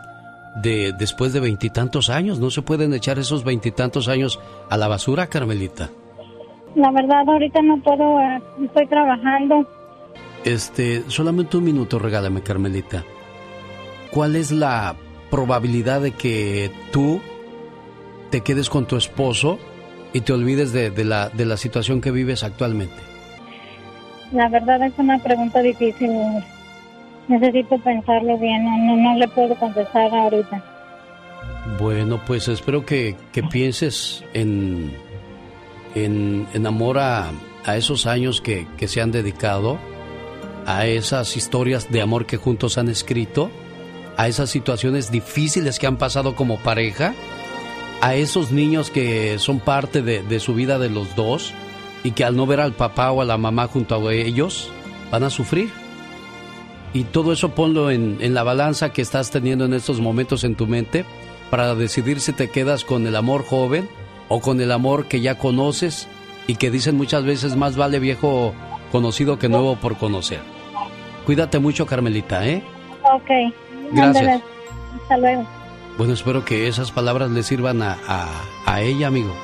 de 0.63 0.93
después 0.99 1.33
de 1.33 1.41
veintitantos 1.41 2.11
años. 2.11 2.39
No 2.39 2.51
se 2.51 2.63
pueden 2.63 2.93
echar 2.95 3.19
esos 3.19 3.45
veintitantos 3.45 4.09
años 4.09 4.39
a 4.71 4.77
la 4.77 4.89
basura, 4.89 5.27
Carmelita. 5.27 5.91
La 6.75 6.91
verdad, 6.91 7.29
ahorita 7.29 7.61
no 7.63 7.81
puedo, 7.83 8.19
eh, 8.21 8.43
estoy 8.65 8.87
trabajando. 8.87 9.67
Este, 10.45 11.03
solamente 11.09 11.57
un 11.57 11.65
minuto, 11.65 11.99
regálame, 11.99 12.43
Carmelita. 12.43 13.05
¿Cuál 14.11 14.37
es 14.37 14.51
la 14.53 14.95
probabilidad 15.31 16.01
de 16.01 16.13
que 16.13 16.71
tú 16.93 17.21
te 18.31 18.41
quedes 18.41 18.69
con 18.69 18.87
tu 18.87 18.97
esposo 18.97 19.59
y 20.13 20.21
te 20.21 20.33
olvides 20.33 20.73
de, 20.73 20.91
de 20.91 21.05
la, 21.05 21.29
de 21.31 21.45
la 21.47 21.57
situación 21.57 22.01
que 22.01 22.11
vives 22.11 22.45
actualmente? 22.45 22.97
La 24.33 24.49
verdad 24.49 24.83
es 24.83 24.93
una 24.99 25.19
pregunta 25.19 25.61
difícil. 25.61 26.11
Necesito 27.33 27.79
pensarlo 27.79 28.37
bien, 28.37 28.63
no, 28.63 28.95
no, 28.95 29.15
le 29.17 29.27
puedo 29.29 29.55
contestar 29.55 30.15
ahorita. 30.15 30.63
Bueno, 31.81 32.21
pues 32.27 32.47
espero 32.49 32.85
que, 32.85 33.17
que 33.33 33.43
pienses 33.43 34.23
en, 34.35 34.93
en, 35.95 36.47
en 36.53 36.67
amor 36.67 36.99
a, 36.99 37.31
a 37.65 37.77
esos 37.79 38.07
años 38.07 38.43
que, 38.43 38.67
que 38.77 38.87
se 38.87 39.01
han 39.01 39.13
dedicado, 39.13 39.79
a 40.67 40.85
esas 40.87 41.35
historias 41.39 41.91
de 41.91 42.03
amor 42.03 42.27
que 42.27 42.37
juntos 42.37 42.77
han 42.77 42.91
escrito, 42.91 43.51
a 44.19 44.29
esas 44.29 44.51
situaciones 44.51 45.11
difíciles 45.11 45.79
que 45.79 45.87
han 45.87 45.97
pasado 45.97 46.37
como 46.37 46.59
pareja, 46.59 47.15
a 48.03 48.15
esos 48.15 48.53
niños 48.53 48.91
que 48.91 49.39
son 49.39 49.59
parte 49.59 50.03
de, 50.03 50.23
de 50.23 50.39
su 50.39 50.53
vida 50.53 50.79
de 50.79 50.91
los 50.91 51.17
dos 51.17 51.55
y 52.05 52.11
que 52.11 52.25
al 52.25 52.37
no 52.37 52.45
ver 52.45 52.61
al 52.61 52.75
papá 52.75 53.11
o 53.11 53.23
a 53.23 53.25
la 53.25 53.39
mamá 53.39 53.69
junto 53.69 54.07
a 54.07 54.13
ellos 54.13 54.71
van 55.11 55.23
a 55.25 55.31
sufrir. 55.31 55.82
Y 56.95 57.05
todo 57.05 57.33
eso 57.33 57.51
ponlo 57.55 57.91
en, 57.91 58.19
en 58.21 58.35
la 58.35 58.43
balanza 58.43 58.93
que 58.93 59.03
estás 59.03 59.31
teniendo 59.31 59.65
en 59.65 59.73
estos 59.75 60.01
momentos 60.01 60.45
en 60.45 60.55
tu 60.57 60.67
mente 60.67 61.05
para 61.51 61.75
decidir 61.75 62.21
si 62.21 62.33
te 62.33 62.51
quedas 62.51 62.85
con 62.85 63.07
el 63.07 63.17
amor 63.17 63.45
joven 63.45 63.89
o 64.29 64.41
con 64.41 64.61
el 64.61 64.73
amor 64.73 65.07
que 65.07 65.21
ya 65.21 65.39
conoces 65.39 66.09
y 66.47 66.57
que 66.57 66.71
dicen 66.71 66.97
muchas 66.97 67.25
veces 67.25 67.57
más 67.57 67.77
vale 67.77 67.99
viejo 67.99 68.55
conocido 68.91 69.39
que 69.39 69.49
nuevo 69.49 69.77
por 69.77 69.97
conocer. 69.97 70.41
Cuídate 71.25 71.59
mucho, 71.59 71.87
Carmelita, 71.87 72.47
¿eh? 72.47 72.63
Ok. 73.15 73.31
Gracias. 73.93 74.17
ándale. 74.17 74.43
Hasta 75.03 75.17
luego. 75.19 75.47
Bueno, 75.99 76.15
espero 76.15 76.45
que 76.45 76.69
esas 76.69 76.91
palabras 76.91 77.31
le 77.31 77.43
sirvan 77.43 77.83
a, 77.83 77.99
a, 78.07 78.29
a 78.67 78.81
ella, 78.83 79.09
amigo. 79.09 79.35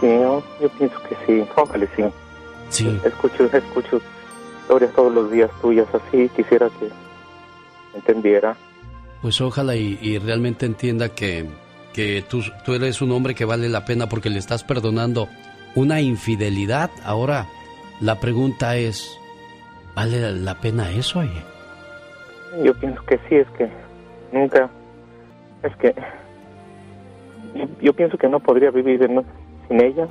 Sí, 0.00 0.08
yo, 0.08 0.42
yo 0.60 0.68
pienso 0.70 0.96
que 1.08 1.16
sí. 1.26 1.48
Ojalá 1.56 1.86
sí. 1.96 2.02
Sí. 2.68 3.00
Escucho, 3.04 3.44
escucho 3.44 4.00
historias 4.62 4.92
todos 4.92 5.12
los 5.12 5.30
días 5.30 5.50
tuyas 5.60 5.86
así. 5.94 6.28
Quisiera 6.30 6.68
que 6.80 6.88
entendiera. 7.94 8.56
Pues 9.20 9.40
ojalá 9.40 9.76
y, 9.76 9.98
y 10.00 10.18
realmente 10.18 10.66
entienda 10.66 11.08
que, 11.10 11.46
que 11.92 12.24
tú, 12.28 12.42
tú 12.64 12.74
eres 12.74 13.02
un 13.02 13.12
hombre 13.12 13.34
que 13.34 13.44
vale 13.44 13.68
la 13.68 13.84
pena 13.84 14.08
porque 14.08 14.30
le 14.30 14.38
estás 14.38 14.64
perdonando 14.64 15.28
una 15.74 16.00
infidelidad. 16.00 16.90
Ahora, 17.04 17.46
la 18.00 18.18
pregunta 18.20 18.76
es, 18.76 19.18
¿vale 19.94 20.32
la 20.32 20.54
pena 20.56 20.90
eso, 20.90 21.20
oye? 21.20 21.42
Yo 22.64 22.74
pienso 22.74 23.02
que 23.04 23.18
sí, 23.28 23.36
es 23.36 23.48
que 23.56 23.68
nunca, 24.32 24.68
es 25.62 25.74
que 25.76 25.94
yo, 27.54 27.64
yo 27.80 27.92
pienso 27.92 28.18
que 28.18 28.28
no 28.28 28.40
podría 28.40 28.70
vivir 28.70 29.08
¿no? 29.08 29.24
sin 29.68 29.80
ella. 29.80 30.08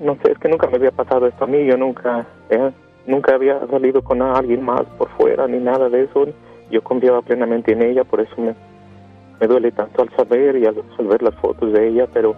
No 0.00 0.16
sé, 0.22 0.32
es 0.32 0.38
que 0.38 0.48
nunca 0.48 0.66
me 0.66 0.76
había 0.76 0.90
pasado 0.90 1.26
esto 1.26 1.44
a 1.44 1.46
mí, 1.46 1.64
yo 1.66 1.76
nunca, 1.76 2.26
eh, 2.48 2.70
nunca 3.10 3.34
había 3.34 3.66
salido 3.66 4.02
con 4.02 4.22
alguien 4.22 4.62
más 4.64 4.82
por 4.98 5.08
fuera 5.16 5.46
ni 5.46 5.58
nada 5.58 5.88
de 5.88 6.04
eso. 6.04 6.26
Yo 6.70 6.82
confiaba 6.82 7.20
plenamente 7.22 7.72
en 7.72 7.82
ella, 7.82 8.04
por 8.04 8.20
eso 8.20 8.32
me, 8.38 8.54
me 9.40 9.46
duele 9.46 9.72
tanto 9.72 10.02
al 10.02 10.10
saber 10.16 10.56
y 10.56 10.66
al, 10.66 10.76
al 10.98 11.06
ver 11.06 11.22
las 11.22 11.34
fotos 11.36 11.72
de 11.72 11.88
ella, 11.88 12.06
pero 12.12 12.34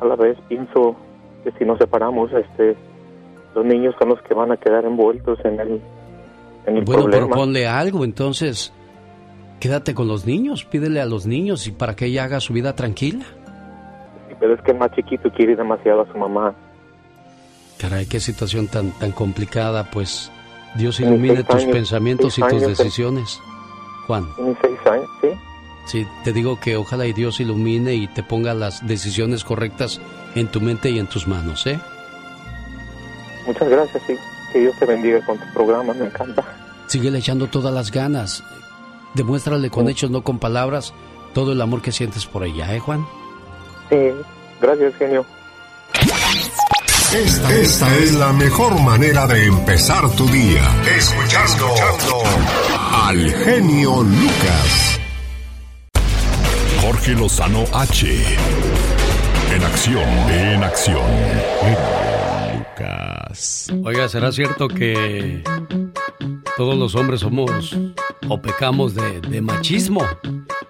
a 0.00 0.04
la 0.06 0.16
vez 0.16 0.36
pienso 0.48 0.96
que 1.44 1.52
si 1.52 1.64
nos 1.64 1.78
separamos, 1.78 2.32
este, 2.32 2.74
los 3.54 3.64
niños 3.64 3.94
son 3.98 4.08
los 4.08 4.22
que 4.22 4.34
van 4.34 4.50
a 4.50 4.56
quedar 4.56 4.84
envueltos 4.86 5.38
en 5.44 5.60
el, 5.60 5.80
en 6.66 6.76
el 6.78 6.84
Bueno, 6.84 7.02
problema. 7.02 7.26
pero 7.26 7.36
ponle 7.36 7.66
algo, 7.66 8.04
entonces, 8.04 8.72
quédate 9.60 9.94
con 9.94 10.08
los 10.08 10.26
niños, 10.26 10.64
pídele 10.64 11.00
a 11.02 11.06
los 11.06 11.26
niños 11.26 11.66
y 11.68 11.72
para 11.72 11.94
que 11.94 12.06
ella 12.06 12.24
haga 12.24 12.40
su 12.40 12.54
vida 12.54 12.74
tranquila. 12.74 13.24
Pero 14.40 14.54
es 14.54 14.60
que 14.62 14.72
el 14.72 14.78
más 14.78 14.90
chiquito 14.92 15.30
quiere 15.30 15.54
demasiado 15.54 16.00
a 16.02 16.06
su 16.12 16.16
mamá. 16.18 16.54
Caray, 17.84 18.06
qué 18.06 18.18
situación 18.18 18.66
tan, 18.66 18.92
tan 18.92 19.12
complicada, 19.12 19.90
pues 19.90 20.32
Dios 20.74 21.00
ilumine 21.00 21.44
tus 21.44 21.56
años, 21.56 21.70
pensamientos 21.70 22.38
y 22.38 22.40
tus 22.40 22.62
eh. 22.62 22.68
decisiones. 22.68 23.38
Juan. 24.06 24.34
Tiene 24.36 24.56
seis 24.62 24.78
años, 24.90 25.10
¿sí? 25.20 25.28
Sí, 25.84 26.06
te 26.24 26.32
digo 26.32 26.58
que 26.58 26.78
ojalá 26.78 27.04
y 27.04 27.12
Dios 27.12 27.40
ilumine 27.40 27.92
y 27.92 28.06
te 28.06 28.22
ponga 28.22 28.54
las 28.54 28.86
decisiones 28.86 29.44
correctas 29.44 30.00
en 30.34 30.48
tu 30.48 30.62
mente 30.62 30.88
y 30.88 30.98
en 30.98 31.08
tus 31.08 31.28
manos, 31.28 31.66
¿eh? 31.66 31.78
Muchas 33.46 33.68
gracias, 33.68 34.02
sí. 34.06 34.16
Que 34.50 34.60
Dios 34.60 34.74
te 34.78 34.86
bendiga 34.86 35.22
con 35.26 35.36
tu 35.36 35.44
programa, 35.52 35.92
me 35.92 36.06
encanta. 36.06 36.42
Síguele 36.86 37.18
echando 37.18 37.48
todas 37.48 37.74
las 37.74 37.90
ganas. 37.90 38.42
Demuéstrale 39.12 39.68
con 39.68 39.90
hechos, 39.90 40.10
no 40.10 40.24
con 40.24 40.38
palabras, 40.38 40.94
todo 41.34 41.52
el 41.52 41.60
amor 41.60 41.82
que 41.82 41.92
sientes 41.92 42.24
por 42.24 42.44
ella, 42.44 42.74
¿eh, 42.74 42.80
Juan? 42.80 43.06
Sí, 43.90 44.10
gracias, 44.62 44.94
genio. 44.96 45.26
Esta, 47.14 47.54
esta 47.54 47.96
es 47.98 48.14
la 48.14 48.32
mejor 48.32 48.80
manera 48.80 49.28
de 49.28 49.46
empezar 49.46 50.10
tu 50.16 50.26
día. 50.26 50.62
Escuchando, 50.96 51.72
al 52.92 53.30
genio 53.30 54.02
Lucas. 54.02 55.00
Jorge 56.80 57.12
Lozano 57.12 57.62
H. 57.72 58.20
En 59.54 59.62
acción, 59.62 60.08
en 60.28 60.64
acción. 60.64 61.06
Lucas. 62.58 63.72
Oiga, 63.84 64.08
¿será 64.08 64.32
cierto 64.32 64.66
que 64.66 65.44
todos 66.56 66.76
los 66.76 66.96
hombres 66.96 67.20
somos 67.20 67.78
o 68.28 68.42
pecamos 68.42 68.96
de, 68.96 69.20
de 69.20 69.40
machismo? 69.40 70.02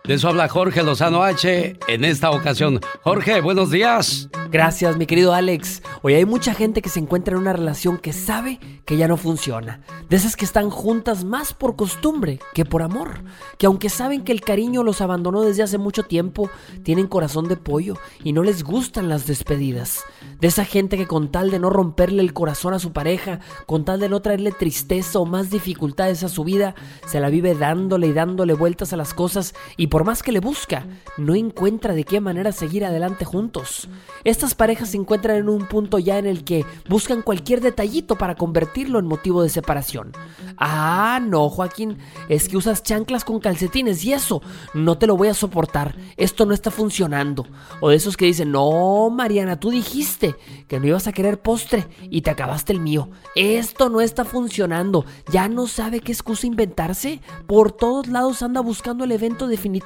De 0.06 0.12
eso 0.12 0.28
habla 0.28 0.51
Jorge 0.51 0.82
Lozano 0.82 1.22
H 1.22 1.78
en 1.89 2.05
esta 2.05 2.31
ocasión. 2.31 2.78
Jorge, 3.05 3.40
buenos 3.40 3.70
días. 3.70 4.28
Gracias, 4.51 4.98
mi 4.98 5.06
querido 5.06 5.32
Alex. 5.32 5.82
Hoy 6.02 6.12
hay 6.12 6.26
mucha 6.26 6.52
gente 6.52 6.82
que 6.82 6.90
se 6.90 7.01
encuentra 7.01 7.35
en 7.35 7.40
una 7.40 7.55
relación 7.55 7.97
que 7.97 8.12
sabe 8.12 8.60
que 8.85 8.98
ya 8.98 9.09
no 9.09 9.16
funciona. 9.16 9.81
De 10.10 10.16
esas 10.16 10.36
que 10.36 10.44
están 10.44 10.68
juntas 10.68 11.24
más 11.24 11.55
por 11.55 11.74
costumbre 11.74 12.39
que 12.52 12.66
por 12.66 12.82
amor. 12.82 13.22
Que 13.56 13.64
aunque 13.64 13.89
saben 13.89 14.24
que 14.24 14.32
el 14.32 14.43
cariño 14.43 14.85
los 14.85 15.01
abandonó 15.01 15.40
desde 15.40 15.62
hace 15.62 15.78
mucho 15.78 16.02
tiempo, 16.02 16.51
tienen 16.82 17.06
corazón 17.06 17.48
de 17.48 17.56
pollo 17.56 17.97
y 18.22 18.35
no 18.35 18.43
les 18.43 18.62
gustan 18.62 19.09
las 19.09 19.26
despedidas. 19.26 20.05
De 20.39 20.48
esa 20.48 20.66
gente 20.66 20.98
que 20.98 21.06
con 21.06 21.32
tal 21.32 21.51
de 21.51 21.59
no 21.59 21.70
romperle 21.70 22.22
el 22.22 22.35
corazón 22.35 22.74
a 22.74 22.78
su 22.78 22.93
pareja, 22.93 23.40
con 23.64 23.86
tal 23.86 24.01
de 24.01 24.10
no 24.10 24.20
traerle 24.20 24.52
tristeza 24.52 25.18
o 25.18 25.24
más 25.24 25.48
dificultades 25.48 26.22
a 26.22 26.28
su 26.28 26.44
vida, 26.44 26.74
se 27.06 27.20
la 27.20 27.31
vive 27.31 27.55
dándole 27.55 28.09
y 28.09 28.12
dándole 28.12 28.52
vueltas 28.52 28.93
a 28.93 28.98
las 28.98 29.14
cosas 29.14 29.55
y 29.78 29.86
por 29.95 30.03
más 30.03 30.25
que 30.25 30.33
le 30.33 30.41
busca, 30.41 30.89
no 31.19 31.37
encuentra 31.37 31.95
de 31.95 32.03
qué 32.03 32.21
manera 32.21 32.51
seguir 32.51 32.85
adelante 32.85 33.25
juntos. 33.25 33.89
Estas 34.25 34.57
parejas 34.57 34.89
se 34.89 34.97
encuentran 34.97 35.37
en 35.37 35.49
un 35.49 35.69
punto 35.69 36.01
ya 36.01 36.19
en 36.19 36.27
el 36.27 36.43
que 36.43 36.66
buscan 36.89 37.23
cualquier 37.23 37.61
detallito 37.61 38.19
para 38.19 38.35
convertirlo 38.35 38.99
en 38.99 39.07
motivo 39.07 39.45
de 39.45 39.51
separación. 39.51 40.11
Ah, 40.57 41.21
no, 41.23 41.49
Joaquín, 41.49 41.99
es 42.29 42.49
que 42.49 42.57
usas 42.57 42.83
chanclas 42.83 43.25
con 43.25 43.39
calcetines 43.39 44.05
y 44.05 44.15
eso, 44.15 44.43
no 44.75 44.99
te 44.99 45.07
lo 45.07 45.16
voy 45.16 45.29
a 45.29 45.35
soportar, 45.35 45.95
esto 46.16 46.45
no 46.45 46.55
está 46.55 46.73
funcionando. 46.73 47.47
O 47.81 47.91
de 47.91 47.95
esos 47.95 48.16
que 48.16 48.25
dicen, 48.25 48.51
no, 48.51 49.11
Mariana, 49.11 49.61
tú 49.61 49.71
dijiste 49.71 50.35
que 50.66 50.81
no 50.81 50.89
ibas 50.89 51.07
a 51.07 51.12
querer 51.12 51.41
postre 51.41 51.87
y 52.11 52.23
te 52.23 52.31
acabaste 52.31 52.73
el 52.73 52.81
mío. 52.81 53.11
Esto 53.37 53.91
no 53.91 54.01
está 54.01 54.25
funcionando, 54.25 55.05
ya 55.31 55.47
no 55.47 55.69
sabe 55.69 56.01
qué 56.01 56.11
excusa 56.11 56.49
inventarse. 56.49 57.21
Por 57.47 57.71
todos 57.71 58.09
lados 58.09 58.43
anda 58.43 58.61
buscando 58.61 59.05
el 59.05 59.12
evento 59.12 59.47
definitivo 59.47 59.84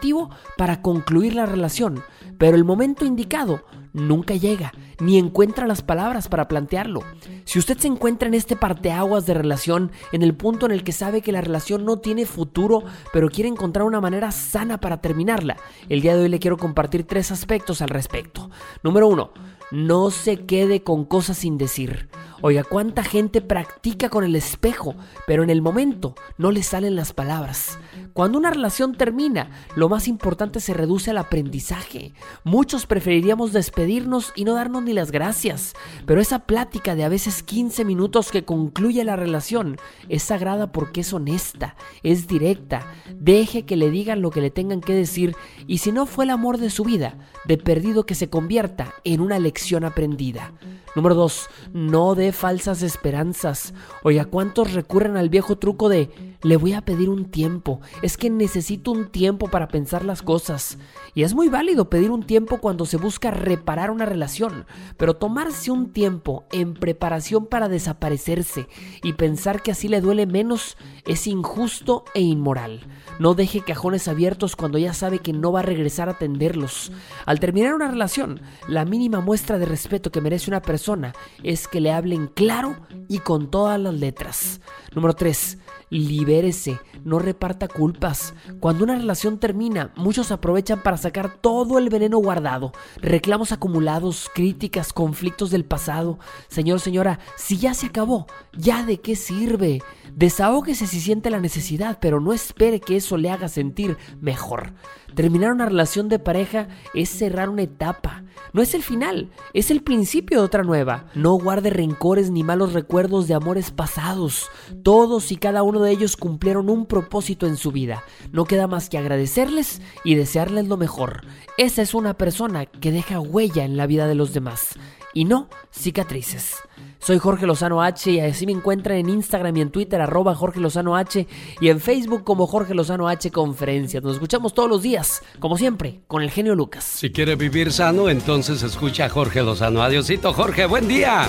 para 0.56 0.82
concluir 0.82 1.34
la 1.34 1.46
relación, 1.46 2.02
pero 2.38 2.56
el 2.56 2.64
momento 2.64 3.04
indicado 3.04 3.64
nunca 3.92 4.34
llega, 4.34 4.72
ni 5.00 5.18
encuentra 5.18 5.66
las 5.66 5.82
palabras 5.82 6.28
para 6.28 6.48
plantearlo. 6.48 7.00
Si 7.44 7.58
usted 7.58 7.78
se 7.78 7.88
encuentra 7.88 8.28
en 8.28 8.34
este 8.34 8.56
parteaguas 8.56 9.26
de 9.26 9.34
relación, 9.34 9.90
en 10.12 10.22
el 10.22 10.34
punto 10.34 10.66
en 10.66 10.72
el 10.72 10.84
que 10.84 10.92
sabe 10.92 11.22
que 11.22 11.32
la 11.32 11.40
relación 11.40 11.84
no 11.84 11.98
tiene 11.98 12.26
futuro, 12.26 12.84
pero 13.12 13.28
quiere 13.28 13.48
encontrar 13.48 13.86
una 13.86 14.00
manera 14.00 14.30
sana 14.30 14.78
para 14.78 15.00
terminarla, 15.00 15.56
el 15.88 16.00
día 16.00 16.16
de 16.16 16.22
hoy 16.22 16.28
le 16.28 16.38
quiero 16.38 16.56
compartir 16.56 17.04
tres 17.04 17.30
aspectos 17.30 17.82
al 17.82 17.88
respecto. 17.88 18.50
Número 18.82 19.08
uno, 19.08 19.32
no 19.70 20.10
se 20.10 20.46
quede 20.46 20.82
con 20.82 21.04
cosas 21.04 21.38
sin 21.38 21.58
decir. 21.58 22.08
Oiga, 22.40 22.62
cuánta 22.62 23.02
gente 23.02 23.40
practica 23.40 24.08
con 24.08 24.24
el 24.24 24.36
espejo, 24.36 24.94
pero 25.26 25.42
en 25.42 25.50
el 25.50 25.60
momento 25.60 26.14
no 26.36 26.52
le 26.52 26.62
salen 26.62 26.94
las 26.94 27.12
palabras. 27.12 27.78
Cuando 28.12 28.38
una 28.38 28.50
relación 28.50 28.96
termina, 28.96 29.50
lo 29.76 29.88
más 29.88 30.08
importante 30.08 30.60
se 30.60 30.74
reduce 30.74 31.10
al 31.10 31.18
aprendizaje. 31.18 32.12
Muchos 32.44 32.86
preferiríamos 32.86 33.52
despedirnos 33.52 34.32
y 34.34 34.44
no 34.44 34.54
darnos 34.54 34.82
ni 34.82 34.92
las 34.92 35.10
gracias, 35.10 35.74
pero 36.06 36.20
esa 36.20 36.40
plática 36.40 36.94
de 36.94 37.04
a 37.04 37.08
veces 37.08 37.42
15 37.42 37.84
minutos 37.84 38.30
que 38.30 38.44
concluye 38.44 39.04
la 39.04 39.16
relación 39.16 39.76
es 40.08 40.22
sagrada 40.22 40.72
porque 40.72 41.00
es 41.00 41.12
honesta, 41.12 41.76
es 42.02 42.26
directa. 42.26 42.92
Deje 43.14 43.64
que 43.64 43.76
le 43.76 43.90
digan 43.90 44.22
lo 44.22 44.30
que 44.30 44.40
le 44.40 44.50
tengan 44.50 44.80
que 44.80 44.94
decir 44.94 45.36
y 45.66 45.78
si 45.78 45.92
no 45.92 46.06
fue 46.06 46.24
el 46.24 46.30
amor 46.30 46.58
de 46.58 46.70
su 46.70 46.84
vida, 46.84 47.16
de 47.44 47.58
perdido 47.58 48.06
que 48.06 48.14
se 48.14 48.28
convierta 48.28 48.94
en 49.04 49.20
una 49.20 49.38
lección 49.38 49.84
aprendida. 49.84 50.52
Número 50.96 51.14
2. 51.14 51.48
No 51.74 52.14
dé 52.14 52.32
falsas 52.32 52.82
esperanzas. 52.82 53.74
Oiga, 54.02 54.24
¿cuántos 54.24 54.72
recurren 54.72 55.16
al 55.16 55.28
viejo 55.28 55.56
truco 55.56 55.88
de 55.88 56.10
le 56.42 56.56
voy 56.56 56.72
a 56.72 56.82
pedir 56.82 57.08
un 57.08 57.26
tiempo? 57.26 57.80
Es 58.08 58.16
que 58.16 58.30
necesito 58.30 58.90
un 58.90 59.08
tiempo 59.08 59.48
para 59.48 59.68
pensar 59.68 60.02
las 60.02 60.22
cosas. 60.22 60.78
Y 61.14 61.24
es 61.24 61.34
muy 61.34 61.48
válido 61.48 61.90
pedir 61.90 62.10
un 62.10 62.22
tiempo 62.22 62.56
cuando 62.56 62.86
se 62.86 62.96
busca 62.96 63.30
reparar 63.30 63.90
una 63.90 64.06
relación, 64.06 64.64
pero 64.96 65.16
tomarse 65.16 65.70
un 65.70 65.92
tiempo 65.92 66.46
en 66.50 66.72
preparación 66.72 67.44
para 67.44 67.68
desaparecerse 67.68 68.66
y 69.02 69.12
pensar 69.12 69.62
que 69.62 69.72
así 69.72 69.88
le 69.88 70.00
duele 70.00 70.24
menos 70.24 70.78
es 71.04 71.26
injusto 71.26 72.06
e 72.14 72.22
inmoral. 72.22 72.80
No 73.18 73.34
deje 73.34 73.60
cajones 73.60 74.08
abiertos 74.08 74.56
cuando 74.56 74.78
ya 74.78 74.94
sabe 74.94 75.18
que 75.18 75.34
no 75.34 75.52
va 75.52 75.60
a 75.60 75.64
regresar 75.64 76.08
a 76.08 76.12
atenderlos. 76.12 76.90
Al 77.26 77.40
terminar 77.40 77.74
una 77.74 77.88
relación, 77.88 78.40
la 78.68 78.86
mínima 78.86 79.20
muestra 79.20 79.58
de 79.58 79.66
respeto 79.66 80.10
que 80.10 80.22
merece 80.22 80.50
una 80.50 80.62
persona 80.62 81.12
es 81.42 81.68
que 81.68 81.82
le 81.82 81.92
hablen 81.92 82.28
claro 82.28 82.74
y 83.06 83.18
con 83.18 83.50
todas 83.50 83.78
las 83.78 83.92
letras. 83.92 84.62
Número 84.94 85.12
3. 85.12 85.58
Libérese, 85.90 86.78
no 87.04 87.18
reparta 87.18 87.68
culpas. 87.68 88.34
Cuando 88.60 88.84
una 88.84 88.96
relación 88.96 89.38
termina, 89.38 89.92
muchos 89.96 90.30
aprovechan 90.30 90.82
para 90.82 90.96
sacar 90.96 91.36
todo 91.40 91.78
el 91.78 91.88
veneno 91.88 92.18
guardado, 92.18 92.72
reclamos 92.96 93.52
acumulados, 93.52 94.30
críticas, 94.34 94.92
conflictos 94.92 95.50
del 95.50 95.64
pasado. 95.64 96.18
Señor, 96.48 96.80
señora, 96.80 97.18
si 97.36 97.56
ya 97.56 97.74
se 97.74 97.86
acabó, 97.86 98.26
¿ya 98.52 98.84
de 98.84 99.00
qué 99.00 99.16
sirve? 99.16 99.82
Desahógese 100.14 100.86
si 100.86 101.00
siente 101.00 101.30
la 101.30 101.40
necesidad, 101.40 101.98
pero 102.00 102.20
no 102.20 102.32
espere 102.32 102.80
que 102.80 102.96
eso 102.96 103.16
le 103.16 103.30
haga 103.30 103.48
sentir 103.48 103.96
mejor. 104.20 104.72
Terminar 105.14 105.52
una 105.52 105.66
relación 105.66 106.08
de 106.08 106.18
pareja 106.18 106.68
es 106.94 107.08
cerrar 107.08 107.48
una 107.48 107.62
etapa. 107.62 108.22
No 108.52 108.62
es 108.62 108.74
el 108.74 108.82
final, 108.82 109.30
es 109.52 109.70
el 109.70 109.82
principio 109.82 110.38
de 110.38 110.44
otra 110.44 110.62
nueva. 110.62 111.06
No 111.14 111.34
guarde 111.34 111.70
rencores 111.70 112.30
ni 112.30 112.44
malos 112.44 112.72
recuerdos 112.72 113.28
de 113.28 113.34
amores 113.34 113.70
pasados. 113.70 114.48
Todos 114.82 115.32
y 115.32 115.36
cada 115.36 115.62
uno 115.62 115.80
de 115.80 115.90
ellos 115.90 116.16
cumplieron 116.16 116.70
un 116.70 116.86
propósito 116.86 117.46
en 117.46 117.56
su 117.56 117.72
vida. 117.72 118.04
No 118.32 118.44
queda 118.44 118.66
más 118.66 118.88
que 118.88 118.98
agradecerles 118.98 119.82
y 120.04 120.14
desearles 120.14 120.68
lo 120.68 120.76
mejor. 120.76 121.22
Esa 121.56 121.82
es 121.82 121.94
una 121.94 122.14
persona 122.14 122.66
que 122.66 122.92
deja 122.92 123.20
huella 123.20 123.64
en 123.64 123.76
la 123.76 123.86
vida 123.86 124.06
de 124.06 124.14
los 124.14 124.32
demás 124.32 124.78
y 125.12 125.24
no 125.24 125.48
cicatrices. 125.72 126.56
Soy 126.98 127.18
Jorge 127.18 127.46
Lozano 127.46 127.82
H 127.82 128.10
y 128.10 128.20
así 128.20 128.44
me 128.46 128.52
encuentran 128.52 128.98
en 128.98 129.08
Instagram 129.08 129.56
y 129.56 129.60
en 129.60 129.70
Twitter 129.70 130.00
arroba 130.00 130.34
Jorge 130.34 130.60
Lozano 130.60 130.96
H 130.96 131.26
y 131.60 131.68
en 131.68 131.80
Facebook 131.80 132.24
como 132.24 132.46
Jorge 132.46 132.74
Lozano 132.74 133.08
H 133.08 133.30
Conferencias. 133.30 134.02
Nos 134.02 134.14
escuchamos 134.14 134.52
todos 134.54 134.68
los 134.68 134.82
días, 134.82 135.22
como 135.38 135.56
siempre, 135.56 136.00
con 136.06 136.22
el 136.22 136.30
genio 136.30 136.54
Lucas. 136.54 136.84
Si 136.84 137.10
quiere 137.10 137.36
vivir 137.36 137.72
sano, 137.72 138.08
entonces 138.08 138.62
escucha 138.62 139.06
a 139.06 139.08
Jorge 139.08 139.42
Lozano. 139.42 139.82
Adiosito, 139.82 140.32
Jorge, 140.32 140.66
buen 140.66 140.88
día. 140.88 141.28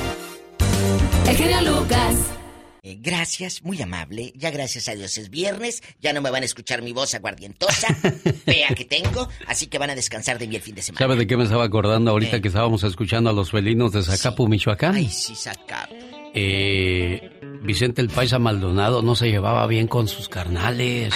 El 1.28 1.36
genio 1.36 1.62
Lucas. 1.62 2.39
Eh, 2.82 2.98
gracias, 3.00 3.64
muy 3.64 3.82
amable. 3.82 4.32
Ya 4.36 4.52
gracias 4.52 4.88
a 4.88 4.96
Dios 4.96 5.18
es 5.18 5.30
viernes. 5.30 5.84
Ya 6.02 6.14
no 6.14 6.22
me 6.22 6.30
van 6.30 6.44
a 6.44 6.46
escuchar 6.46 6.82
mi 6.82 6.94
voz 6.94 7.14
aguardientosa, 7.14 7.94
fea 8.46 8.70
que 8.76 8.86
tengo. 8.86 9.28
Así 9.48 9.68
que 9.68 9.78
van 9.78 9.90
a 9.90 9.96
descansar 9.96 10.40
de 10.40 10.48
mí 10.48 10.56
el 10.56 10.62
fin 10.62 10.76
de 10.76 10.82
semana. 10.82 11.00
¿Sabe 11.00 11.16
de 11.16 11.28
qué 11.28 11.36
me 11.36 11.44
estaba 11.44 11.66
acordando 11.66 12.12
ahorita 12.12 12.42
que 12.42 12.48
estábamos 12.48 12.84
escuchando 12.84 13.30
a 13.30 13.34
los 13.34 13.52
felinos 13.52 13.92
de 13.92 14.04
Zacapu, 14.04 14.48
Michoacán? 14.48 14.96
Ay, 14.96 15.10
sí, 15.10 15.36
Zacapu. 15.36 15.94
Eh, 16.34 17.40
Vicente 17.64 18.02
el 18.02 18.10
Paisa 18.10 18.40
Maldonado 18.40 19.02
no 19.02 19.16
se 19.16 19.30
llevaba 19.30 19.66
bien 19.68 19.88
con 19.88 20.08
sus 20.08 20.30
carnales. 20.30 21.14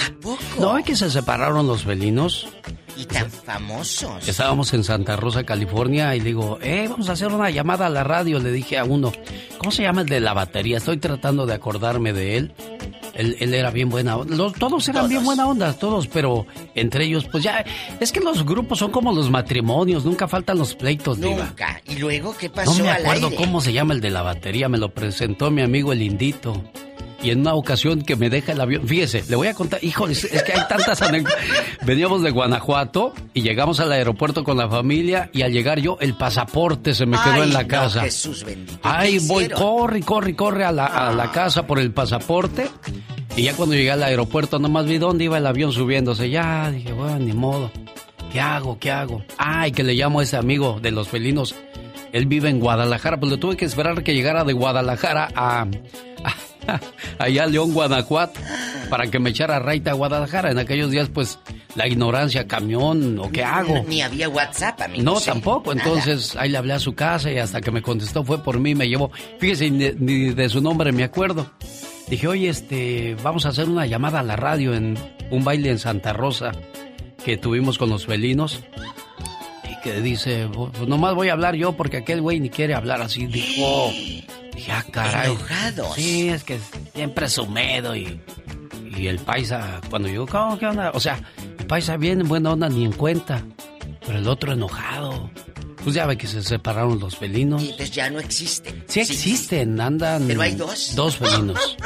¿No 0.60 0.78
es 0.78 0.86
que 0.86 0.96
se 0.96 1.10
separaron 1.10 1.68
los 1.68 1.84
felinos? 1.84 2.48
Y 2.98 3.06
tan 3.06 3.30
famosos. 3.30 4.28
Estábamos 4.28 4.74
en 4.74 4.84
Santa 4.84 5.16
Rosa, 5.16 5.44
California, 5.44 6.16
y 6.16 6.20
le 6.20 6.26
digo, 6.26 6.60
eh, 6.62 6.88
vamos 6.90 7.10
a 7.10 7.14
hacer 7.14 7.28
una 7.30 7.50
llamada 7.50 7.88
a 7.88 7.90
la 7.90 8.04
radio. 8.04 8.40
Le 8.40 8.52
dije 8.52 8.78
a 8.78 8.84
uno, 8.84 9.12
¿cómo 9.58 9.72
se 9.72 9.82
llama 9.84 10.02
el 10.02 10.08
de 10.08 10.20
la 10.20 10.34
batería? 10.34 10.78
Estoy 10.78 10.98
tratando 10.98 11.46
de 11.46 11.54
acordarme 11.54 12.14
de 12.14 12.38
él. 12.38 12.54
Él, 13.16 13.38
él 13.40 13.54
era 13.54 13.70
bien 13.70 13.90
buena 13.90 14.18
onda. 14.18 14.36
Los- 14.36 14.54
todos 14.54 14.88
eran 14.90 15.08
bien 15.08 15.24
buena 15.24 15.48
onda, 15.48 15.74
todos, 15.74 16.08
pero 16.08 16.48
entre 16.74 17.06
ellos, 17.06 17.26
pues 17.32 17.44
ya, 17.44 17.64
es 18.00 18.12
que 18.12 18.20
los 18.20 18.44
grupos 18.44 18.80
son 18.80 18.92
como 18.92 19.12
los 19.14 19.30
matrimonios, 19.30 20.04
nunca 20.04 20.28
faltan 20.28 20.58
los 20.58 20.74
pleitos, 20.74 21.20
Diva. 21.22 21.46
Nunca. 21.46 21.80
¿Y 21.88 21.96
luego 21.98 22.36
qué 22.36 22.50
pasó 22.50 22.76
No 22.76 22.84
me 22.86 22.90
al 22.90 23.02
acuerdo 23.04 23.28
aire? 23.28 23.38
cómo 23.38 23.62
se 23.62 23.72
llama 23.72 23.94
el 23.94 24.02
de 24.02 24.10
la 24.10 24.24
batería, 24.24 24.68
me 24.68 24.80
lo 24.80 24.90
presentó 24.90 25.52
mi 25.52 25.62
amigo 25.62 25.94
el 25.94 26.02
Indito. 26.02 26.64
Y 27.24 27.32
en 27.32 27.40
una 27.40 27.54
ocasión 27.54 28.02
que 28.02 28.18
me 28.18 28.30
deja 28.30 28.52
el 28.52 28.60
avión, 28.62 28.86
fíjese, 28.88 29.24
le 29.30 29.36
voy 29.38 29.48
a 29.48 29.54
contar, 29.54 29.84
híjole, 29.84 30.12
es 30.12 30.44
que 30.44 30.52
hay 30.52 30.68
tantas 30.68 31.02
anécdotas. 31.02 31.40
Veníamos 31.86 32.22
de 32.22 32.32
Guanajuato 32.32 33.14
y 33.34 33.42
llegamos 33.42 33.80
al 33.80 33.94
aeropuerto 33.94 34.44
con 34.44 34.58
la 34.58 34.68
familia 34.70 35.30
y 35.32 35.42
al 35.42 35.54
llegar 35.54 35.80
yo, 35.80 35.98
el 36.02 36.16
pasaporte 36.16 36.94
se 36.94 37.06
me 37.06 37.18
quedó 37.18 37.36
Ay, 37.36 37.42
en 37.44 37.54
la 37.54 37.62
no, 37.64 37.68
casa. 37.70 38.02
Jesús 38.02 38.44
bendito. 38.44 38.78
Ay, 38.84 39.20
¿Qué 39.20 39.28
voy, 39.28 39.50
corre, 39.50 40.02
corre, 40.02 40.36
corre 40.36 40.66
a 40.66 40.72
la, 40.74 40.86
a 40.86 41.14
la 41.14 41.32
casa 41.32 41.66
por 41.66 41.80
el 41.80 41.92
pasaporte. 41.92 42.70
Y 43.36 43.44
ya 43.44 43.56
cuando 43.56 43.74
llegué 43.74 43.92
al 43.92 44.04
aeropuerto, 44.04 44.60
nomás 44.60 44.86
vi 44.86 44.98
dónde 44.98 45.24
iba 45.24 45.38
el 45.38 45.48
avión 45.48 45.72
subiéndose. 45.72 46.30
Ya, 46.30 46.70
dije, 46.72 46.92
bueno, 46.92 47.20
ni 47.20 47.34
modo. 47.34 47.72
¿Qué 48.32 48.42
hago? 48.42 48.78
¿Qué 48.80 48.92
hago? 48.92 49.24
Ay, 49.38 49.72
que 49.72 49.84
le 49.84 49.94
llamo 49.94 50.20
a 50.20 50.24
ese 50.24 50.38
amigo 50.38 50.80
de 50.82 50.92
los 50.92 51.08
felinos. 51.08 51.56
Él 52.14 52.28
vive 52.28 52.48
en 52.48 52.60
Guadalajara, 52.60 53.20
pues 53.20 53.32
le 53.32 53.38
tuve 53.40 53.58
que 53.58 53.66
esperar 53.66 54.04
que 54.04 54.14
llegara 54.14 54.44
de 54.44 54.54
Guadalajara 54.54 55.30
a, 55.36 55.66
allá 57.18 57.44
a 57.44 57.48
León, 57.48 57.74
Guanajuato, 57.74 58.40
para 58.90 59.08
que 59.08 59.20
me 59.20 59.32
echara 59.32 59.58
raita 59.58 59.92
a 59.92 59.94
Guadalajara. 59.96 60.52
En 60.52 60.60
aquellos 60.60 60.92
días, 60.92 61.10
pues, 61.10 61.40
la 61.76 61.88
ignorancia, 61.88 62.48
camión, 62.48 63.18
¿o 63.18 63.32
qué 63.32 63.44
hago? 63.44 63.84
Ni 63.88 64.04
había 64.04 64.30
WhatsApp, 64.30 64.80
amigo. 64.82 65.04
No, 65.04 65.20
tampoco. 65.20 65.72
Entonces 65.72 66.36
ahí 66.36 66.50
le 66.50 66.58
hablé 66.60 66.74
a 66.74 66.80
su 66.80 66.94
casa 66.94 67.32
y 67.32 67.40
hasta 67.40 67.62
que 67.62 67.72
me 67.72 67.82
contestó 67.82 68.24
fue 68.24 68.44
por 68.44 68.60
mí, 68.60 68.76
me 68.76 68.88
llevó. 68.88 69.12
Fíjese, 69.40 69.72
ni, 69.72 69.90
ni 69.98 70.30
de 70.36 70.50
su 70.50 70.62
nombre 70.62 70.92
me 70.92 71.04
acuerdo. 71.04 71.48
Dije, 72.08 72.28
oye, 72.28 72.50
este, 72.50 73.16
vamos 73.24 73.48
a 73.48 73.50
hacer 73.50 73.68
una 73.68 73.88
llamada 73.88 74.20
a 74.20 74.24
la 74.24 74.36
radio 74.36 74.76
en 74.76 74.98
un 75.32 75.44
baile 75.44 75.72
en 75.72 75.80
Santa 75.80 76.14
Rosa 76.14 76.52
que 77.26 77.38
tuvimos 77.38 77.80
con 77.80 77.90
los 77.90 78.06
felinos. 78.06 78.62
Que 79.84 80.02
dice, 80.02 80.48
pues 80.54 80.88
nomás 80.88 81.14
voy 81.14 81.28
a 81.30 81.34
hablar 81.34 81.56
yo 81.56 81.74
porque 81.74 81.98
aquel 81.98 82.22
güey 82.22 82.40
ni 82.40 82.50
quiere 82.50 82.74
hablar 82.74 83.02
así. 83.02 83.26
Dijo, 83.26 83.90
dije, 84.56 84.72
ah, 84.72 84.86
caray. 84.90 85.32
Enojados. 85.32 85.96
Sí, 85.96 86.30
es 86.30 86.44
que 86.44 86.60
siempre 86.94 87.28
sumedo 87.28 87.96
y, 87.96 88.22
y 88.98 89.08
el 89.08 89.20
paisa, 89.20 89.82
cuando 89.90 90.08
yo, 90.08 90.26
¿cómo, 90.26 90.58
qué 90.58 90.68
onda? 90.68 90.92
O 90.94 91.00
sea, 91.00 91.20
el 91.60 91.66
paisa 91.66 91.98
bien 91.98 92.22
en 92.22 92.30
buena 92.30 92.54
onda 92.54 92.70
ni 92.70 92.86
en 92.86 92.94
cuenta, 92.94 93.44
pero 94.06 94.20
el 94.20 94.28
otro 94.28 94.54
enojado. 94.54 95.30
Pues 95.84 95.96
ya 95.96 96.06
ve 96.06 96.18
que 96.18 96.28
se 96.28 96.42
separaron 96.44 97.00
los 97.00 97.16
felinos. 97.18 97.62
Y 97.62 97.66
entonces 97.72 97.92
ya 97.92 98.10
no 98.10 98.20
existen. 98.20 98.84
Sí 98.88 99.02
existen, 99.02 99.80
andan... 99.82 100.26
Pero 100.28 100.42
hay 100.42 100.56
dos. 100.56 100.96
Dos 100.96 101.18
felinos. 101.18 101.60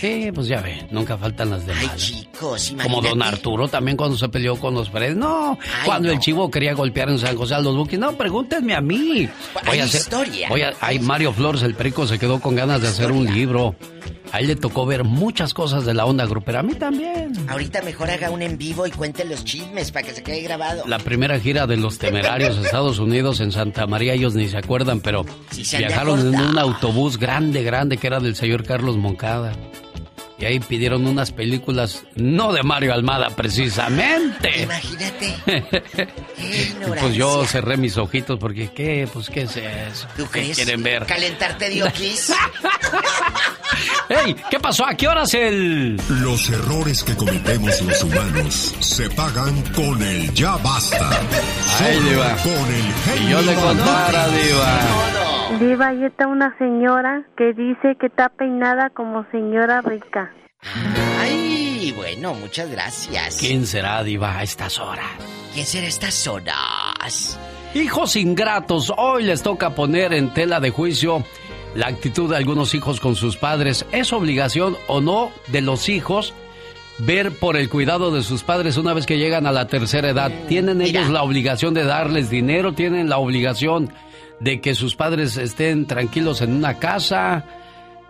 Sí, 0.00 0.30
pues 0.32 0.46
ya 0.46 0.62
ve, 0.62 0.86
nunca 0.92 1.18
faltan 1.18 1.50
las 1.50 1.66
de 1.66 1.74
malas. 1.74 2.08
hijos, 2.10 2.68
Como 2.70 2.84
imagínate. 2.84 3.08
don 3.10 3.22
Arturo 3.22 3.68
también 3.68 3.98
cuando 3.98 4.16
se 4.16 4.28
peleó 4.30 4.56
con 4.56 4.72
los 4.72 4.88
Fred. 4.88 5.14
No, 5.14 5.58
Ay, 5.60 5.84
cuando 5.84 6.08
no. 6.08 6.14
el 6.14 6.20
chivo 6.20 6.50
quería 6.50 6.72
golpear 6.72 7.10
en 7.10 7.18
San 7.18 7.36
José 7.36 7.56
a 7.56 7.60
los 7.60 7.76
Buquis. 7.76 7.98
No, 7.98 8.12
pregúntenme 8.16 8.72
a 8.74 8.80
mí. 8.80 9.28
Hay 9.66 9.80
a 9.80 9.84
hacer- 9.84 10.00
historia. 10.00 10.48
voy 10.48 10.62
a- 10.62 10.72
ay, 10.80 11.00
Mario 11.00 11.34
Flores, 11.34 11.62
el 11.64 11.74
perico, 11.74 12.06
se 12.06 12.18
quedó 12.18 12.40
con 12.40 12.54
ganas 12.54 12.80
de 12.80 12.88
hacer 12.88 13.12
un 13.12 13.26
libro. 13.34 13.74
A 14.32 14.40
él 14.40 14.46
le 14.46 14.56
tocó 14.56 14.86
ver 14.86 15.04
muchas 15.04 15.54
cosas 15.54 15.84
de 15.84 15.94
la 15.94 16.06
onda 16.06 16.24
grupera. 16.26 16.60
A 16.60 16.62
mí 16.62 16.74
también. 16.74 17.32
Ahorita 17.48 17.82
mejor 17.82 18.10
haga 18.10 18.30
un 18.30 18.42
en 18.42 18.56
vivo 18.58 18.86
y 18.86 18.90
cuente 18.90 19.24
los 19.24 19.44
chismes 19.44 19.90
para 19.90 20.06
que 20.06 20.14
se 20.14 20.22
quede 20.22 20.40
grabado. 20.42 20.84
La 20.86 20.98
primera 20.98 21.38
gira 21.40 21.66
de 21.66 21.76
los 21.76 21.98
temerarios 21.98 22.56
a 22.58 22.60
Estados 22.62 22.98
Unidos 22.98 23.40
en 23.40 23.50
Santa 23.52 23.86
María, 23.86 24.14
ellos 24.14 24.34
ni 24.34 24.48
se 24.48 24.56
acuerdan, 24.58 25.00
pero 25.00 25.24
Sí 25.50 25.64
se 25.64 25.76
han 25.76 25.82
de 25.82 25.88
viajaron 25.88 26.20
en 26.34 26.40
un 26.40 26.58
autobús 26.58 27.18
grande, 27.18 27.62
grande, 27.62 27.96
que 27.96 28.06
era 28.06 28.20
del 28.20 28.36
señor 28.36 28.64
Carlos 28.64 28.96
Moncada. 28.96 29.52
Y 30.38 30.46
ahí 30.46 30.58
pidieron 30.58 31.06
unas 31.06 31.32
películas, 31.32 32.02
no 32.14 32.54
de 32.54 32.62
Mario 32.62 32.94
Almada 32.94 33.28
precisamente. 33.30 34.62
Imagínate. 34.62 35.36
Pues 37.00 37.14
yo 37.14 37.44
cerré 37.46 37.76
mis 37.76 37.96
ojitos 37.98 38.38
porque, 38.38 38.70
¿qué? 38.72 39.08
Pues, 39.12 39.28
¿qué 39.28 39.42
es 39.42 39.56
eso? 39.56 40.06
¿Tú 40.16 40.24
¿Qué 40.24 40.40
crees? 40.40 40.56
quieren 40.56 40.82
ver? 40.82 41.04
¿Calentarte 41.06 41.70
kiss? 41.94 42.32
¡Ey! 44.10 44.34
¿Qué 44.50 44.58
pasó? 44.58 44.84
¿A 44.84 44.94
qué 44.94 45.06
horas 45.06 45.32
el...? 45.34 45.96
Los 46.20 46.50
errores 46.50 47.04
que 47.04 47.14
cometemos 47.16 47.80
los 47.80 48.02
humanos 48.02 48.74
se 48.80 49.08
pagan 49.10 49.62
con 49.74 50.02
el 50.02 50.34
ya 50.34 50.56
basta. 50.56 51.10
Ay, 51.80 51.94
Solo 51.96 52.10
Diva. 52.10 52.36
con 52.42 52.74
el 52.74 52.82
Si 52.82 53.10
genio 53.10 53.30
yo 53.30 53.42
le 53.42 53.54
contara. 53.54 54.26
Diva. 54.28 55.58
Diva, 55.60 55.86
ahí 55.88 56.04
está 56.04 56.26
una 56.26 56.56
señora 56.58 57.22
que 57.36 57.52
dice 57.52 57.96
que 58.00 58.06
está 58.06 58.28
peinada 58.30 58.90
como 58.90 59.24
señora 59.30 59.80
rica. 59.80 60.32
Ay, 61.20 61.92
bueno, 61.96 62.34
muchas 62.34 62.68
gracias. 62.68 63.36
¿Quién 63.38 63.64
será, 63.66 64.02
Diva, 64.02 64.38
a 64.38 64.42
estas 64.42 64.78
horas? 64.80 65.06
¿Quién 65.54 65.66
será 65.66 65.86
estas 65.86 66.26
horas? 66.26 67.38
Hijos 67.74 68.16
ingratos, 68.16 68.92
hoy 68.96 69.22
les 69.22 69.42
toca 69.42 69.70
poner 69.76 70.12
en 70.12 70.34
tela 70.34 70.58
de 70.58 70.70
juicio 70.70 71.24
la 71.74 71.86
actitud 71.88 72.30
de 72.30 72.36
algunos 72.36 72.74
hijos 72.74 73.00
con 73.00 73.16
sus 73.16 73.36
padres. 73.36 73.86
¿Es 73.92 74.12
obligación 74.12 74.76
o 74.86 75.00
no 75.00 75.30
de 75.48 75.60
los 75.60 75.88
hijos 75.88 76.34
ver 76.98 77.32
por 77.38 77.56
el 77.56 77.68
cuidado 77.68 78.10
de 78.10 78.22
sus 78.22 78.42
padres 78.42 78.76
una 78.76 78.92
vez 78.92 79.06
que 79.06 79.18
llegan 79.18 79.46
a 79.46 79.52
la 79.52 79.66
tercera 79.68 80.10
edad? 80.10 80.32
¿Tienen 80.48 80.80
ellos 80.82 81.08
la 81.10 81.22
obligación 81.22 81.74
de 81.74 81.84
darles 81.84 82.30
dinero? 82.30 82.74
¿Tienen 82.74 83.08
la 83.08 83.18
obligación 83.18 83.92
de 84.40 84.60
que 84.60 84.74
sus 84.74 84.96
padres 84.96 85.36
estén 85.36 85.86
tranquilos 85.86 86.40
en 86.40 86.52
una 86.52 86.78
casa? 86.78 87.44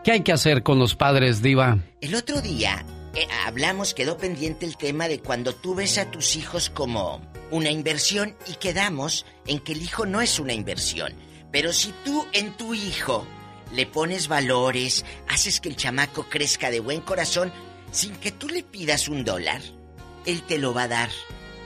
¿Qué 0.05 0.13
hay 0.13 0.21
que 0.21 0.33
hacer 0.33 0.63
con 0.63 0.79
los 0.79 0.95
padres, 0.95 1.43
Diva? 1.43 1.79
El 2.01 2.15
otro 2.15 2.41
día 2.41 2.85
eh, 3.15 3.27
hablamos, 3.45 3.93
quedó 3.93 4.17
pendiente 4.17 4.65
el 4.65 4.77
tema 4.77 5.09
de 5.09 5.21
cuando 5.21 5.55
tú 5.55 5.75
ves 5.75 5.99
a 5.99 6.11
tus 6.11 6.37
hijos 6.37 6.71
como 6.71 7.21
una 7.51 7.71
inversión 7.71 8.35
y 8.47 8.55
quedamos 8.55 9.27
en 9.47 9.59
que 9.59 9.73
el 9.73 9.83
hijo 9.83 10.07
no 10.07 10.21
es 10.21 10.39
una 10.39 10.55
inversión. 10.55 11.13
Pero 11.53 11.73
si 11.73 11.93
tú 12.05 12.25
en 12.33 12.57
tu 12.57 12.75
hijo 12.75 13.27
le 13.73 13.87
pones 13.87 14.29
valores, 14.29 15.05
haces 15.29 15.61
que 15.61 15.69
el 15.69 15.77
chamaco 15.77 16.27
crezca 16.29 16.71
de 16.71 16.81
buen 16.81 17.01
corazón, 17.01 17.53
sin 17.93 18.15
que 18.17 18.33
tú 18.33 18.49
le 18.49 18.63
pidas 18.63 19.09
un 19.09 19.25
dólar, 19.25 19.61
él 20.27 20.43
te 20.43 20.59
lo 20.59 20.73
va 20.75 20.85
a 20.85 20.89
dar. 20.89 21.11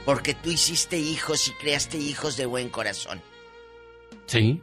Porque 0.05 0.35
tú 0.35 0.51
hiciste 0.51 0.97
hijos 0.99 1.47
y 1.47 1.51
creaste 1.53 1.97
hijos 1.97 2.37
de 2.37 2.45
buen 2.45 2.69
corazón. 2.69 3.21
Sí. 4.27 4.61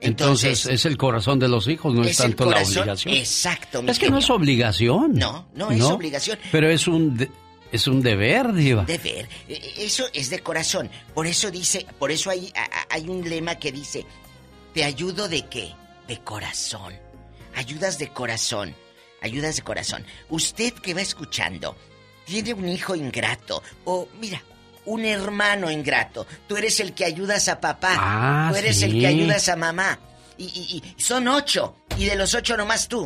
Entonces, 0.00 0.66
es 0.66 0.84
el 0.84 0.96
corazón 0.98 1.38
de 1.38 1.48
los 1.48 1.66
hijos, 1.68 1.94
no 1.94 2.02
es, 2.04 2.16
tanto 2.16 2.50
la 2.50 2.62
obligación. 2.62 3.14
exacto, 3.14 3.82
mi 3.82 3.90
Es 3.90 3.98
que 3.98 4.10
no 4.10 4.18
es 4.18 4.28
obligación. 4.28 5.14
No, 5.14 5.48
no 5.54 5.70
es 5.70 5.82
obligación. 5.82 6.38
Pero 6.52 6.68
es 6.70 6.86
un 6.88 7.16
de- 7.16 7.30
es 7.72 7.86
un 7.88 8.02
deber, 8.02 8.52
diva. 8.52 8.84
Deber. 8.84 9.28
Eh, 9.48 9.74
Eso 9.78 10.04
es 10.12 10.30
de 10.30 10.40
corazón. 10.40 10.90
Por 11.14 11.26
eso 11.26 11.50
dice, 11.50 11.86
por 11.98 12.10
eso 12.10 12.30
hay, 12.30 12.52
hay 12.90 13.08
un 13.08 13.26
lema 13.28 13.56
que 13.56 13.72
dice, 13.72 14.04
¿te 14.74 14.84
ayudo 14.84 15.28
de 15.28 15.46
qué? 15.48 15.72
De 16.08 16.20
corazón. 16.20 16.94
Ayudas 17.54 17.98
de 17.98 18.08
corazón. 18.08 18.74
Ayudas 19.22 19.56
de 19.56 19.62
corazón. 19.62 20.04
Usted 20.28 20.74
que 20.74 20.92
va 20.94 21.00
escuchando, 21.00 21.76
tiene 22.26 22.52
un 22.52 22.68
hijo 22.68 22.94
ingrato 22.94 23.62
o, 23.84 24.08
mira, 24.20 24.42
un 24.86 25.04
hermano 25.04 25.70
ingrato. 25.70 26.26
Tú 26.46 26.56
eres 26.58 26.78
el 26.80 26.92
que 26.92 27.06
ayudas 27.06 27.48
a 27.48 27.58
papá. 27.60 27.94
Ah, 27.98 28.48
tú 28.52 28.56
eres 28.58 28.82
el 28.82 28.92
que 29.00 29.06
ayudas 29.06 29.48
a 29.48 29.56
mamá. 29.56 29.98
Y, 30.36 30.44
y- 30.44 30.94
y 30.98 31.00
son 31.02 31.26
ocho. 31.28 31.76
Y 31.96 32.04
de 32.04 32.16
los 32.16 32.34
ocho 32.34 32.56
nomás 32.56 32.86
tú. 32.88 33.02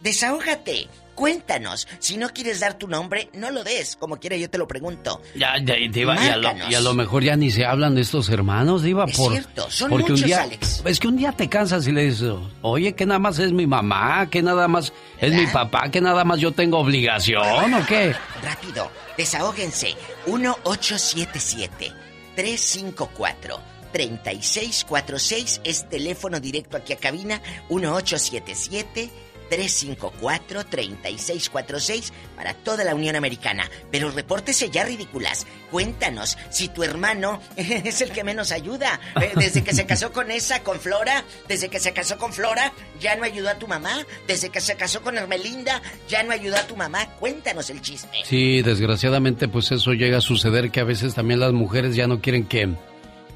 Desahógate. 0.00 0.88
Cuéntanos. 1.16 1.88
Si 1.98 2.16
no 2.18 2.28
quieres 2.28 2.60
dar 2.60 2.74
tu 2.74 2.86
nombre, 2.86 3.30
no 3.32 3.50
lo 3.50 3.64
des. 3.64 3.96
Como 3.96 4.18
quiera, 4.18 4.36
yo 4.36 4.48
te 4.48 4.58
lo 4.58 4.68
pregunto. 4.68 5.20
Ya, 5.34 5.54
ya, 5.64 5.74
diva, 5.90 6.14
y, 6.22 6.28
a 6.28 6.36
lo, 6.36 6.50
y 6.70 6.74
a 6.74 6.80
lo 6.80 6.94
mejor 6.94 7.24
ya 7.24 7.34
ni 7.36 7.50
se 7.50 7.64
hablan 7.64 7.94
de 7.94 8.02
estos 8.02 8.28
hermanos, 8.28 8.82
diva, 8.82 9.06
Es 9.08 9.16
por 9.16 9.32
cierto, 9.32 9.70
son 9.70 9.90
porque 9.90 10.02
muchos, 10.12 10.20
un 10.20 10.26
día 10.26 10.42
Alex. 10.42 10.82
es 10.84 11.00
que 11.00 11.08
un 11.08 11.16
día 11.16 11.32
te 11.32 11.48
cansas 11.48 11.86
y 11.88 11.92
le 11.92 12.04
dices, 12.04 12.32
"Oye, 12.62 12.94
que 12.94 13.06
nada 13.06 13.18
más 13.18 13.38
es 13.38 13.50
mi 13.50 13.66
mamá, 13.66 14.28
que 14.30 14.42
nada 14.42 14.68
más 14.68 14.92
es 15.18 15.32
mi 15.32 15.46
papá, 15.46 15.90
que 15.90 16.00
nada 16.00 16.22
más 16.24 16.38
yo 16.38 16.52
tengo 16.52 16.78
obligación 16.78 17.72
o 17.74 17.86
qué?" 17.86 18.14
Rápido, 18.42 18.90
desahóguense. 19.16 19.94
1877 20.26 21.92
354 22.36 23.58
3646 23.92 25.62
es 25.64 25.88
teléfono 25.88 26.38
directo 26.40 26.76
aquí 26.76 26.92
a 26.92 26.96
cabina 26.98 27.40
1877 27.70 29.10
354-3646 29.50 32.12
para 32.36 32.54
toda 32.54 32.84
la 32.84 32.94
Unión 32.94 33.16
Americana. 33.16 33.68
Pero 33.90 34.10
repórtese 34.10 34.70
ya 34.70 34.84
ridículas. 34.84 35.46
Cuéntanos 35.70 36.38
si 36.50 36.68
tu 36.68 36.82
hermano 36.82 37.40
es 37.56 38.00
el 38.00 38.12
que 38.12 38.24
menos 38.24 38.52
ayuda. 38.52 39.00
Eh, 39.20 39.32
Desde 39.36 39.64
que 39.64 39.74
se 39.74 39.86
casó 39.86 40.12
con 40.12 40.30
esa, 40.30 40.62
con 40.62 40.78
Flora, 40.80 41.24
desde 41.48 41.68
que 41.68 41.80
se 41.80 41.92
casó 41.92 42.18
con 42.18 42.32
Flora, 42.32 42.72
ya 43.00 43.16
no 43.16 43.24
ayudó 43.24 43.50
a 43.50 43.58
tu 43.58 43.66
mamá. 43.66 44.06
Desde 44.26 44.50
que 44.50 44.60
se 44.60 44.76
casó 44.76 45.02
con 45.02 45.16
Hermelinda, 45.16 45.82
ya 46.08 46.22
no 46.22 46.32
ayudó 46.32 46.56
a 46.56 46.66
tu 46.66 46.76
mamá. 46.76 47.06
Cuéntanos 47.18 47.70
el 47.70 47.80
chisme. 47.82 48.22
Sí, 48.24 48.62
desgraciadamente 48.62 49.48
pues 49.48 49.72
eso 49.72 49.92
llega 49.92 50.18
a 50.18 50.22
suceder 50.22 50.70
que 50.70 50.80
a 50.80 50.84
veces 50.84 51.14
también 51.14 51.40
las 51.40 51.52
mujeres 51.52 51.96
ya 51.96 52.06
no 52.06 52.20
quieren 52.20 52.46
que 52.46 52.74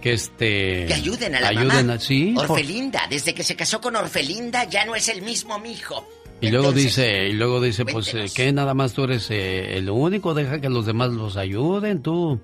que 0.00 0.12
este 0.14 0.86
Que 0.86 0.94
ayuden 0.94 1.34
a 1.36 1.40
la 1.40 1.48
ayuden 1.48 1.86
mamá. 1.86 1.92
a- 1.94 1.98
sí, 2.00 2.32
por- 2.34 2.50
Orfelinda, 2.50 3.02
desde 3.10 3.34
que 3.34 3.42
se 3.44 3.54
casó 3.56 3.80
con 3.80 3.96
Orfelinda 3.96 4.64
ya 4.64 4.84
no 4.84 4.94
es 4.94 5.08
el 5.08 5.22
mismo 5.22 5.58
mijo. 5.58 6.06
y 6.42 6.48
luego 6.50 6.72
dice 6.72 7.28
y 7.28 7.34
luego 7.34 7.60
dice 7.60 7.84
pues 7.84 8.14
eh, 8.14 8.24
que 8.34 8.50
nada 8.52 8.72
más 8.72 8.94
tú 8.94 9.04
eres 9.04 9.30
eh, 9.30 9.76
el 9.76 9.90
único, 9.90 10.32
deja 10.32 10.58
que 10.60 10.70
los 10.70 10.86
demás 10.86 11.10
los 11.10 11.36
ayuden 11.36 12.02
tú. 12.02 12.40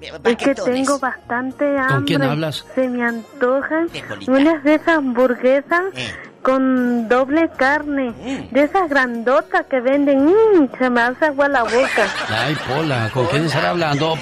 Es 0.00 0.36
que 0.36 0.54
tengo 0.54 0.98
bastante 0.98 1.64
hambre. 1.76 1.94
¿Con 1.94 2.04
quién 2.04 2.22
hablas? 2.22 2.64
Se 2.74 2.88
me 2.88 3.02
antojan 3.02 3.88
unas 4.28 4.64
de 4.64 4.74
esas 4.76 4.88
hamburguesas 4.98 5.82
Eh. 5.94 6.08
Con 6.42 7.08
doble 7.08 7.50
carne. 7.56 8.10
Mm. 8.10 8.52
De 8.52 8.62
esas 8.62 8.88
grandotas 8.88 9.66
que 9.68 9.80
venden. 9.80 10.26
Mm, 10.26 10.68
se 10.78 10.90
me 10.90 11.02
hace 11.02 11.26
agua 11.26 11.48
la 11.48 11.62
boca. 11.62 12.14
Ay, 12.28 12.56
Pola, 12.66 13.10
¿con 13.12 13.26
quién 13.26 13.44
estará 13.44 13.70
hablando? 13.70 14.16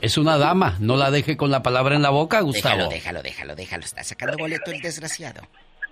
Es 0.00 0.16
una 0.16 0.38
dama, 0.38 0.76
no 0.78 0.96
la 0.96 1.10
deje 1.10 1.36
con 1.36 1.50
la 1.50 1.62
palabra 1.62 1.96
en 1.96 2.02
la 2.02 2.10
boca, 2.10 2.40
Gustavo. 2.40 2.76
Déjalo, 2.76 2.90
déjalo, 2.90 3.22
déjalo, 3.22 3.54
déjalo. 3.56 3.84
Está 3.84 4.04
sacando 4.04 4.36
boleto 4.38 4.70
el 4.70 4.80
desgraciado. 4.80 5.42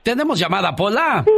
Tenemos 0.04 0.38
llamada, 0.38 0.76
Pola. 0.76 1.24
Sí, 1.26 1.32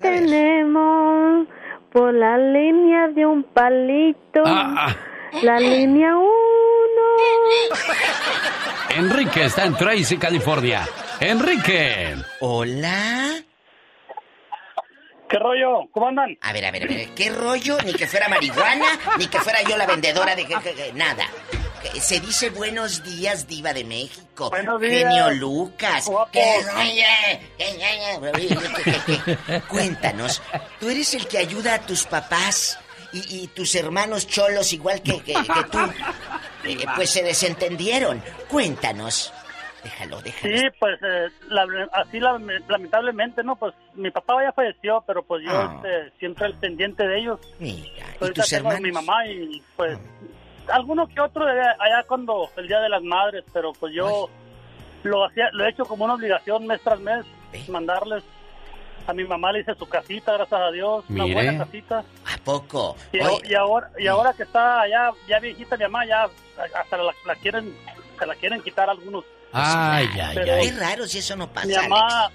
tenemos 0.00 1.46
por 1.92 2.14
la 2.14 2.38
línea 2.38 3.08
de 3.08 3.26
un 3.26 3.44
palito. 3.44 4.42
Ah, 4.46 4.96
La 5.42 5.60
línea 5.60 6.16
1. 6.16 6.28
Enrique 8.96 9.44
está 9.44 9.66
en 9.66 9.74
Tracy, 9.76 10.16
California. 10.16 10.88
Enrique. 11.20 12.16
Hola. 12.40 13.34
¿Qué 15.28 15.38
rollo? 15.38 15.88
¿Cómo 15.92 16.08
andan? 16.08 16.36
A 16.40 16.52
ver, 16.52 16.64
a 16.64 16.70
ver, 16.70 16.84
a 16.84 16.86
ver. 16.86 17.08
¿Qué 17.14 17.30
rollo? 17.30 17.76
Ni 17.84 17.92
que 17.92 18.06
fuera 18.06 18.28
marihuana, 18.28 18.86
ni 19.18 19.26
que 19.26 19.38
fuera 19.40 19.62
yo 19.62 19.76
la 19.76 19.86
vendedora 19.86 20.34
de... 20.34 20.46
nada. 20.94 21.24
Se 22.00 22.20
dice 22.20 22.50
buenos 22.50 23.02
días, 23.02 23.46
diva 23.46 23.72
de 23.72 23.84
México. 23.84 24.50
Buenos 24.50 24.80
días. 24.80 24.92
Genio 25.04 25.30
Lucas. 25.32 26.08
Cuéntanos, 29.68 30.42
tú 30.80 30.88
eres 30.88 31.14
el 31.14 31.26
que 31.26 31.38
ayuda 31.38 31.74
a 31.74 31.78
tus 31.80 32.04
papás 32.06 32.78
y, 33.12 33.42
y 33.42 33.46
tus 33.48 33.74
hermanos 33.74 34.26
cholos 34.26 34.72
igual 34.72 35.02
que, 35.02 35.20
que- 35.22 35.34
que 35.34 35.64
tú. 35.70 35.78
Eh, 36.64 36.76
pues 36.94 37.10
se 37.10 37.22
desentendieron. 37.22 38.22
Cuéntanos. 38.48 39.32
Déjalo, 39.82 40.22
déjalo. 40.22 40.56
Sí, 40.56 40.64
pues 40.78 40.96
eh, 41.02 41.28
la- 41.48 41.66
así 41.92 42.20
la- 42.20 42.38
lamentablemente, 42.68 43.42
¿no? 43.42 43.56
Pues 43.56 43.74
mi 43.94 44.10
papá 44.12 44.34
ya 44.44 44.52
falleció, 44.52 45.02
pero 45.06 45.24
pues 45.24 45.42
yo 45.44 45.50
Ah. 45.52 45.82
este, 45.84 46.18
siempre 46.20 46.46
al 46.46 46.54
pendiente 46.58 47.04
de 47.06 47.18
ellos. 47.18 47.40
Mira, 47.58 47.84
¿y 47.88 48.22
Ahorita 48.24 48.42
tus 48.42 48.52
hermanos? 48.52 48.80
mi 48.80 48.92
mamá 48.92 49.26
y 49.26 49.60
pues 49.76 49.98
alguno 50.68 51.06
que 51.08 51.20
otro 51.20 51.44
de 51.46 51.60
allá 51.60 52.04
cuando 52.06 52.48
el 52.56 52.68
Día 52.68 52.80
de 52.80 52.88
las 52.88 53.02
Madres, 53.02 53.44
pero 53.52 53.72
pues 53.72 53.92
yo 53.94 54.28
lo 55.02 55.24
hacía, 55.24 55.48
lo 55.52 55.64
he 55.64 55.70
hecho 55.70 55.84
como 55.84 56.04
una 56.04 56.14
obligación 56.14 56.66
mes 56.66 56.80
tras 56.82 57.00
mes, 57.00 57.24
mandarles 57.68 58.22
a 59.06 59.12
mi 59.12 59.24
mamá 59.24 59.50
le 59.50 59.60
hice 59.60 59.74
su 59.74 59.88
casita, 59.88 60.32
gracias 60.34 60.60
a 60.60 60.70
Dios, 60.70 61.04
una 61.08 61.24
buena 61.24 61.58
casita. 61.58 62.04
¿A 62.24 62.38
poco? 62.44 62.96
Y, 63.12 63.18
ahora 63.54 63.90
y 63.98 64.06
ahora 64.06 64.32
que 64.32 64.44
está 64.44 64.82
allá 64.82 65.10
ya 65.26 65.40
viejita 65.40 65.76
mi 65.76 65.82
mamá 65.84 66.06
ya 66.06 66.28
hasta 66.78 66.96
la, 66.98 67.12
la 67.26 67.34
quieren 67.34 67.76
se 68.18 68.26
la 68.26 68.34
quieren 68.36 68.62
quitar 68.62 68.88
algunos. 68.88 69.24
Ay, 69.52 70.08
ay, 70.14 70.38
ay. 70.38 70.68
Qué 70.70 70.72
raro 70.78 71.04
si 71.06 71.18
eso 71.18 71.34
no 71.36 71.48
pasa, 71.48 71.66
mi 71.66 71.74
Alex. 71.74 71.90
mamá 71.90 72.30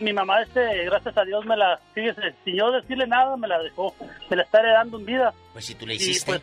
mi 0.00 0.12
mamá 0.14 0.40
este 0.40 0.84
gracias 0.86 1.14
a 1.18 1.24
Dios 1.24 1.44
me 1.44 1.54
la 1.58 1.78
fíjese 1.92 2.34
sin 2.46 2.56
yo 2.56 2.70
decirle 2.72 3.06
nada 3.06 3.36
me 3.36 3.46
la 3.46 3.58
dejó 3.58 3.94
me 4.30 4.36
la 4.36 4.44
está 4.44 4.60
heredando 4.60 4.98
en 4.98 5.04
vida 5.04 5.34
Pues 5.52 5.66
si 5.66 5.74
tú 5.74 5.86
le 5.86 5.92
Y, 5.92 5.96
hiciste. 5.96 6.24
pues, 6.32 6.42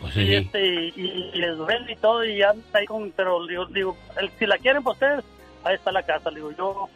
Pues 0.00 0.16
y, 0.16 0.26
sí. 0.26 0.34
este, 0.34 0.66
y, 0.66 0.92
y- 0.96 1.30
y 1.34 1.38
les 1.38 1.56
duele 1.56 1.92
y 1.92 1.96
todo 1.96 2.24
y 2.24 2.42
anda 2.42 2.62
ahí 2.78 2.86
con 2.86 3.10
pero 3.12 3.46
digo, 3.46 3.66
digo 3.66 3.96
el- 4.20 4.30
si 4.38 4.46
la 4.46 4.58
quieren 4.58 4.82
pues 4.82 4.94
ustedes 4.96 5.24
ahí 5.64 5.74
está 5.74 5.90
la 5.92 6.02
casa 6.02 6.30
digo 6.30 6.50
yo 6.56 6.88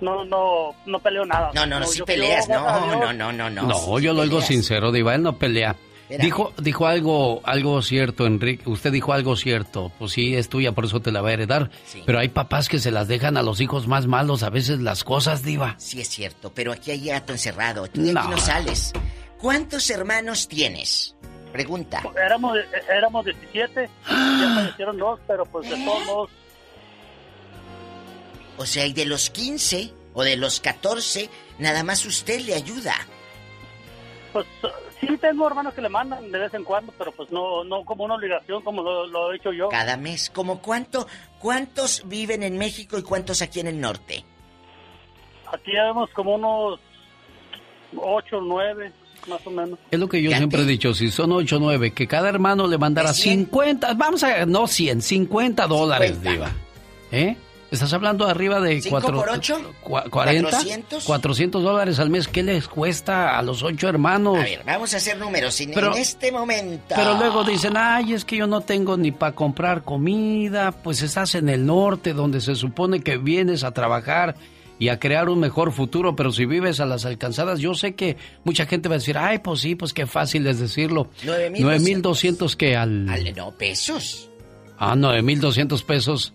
no 0.00 0.24
no 0.24 0.74
no 0.86 0.98
peleo 0.98 1.24
nada 1.24 1.50
No, 1.54 1.64
no, 1.66 1.78
no, 1.80 1.86
Digo, 1.86 1.94
yo- 1.98 2.04
peleas. 2.04 2.48
No, 2.48 2.96
no, 2.96 3.12
no, 3.12 3.32
no, 3.32 3.50
no. 3.50 3.62
No, 3.62 3.98
yo 3.98 4.12
lo 4.12 4.22
oigo 4.22 4.34
peleas. 4.36 4.48
sincero, 4.48 4.90
Diva, 4.92 5.14
él 5.14 5.22
no 5.22 5.36
pelea. 5.38 5.76
Dijo, 6.18 6.52
dijo 6.58 6.86
algo, 6.86 7.40
algo 7.44 7.80
cierto, 7.80 8.26
Enrique. 8.26 8.68
Usted 8.68 8.92
dijo 8.92 9.14
algo 9.14 9.34
cierto. 9.34 9.90
Pues 9.98 10.12
sí, 10.12 10.36
es 10.36 10.50
tuya, 10.50 10.72
por 10.72 10.84
eso 10.84 11.00
te 11.00 11.10
la 11.10 11.22
va 11.22 11.30
a 11.30 11.32
heredar. 11.32 11.70
Pero 12.04 12.18
hay 12.18 12.28
papás 12.28 12.68
que 12.68 12.78
se 12.80 12.90
las 12.90 13.08
dejan 13.08 13.38
a 13.38 13.42
los 13.42 13.62
hijos 13.62 13.88
más 13.88 14.06
malos 14.06 14.42
a 14.42 14.50
veces 14.50 14.80
las 14.80 15.04
cosas, 15.04 15.42
Diva. 15.42 15.74
Sí 15.78 16.02
es 16.02 16.08
cierto, 16.08 16.52
pero 16.54 16.72
aquí 16.72 16.90
hay 16.90 17.06
gato 17.06 17.32
encerrado. 17.32 17.86
Tú 17.88 18.02
de 18.02 18.10
aquí 18.10 18.28
no 18.28 18.36
sales. 18.36 18.92
¿Cuántos 19.40 19.88
hermanos 19.88 20.48
tienes? 20.48 21.16
Pregunta. 21.52 22.02
éramos 22.16 22.56
éramos 22.88 23.24
17 23.24 23.88
ya 24.06 24.54
fallecieron 24.54 24.96
dos 24.96 25.20
pero 25.26 25.44
pues 25.44 25.68
de 25.68 25.76
todos 25.84 26.04
modos 26.06 26.30
O 28.56 28.66
sea, 28.66 28.86
y 28.86 28.92
de 28.92 29.04
los 29.06 29.30
15 29.30 29.92
o 30.14 30.22
de 30.22 30.36
los 30.36 30.60
14, 30.60 31.28
nada 31.58 31.82
más 31.82 32.04
usted 32.04 32.40
le 32.40 32.54
ayuda. 32.54 32.94
Pues 34.32 34.46
sí 35.00 35.16
tengo 35.18 35.46
hermanos 35.46 35.74
que 35.74 35.82
le 35.82 35.88
mandan 35.88 36.30
de 36.30 36.38
vez 36.38 36.54
en 36.54 36.64
cuando, 36.64 36.92
pero 36.96 37.12
pues 37.12 37.30
no 37.30 37.64
no 37.64 37.84
como 37.84 38.04
una 38.04 38.14
obligación 38.14 38.62
como 38.62 38.82
lo, 38.82 39.06
lo 39.06 39.32
he 39.32 39.36
hecho 39.36 39.52
yo. 39.52 39.68
Cada 39.68 39.96
mes. 39.96 40.30
¿Como 40.30 40.60
cuánto? 40.60 41.06
¿Cuántos 41.38 42.06
viven 42.08 42.42
en 42.42 42.56
México 42.58 42.98
y 42.98 43.02
cuántos 43.02 43.42
aquí 43.42 43.60
en 43.60 43.68
el 43.68 43.80
norte? 43.80 44.24
Aquí 45.52 45.72
ya 45.74 45.84
vemos 45.84 46.08
como 46.10 46.34
unos 46.34 46.80
ocho, 47.96 48.40
nueve, 48.40 48.92
más 49.28 49.40
o 49.46 49.50
menos. 49.50 49.78
Es 49.90 49.98
lo 50.00 50.08
que 50.08 50.20
yo 50.22 50.30
siempre 50.32 50.62
he 50.62 50.66
dicho, 50.66 50.94
si 50.94 51.10
son 51.10 51.32
8 51.32 51.56
o 51.56 51.60
9, 51.60 51.92
que 51.92 52.06
cada 52.06 52.28
hermano 52.28 52.66
le 52.66 52.78
mandara 52.78 53.12
50, 53.14 53.94
vamos 53.94 54.22
a, 54.22 54.46
no 54.46 54.66
100, 54.66 55.02
50 55.02 55.66
dólares, 55.66 56.22
Diva. 56.22 56.50
¿Eh? 57.10 57.36
¿Estás 57.70 57.90
hablando 57.94 58.26
arriba 58.26 58.60
de 58.60 58.82
¿Cinco 58.82 59.00
cuatro, 59.00 59.16
por 59.18 59.30
ocho? 59.30 59.58
cua- 59.82 60.10
40? 60.10 60.50
¿Cuatrocientos? 60.50 61.04
400 61.04 61.62
dólares 61.62 61.98
al 62.00 62.10
mes. 62.10 62.28
¿Qué 62.28 62.42
les 62.42 62.68
cuesta 62.68 63.38
a 63.38 63.42
los 63.42 63.62
ocho 63.62 63.88
hermanos? 63.88 64.36
A 64.36 64.42
ver, 64.42 64.62
vamos 64.66 64.92
a 64.92 64.98
hacer 64.98 65.16
números 65.16 65.58
en, 65.62 65.70
Pero- 65.72 65.94
en 65.94 66.02
este 66.02 66.30
momento. 66.30 66.94
Pero 66.94 67.14
luego 67.16 67.44
dicen, 67.44 67.72
ay, 67.78 68.12
es 68.12 68.26
que 68.26 68.36
yo 68.36 68.46
no 68.46 68.60
tengo 68.60 68.98
ni 68.98 69.10
para 69.10 69.34
comprar 69.34 69.84
comida, 69.84 70.70
pues 70.72 71.00
estás 71.00 71.34
en 71.34 71.48
el 71.48 71.64
norte 71.64 72.12
donde 72.12 72.42
se 72.42 72.56
supone 72.56 73.00
que 73.00 73.16
vienes 73.16 73.64
a 73.64 73.70
trabajar 73.70 74.34
y 74.82 74.88
a 74.88 74.98
crear 74.98 75.28
un 75.28 75.38
mejor 75.38 75.70
futuro, 75.70 76.16
pero 76.16 76.32
si 76.32 76.44
vives 76.44 76.80
a 76.80 76.86
las 76.86 77.04
alcanzadas, 77.04 77.60
yo 77.60 77.72
sé 77.74 77.94
que 77.94 78.16
mucha 78.42 78.66
gente 78.66 78.88
va 78.88 78.96
a 78.96 78.98
decir, 78.98 79.16
ay, 79.16 79.38
pues 79.38 79.60
sí, 79.60 79.76
pues 79.76 79.92
qué 79.92 80.06
fácil 80.06 80.44
es 80.48 80.58
decirlo. 80.58 81.08
9,200. 81.24 81.60
9,200 81.62 82.56
que 82.56 82.76
al... 82.76 83.08
Al- 83.08 83.32
no, 83.36 83.52
pesos. 83.52 84.28
Ah, 84.78 84.96
9,200 84.96 85.84
pesos 85.84 86.32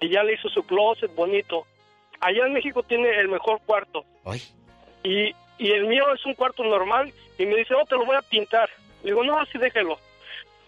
Y 0.00 0.10
ya 0.10 0.22
le 0.22 0.34
hizo 0.34 0.48
su 0.48 0.62
closet 0.66 1.14
bonito. 1.14 1.66
Allá 2.20 2.46
en 2.46 2.52
México 2.52 2.82
tiene 2.82 3.08
el 3.20 3.28
mejor 3.28 3.60
cuarto. 3.66 4.04
Y, 5.02 5.34
y 5.58 5.70
el 5.72 5.86
mío 5.86 6.04
es 6.14 6.24
un 6.26 6.34
cuarto 6.34 6.62
normal. 6.64 7.12
Y 7.38 7.46
me 7.46 7.56
dice, 7.56 7.74
oh, 7.74 7.84
te 7.84 7.94
lo 7.96 8.04
voy 8.04 8.16
a 8.16 8.22
pintar. 8.22 8.68
Le 9.02 9.10
digo, 9.10 9.24
no, 9.24 9.38
así 9.38 9.58
déjelo. 9.58 9.98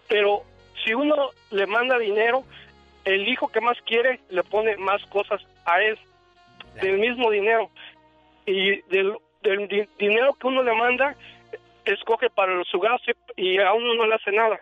Pero 0.07 0.43
si 0.83 0.93
uno 0.93 1.29
le 1.51 1.65
manda 1.67 1.97
dinero, 1.97 2.43
el 3.05 3.27
hijo 3.27 3.47
que 3.47 3.61
más 3.61 3.77
quiere 3.85 4.19
le 4.29 4.43
pone 4.43 4.77
más 4.77 5.03
cosas 5.07 5.41
a 5.65 5.81
él. 5.81 5.97
Del 6.81 6.99
mismo 6.99 7.29
dinero. 7.31 7.69
Y 8.51 8.81
del, 8.89 9.13
del 9.43 9.67
di- 9.67 9.87
dinero 9.99 10.33
que 10.33 10.47
uno 10.47 10.63
le 10.63 10.73
manda, 10.73 11.15
escoge 11.85 12.29
para 12.29 12.51
su 12.65 12.79
gasto 12.79 13.11
y 13.35 13.59
a 13.59 13.73
uno 13.73 13.93
no 13.95 14.07
le 14.07 14.15
hace 14.15 14.31
nada. 14.31 14.59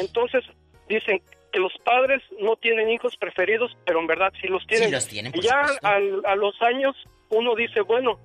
Entonces, 0.00 0.44
dicen 0.88 1.22
que 1.52 1.60
los 1.60 1.72
padres 1.84 2.22
no 2.40 2.56
tienen 2.56 2.90
hijos 2.90 3.16
preferidos, 3.16 3.76
pero 3.86 4.00
en 4.00 4.06
verdad 4.06 4.32
sí 4.40 4.48
los 4.48 4.66
tienen. 4.66 4.88
Sí 4.88 4.94
los 4.94 5.06
tienen, 5.08 5.32
por 5.32 5.44
Y 5.44 5.46
ya 5.46 5.62
al- 5.82 6.22
a 6.26 6.34
los 6.34 6.60
años 6.62 6.96
uno 7.30 7.54
dice, 7.54 7.80
bueno, 7.82 8.18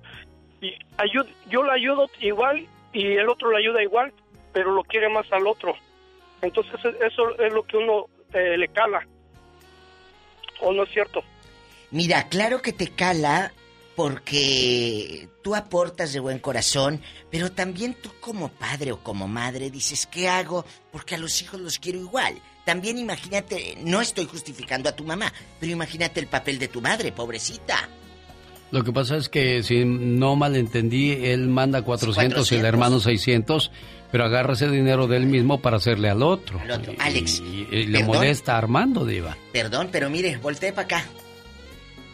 y 0.60 0.72
ayud- 0.98 1.28
yo 1.48 1.62
le 1.62 1.72
ayudo 1.72 2.10
igual 2.20 2.66
y 2.92 3.12
el 3.16 3.28
otro 3.28 3.50
le 3.52 3.58
ayuda 3.58 3.82
igual, 3.82 4.12
pero 4.52 4.72
lo 4.72 4.82
quiere 4.82 5.08
más 5.08 5.30
al 5.32 5.46
otro. 5.46 5.76
Entonces 6.42 6.74
e- 6.84 7.06
eso 7.06 7.38
es 7.38 7.52
lo 7.52 7.62
que 7.64 7.76
uno 7.76 8.06
eh, 8.32 8.56
le 8.58 8.66
cala. 8.68 9.06
¿O 10.60 10.72
no 10.72 10.82
es 10.84 10.90
cierto? 10.90 11.22
Mira, 11.90 12.28
claro 12.28 12.60
que 12.62 12.72
te 12.72 12.88
cala 12.88 13.52
porque 13.96 15.28
tú 15.42 15.54
aportas 15.54 16.12
de 16.12 16.20
buen 16.20 16.38
corazón, 16.38 17.00
pero 17.30 17.52
también 17.52 17.94
tú 17.94 18.10
como 18.20 18.48
padre 18.48 18.92
o 18.92 19.02
como 19.02 19.28
madre 19.28 19.70
dices, 19.70 20.06
¿qué 20.06 20.28
hago? 20.28 20.64
Porque 20.90 21.14
a 21.14 21.18
los 21.18 21.40
hijos 21.42 21.60
los 21.60 21.78
quiero 21.78 22.00
igual. 22.00 22.34
También 22.64 22.98
imagínate, 22.98 23.76
no 23.84 24.00
estoy 24.00 24.26
justificando 24.26 24.88
a 24.88 24.96
tu 24.96 25.04
mamá, 25.04 25.32
pero 25.60 25.72
imagínate 25.72 26.20
el 26.20 26.26
papel 26.26 26.58
de 26.58 26.68
tu 26.68 26.80
madre, 26.80 27.12
pobrecita. 27.12 27.88
Lo 28.70 28.82
que 28.82 28.92
pasa 28.92 29.16
es 29.16 29.28
que, 29.28 29.62
si 29.62 29.84
no 29.84 30.34
malentendí, 30.34 31.12
él 31.12 31.48
manda 31.48 31.82
400 31.82 32.50
y 32.50 32.56
el 32.56 32.62
400. 32.62 32.68
hermano 32.68 32.98
600, 32.98 33.70
pero 34.10 34.24
agarra 34.24 34.54
ese 34.54 34.68
dinero 34.68 35.06
de 35.06 35.18
él 35.18 35.26
mismo 35.26 35.60
para 35.60 35.76
hacerle 35.76 36.08
al 36.08 36.22
otro. 36.22 36.58
Al 36.58 36.70
otro. 36.72 36.92
Alex. 36.98 37.40
Y, 37.40 37.68
y 37.70 37.86
le 37.86 38.02
molesta 38.02 38.54
a 38.54 38.58
Armando, 38.58 39.04
Diva. 39.04 39.36
Perdón, 39.52 39.90
pero 39.92 40.10
mire, 40.10 40.38
volteé 40.38 40.72
para 40.72 40.86
acá. 40.86 41.04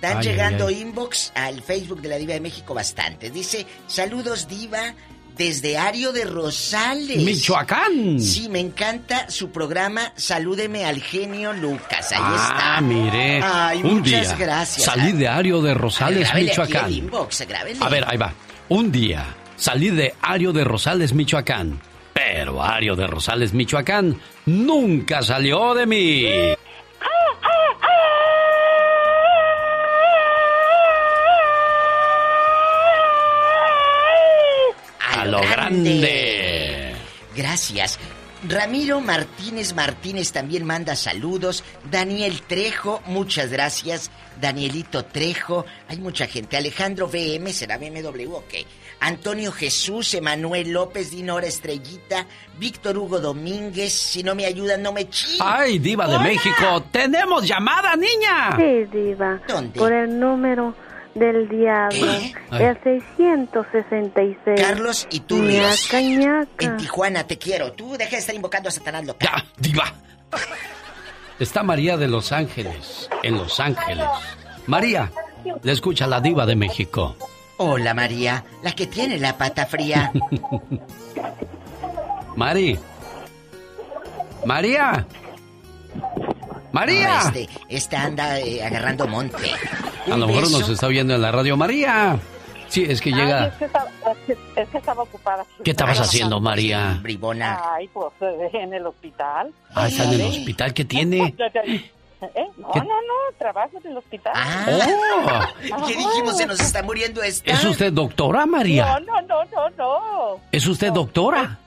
Están 0.01 0.19
Ay, 0.19 0.25
llegando 0.25 0.67
ay, 0.69 0.75
ay. 0.77 0.81
inbox 0.81 1.31
al 1.35 1.61
Facebook 1.63 2.01
de 2.01 2.09
la 2.09 2.17
Diva 2.17 2.33
de 2.35 2.41
México 2.41 2.73
bastantes. 2.73 3.33
Dice, 3.35 3.67
saludos 3.87 4.49
Diva 4.49 4.95
desde 5.37 5.77
Ario 5.77 6.13
de 6.13 6.25
Rosales. 6.25 7.19
Michoacán. 7.19 8.19
Sí, 8.19 8.49
me 8.49 8.61
encanta 8.61 9.29
su 9.31 9.51
programa. 9.51 10.13
Salúdeme 10.17 10.85
al 10.87 11.03
genio 11.03 11.53
Lucas. 11.53 12.13
Ahí 12.13 12.19
Ah, 12.23 12.51
está. 12.51 12.81
mire. 12.81 13.41
Ay, 13.43 13.83
un 13.83 13.99
muchas 13.99 14.37
día 14.37 14.37
gracias. 14.37 14.85
salí 14.87 15.13
de 15.13 15.29
Ario 15.29 15.61
de 15.61 15.75
Rosales, 15.75 16.33
Michoacán. 16.35 16.87
el 16.87 16.95
inbox, 16.99 17.47
grábele. 17.47 17.79
A 17.81 17.89
ver, 17.91 18.05
ahí 18.09 18.17
va. 18.17 18.33
Un 18.71 18.91
día 18.91 19.37
salí 19.57 19.91
de 19.91 20.15
Ario 20.23 20.53
de 20.55 20.65
Rosales, 20.65 21.13
Michoacán. 21.13 21.79
Pero 22.15 22.63
Ario 22.63 22.97
de 22.97 23.07
Rosales, 23.07 23.53
Michoacán 23.53 24.19
nunca 24.47 25.23
salió 25.23 25.75
de 25.75 25.87
mí. 25.87 26.25
Grande. 35.71 36.95
Gracias. 37.37 37.99
Ramiro 38.49 39.01
Martínez 39.01 39.75
Martínez 39.75 40.33
también 40.33 40.65
manda 40.65 40.97
saludos. 40.97 41.63
Daniel 41.91 42.41
Trejo, 42.43 43.03
muchas 43.07 43.51
gracias. 43.51 44.11
Danielito 44.41 45.05
Trejo, 45.05 45.67
hay 45.89 45.99
mucha 45.99 46.27
gente. 46.27 46.57
Alejandro 46.57 47.07
VM, 47.07 47.53
¿será 47.53 47.77
BMW 47.77 48.33
o 48.33 48.45
qué? 48.49 48.65
Antonio 49.01 49.53
Jesús, 49.53 50.15
Emanuel 50.15 50.73
López, 50.73 51.11
Dinora 51.11 51.47
Estrellita, 51.47 52.27
Víctor 52.59 52.97
Hugo 52.97 53.21
Domínguez. 53.21 53.93
Si 53.93 54.23
no 54.23 54.35
me 54.35 54.47
ayudan, 54.47 54.83
no 54.83 54.93
me 54.93 55.09
chingan. 55.09 55.47
Ay, 55.47 55.79
Diva 55.79 56.07
de 56.07 56.19
México, 56.19 56.83
tenemos 56.91 57.47
llamada, 57.47 57.95
niña. 57.97 58.57
Sí, 58.57 58.87
diva. 58.91 59.41
¿Dónde? 59.47 59.79
Por 59.79 59.93
el 59.93 60.19
número 60.19 60.75
del 61.15 61.49
diablo. 61.49 62.07
El 62.53 62.79
666. 62.83 64.61
Carlos 64.61 65.07
Iturrios. 65.11 65.85
Ñaca, 65.85 66.01
ñaca. 66.01 66.65
En 66.65 66.77
Tijuana, 66.77 67.27
te 67.27 67.39
quiero. 67.39 67.73
Tú 67.73 67.97
deja 67.97 68.13
de 68.13 68.19
estar 68.19 68.35
invocando 68.35 68.69
a 68.69 68.73
Satanás 68.73 69.07
loca. 69.07 69.45
Diva. 69.57 69.93
Está 71.39 71.63
María 71.63 71.97
de 71.97 72.07
Los 72.07 72.33
Ángeles, 72.33 73.09
en 73.23 73.39
Los 73.39 73.61
Ángeles. 73.61 74.07
María, 74.67 75.11
le 75.63 75.73
escucha 75.73 76.07
la 76.07 76.21
Diva 76.21 76.45
de 76.45 76.55
México. 76.55 77.17
Hola, 77.57 77.95
María, 77.95 78.45
la 78.63 78.73
que 78.73 78.87
tiene 78.87 79.19
la 79.19 79.37
pata 79.37 79.67
fría. 79.67 80.13
Mari. 82.37 82.79
María. 84.45 85.07
María. 86.73 87.09
No, 87.09 87.29
este, 87.29 87.49
esta 87.69 88.03
anda 88.03 88.39
eh, 88.39 88.65
agarrando 88.65 89.07
monte. 89.07 89.51
A 90.07 90.17
lo 90.17 90.27
mejor 90.27 90.51
nos 90.51 90.69
está 90.69 90.87
viendo 90.89 91.15
en 91.15 91.23
la 91.23 91.33
radio. 91.33 91.57
María. 91.57 92.19
Sí, 92.69 92.87
es 92.89 93.01
que 93.01 93.11
Ay, 93.11 93.17
llega. 93.17 93.47
es, 93.49 93.55
que 93.55 93.65
estaba, 93.65 93.91
es 94.13 94.17
que- 94.27 94.61
es 94.63 94.69
que 94.69 94.79
estaba 94.79 95.03
ocupada. 95.03 95.45
¿Qué 95.65 95.73
estabas 95.73 95.99
Ay, 95.99 96.05
haciendo, 96.07 96.41
María? 96.41 96.99
Bribona. 97.03 97.61
Ay, 97.75 97.89
pues 97.89 98.13
eh, 98.21 98.49
en 98.53 98.73
el 98.75 98.87
hospital. 98.87 99.53
Ah, 99.75 99.89
está 99.89 100.05
en 100.05 100.13
el 100.21 100.27
hospital. 100.29 100.73
¿Qué 100.73 100.85
tiene? 100.85 101.35
¿Eh? 102.23 102.47
No, 102.59 102.71
¿Qué? 102.71 102.81
no, 102.81 102.85
no, 102.85 103.37
trabajo 103.39 103.71
en 103.83 103.91
el 103.91 103.97
hospital. 103.97 104.33
Oh. 105.27 105.87
¿Qué 105.87 105.97
dijimos? 105.97 106.37
Se 106.37 106.47
nos 106.47 106.61
está 106.61 106.83
muriendo 106.83 107.23
esta. 107.23 107.51
¿Es 107.51 107.65
usted 107.65 107.93
doctora, 107.93 108.45
María? 108.47 109.01
No, 109.01 109.21
no, 109.21 109.23
no, 109.23 109.45
no, 109.47 109.71
no. 109.77 110.41
¿Es 110.53 110.67
usted 110.67 110.93
doctora? 110.93 111.59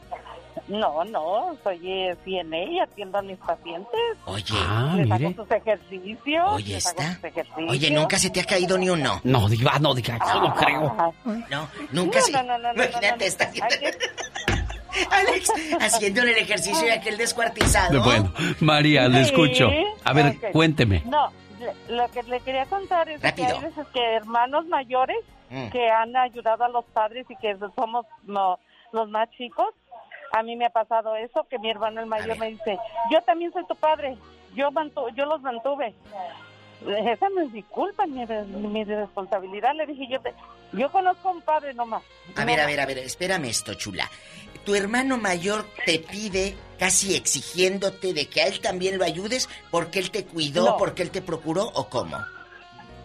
No, 0.67 1.03
no, 1.05 1.55
soy 1.63 1.79
eh, 1.83 2.15
CNA 2.23 2.63
y 2.63 2.79
atiendo 2.79 3.17
a 3.17 3.21
mis 3.21 3.37
pacientes. 3.37 3.99
Oye. 4.25 4.43
Ah, 4.55 4.93
les 4.95 5.07
mire. 5.09 5.27
hago 5.27 5.43
sus 5.43 5.51
ejercicios. 5.51 6.45
Oye, 6.53 6.73
les 6.75 6.87
hago 6.87 6.99
está. 7.01 7.15
sus 7.15 7.23
ejercicios. 7.25 7.71
Oye, 7.71 7.91
¿nunca 7.91 8.17
se 8.17 8.29
te 8.29 8.41
ha 8.41 8.45
caído 8.45 8.77
ni 8.77 8.89
uno? 8.89 9.19
No, 9.23 9.47
diva, 9.49 9.77
no 9.79 9.93
diga, 9.93 10.19
yo 10.33 10.41
no 10.41 10.53
creo. 10.55 11.13
No, 11.49 11.69
nunca 11.91 12.19
No, 12.19 12.25
se... 12.25 12.31
no, 12.31 12.43
no, 12.43 12.57
no, 12.59 12.73
Imagínate, 12.73 13.25
está 13.27 13.45
haciendo... 13.45 13.75
Alex, 15.11 15.51
haciéndole 15.79 16.31
el 16.33 16.37
ejercicio 16.37 16.85
de 16.85 16.93
aquel 16.93 17.17
descuartizado. 17.17 18.03
Bueno, 18.03 18.31
María, 18.59 19.07
le 19.07 19.25
Sí, 19.25 19.31
escucho. 19.31 19.69
A 20.03 20.13
ver, 20.13 20.27
ok. 20.37 20.51
cuénteme. 20.51 21.01
No, 21.05 21.31
lo 21.89 22.07
que 22.11 22.21
le 22.23 22.39
quería 22.41 22.65
contar 22.67 23.09
es 23.09 23.21
Rápido. 23.21 23.47
que 23.47 23.53
hay 23.53 23.61
veces 23.61 23.87
que 23.93 24.15
hermanos 24.15 24.65
mayores 24.67 25.17
Mm. 25.49 25.69
que 25.69 25.87
han 25.87 26.15
ayudado 26.15 26.63
a 26.63 26.69
los 26.69 26.83
padres 26.85 27.27
y 27.29 27.35
que 27.35 27.55
somos 27.75 28.07
no, 28.23 28.57
los 28.91 29.07
más 29.09 29.29
chicos. 29.37 29.67
A 30.33 30.41
mí 30.43 30.55
me 30.55 30.65
ha 30.65 30.69
pasado 30.71 31.15
eso, 31.15 31.45
que 31.49 31.59
mi 31.59 31.69
hermano 31.69 32.01
el 32.01 32.07
mayor 32.07 32.37
me 32.39 32.49
dice, 32.49 32.77
yo 33.11 33.21
también 33.21 33.53
soy 33.53 33.65
tu 33.67 33.75
padre, 33.75 34.17
yo 34.55 34.71
mantu 34.71 35.07
yo 35.15 35.25
los 35.25 35.41
mantuve. 35.41 35.93
Esa 36.87 37.29
no 37.29 37.41
es 37.41 37.51
mi 37.51 37.63
culpa, 37.63 38.05
mi 38.07 38.25
responsabilidad. 38.83 39.73
Le 39.75 39.85
dije, 39.85 40.05
yo 40.09 40.19
te, 40.19 40.33
yo 40.73 40.91
conozco 40.91 41.29
a 41.29 41.31
un 41.31 41.41
padre 41.41 41.73
nomás. 41.73 42.03
A 42.35 42.43
ver, 42.43 42.59
a 42.59 42.65
ver, 42.65 42.79
a 42.81 42.85
ver, 42.85 42.97
espérame 42.97 43.45
esto, 43.45 43.73
chula. 43.75 44.09
Tu 44.65 44.75
hermano 44.75 45.17
mayor 45.17 45.65
te 45.85 45.99
pide, 45.99 46.55
casi 46.79 47.15
exigiéndote 47.15 48.13
de 48.13 48.27
que 48.27 48.41
a 48.41 48.47
él 48.47 48.59
también 48.59 48.97
lo 48.97 49.05
ayudes 49.05 49.47
porque 49.71 49.99
él 49.99 50.09
te 50.11 50.25
cuidó, 50.25 50.65
No. 50.65 50.77
porque 50.77 51.03
él 51.03 51.11
te 51.11 51.21
procuró 51.21 51.63
o 51.73 51.87
cómo. 51.89 52.17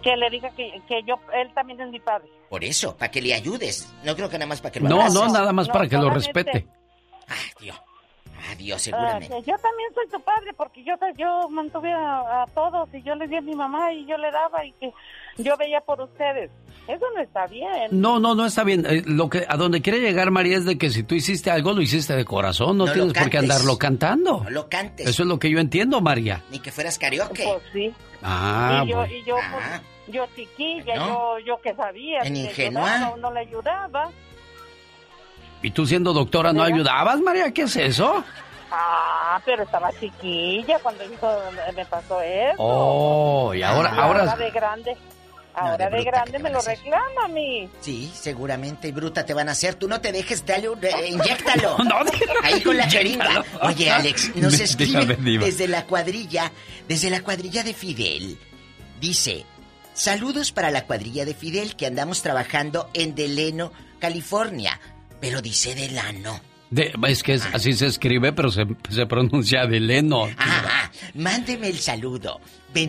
Que 0.02 0.16
le 0.16 0.30
diga 0.30 0.50
que, 0.50 0.80
que 0.88 1.02
yo, 1.05 1.16
él 1.34 1.52
también 1.55 1.80
es 1.80 1.88
mi 1.90 2.00
padre. 2.00 2.28
Por 2.48 2.64
eso, 2.64 2.96
para 2.96 3.10
que 3.10 3.20
le 3.20 3.34
ayudes. 3.34 3.92
No 4.05 4.16
creo 4.16 4.28
que 4.28 4.38
nada 4.38 4.46
más 4.48 4.60
para 4.60 4.72
que 4.72 4.80
lo 4.80 4.88
No, 4.88 4.96
abraces. 4.96 5.14
no, 5.14 5.28
nada 5.28 5.52
más 5.52 5.66
No, 5.68 5.72
para 5.74 5.88
que 5.88 5.96
lo 5.96 6.10
solamente- 7.28 7.55
respete. 7.60 7.88
Adiós, 8.52 8.76
Ah, 8.76 8.78
seguramente. 8.84 9.28
que 9.28 9.42
yo 9.50 9.56
también 9.59 9.92
soy 9.94 10.09
tu 10.10 10.20
padre 10.20 10.52
porque 10.56 10.84
yo 10.84 10.94
yo 11.16 11.48
mantuve 11.48 11.92
a, 11.92 12.42
a 12.42 12.46
todos 12.55 12.88
y 12.94 13.02
yo 13.02 13.14
les 13.16 13.28
di 13.28 13.36
a 13.36 13.40
mi 13.40 13.55
mamá 13.55 13.92
y 13.92 14.06
yo 14.06 14.16
le 14.16 14.30
daba 14.30 14.64
y 14.64 14.72
que 14.72 14.92
yo 15.38 15.56
veía 15.56 15.80
por 15.80 16.00
ustedes. 16.00 16.50
Eso 16.86 17.05
no 17.14 17.20
está 17.20 17.46
bien. 17.48 17.88
No, 17.90 18.18
no, 18.20 18.34
no 18.36 18.46
está 18.46 18.62
bien. 18.64 18.86
Eh, 18.88 19.02
Lo 19.06 19.28
que 19.28 19.44
a 19.46 19.56
donde 19.56 19.82
quiere 19.82 19.98
llegar 20.00 20.30
María 20.30 20.56
es 20.56 20.64
de 20.64 20.78
que 20.78 20.88
si 20.88 21.02
tú 21.02 21.14
hiciste 21.16 21.50
algo 21.50 21.72
lo 21.72 21.82
hiciste 21.82 22.14
de 22.14 22.24
corazón, 22.24 22.78
no, 22.78 22.84
tienes 22.90 23.12
por 23.12 23.28
qué 23.28 23.38
andarlo 23.38 23.76
cantando. 23.76 24.44
No 24.44 24.50
lo 24.50 24.68
cantes. 24.68 25.06
Eso 25.09 25.24
es 25.24 25.28
lo 25.28 25.38
que 25.38 25.50
yo 25.50 25.59
entiendo, 25.59 26.00
María. 26.00 26.42
Ni 26.50 26.60
que 26.60 26.70
fueras 26.70 26.96
karaoke. 26.98 27.42
Pues 27.44 27.62
sí. 27.72 27.92
Ah, 28.22 28.82
y 28.84 28.88
yo, 28.90 28.96
bueno. 28.96 29.14
y 29.14 29.24
yo, 29.24 29.36
pues, 29.52 29.82
yo 30.09 30.26
chiquilla, 30.34 30.94
¿No? 30.96 31.38
yo, 31.38 31.44
yo 31.44 31.60
que 31.60 31.74
sabía. 31.74 32.20
En 32.22 32.34
que 32.34 32.40
ingenua. 32.40 33.16
no 33.16 33.32
le 33.32 33.40
ayudaba. 33.40 34.10
¿Y 35.62 35.70
tú 35.72 35.86
siendo 35.86 36.12
doctora 36.12 36.52
no 36.52 36.62
ayudabas, 36.62 37.20
María? 37.20 37.52
¿Qué 37.52 37.62
es 37.62 37.76
eso? 37.76 38.24
Ah, 38.70 39.40
pero 39.44 39.62
estaba 39.62 39.90
chiquilla 39.98 40.78
cuando 40.80 41.05
hizo, 41.05 41.40
me 41.74 41.85
pasó 41.86 42.20
eso. 42.20 42.55
Oh, 42.59 43.55
y 43.55 43.62
ahora, 43.62 43.93
Y 43.94 43.98
ahora... 43.98 44.36
de 44.36 44.51
grande. 44.51 44.97
Ahora 45.55 45.90
de 45.90 46.05
grande 46.05 46.39
me 46.39 46.51
lo 46.51 46.60
reclama 46.60 47.24
a 47.24 47.28
mí. 47.28 47.68
Sí, 47.80 48.09
seguramente 48.14 48.93
bruta 48.93 49.26
te 49.26 49.35
van 49.35 49.48
a 49.48 49.52
hacer. 49.52 49.74
Tú 49.74 49.89
no 49.89 50.01
te 50.01 50.12
dejes, 50.12 50.47
dale 50.47 50.68
un... 50.68 50.78
eh, 50.85 51.09
inyéctalo. 51.09 51.76
No, 51.85 51.97
Ahí 52.44 52.62
con 52.62 52.76
la 52.76 52.89
jeringa. 52.89 53.44
Oye, 53.62 53.90
Alex, 53.90 54.36
nos 54.36 54.55
escribe 54.60 55.16
desde 55.16 55.66
la 55.66 55.85
cuadrilla, 55.85 56.52
desde 56.86 57.10
la 57.10 57.22
cuadrilla 57.22 57.64
de 57.64 57.74
Fidel. 57.74 58.39
Dice, 59.01 59.44
saludos 59.94 60.52
para 60.52 60.70
la 60.70 60.85
cuadrilla 60.85 61.24
de 61.24 61.35
Fidel 61.35 61.74
que 61.74 61.86
andamos 61.86 62.22
trabajando 62.22 62.89
en 62.94 63.16
Deleno, 63.16 63.72
California. 63.98 64.78
Pero 65.20 65.40
dice 65.42 65.74
Delano. 65.74 66.40
De- 66.70 66.92
es 67.08 67.22
que 67.22 67.34
es- 67.34 67.46
así 67.54 67.72
se 67.72 67.86
escribe, 67.86 68.32
pero 68.32 68.50
se, 68.50 68.66
se 68.90 69.06
pronuncia 69.06 69.66
Deleno. 69.66 70.28
Ah, 70.38 70.90
mándeme 71.14 71.68
el 71.68 71.78
saludo. 71.78 72.40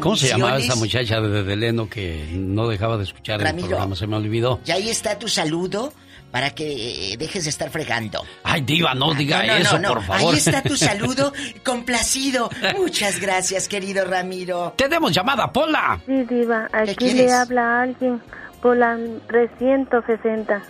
¿Cómo 0.01 0.17
se 0.17 0.27
llamaba 0.27 0.57
esa 0.57 0.75
muchacha 0.75 1.21
de 1.21 1.43
Deleno 1.43 1.89
que 1.89 2.27
no 2.33 2.67
dejaba 2.67 2.97
de 2.97 3.05
escuchar 3.05 3.41
el 3.41 3.55
programa? 3.55 3.95
Se 3.95 4.05
me 4.07 4.17
olvidó. 4.17 4.59
Y 4.65 4.71
ahí 4.71 4.89
está 4.89 5.17
tu 5.17 5.29
saludo 5.29 5.93
para 6.29 6.49
que 6.51 7.13
eh, 7.13 7.17
dejes 7.17 7.45
de 7.45 7.49
estar 7.49 7.69
fregando. 7.71 8.21
Ay, 8.43 8.61
diva, 8.61 8.93
no 8.93 9.13
diga 9.13 9.41
No, 9.43 9.47
no, 9.53 9.59
eso, 9.59 9.79
no, 9.79 9.87
no. 9.87 9.93
por 9.95 10.03
favor. 10.03 10.33
Ahí 10.33 10.37
está 10.37 10.61
tu 10.61 10.75
saludo 10.77 11.31
complacido. 11.63 12.49
Muchas 12.77 13.19
gracias, 13.21 13.69
querido 13.69 14.03
Ramiro. 14.05 14.73
Tenemos 14.77 15.13
llamada, 15.13 15.51
Pola. 15.53 15.99
Sí, 16.05 16.23
diva, 16.29 16.67
aquí 16.73 17.13
le 17.13 17.31
habla 17.31 17.81
alguien 17.83 18.21
por 18.61 18.75
la 18.75 18.97
360. 19.29 20.61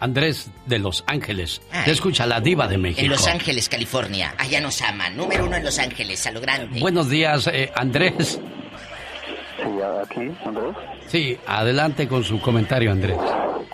Andrés 0.00 0.50
de 0.66 0.78
Los 0.78 1.04
Ángeles. 1.06 1.60
Te 1.84 1.90
escucha 1.90 2.26
la 2.26 2.40
diva 2.40 2.66
de 2.68 2.78
México. 2.78 3.02
En 3.02 3.10
Los 3.10 3.26
Ángeles, 3.26 3.68
California. 3.68 4.34
Allá 4.38 4.60
nos 4.60 4.80
aman. 4.82 5.16
Número 5.16 5.46
uno 5.46 5.56
en 5.56 5.64
Los 5.64 5.78
Ángeles, 5.78 6.26
a 6.26 6.32
lo 6.32 6.40
grande. 6.40 6.80
Buenos 6.80 7.08
días, 7.08 7.46
eh, 7.48 7.72
Andrés. 7.74 8.40
Sí, 9.56 9.62
aquí, 10.02 10.30
Andrés. 10.44 10.76
Sí, 11.06 11.38
adelante 11.46 12.08
con 12.08 12.24
su 12.24 12.40
comentario, 12.40 12.90
Andrés. 12.90 13.18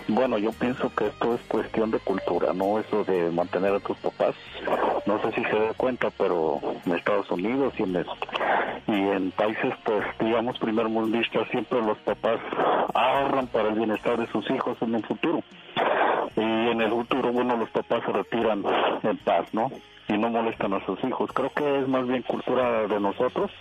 Bueno, 0.07 0.37
yo 0.37 0.51
pienso 0.51 0.91
que 0.95 1.07
esto 1.07 1.35
es 1.35 1.41
cuestión 1.47 1.89
de 1.89 1.99
cultura, 1.99 2.53
no 2.53 2.77
eso 2.77 3.03
de 3.05 3.31
mantener 3.31 3.73
a 3.73 3.79
tus 3.79 3.97
papás. 3.97 4.35
No 5.05 5.19
sé 5.21 5.31
si 5.31 5.43
se 5.45 5.59
da 5.59 5.73
cuenta, 5.75 6.09
pero 6.17 6.59
en 6.85 6.93
Estados 6.93 7.29
Unidos 7.31 7.73
y 7.77 7.83
en, 7.83 9.31
países, 9.31 9.73
pues, 9.83 10.03
digamos, 10.19 10.57
primermundistas, 10.59 11.47
siempre 11.49 11.81
los 11.81 11.97
papás 11.99 12.39
ahorran 12.93 13.47
para 13.47 13.69
el 13.69 13.75
bienestar 13.75 14.17
de 14.17 14.27
sus 14.27 14.49
hijos 14.51 14.77
en 14.81 14.95
el 14.95 15.05
futuro. 15.05 15.41
y 16.35 16.41
en 16.41 16.81
el 16.81 16.89
futuro, 16.89 17.31
bueno, 17.31 17.57
los 17.57 17.69
papás 17.69 18.03
se 18.05 18.11
retiran 18.11 18.63
en 19.03 19.17
paz, 19.17 19.47
¿no? 19.53 19.71
Y 20.09 20.13
no 20.13 20.29
molestan 20.29 20.73
a 20.73 20.85
sus 20.85 21.03
hijos. 21.03 21.31
Creo 21.33 21.49
que 21.49 21.79
es 21.79 21.87
más 21.87 22.05
bien 22.07 22.21
cultura 22.23 22.87
de 22.87 22.99
nosotros, 22.99 23.51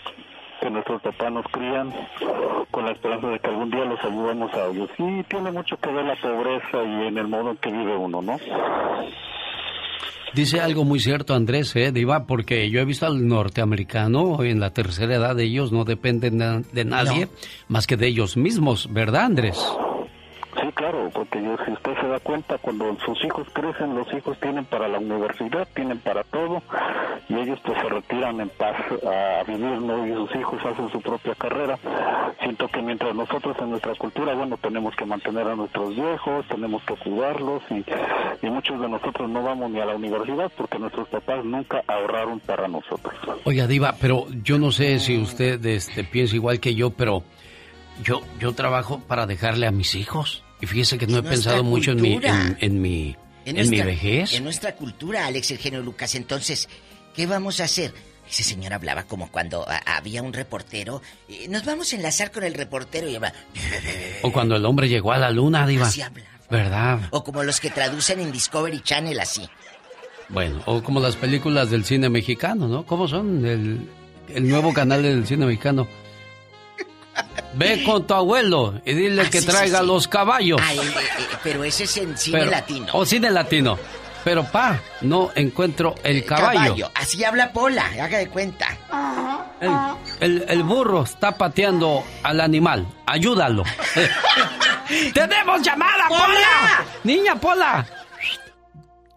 que 0.63 0.71
nuestros 0.71 1.03
papás 1.03 1.33
nos 1.33 1.45
crían 1.51 1.93
con 2.71 2.85
la 2.85 2.93
esperanza 2.93 3.27
de 3.29 3.39
que 3.41 3.49
algún 3.49 3.71
día 3.71 3.85
los 3.85 3.99
ayudemos 4.05 4.55
a 4.55 4.67
ellos. 4.67 4.89
Sí, 4.97 5.25
tiene 5.29 5.51
mucho 5.51 5.77
que 5.77 5.91
ver 5.91 6.05
la 6.05 6.17
pobreza 6.17 6.83
y 6.85 7.09
en 7.09 7.19
el 7.19 7.27
modo 7.27 7.51
en 7.51 7.57
que 7.57 7.71
vive 7.71 7.97
uno, 7.97 8.23
¿no? 8.23 8.39
Dice 10.35 10.61
algo 10.61 10.85
muy 10.85 11.01
cierto 11.01 11.35
Andrés, 11.35 11.77
¿eh, 11.77 11.93
Diva? 11.93 12.25
Porque 12.27 12.71
yo 12.71 12.81
he 12.81 12.85
visto 12.85 13.07
al 13.07 13.27
norteamericano 13.27 14.43
en 14.45 14.61
la 14.61 14.71
tercera 14.71 15.17
edad, 15.17 15.37
de 15.37 15.45
ellos 15.45 15.73
no 15.73 15.85
dependen 15.85 16.39
de, 16.39 16.65
de 16.73 16.85
nadie 16.85 17.29
más 17.69 17.87
que 17.87 17.97
de 17.97 18.07
ellos 18.07 18.37
mismos, 18.37 18.91
¿verdad 18.91 19.25
Andrés? 19.25 19.59
Claro, 20.83 21.11
porque 21.15 21.41
yo, 21.41 21.57
si 21.65 21.71
usted 21.71 21.93
se 22.01 22.09
da 22.09 22.19
cuenta, 22.19 22.59
cuando 22.59 22.97
sus 23.07 23.25
hijos 23.25 23.47
crecen, 23.53 23.95
los 23.95 24.13
hijos 24.13 24.37
tienen 24.41 24.65
para 24.65 24.89
la 24.89 24.99
universidad, 24.99 25.69
tienen 25.77 26.01
para 26.01 26.25
todo, 26.25 26.61
y 27.29 27.35
ellos 27.35 27.61
pues 27.65 27.81
se 27.81 27.89
retiran 27.89 28.41
en 28.41 28.49
paz 28.49 28.75
a 29.07 29.45
vivir, 29.45 29.81
¿no? 29.81 30.05
Y 30.05 30.13
sus 30.13 30.35
hijos 30.41 30.59
hacen 30.67 30.91
su 30.91 31.01
propia 31.01 31.37
carrera. 31.37 31.79
Siento 32.41 32.67
que 32.67 32.83
mientras 32.83 33.15
nosotros 33.15 33.57
en 33.61 33.71
nuestra 33.71 33.95
cultura, 33.95 34.35
bueno, 34.35 34.57
tenemos 34.57 34.97
que 34.97 35.05
mantener 35.05 35.47
a 35.47 35.55
nuestros 35.55 35.95
viejos, 35.95 36.49
tenemos 36.49 36.83
que 36.83 36.97
cuidarlos, 36.97 37.63
y, 37.71 37.85
y 38.45 38.51
muchos 38.51 38.81
de 38.81 38.89
nosotros 38.89 39.31
no 39.31 39.41
vamos 39.41 39.71
ni 39.71 39.79
a 39.79 39.85
la 39.85 39.95
universidad 39.95 40.51
porque 40.57 40.81
nuestros 40.81 41.07
papás 41.11 41.45
nunca 41.45 41.85
ahorraron 41.87 42.41
para 42.41 42.67
nosotros. 42.67 43.15
Oiga, 43.45 43.69
Diva, 43.69 43.95
pero 44.01 44.27
yo 44.43 44.59
no 44.59 44.73
sé 44.73 44.99
si 44.99 45.17
usted 45.17 45.65
este, 45.65 46.03
piensa 46.03 46.35
igual 46.35 46.59
que 46.59 46.75
yo, 46.75 46.91
pero 46.91 47.23
yo, 48.03 48.23
yo 48.41 48.53
trabajo 48.53 48.99
para 49.07 49.27
dejarle 49.27 49.69
a 49.69 49.71
mis 49.71 49.95
hijos. 49.95 50.43
Y 50.63 50.67
fíjese 50.67 50.97
que 50.97 51.07
no 51.07 51.19
he 51.19 51.23
pensado 51.23 51.63
mucho 51.63 51.91
en 51.91 52.01
mi, 52.01 52.15
en, 52.15 52.57
en 52.61 52.81
mi, 52.81 53.17
en, 53.45 53.55
mi 53.57 53.63
nuestra- 53.65 53.85
vejez. 53.85 54.33
En 54.33 54.45
nuestra 54.45 54.75
cultura, 54.77 55.27
Alex, 55.27 55.51
el 55.51 55.59
genio 55.59 55.83
Lucas. 55.83 56.15
Entonces, 56.15 56.69
¿qué 57.15 57.27
vamos 57.27 57.61
a 57.61 57.65
hacer? 57.65 57.93
Ese 58.31 58.45
señor 58.45 58.73
hablaba 58.73 59.03
como 59.03 59.31
cuando 59.31 59.67
había 59.85 60.23
un 60.23 60.33
reportero. 60.33 61.03
eh, 61.29 61.49
Nos 61.51 61.65
vamos 61.67 61.93
a 61.93 61.97
enlazar 61.97 62.31
con 62.31 62.45
el 62.45 62.55
reportero 62.55 63.09
y 63.09 63.17
habla. 63.17 63.35
O 64.23 64.33
cuando 64.33 64.57
el 64.57 64.65
hombre 64.65 64.89
llegó 64.89 65.13
a 65.13 65.19
la 65.19 65.31
luna, 65.31 65.67
Diva. 65.67 65.89
Así 65.89 66.01
habla. 66.01 66.25
¿Verdad? 66.49 67.01
O 67.11 67.25
como 67.25 67.43
los 67.43 67.59
que 67.61 67.71
traducen 67.71 68.21
en 68.21 68.31
Discovery 68.31 68.81
Channel 68.83 69.19
así. 69.21 69.49
Bueno, 70.29 70.63
o 70.67 70.83
como 70.83 71.01
las 71.01 71.17
películas 71.17 71.71
del 71.71 71.85
cine 71.85 72.09
mexicano, 72.09 72.69
¿no? 72.69 72.87
¿Cómo 72.87 73.09
son? 73.09 73.45
El, 73.45 73.89
el 74.29 74.49
nuevo 74.49 74.73
canal 74.73 75.03
del 75.03 75.27
cine 75.27 75.45
mexicano. 75.47 75.89
Ve 77.55 77.83
con 77.87 78.07
tu 78.07 78.15
abuelo 78.15 78.81
y 78.85 78.95
dile 78.95 79.23
Ah, 79.23 79.31
que 79.31 79.41
sí, 79.41 79.47
traiga 79.47 79.79
sí, 79.79 79.85
sí. 79.85 79.91
los 79.91 80.09
caballos. 80.09 80.61
Ah, 80.63 80.73
el- 80.73 80.81
eh, 80.81 80.93
eh, 81.19 81.27
pero 81.43 81.65
ese 81.65 81.85
es 81.85 81.97
en 81.99 82.17
cine 82.17 82.39
Pero- 82.41 82.51
latino. 82.51 82.87
O 82.93 83.05
cine 83.07 83.31
latino. 83.31 83.79
Pero 84.25 84.45
pa, 84.45 84.79
no 85.01 85.31
encuentro 85.35 85.97
el 86.05 86.25
caballo. 86.25 86.89
Así 86.95 87.25
habla 87.25 87.53
Pola, 87.53 87.85
haga 88.01 88.19
de 88.19 88.29
cuenta. 88.29 88.69
El, 89.61 89.73
el- 90.21 90.45
el 90.49 90.63
burro 90.63 91.03
está 91.03 91.37
pateando 91.37 92.05
al 92.23 92.41
animal. 92.41 92.87
Ayúdalo. 93.07 93.65
¡Tenemos 95.15 95.63
llamada, 95.63 96.07
Pola! 96.09 96.85
Niña 97.05 97.35
Pola. 97.35 97.85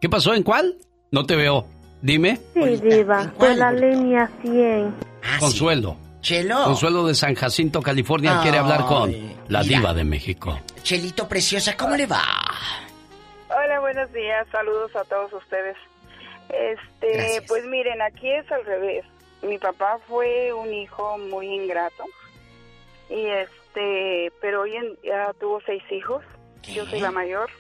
¿Qué 0.02 0.10
pasó? 0.10 0.34
¿En 0.34 0.42
cuál? 0.44 0.76
No 1.12 1.24
te 1.26 1.36
veo. 1.36 1.68
Dime. 2.02 2.40
Sí, 2.54 2.62
Diva, 2.78 3.26
de 3.40 3.56
la 3.56 3.72
línea 3.72 4.30
100. 4.42 4.96
Consuelo. 5.40 5.98
Chelo. 6.26 6.64
Consuelo 6.64 7.06
de 7.06 7.14
San 7.14 7.36
Jacinto, 7.36 7.84
California, 7.84 8.40
quiere 8.42 8.58
hablar 8.58 8.86
con 8.88 9.12
la 9.48 9.62
mira. 9.62 9.78
diva 9.78 9.94
de 9.94 10.04
México. 10.04 10.60
Chelito 10.82 11.28
preciosa, 11.28 11.78
¿cómo 11.78 11.96
le 11.96 12.08
va? 12.08 12.24
Hola, 13.48 13.80
buenos 13.80 14.12
días. 14.12 14.48
Saludos 14.52 14.96
a 14.96 15.04
todos 15.04 15.32
ustedes. 15.34 15.78
Este, 16.50 17.14
Gracias. 17.14 17.44
pues 17.48 17.64
miren, 17.66 18.02
aquí 18.02 18.28
es 18.32 18.52
al 18.52 18.66
revés. 18.66 19.06
Mi 19.44 19.60
papá 19.60 20.00
fue 20.08 20.52
un 20.52 20.74
hijo 20.74 21.16
muy 21.20 21.46
ingrato. 21.46 22.06
Y 23.08 23.24
este, 23.28 24.34
pero 24.42 24.62
hoy 24.62 24.76
en 24.78 24.98
ya 25.04 25.32
tuvo 25.40 25.62
seis 25.64 25.84
hijos. 25.92 26.24
Yo 26.64 26.88
soy 26.88 27.02
la 27.02 27.12
mayor. 27.12 27.52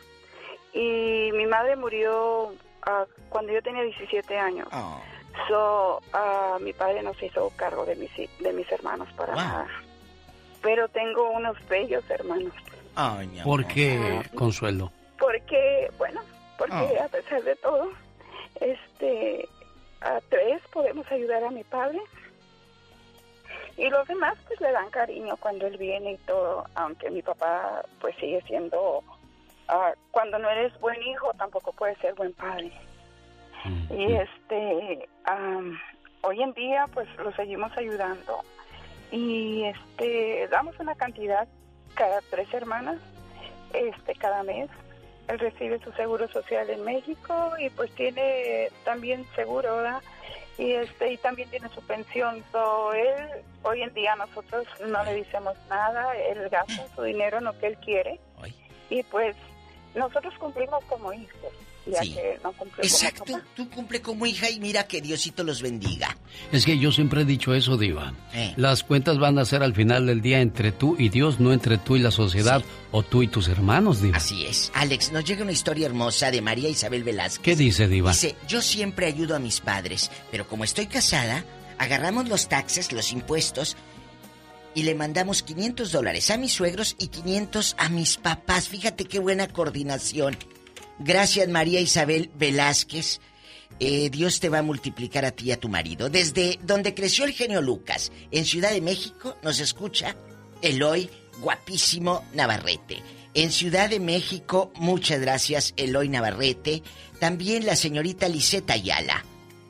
Y 0.73 1.29
mi 1.33 1.45
madre 1.45 1.75
murió 1.75 2.51
ah, 2.81 3.05
cuando 3.29 3.53
yo 3.53 3.61
tenía 3.61 3.83
17 3.83 4.35
años. 4.39 4.67
So, 5.47 6.01
ah, 6.13 6.57
mi 6.61 6.73
padre 6.73 7.03
no 7.03 7.13
se 7.15 7.27
hizo 7.27 7.51
cargo 7.55 7.85
de 7.85 7.95
mis, 7.95 8.11
de 8.39 8.53
mis 8.53 8.71
hermanos 8.71 9.07
para 9.15 9.35
nada. 9.35 9.67
Pero 10.61 10.87
tengo 10.89 11.29
unos 11.31 11.57
bellos 11.67 12.03
hermanos. 12.09 12.53
Ay, 12.95 13.27
mi 13.27 13.41
¿Por 13.41 13.65
qué, 13.67 14.21
Consuelo? 14.33 14.91
Porque, 15.19 15.91
bueno, 15.97 16.21
porque 16.57 16.97
Ah. 16.99 17.05
a 17.05 17.07
pesar 17.09 17.43
de 17.43 17.55
todo, 17.57 17.89
este, 18.61 19.47
a 20.01 20.19
tres 20.29 20.61
podemos 20.71 21.09
ayudar 21.11 21.43
a 21.43 21.51
mi 21.51 21.63
padre. 21.63 21.99
Y 23.77 23.89
los 23.89 24.07
demás 24.07 24.37
pues 24.47 24.61
le 24.61 24.71
dan 24.71 24.89
cariño 24.89 25.35
cuando 25.37 25.67
él 25.67 25.77
viene 25.77 26.13
y 26.13 26.17
todo, 26.19 26.63
aunque 26.75 27.09
mi 27.11 27.21
papá 27.21 27.83
pues 27.99 28.15
sigue 28.15 28.41
siendo, 28.47 29.03
ah, 29.67 29.91
cuando 30.11 30.39
no 30.39 30.49
eres 30.49 30.77
buen 30.79 31.01
hijo 31.03 31.33
tampoco 31.37 31.73
puedes 31.73 31.97
ser 31.97 32.13
buen 32.13 32.31
padre. 32.33 32.71
Y 33.89 34.13
este, 34.13 35.09
am, 35.25 35.79
hoy 36.21 36.41
en 36.41 36.53
día 36.53 36.85
pues 36.93 37.07
lo 37.17 37.31
seguimos 37.33 37.75
ayudando 37.77 38.41
y 39.11 39.63
este, 39.63 40.47
damos 40.49 40.77
una 40.79 40.95
cantidad 40.95 41.47
cada 41.93 42.21
tres 42.29 42.53
hermanas, 42.53 42.97
este, 43.73 44.13
cada 44.15 44.43
mes. 44.43 44.69
Él 45.27 45.39
recibe 45.39 45.79
su 45.79 45.91
seguro 45.93 46.27
social 46.27 46.69
en 46.69 46.83
México 46.83 47.51
y 47.59 47.69
pues 47.71 47.91
tiene 47.95 48.69
también 48.83 49.25
seguro, 49.35 49.77
¿verdad? 49.77 50.01
Y 50.57 50.71
este 50.71 51.13
y 51.13 51.17
también 51.17 51.49
tiene 51.49 51.67
su 51.69 51.81
pensión. 51.81 52.43
So, 52.51 52.93
él 52.93 53.15
hoy 53.63 53.81
en 53.81 53.93
día 53.93 54.15
nosotros 54.15 54.67
no 54.87 55.03
le 55.03 55.15
decimos 55.15 55.55
nada, 55.69 56.15
él 56.17 56.47
gasta 56.49 56.87
su 56.95 57.01
dinero 57.03 57.39
en 57.39 57.45
lo 57.45 57.57
que 57.59 57.67
él 57.67 57.77
quiere. 57.77 58.19
Y 58.89 59.01
pues 59.03 59.35
nosotros 59.95 60.33
cumplimos 60.37 60.83
como 60.85 61.11
hijos, 61.11 61.51
ya 61.91 62.01
Sí. 62.01 62.13
que 62.13 62.39
no 62.43 62.51
cumplimos 62.53 62.91
Exacto, 62.91 63.23
como 63.25 63.37
papá. 63.37 63.49
tú 63.55 63.69
cumple 63.69 64.01
como 64.01 64.25
hija 64.25 64.49
y 64.49 64.59
mira 64.59 64.87
que 64.87 65.01
Diosito 65.01 65.43
los 65.43 65.61
bendiga. 65.61 66.17
Es 66.51 66.65
que 66.65 66.77
yo 66.79 66.91
siempre 66.91 67.21
he 67.21 67.25
dicho 67.25 67.53
eso, 67.53 67.77
Diva. 67.77 68.13
Eh. 68.33 68.53
Las 68.57 68.83
cuentas 68.83 69.19
van 69.19 69.37
a 69.39 69.45
ser 69.45 69.61
al 69.63 69.73
final 69.75 70.05
del 70.07 70.21
día 70.21 70.41
entre 70.41 70.71
tú 70.71 70.95
y 70.97 71.09
Dios, 71.09 71.39
no 71.39 71.53
entre 71.53 71.77
tú 71.77 71.95
y 71.95 71.99
la 71.99 72.11
sociedad 72.11 72.63
o 72.91 73.03
tú 73.03 73.21
y 73.23 73.27
tus 73.27 73.47
hermanos, 73.47 74.01
Diva. 74.01 74.17
Así 74.17 74.45
es. 74.45 74.71
Alex, 74.73 75.11
nos 75.11 75.23
llega 75.25 75.43
una 75.43 75.51
historia 75.51 75.85
hermosa 75.85 76.31
de 76.31 76.41
María 76.41 76.69
Isabel 76.69 77.03
Velázquez. 77.03 77.43
¿Qué 77.43 77.55
dice, 77.55 77.87
Diva? 77.87 78.11
Dice, 78.11 78.35
yo 78.47 78.61
siempre 78.61 79.05
ayudo 79.05 79.35
a 79.35 79.39
mis 79.39 79.59
padres, 79.61 80.09
pero 80.31 80.47
como 80.47 80.63
estoy 80.63 80.87
casada, 80.87 81.43
agarramos 81.77 82.27
los 82.29 82.47
taxes, 82.49 82.91
los 82.91 83.11
impuestos, 83.11 83.75
y 84.73 84.83
le 84.83 84.93
mandamos 84.95 85.41
500 85.43 85.91
dólares 85.91 86.29
a 86.31 86.37
mis 86.37 86.51
suegros 86.51 86.95
y 86.99 87.07
500 87.07 87.75
a 87.77 87.87
mis 87.89 88.17
papás. 88.17 88.67
Fíjate 88.67 89.05
qué 89.05 89.19
buena 89.19 89.47
coordinación. 89.47 90.35
Gracias, 90.99 91.47
María 91.49 91.79
Isabel 91.79 92.31
Velázquez. 92.35 93.19
Eh, 93.79 94.09
Dios 94.09 94.39
te 94.39 94.47
va 94.49 94.59
a 94.59 94.63
multiplicar 94.63 95.25
a 95.25 95.31
ti 95.31 95.45
y 95.45 95.51
a 95.51 95.59
tu 95.59 95.67
marido. 95.67 96.09
Desde 96.09 96.59
donde 96.63 96.93
creció 96.93 97.25
el 97.25 97.33
genio 97.33 97.61
Lucas, 97.61 98.11
en 98.31 98.45
Ciudad 98.45 98.71
de 98.71 98.81
México, 98.81 99.37
nos 99.43 99.59
escucha 99.59 100.15
Eloy, 100.61 101.09
guapísimo 101.39 102.23
Navarrete. 102.33 103.01
En 103.33 103.51
Ciudad 103.51 103.89
de 103.89 103.99
México, 103.99 104.71
muchas 104.75 105.19
gracias, 105.19 105.73
Eloy 105.75 106.07
Navarrete. 106.07 106.83
También 107.19 107.65
la 107.65 107.75
señorita 107.75 108.29
Liseta 108.29 108.73
Ayala. 108.73 109.25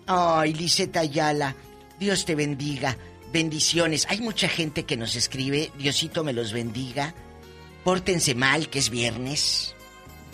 Ay, 0.05 0.53
Liseta 0.53 0.99
Ayala, 0.99 1.55
Dios 1.99 2.25
te 2.25 2.35
bendiga. 2.35 2.97
Bendiciones. 3.33 4.05
Hay 4.09 4.21
mucha 4.21 4.47
gente 4.47 4.83
que 4.83 4.97
nos 4.97 5.15
escribe, 5.15 5.71
Diosito 5.77 6.23
me 6.23 6.31
los 6.31 6.53
bendiga. 6.53 7.15
Pórtense 7.83 8.35
mal, 8.35 8.69
que 8.69 8.79
es 8.79 8.89
viernes. 8.89 9.74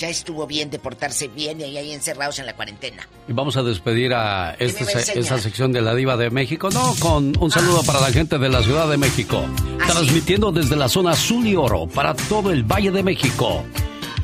Ya 0.02 0.10
estuvo 0.10 0.48
bien 0.48 0.72
de 0.72 0.80
portarse 0.80 1.28
bien 1.28 1.62
y 1.62 1.78
ahí 1.78 1.92
encerrados 1.92 2.40
en 2.40 2.48
la 2.48 2.56
cuarentena. 2.56 3.08
Y 3.28 3.34
vamos 3.34 3.56
a 3.56 3.62
despedir 3.62 4.16
a 4.16 4.56
este- 4.58 4.84
esta 5.20 5.38
sección 5.38 5.72
de 5.72 5.82
la 5.82 5.94
Diva 5.94 6.18
de 6.18 6.32
México. 6.32 6.72
No, 6.72 6.96
con 7.00 7.34
un 7.40 7.52
saludo 7.52 7.84
para 7.84 8.02
la 8.02 8.12
gente 8.12 8.40
de 8.40 8.50
la 8.50 8.64
Ciudad 8.64 8.90
de 8.90 8.98
México. 8.98 9.46
Transmitiendo 9.86 10.52
desde 10.52 10.76
la 10.76 10.90
zona 10.90 11.12
azul 11.12 11.46
y 11.46 11.56
oro 11.56 11.86
para 11.86 12.16
todo 12.16 12.50
el 12.52 12.64
Valle 12.64 12.90
de 12.90 13.04
México. 13.04 13.64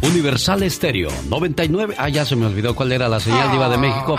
Universal 0.01 0.63
Estéreo 0.63 1.11
99. 1.29 1.93
Ah, 1.99 2.09
ya 2.09 2.25
se 2.25 2.35
me 2.35 2.47
olvidó 2.47 2.73
cuál 2.75 2.91
era 2.91 3.07
la 3.07 3.19
señal 3.19 3.51
Diva 3.51 3.69
de 3.69 3.77
México. 3.77 4.15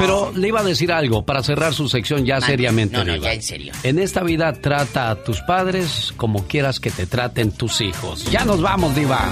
Pero 0.00 0.32
le 0.34 0.48
iba 0.48 0.58
a 0.60 0.64
decir 0.64 0.90
algo 0.90 1.24
para 1.24 1.42
cerrar 1.44 1.72
su 1.72 1.88
sección 1.88 2.24
ya 2.24 2.40
seriamente. 2.40 2.96
No, 2.96 3.04
no, 3.04 3.12
Diva. 3.12 3.26
ya 3.26 3.32
en 3.34 3.42
serio. 3.42 3.72
En 3.84 4.00
esta 4.00 4.24
vida 4.24 4.52
trata 4.54 5.10
a 5.10 5.22
tus 5.22 5.40
padres 5.42 6.12
como 6.16 6.48
quieras 6.48 6.80
que 6.80 6.90
te 6.90 7.06
traten 7.06 7.52
tus 7.52 7.80
hijos. 7.80 8.24
Ya 8.30 8.44
nos 8.44 8.60
vamos, 8.60 8.92
Diva. 8.96 9.30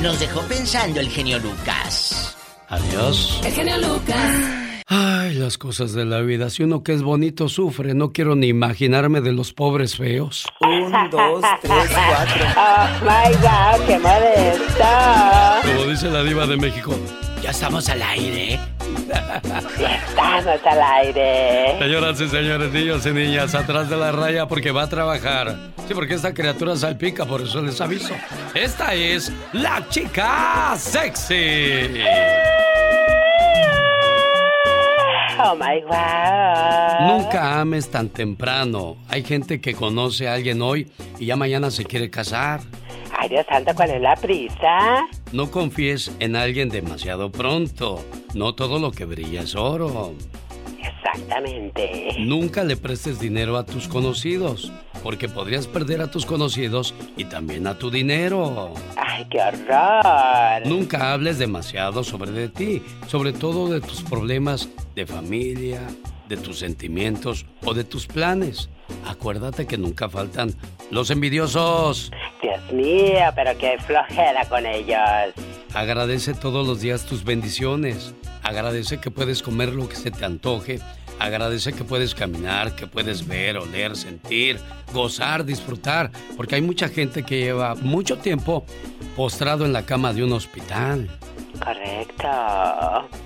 Nos 0.00 0.18
dejó 0.18 0.40
pensando 0.42 1.00
el 1.00 1.08
genio 1.08 1.38
Lucas. 1.38 2.36
Adiós. 2.68 3.40
El 3.44 3.52
genio 3.52 3.78
Lucas. 3.78 4.62
Ay, 4.88 5.34
las 5.34 5.58
cosas 5.58 5.92
de 5.92 6.04
la 6.04 6.20
vida. 6.20 6.50
Si 6.50 6.62
uno 6.62 6.82
que 6.82 6.92
es 6.92 7.02
bonito 7.02 7.48
sufre, 7.48 7.94
no 7.94 8.12
quiero 8.12 8.34
ni 8.34 8.48
imaginarme 8.48 9.20
de 9.20 9.32
los 9.32 9.52
pobres 9.52 9.96
feos. 9.96 10.44
Un, 10.60 10.92
dos, 11.10 11.44
tres, 11.62 11.90
cuatro. 11.90 12.44
Oh 12.56 13.04
my 13.04 13.34
God, 13.36 13.86
qué 13.86 13.98
modesta. 13.98 15.60
Como 15.62 15.90
dice 15.90 16.10
la 16.10 16.22
diva 16.22 16.46
de 16.46 16.56
México, 16.56 16.94
ya 17.42 17.50
estamos 17.50 17.88
al 17.88 18.02
aire. 18.02 18.58
Estamos 20.08 20.66
al 20.66 20.82
aire. 20.82 21.78
Señoras 21.78 22.20
y 22.20 22.28
señores, 22.28 22.72
niños 22.72 23.06
y 23.06 23.10
niñas, 23.10 23.54
atrás 23.54 23.88
de 23.88 23.96
la 23.96 24.12
raya 24.12 24.46
porque 24.46 24.70
va 24.70 24.82
a 24.82 24.88
trabajar. 24.88 25.72
Sí, 25.86 25.94
porque 25.94 26.14
esta 26.14 26.32
criatura 26.32 26.76
salpica, 26.76 27.24
por 27.24 27.42
eso 27.42 27.60
les 27.62 27.80
aviso. 27.80 28.14
Esta 28.54 28.94
es 28.94 29.32
la 29.52 29.86
chica 29.88 30.74
sexy. 30.76 32.02
Oh 35.44 35.56
my 35.56 35.80
God. 35.80 37.06
Nunca 37.08 37.60
ames 37.60 37.90
tan 37.90 38.08
temprano. 38.08 38.96
Hay 39.08 39.24
gente 39.24 39.60
que 39.60 39.74
conoce 39.74 40.28
a 40.28 40.34
alguien 40.34 40.62
hoy 40.62 40.90
y 41.18 41.26
ya 41.26 41.36
mañana 41.36 41.70
se 41.70 41.84
quiere 41.84 42.10
casar. 42.10 42.60
Ay, 43.22 43.28
Dios 43.28 43.46
santo, 43.48 43.72
¿cuál 43.76 43.90
es 43.90 44.02
la 44.02 44.16
prisa? 44.16 45.06
No 45.30 45.48
confíes 45.52 46.10
en 46.18 46.34
alguien 46.34 46.68
demasiado 46.70 47.30
pronto. 47.30 48.04
No 48.34 48.56
todo 48.56 48.80
lo 48.80 48.90
que 48.90 49.04
brilla 49.04 49.42
es 49.42 49.54
oro. 49.54 50.12
Exactamente. 50.82 52.16
Nunca 52.18 52.64
le 52.64 52.76
prestes 52.76 53.20
dinero 53.20 53.56
a 53.56 53.64
tus 53.64 53.86
conocidos, 53.86 54.72
porque 55.04 55.28
podrías 55.28 55.68
perder 55.68 56.00
a 56.00 56.10
tus 56.10 56.26
conocidos 56.26 56.96
y 57.16 57.26
también 57.26 57.68
a 57.68 57.78
tu 57.78 57.92
dinero. 57.92 58.74
Ay, 58.96 59.24
qué 59.30 59.38
horror. 59.40 60.66
Nunca 60.66 61.12
hables 61.12 61.38
demasiado 61.38 62.02
sobre 62.02 62.32
de 62.32 62.48
ti, 62.48 62.82
sobre 63.06 63.32
todo 63.32 63.68
de 63.68 63.80
tus 63.80 64.02
problemas 64.02 64.68
de 64.96 65.06
familia, 65.06 65.80
de 66.28 66.38
tus 66.38 66.58
sentimientos 66.58 67.46
o 67.64 67.72
de 67.72 67.84
tus 67.84 68.08
planes. 68.08 68.68
Acuérdate 69.06 69.66
que 69.66 69.78
nunca 69.78 70.08
faltan 70.08 70.54
los 70.90 71.10
envidiosos. 71.10 72.10
Dios 72.40 72.72
mío, 72.72 73.24
pero 73.34 73.56
qué 73.58 73.78
flojera 73.78 74.44
con 74.46 74.66
ellos. 74.66 75.34
Agradece 75.74 76.34
todos 76.34 76.66
los 76.66 76.80
días 76.80 77.06
tus 77.06 77.24
bendiciones. 77.24 78.14
Agradece 78.42 78.98
que 78.98 79.10
puedes 79.10 79.42
comer 79.42 79.70
lo 79.72 79.88
que 79.88 79.96
se 79.96 80.10
te 80.10 80.24
antoje. 80.24 80.80
Agradece 81.18 81.72
que 81.72 81.84
puedes 81.84 82.14
caminar, 82.14 82.74
que 82.74 82.86
puedes 82.86 83.26
ver, 83.26 83.56
oler, 83.56 83.96
sentir, 83.96 84.58
gozar, 84.92 85.44
disfrutar. 85.44 86.10
Porque 86.36 86.56
hay 86.56 86.62
mucha 86.62 86.88
gente 86.88 87.22
que 87.22 87.38
lleva 87.38 87.74
mucho 87.76 88.18
tiempo 88.18 88.64
postrado 89.16 89.64
en 89.64 89.72
la 89.72 89.86
cama 89.86 90.12
de 90.12 90.24
un 90.24 90.32
hospital. 90.32 91.08
Correcto. 91.64 92.28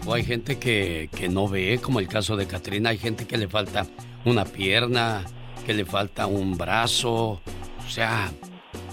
O 0.05 0.13
hay 0.13 0.25
gente 0.25 0.59
que, 0.59 1.09
que 1.17 1.29
no 1.29 1.49
ve, 1.49 1.81
como 1.83 2.01
el 2.01 2.09
caso 2.09 2.37
de 2.37 2.47
Katrina. 2.47 2.91
Hay 2.91 2.99
gente 2.99 3.27
que 3.27 3.39
le 3.39 3.49
falta 3.49 3.87
una 4.27 4.45
pierna, 4.45 5.25
que 5.67 5.75
le 5.75 5.85
falta 5.85 6.29
un 6.29 6.57
brazo. 6.57 7.41
O 7.85 7.91
sea, 7.91 8.31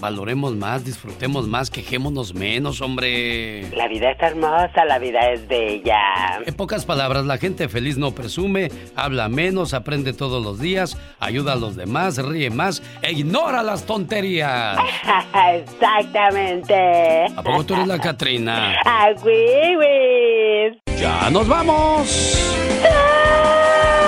valoremos 0.00 0.56
más, 0.56 0.84
disfrutemos 0.84 1.46
más, 1.46 1.70
quejémonos 1.70 2.34
menos, 2.34 2.80
hombre. 2.80 3.70
La 3.76 3.86
vida 3.86 4.10
es 4.10 4.20
hermosa, 4.20 4.84
la 4.84 4.98
vida 4.98 5.30
es 5.30 5.46
bella. 5.46 6.40
En 6.44 6.54
pocas 6.54 6.84
palabras, 6.84 7.26
la 7.26 7.38
gente 7.38 7.68
feliz 7.68 7.96
no 7.96 8.10
presume, 8.10 8.72
habla 8.96 9.28
menos, 9.28 9.72
aprende 9.72 10.12
todos 10.12 10.42
los 10.42 10.58
días, 10.58 10.98
ayuda 11.20 11.52
a 11.52 11.56
los 11.56 11.76
demás, 11.76 12.18
ríe 12.18 12.50
más 12.50 12.82
e 13.02 13.12
ignora 13.12 13.62
las 13.62 13.86
tonterías. 13.86 14.76
Exactamente. 15.54 17.26
¿A 17.36 17.42
poco 17.42 17.64
tú 17.64 17.74
eres 17.74 17.86
la 17.86 18.00
Catrina? 18.00 18.80
¡Ah, 18.84 19.10
güey, 19.22 20.76
¡Ya 20.98 21.30
nos 21.30 21.46
vamos! 21.46 22.40
genio 22.82 24.03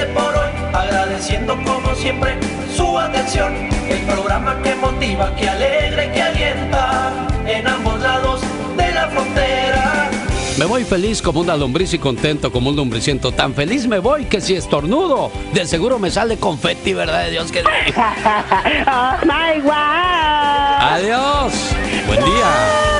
despide 0.00 0.06
por 0.14 0.34
hoy, 0.34 0.50
agradeciendo 0.72 1.56
como 1.64 1.94
siempre 1.94 2.36
su 2.74 2.98
atención. 2.98 3.52
El 3.88 4.00
programa 4.02 4.60
que 4.62 4.74
motiva, 4.76 5.34
que 5.36 5.48
alegra 5.48 6.12
que 6.12 6.22
alienta 6.22 7.12
en 7.46 7.66
ambos 7.66 8.00
lados 8.00 8.40
de 8.76 8.92
la 8.92 9.08
frontera. 9.08 10.10
Me 10.58 10.64
voy 10.66 10.84
feliz 10.84 11.22
como 11.22 11.40
una 11.40 11.56
lombriz 11.56 11.94
y 11.94 11.98
contento 11.98 12.52
como 12.52 12.70
un 12.70 12.76
lombriciento. 12.76 13.32
Tan 13.32 13.54
feliz 13.54 13.86
me 13.86 13.98
voy 13.98 14.26
que 14.26 14.40
si 14.40 14.54
estornudo, 14.54 15.32
de 15.54 15.66
seguro 15.66 15.98
me 15.98 16.10
sale 16.10 16.36
confeti, 16.36 16.92
¿verdad 16.92 17.24
de 17.24 17.30
Dios 17.30 17.50
que 17.50 17.60
¡Oh, 18.86 19.12
my 19.24 19.60
God! 19.62 19.72
¡Adiós! 20.80 21.52
¡Buen 22.06 22.24
día! 22.24 22.99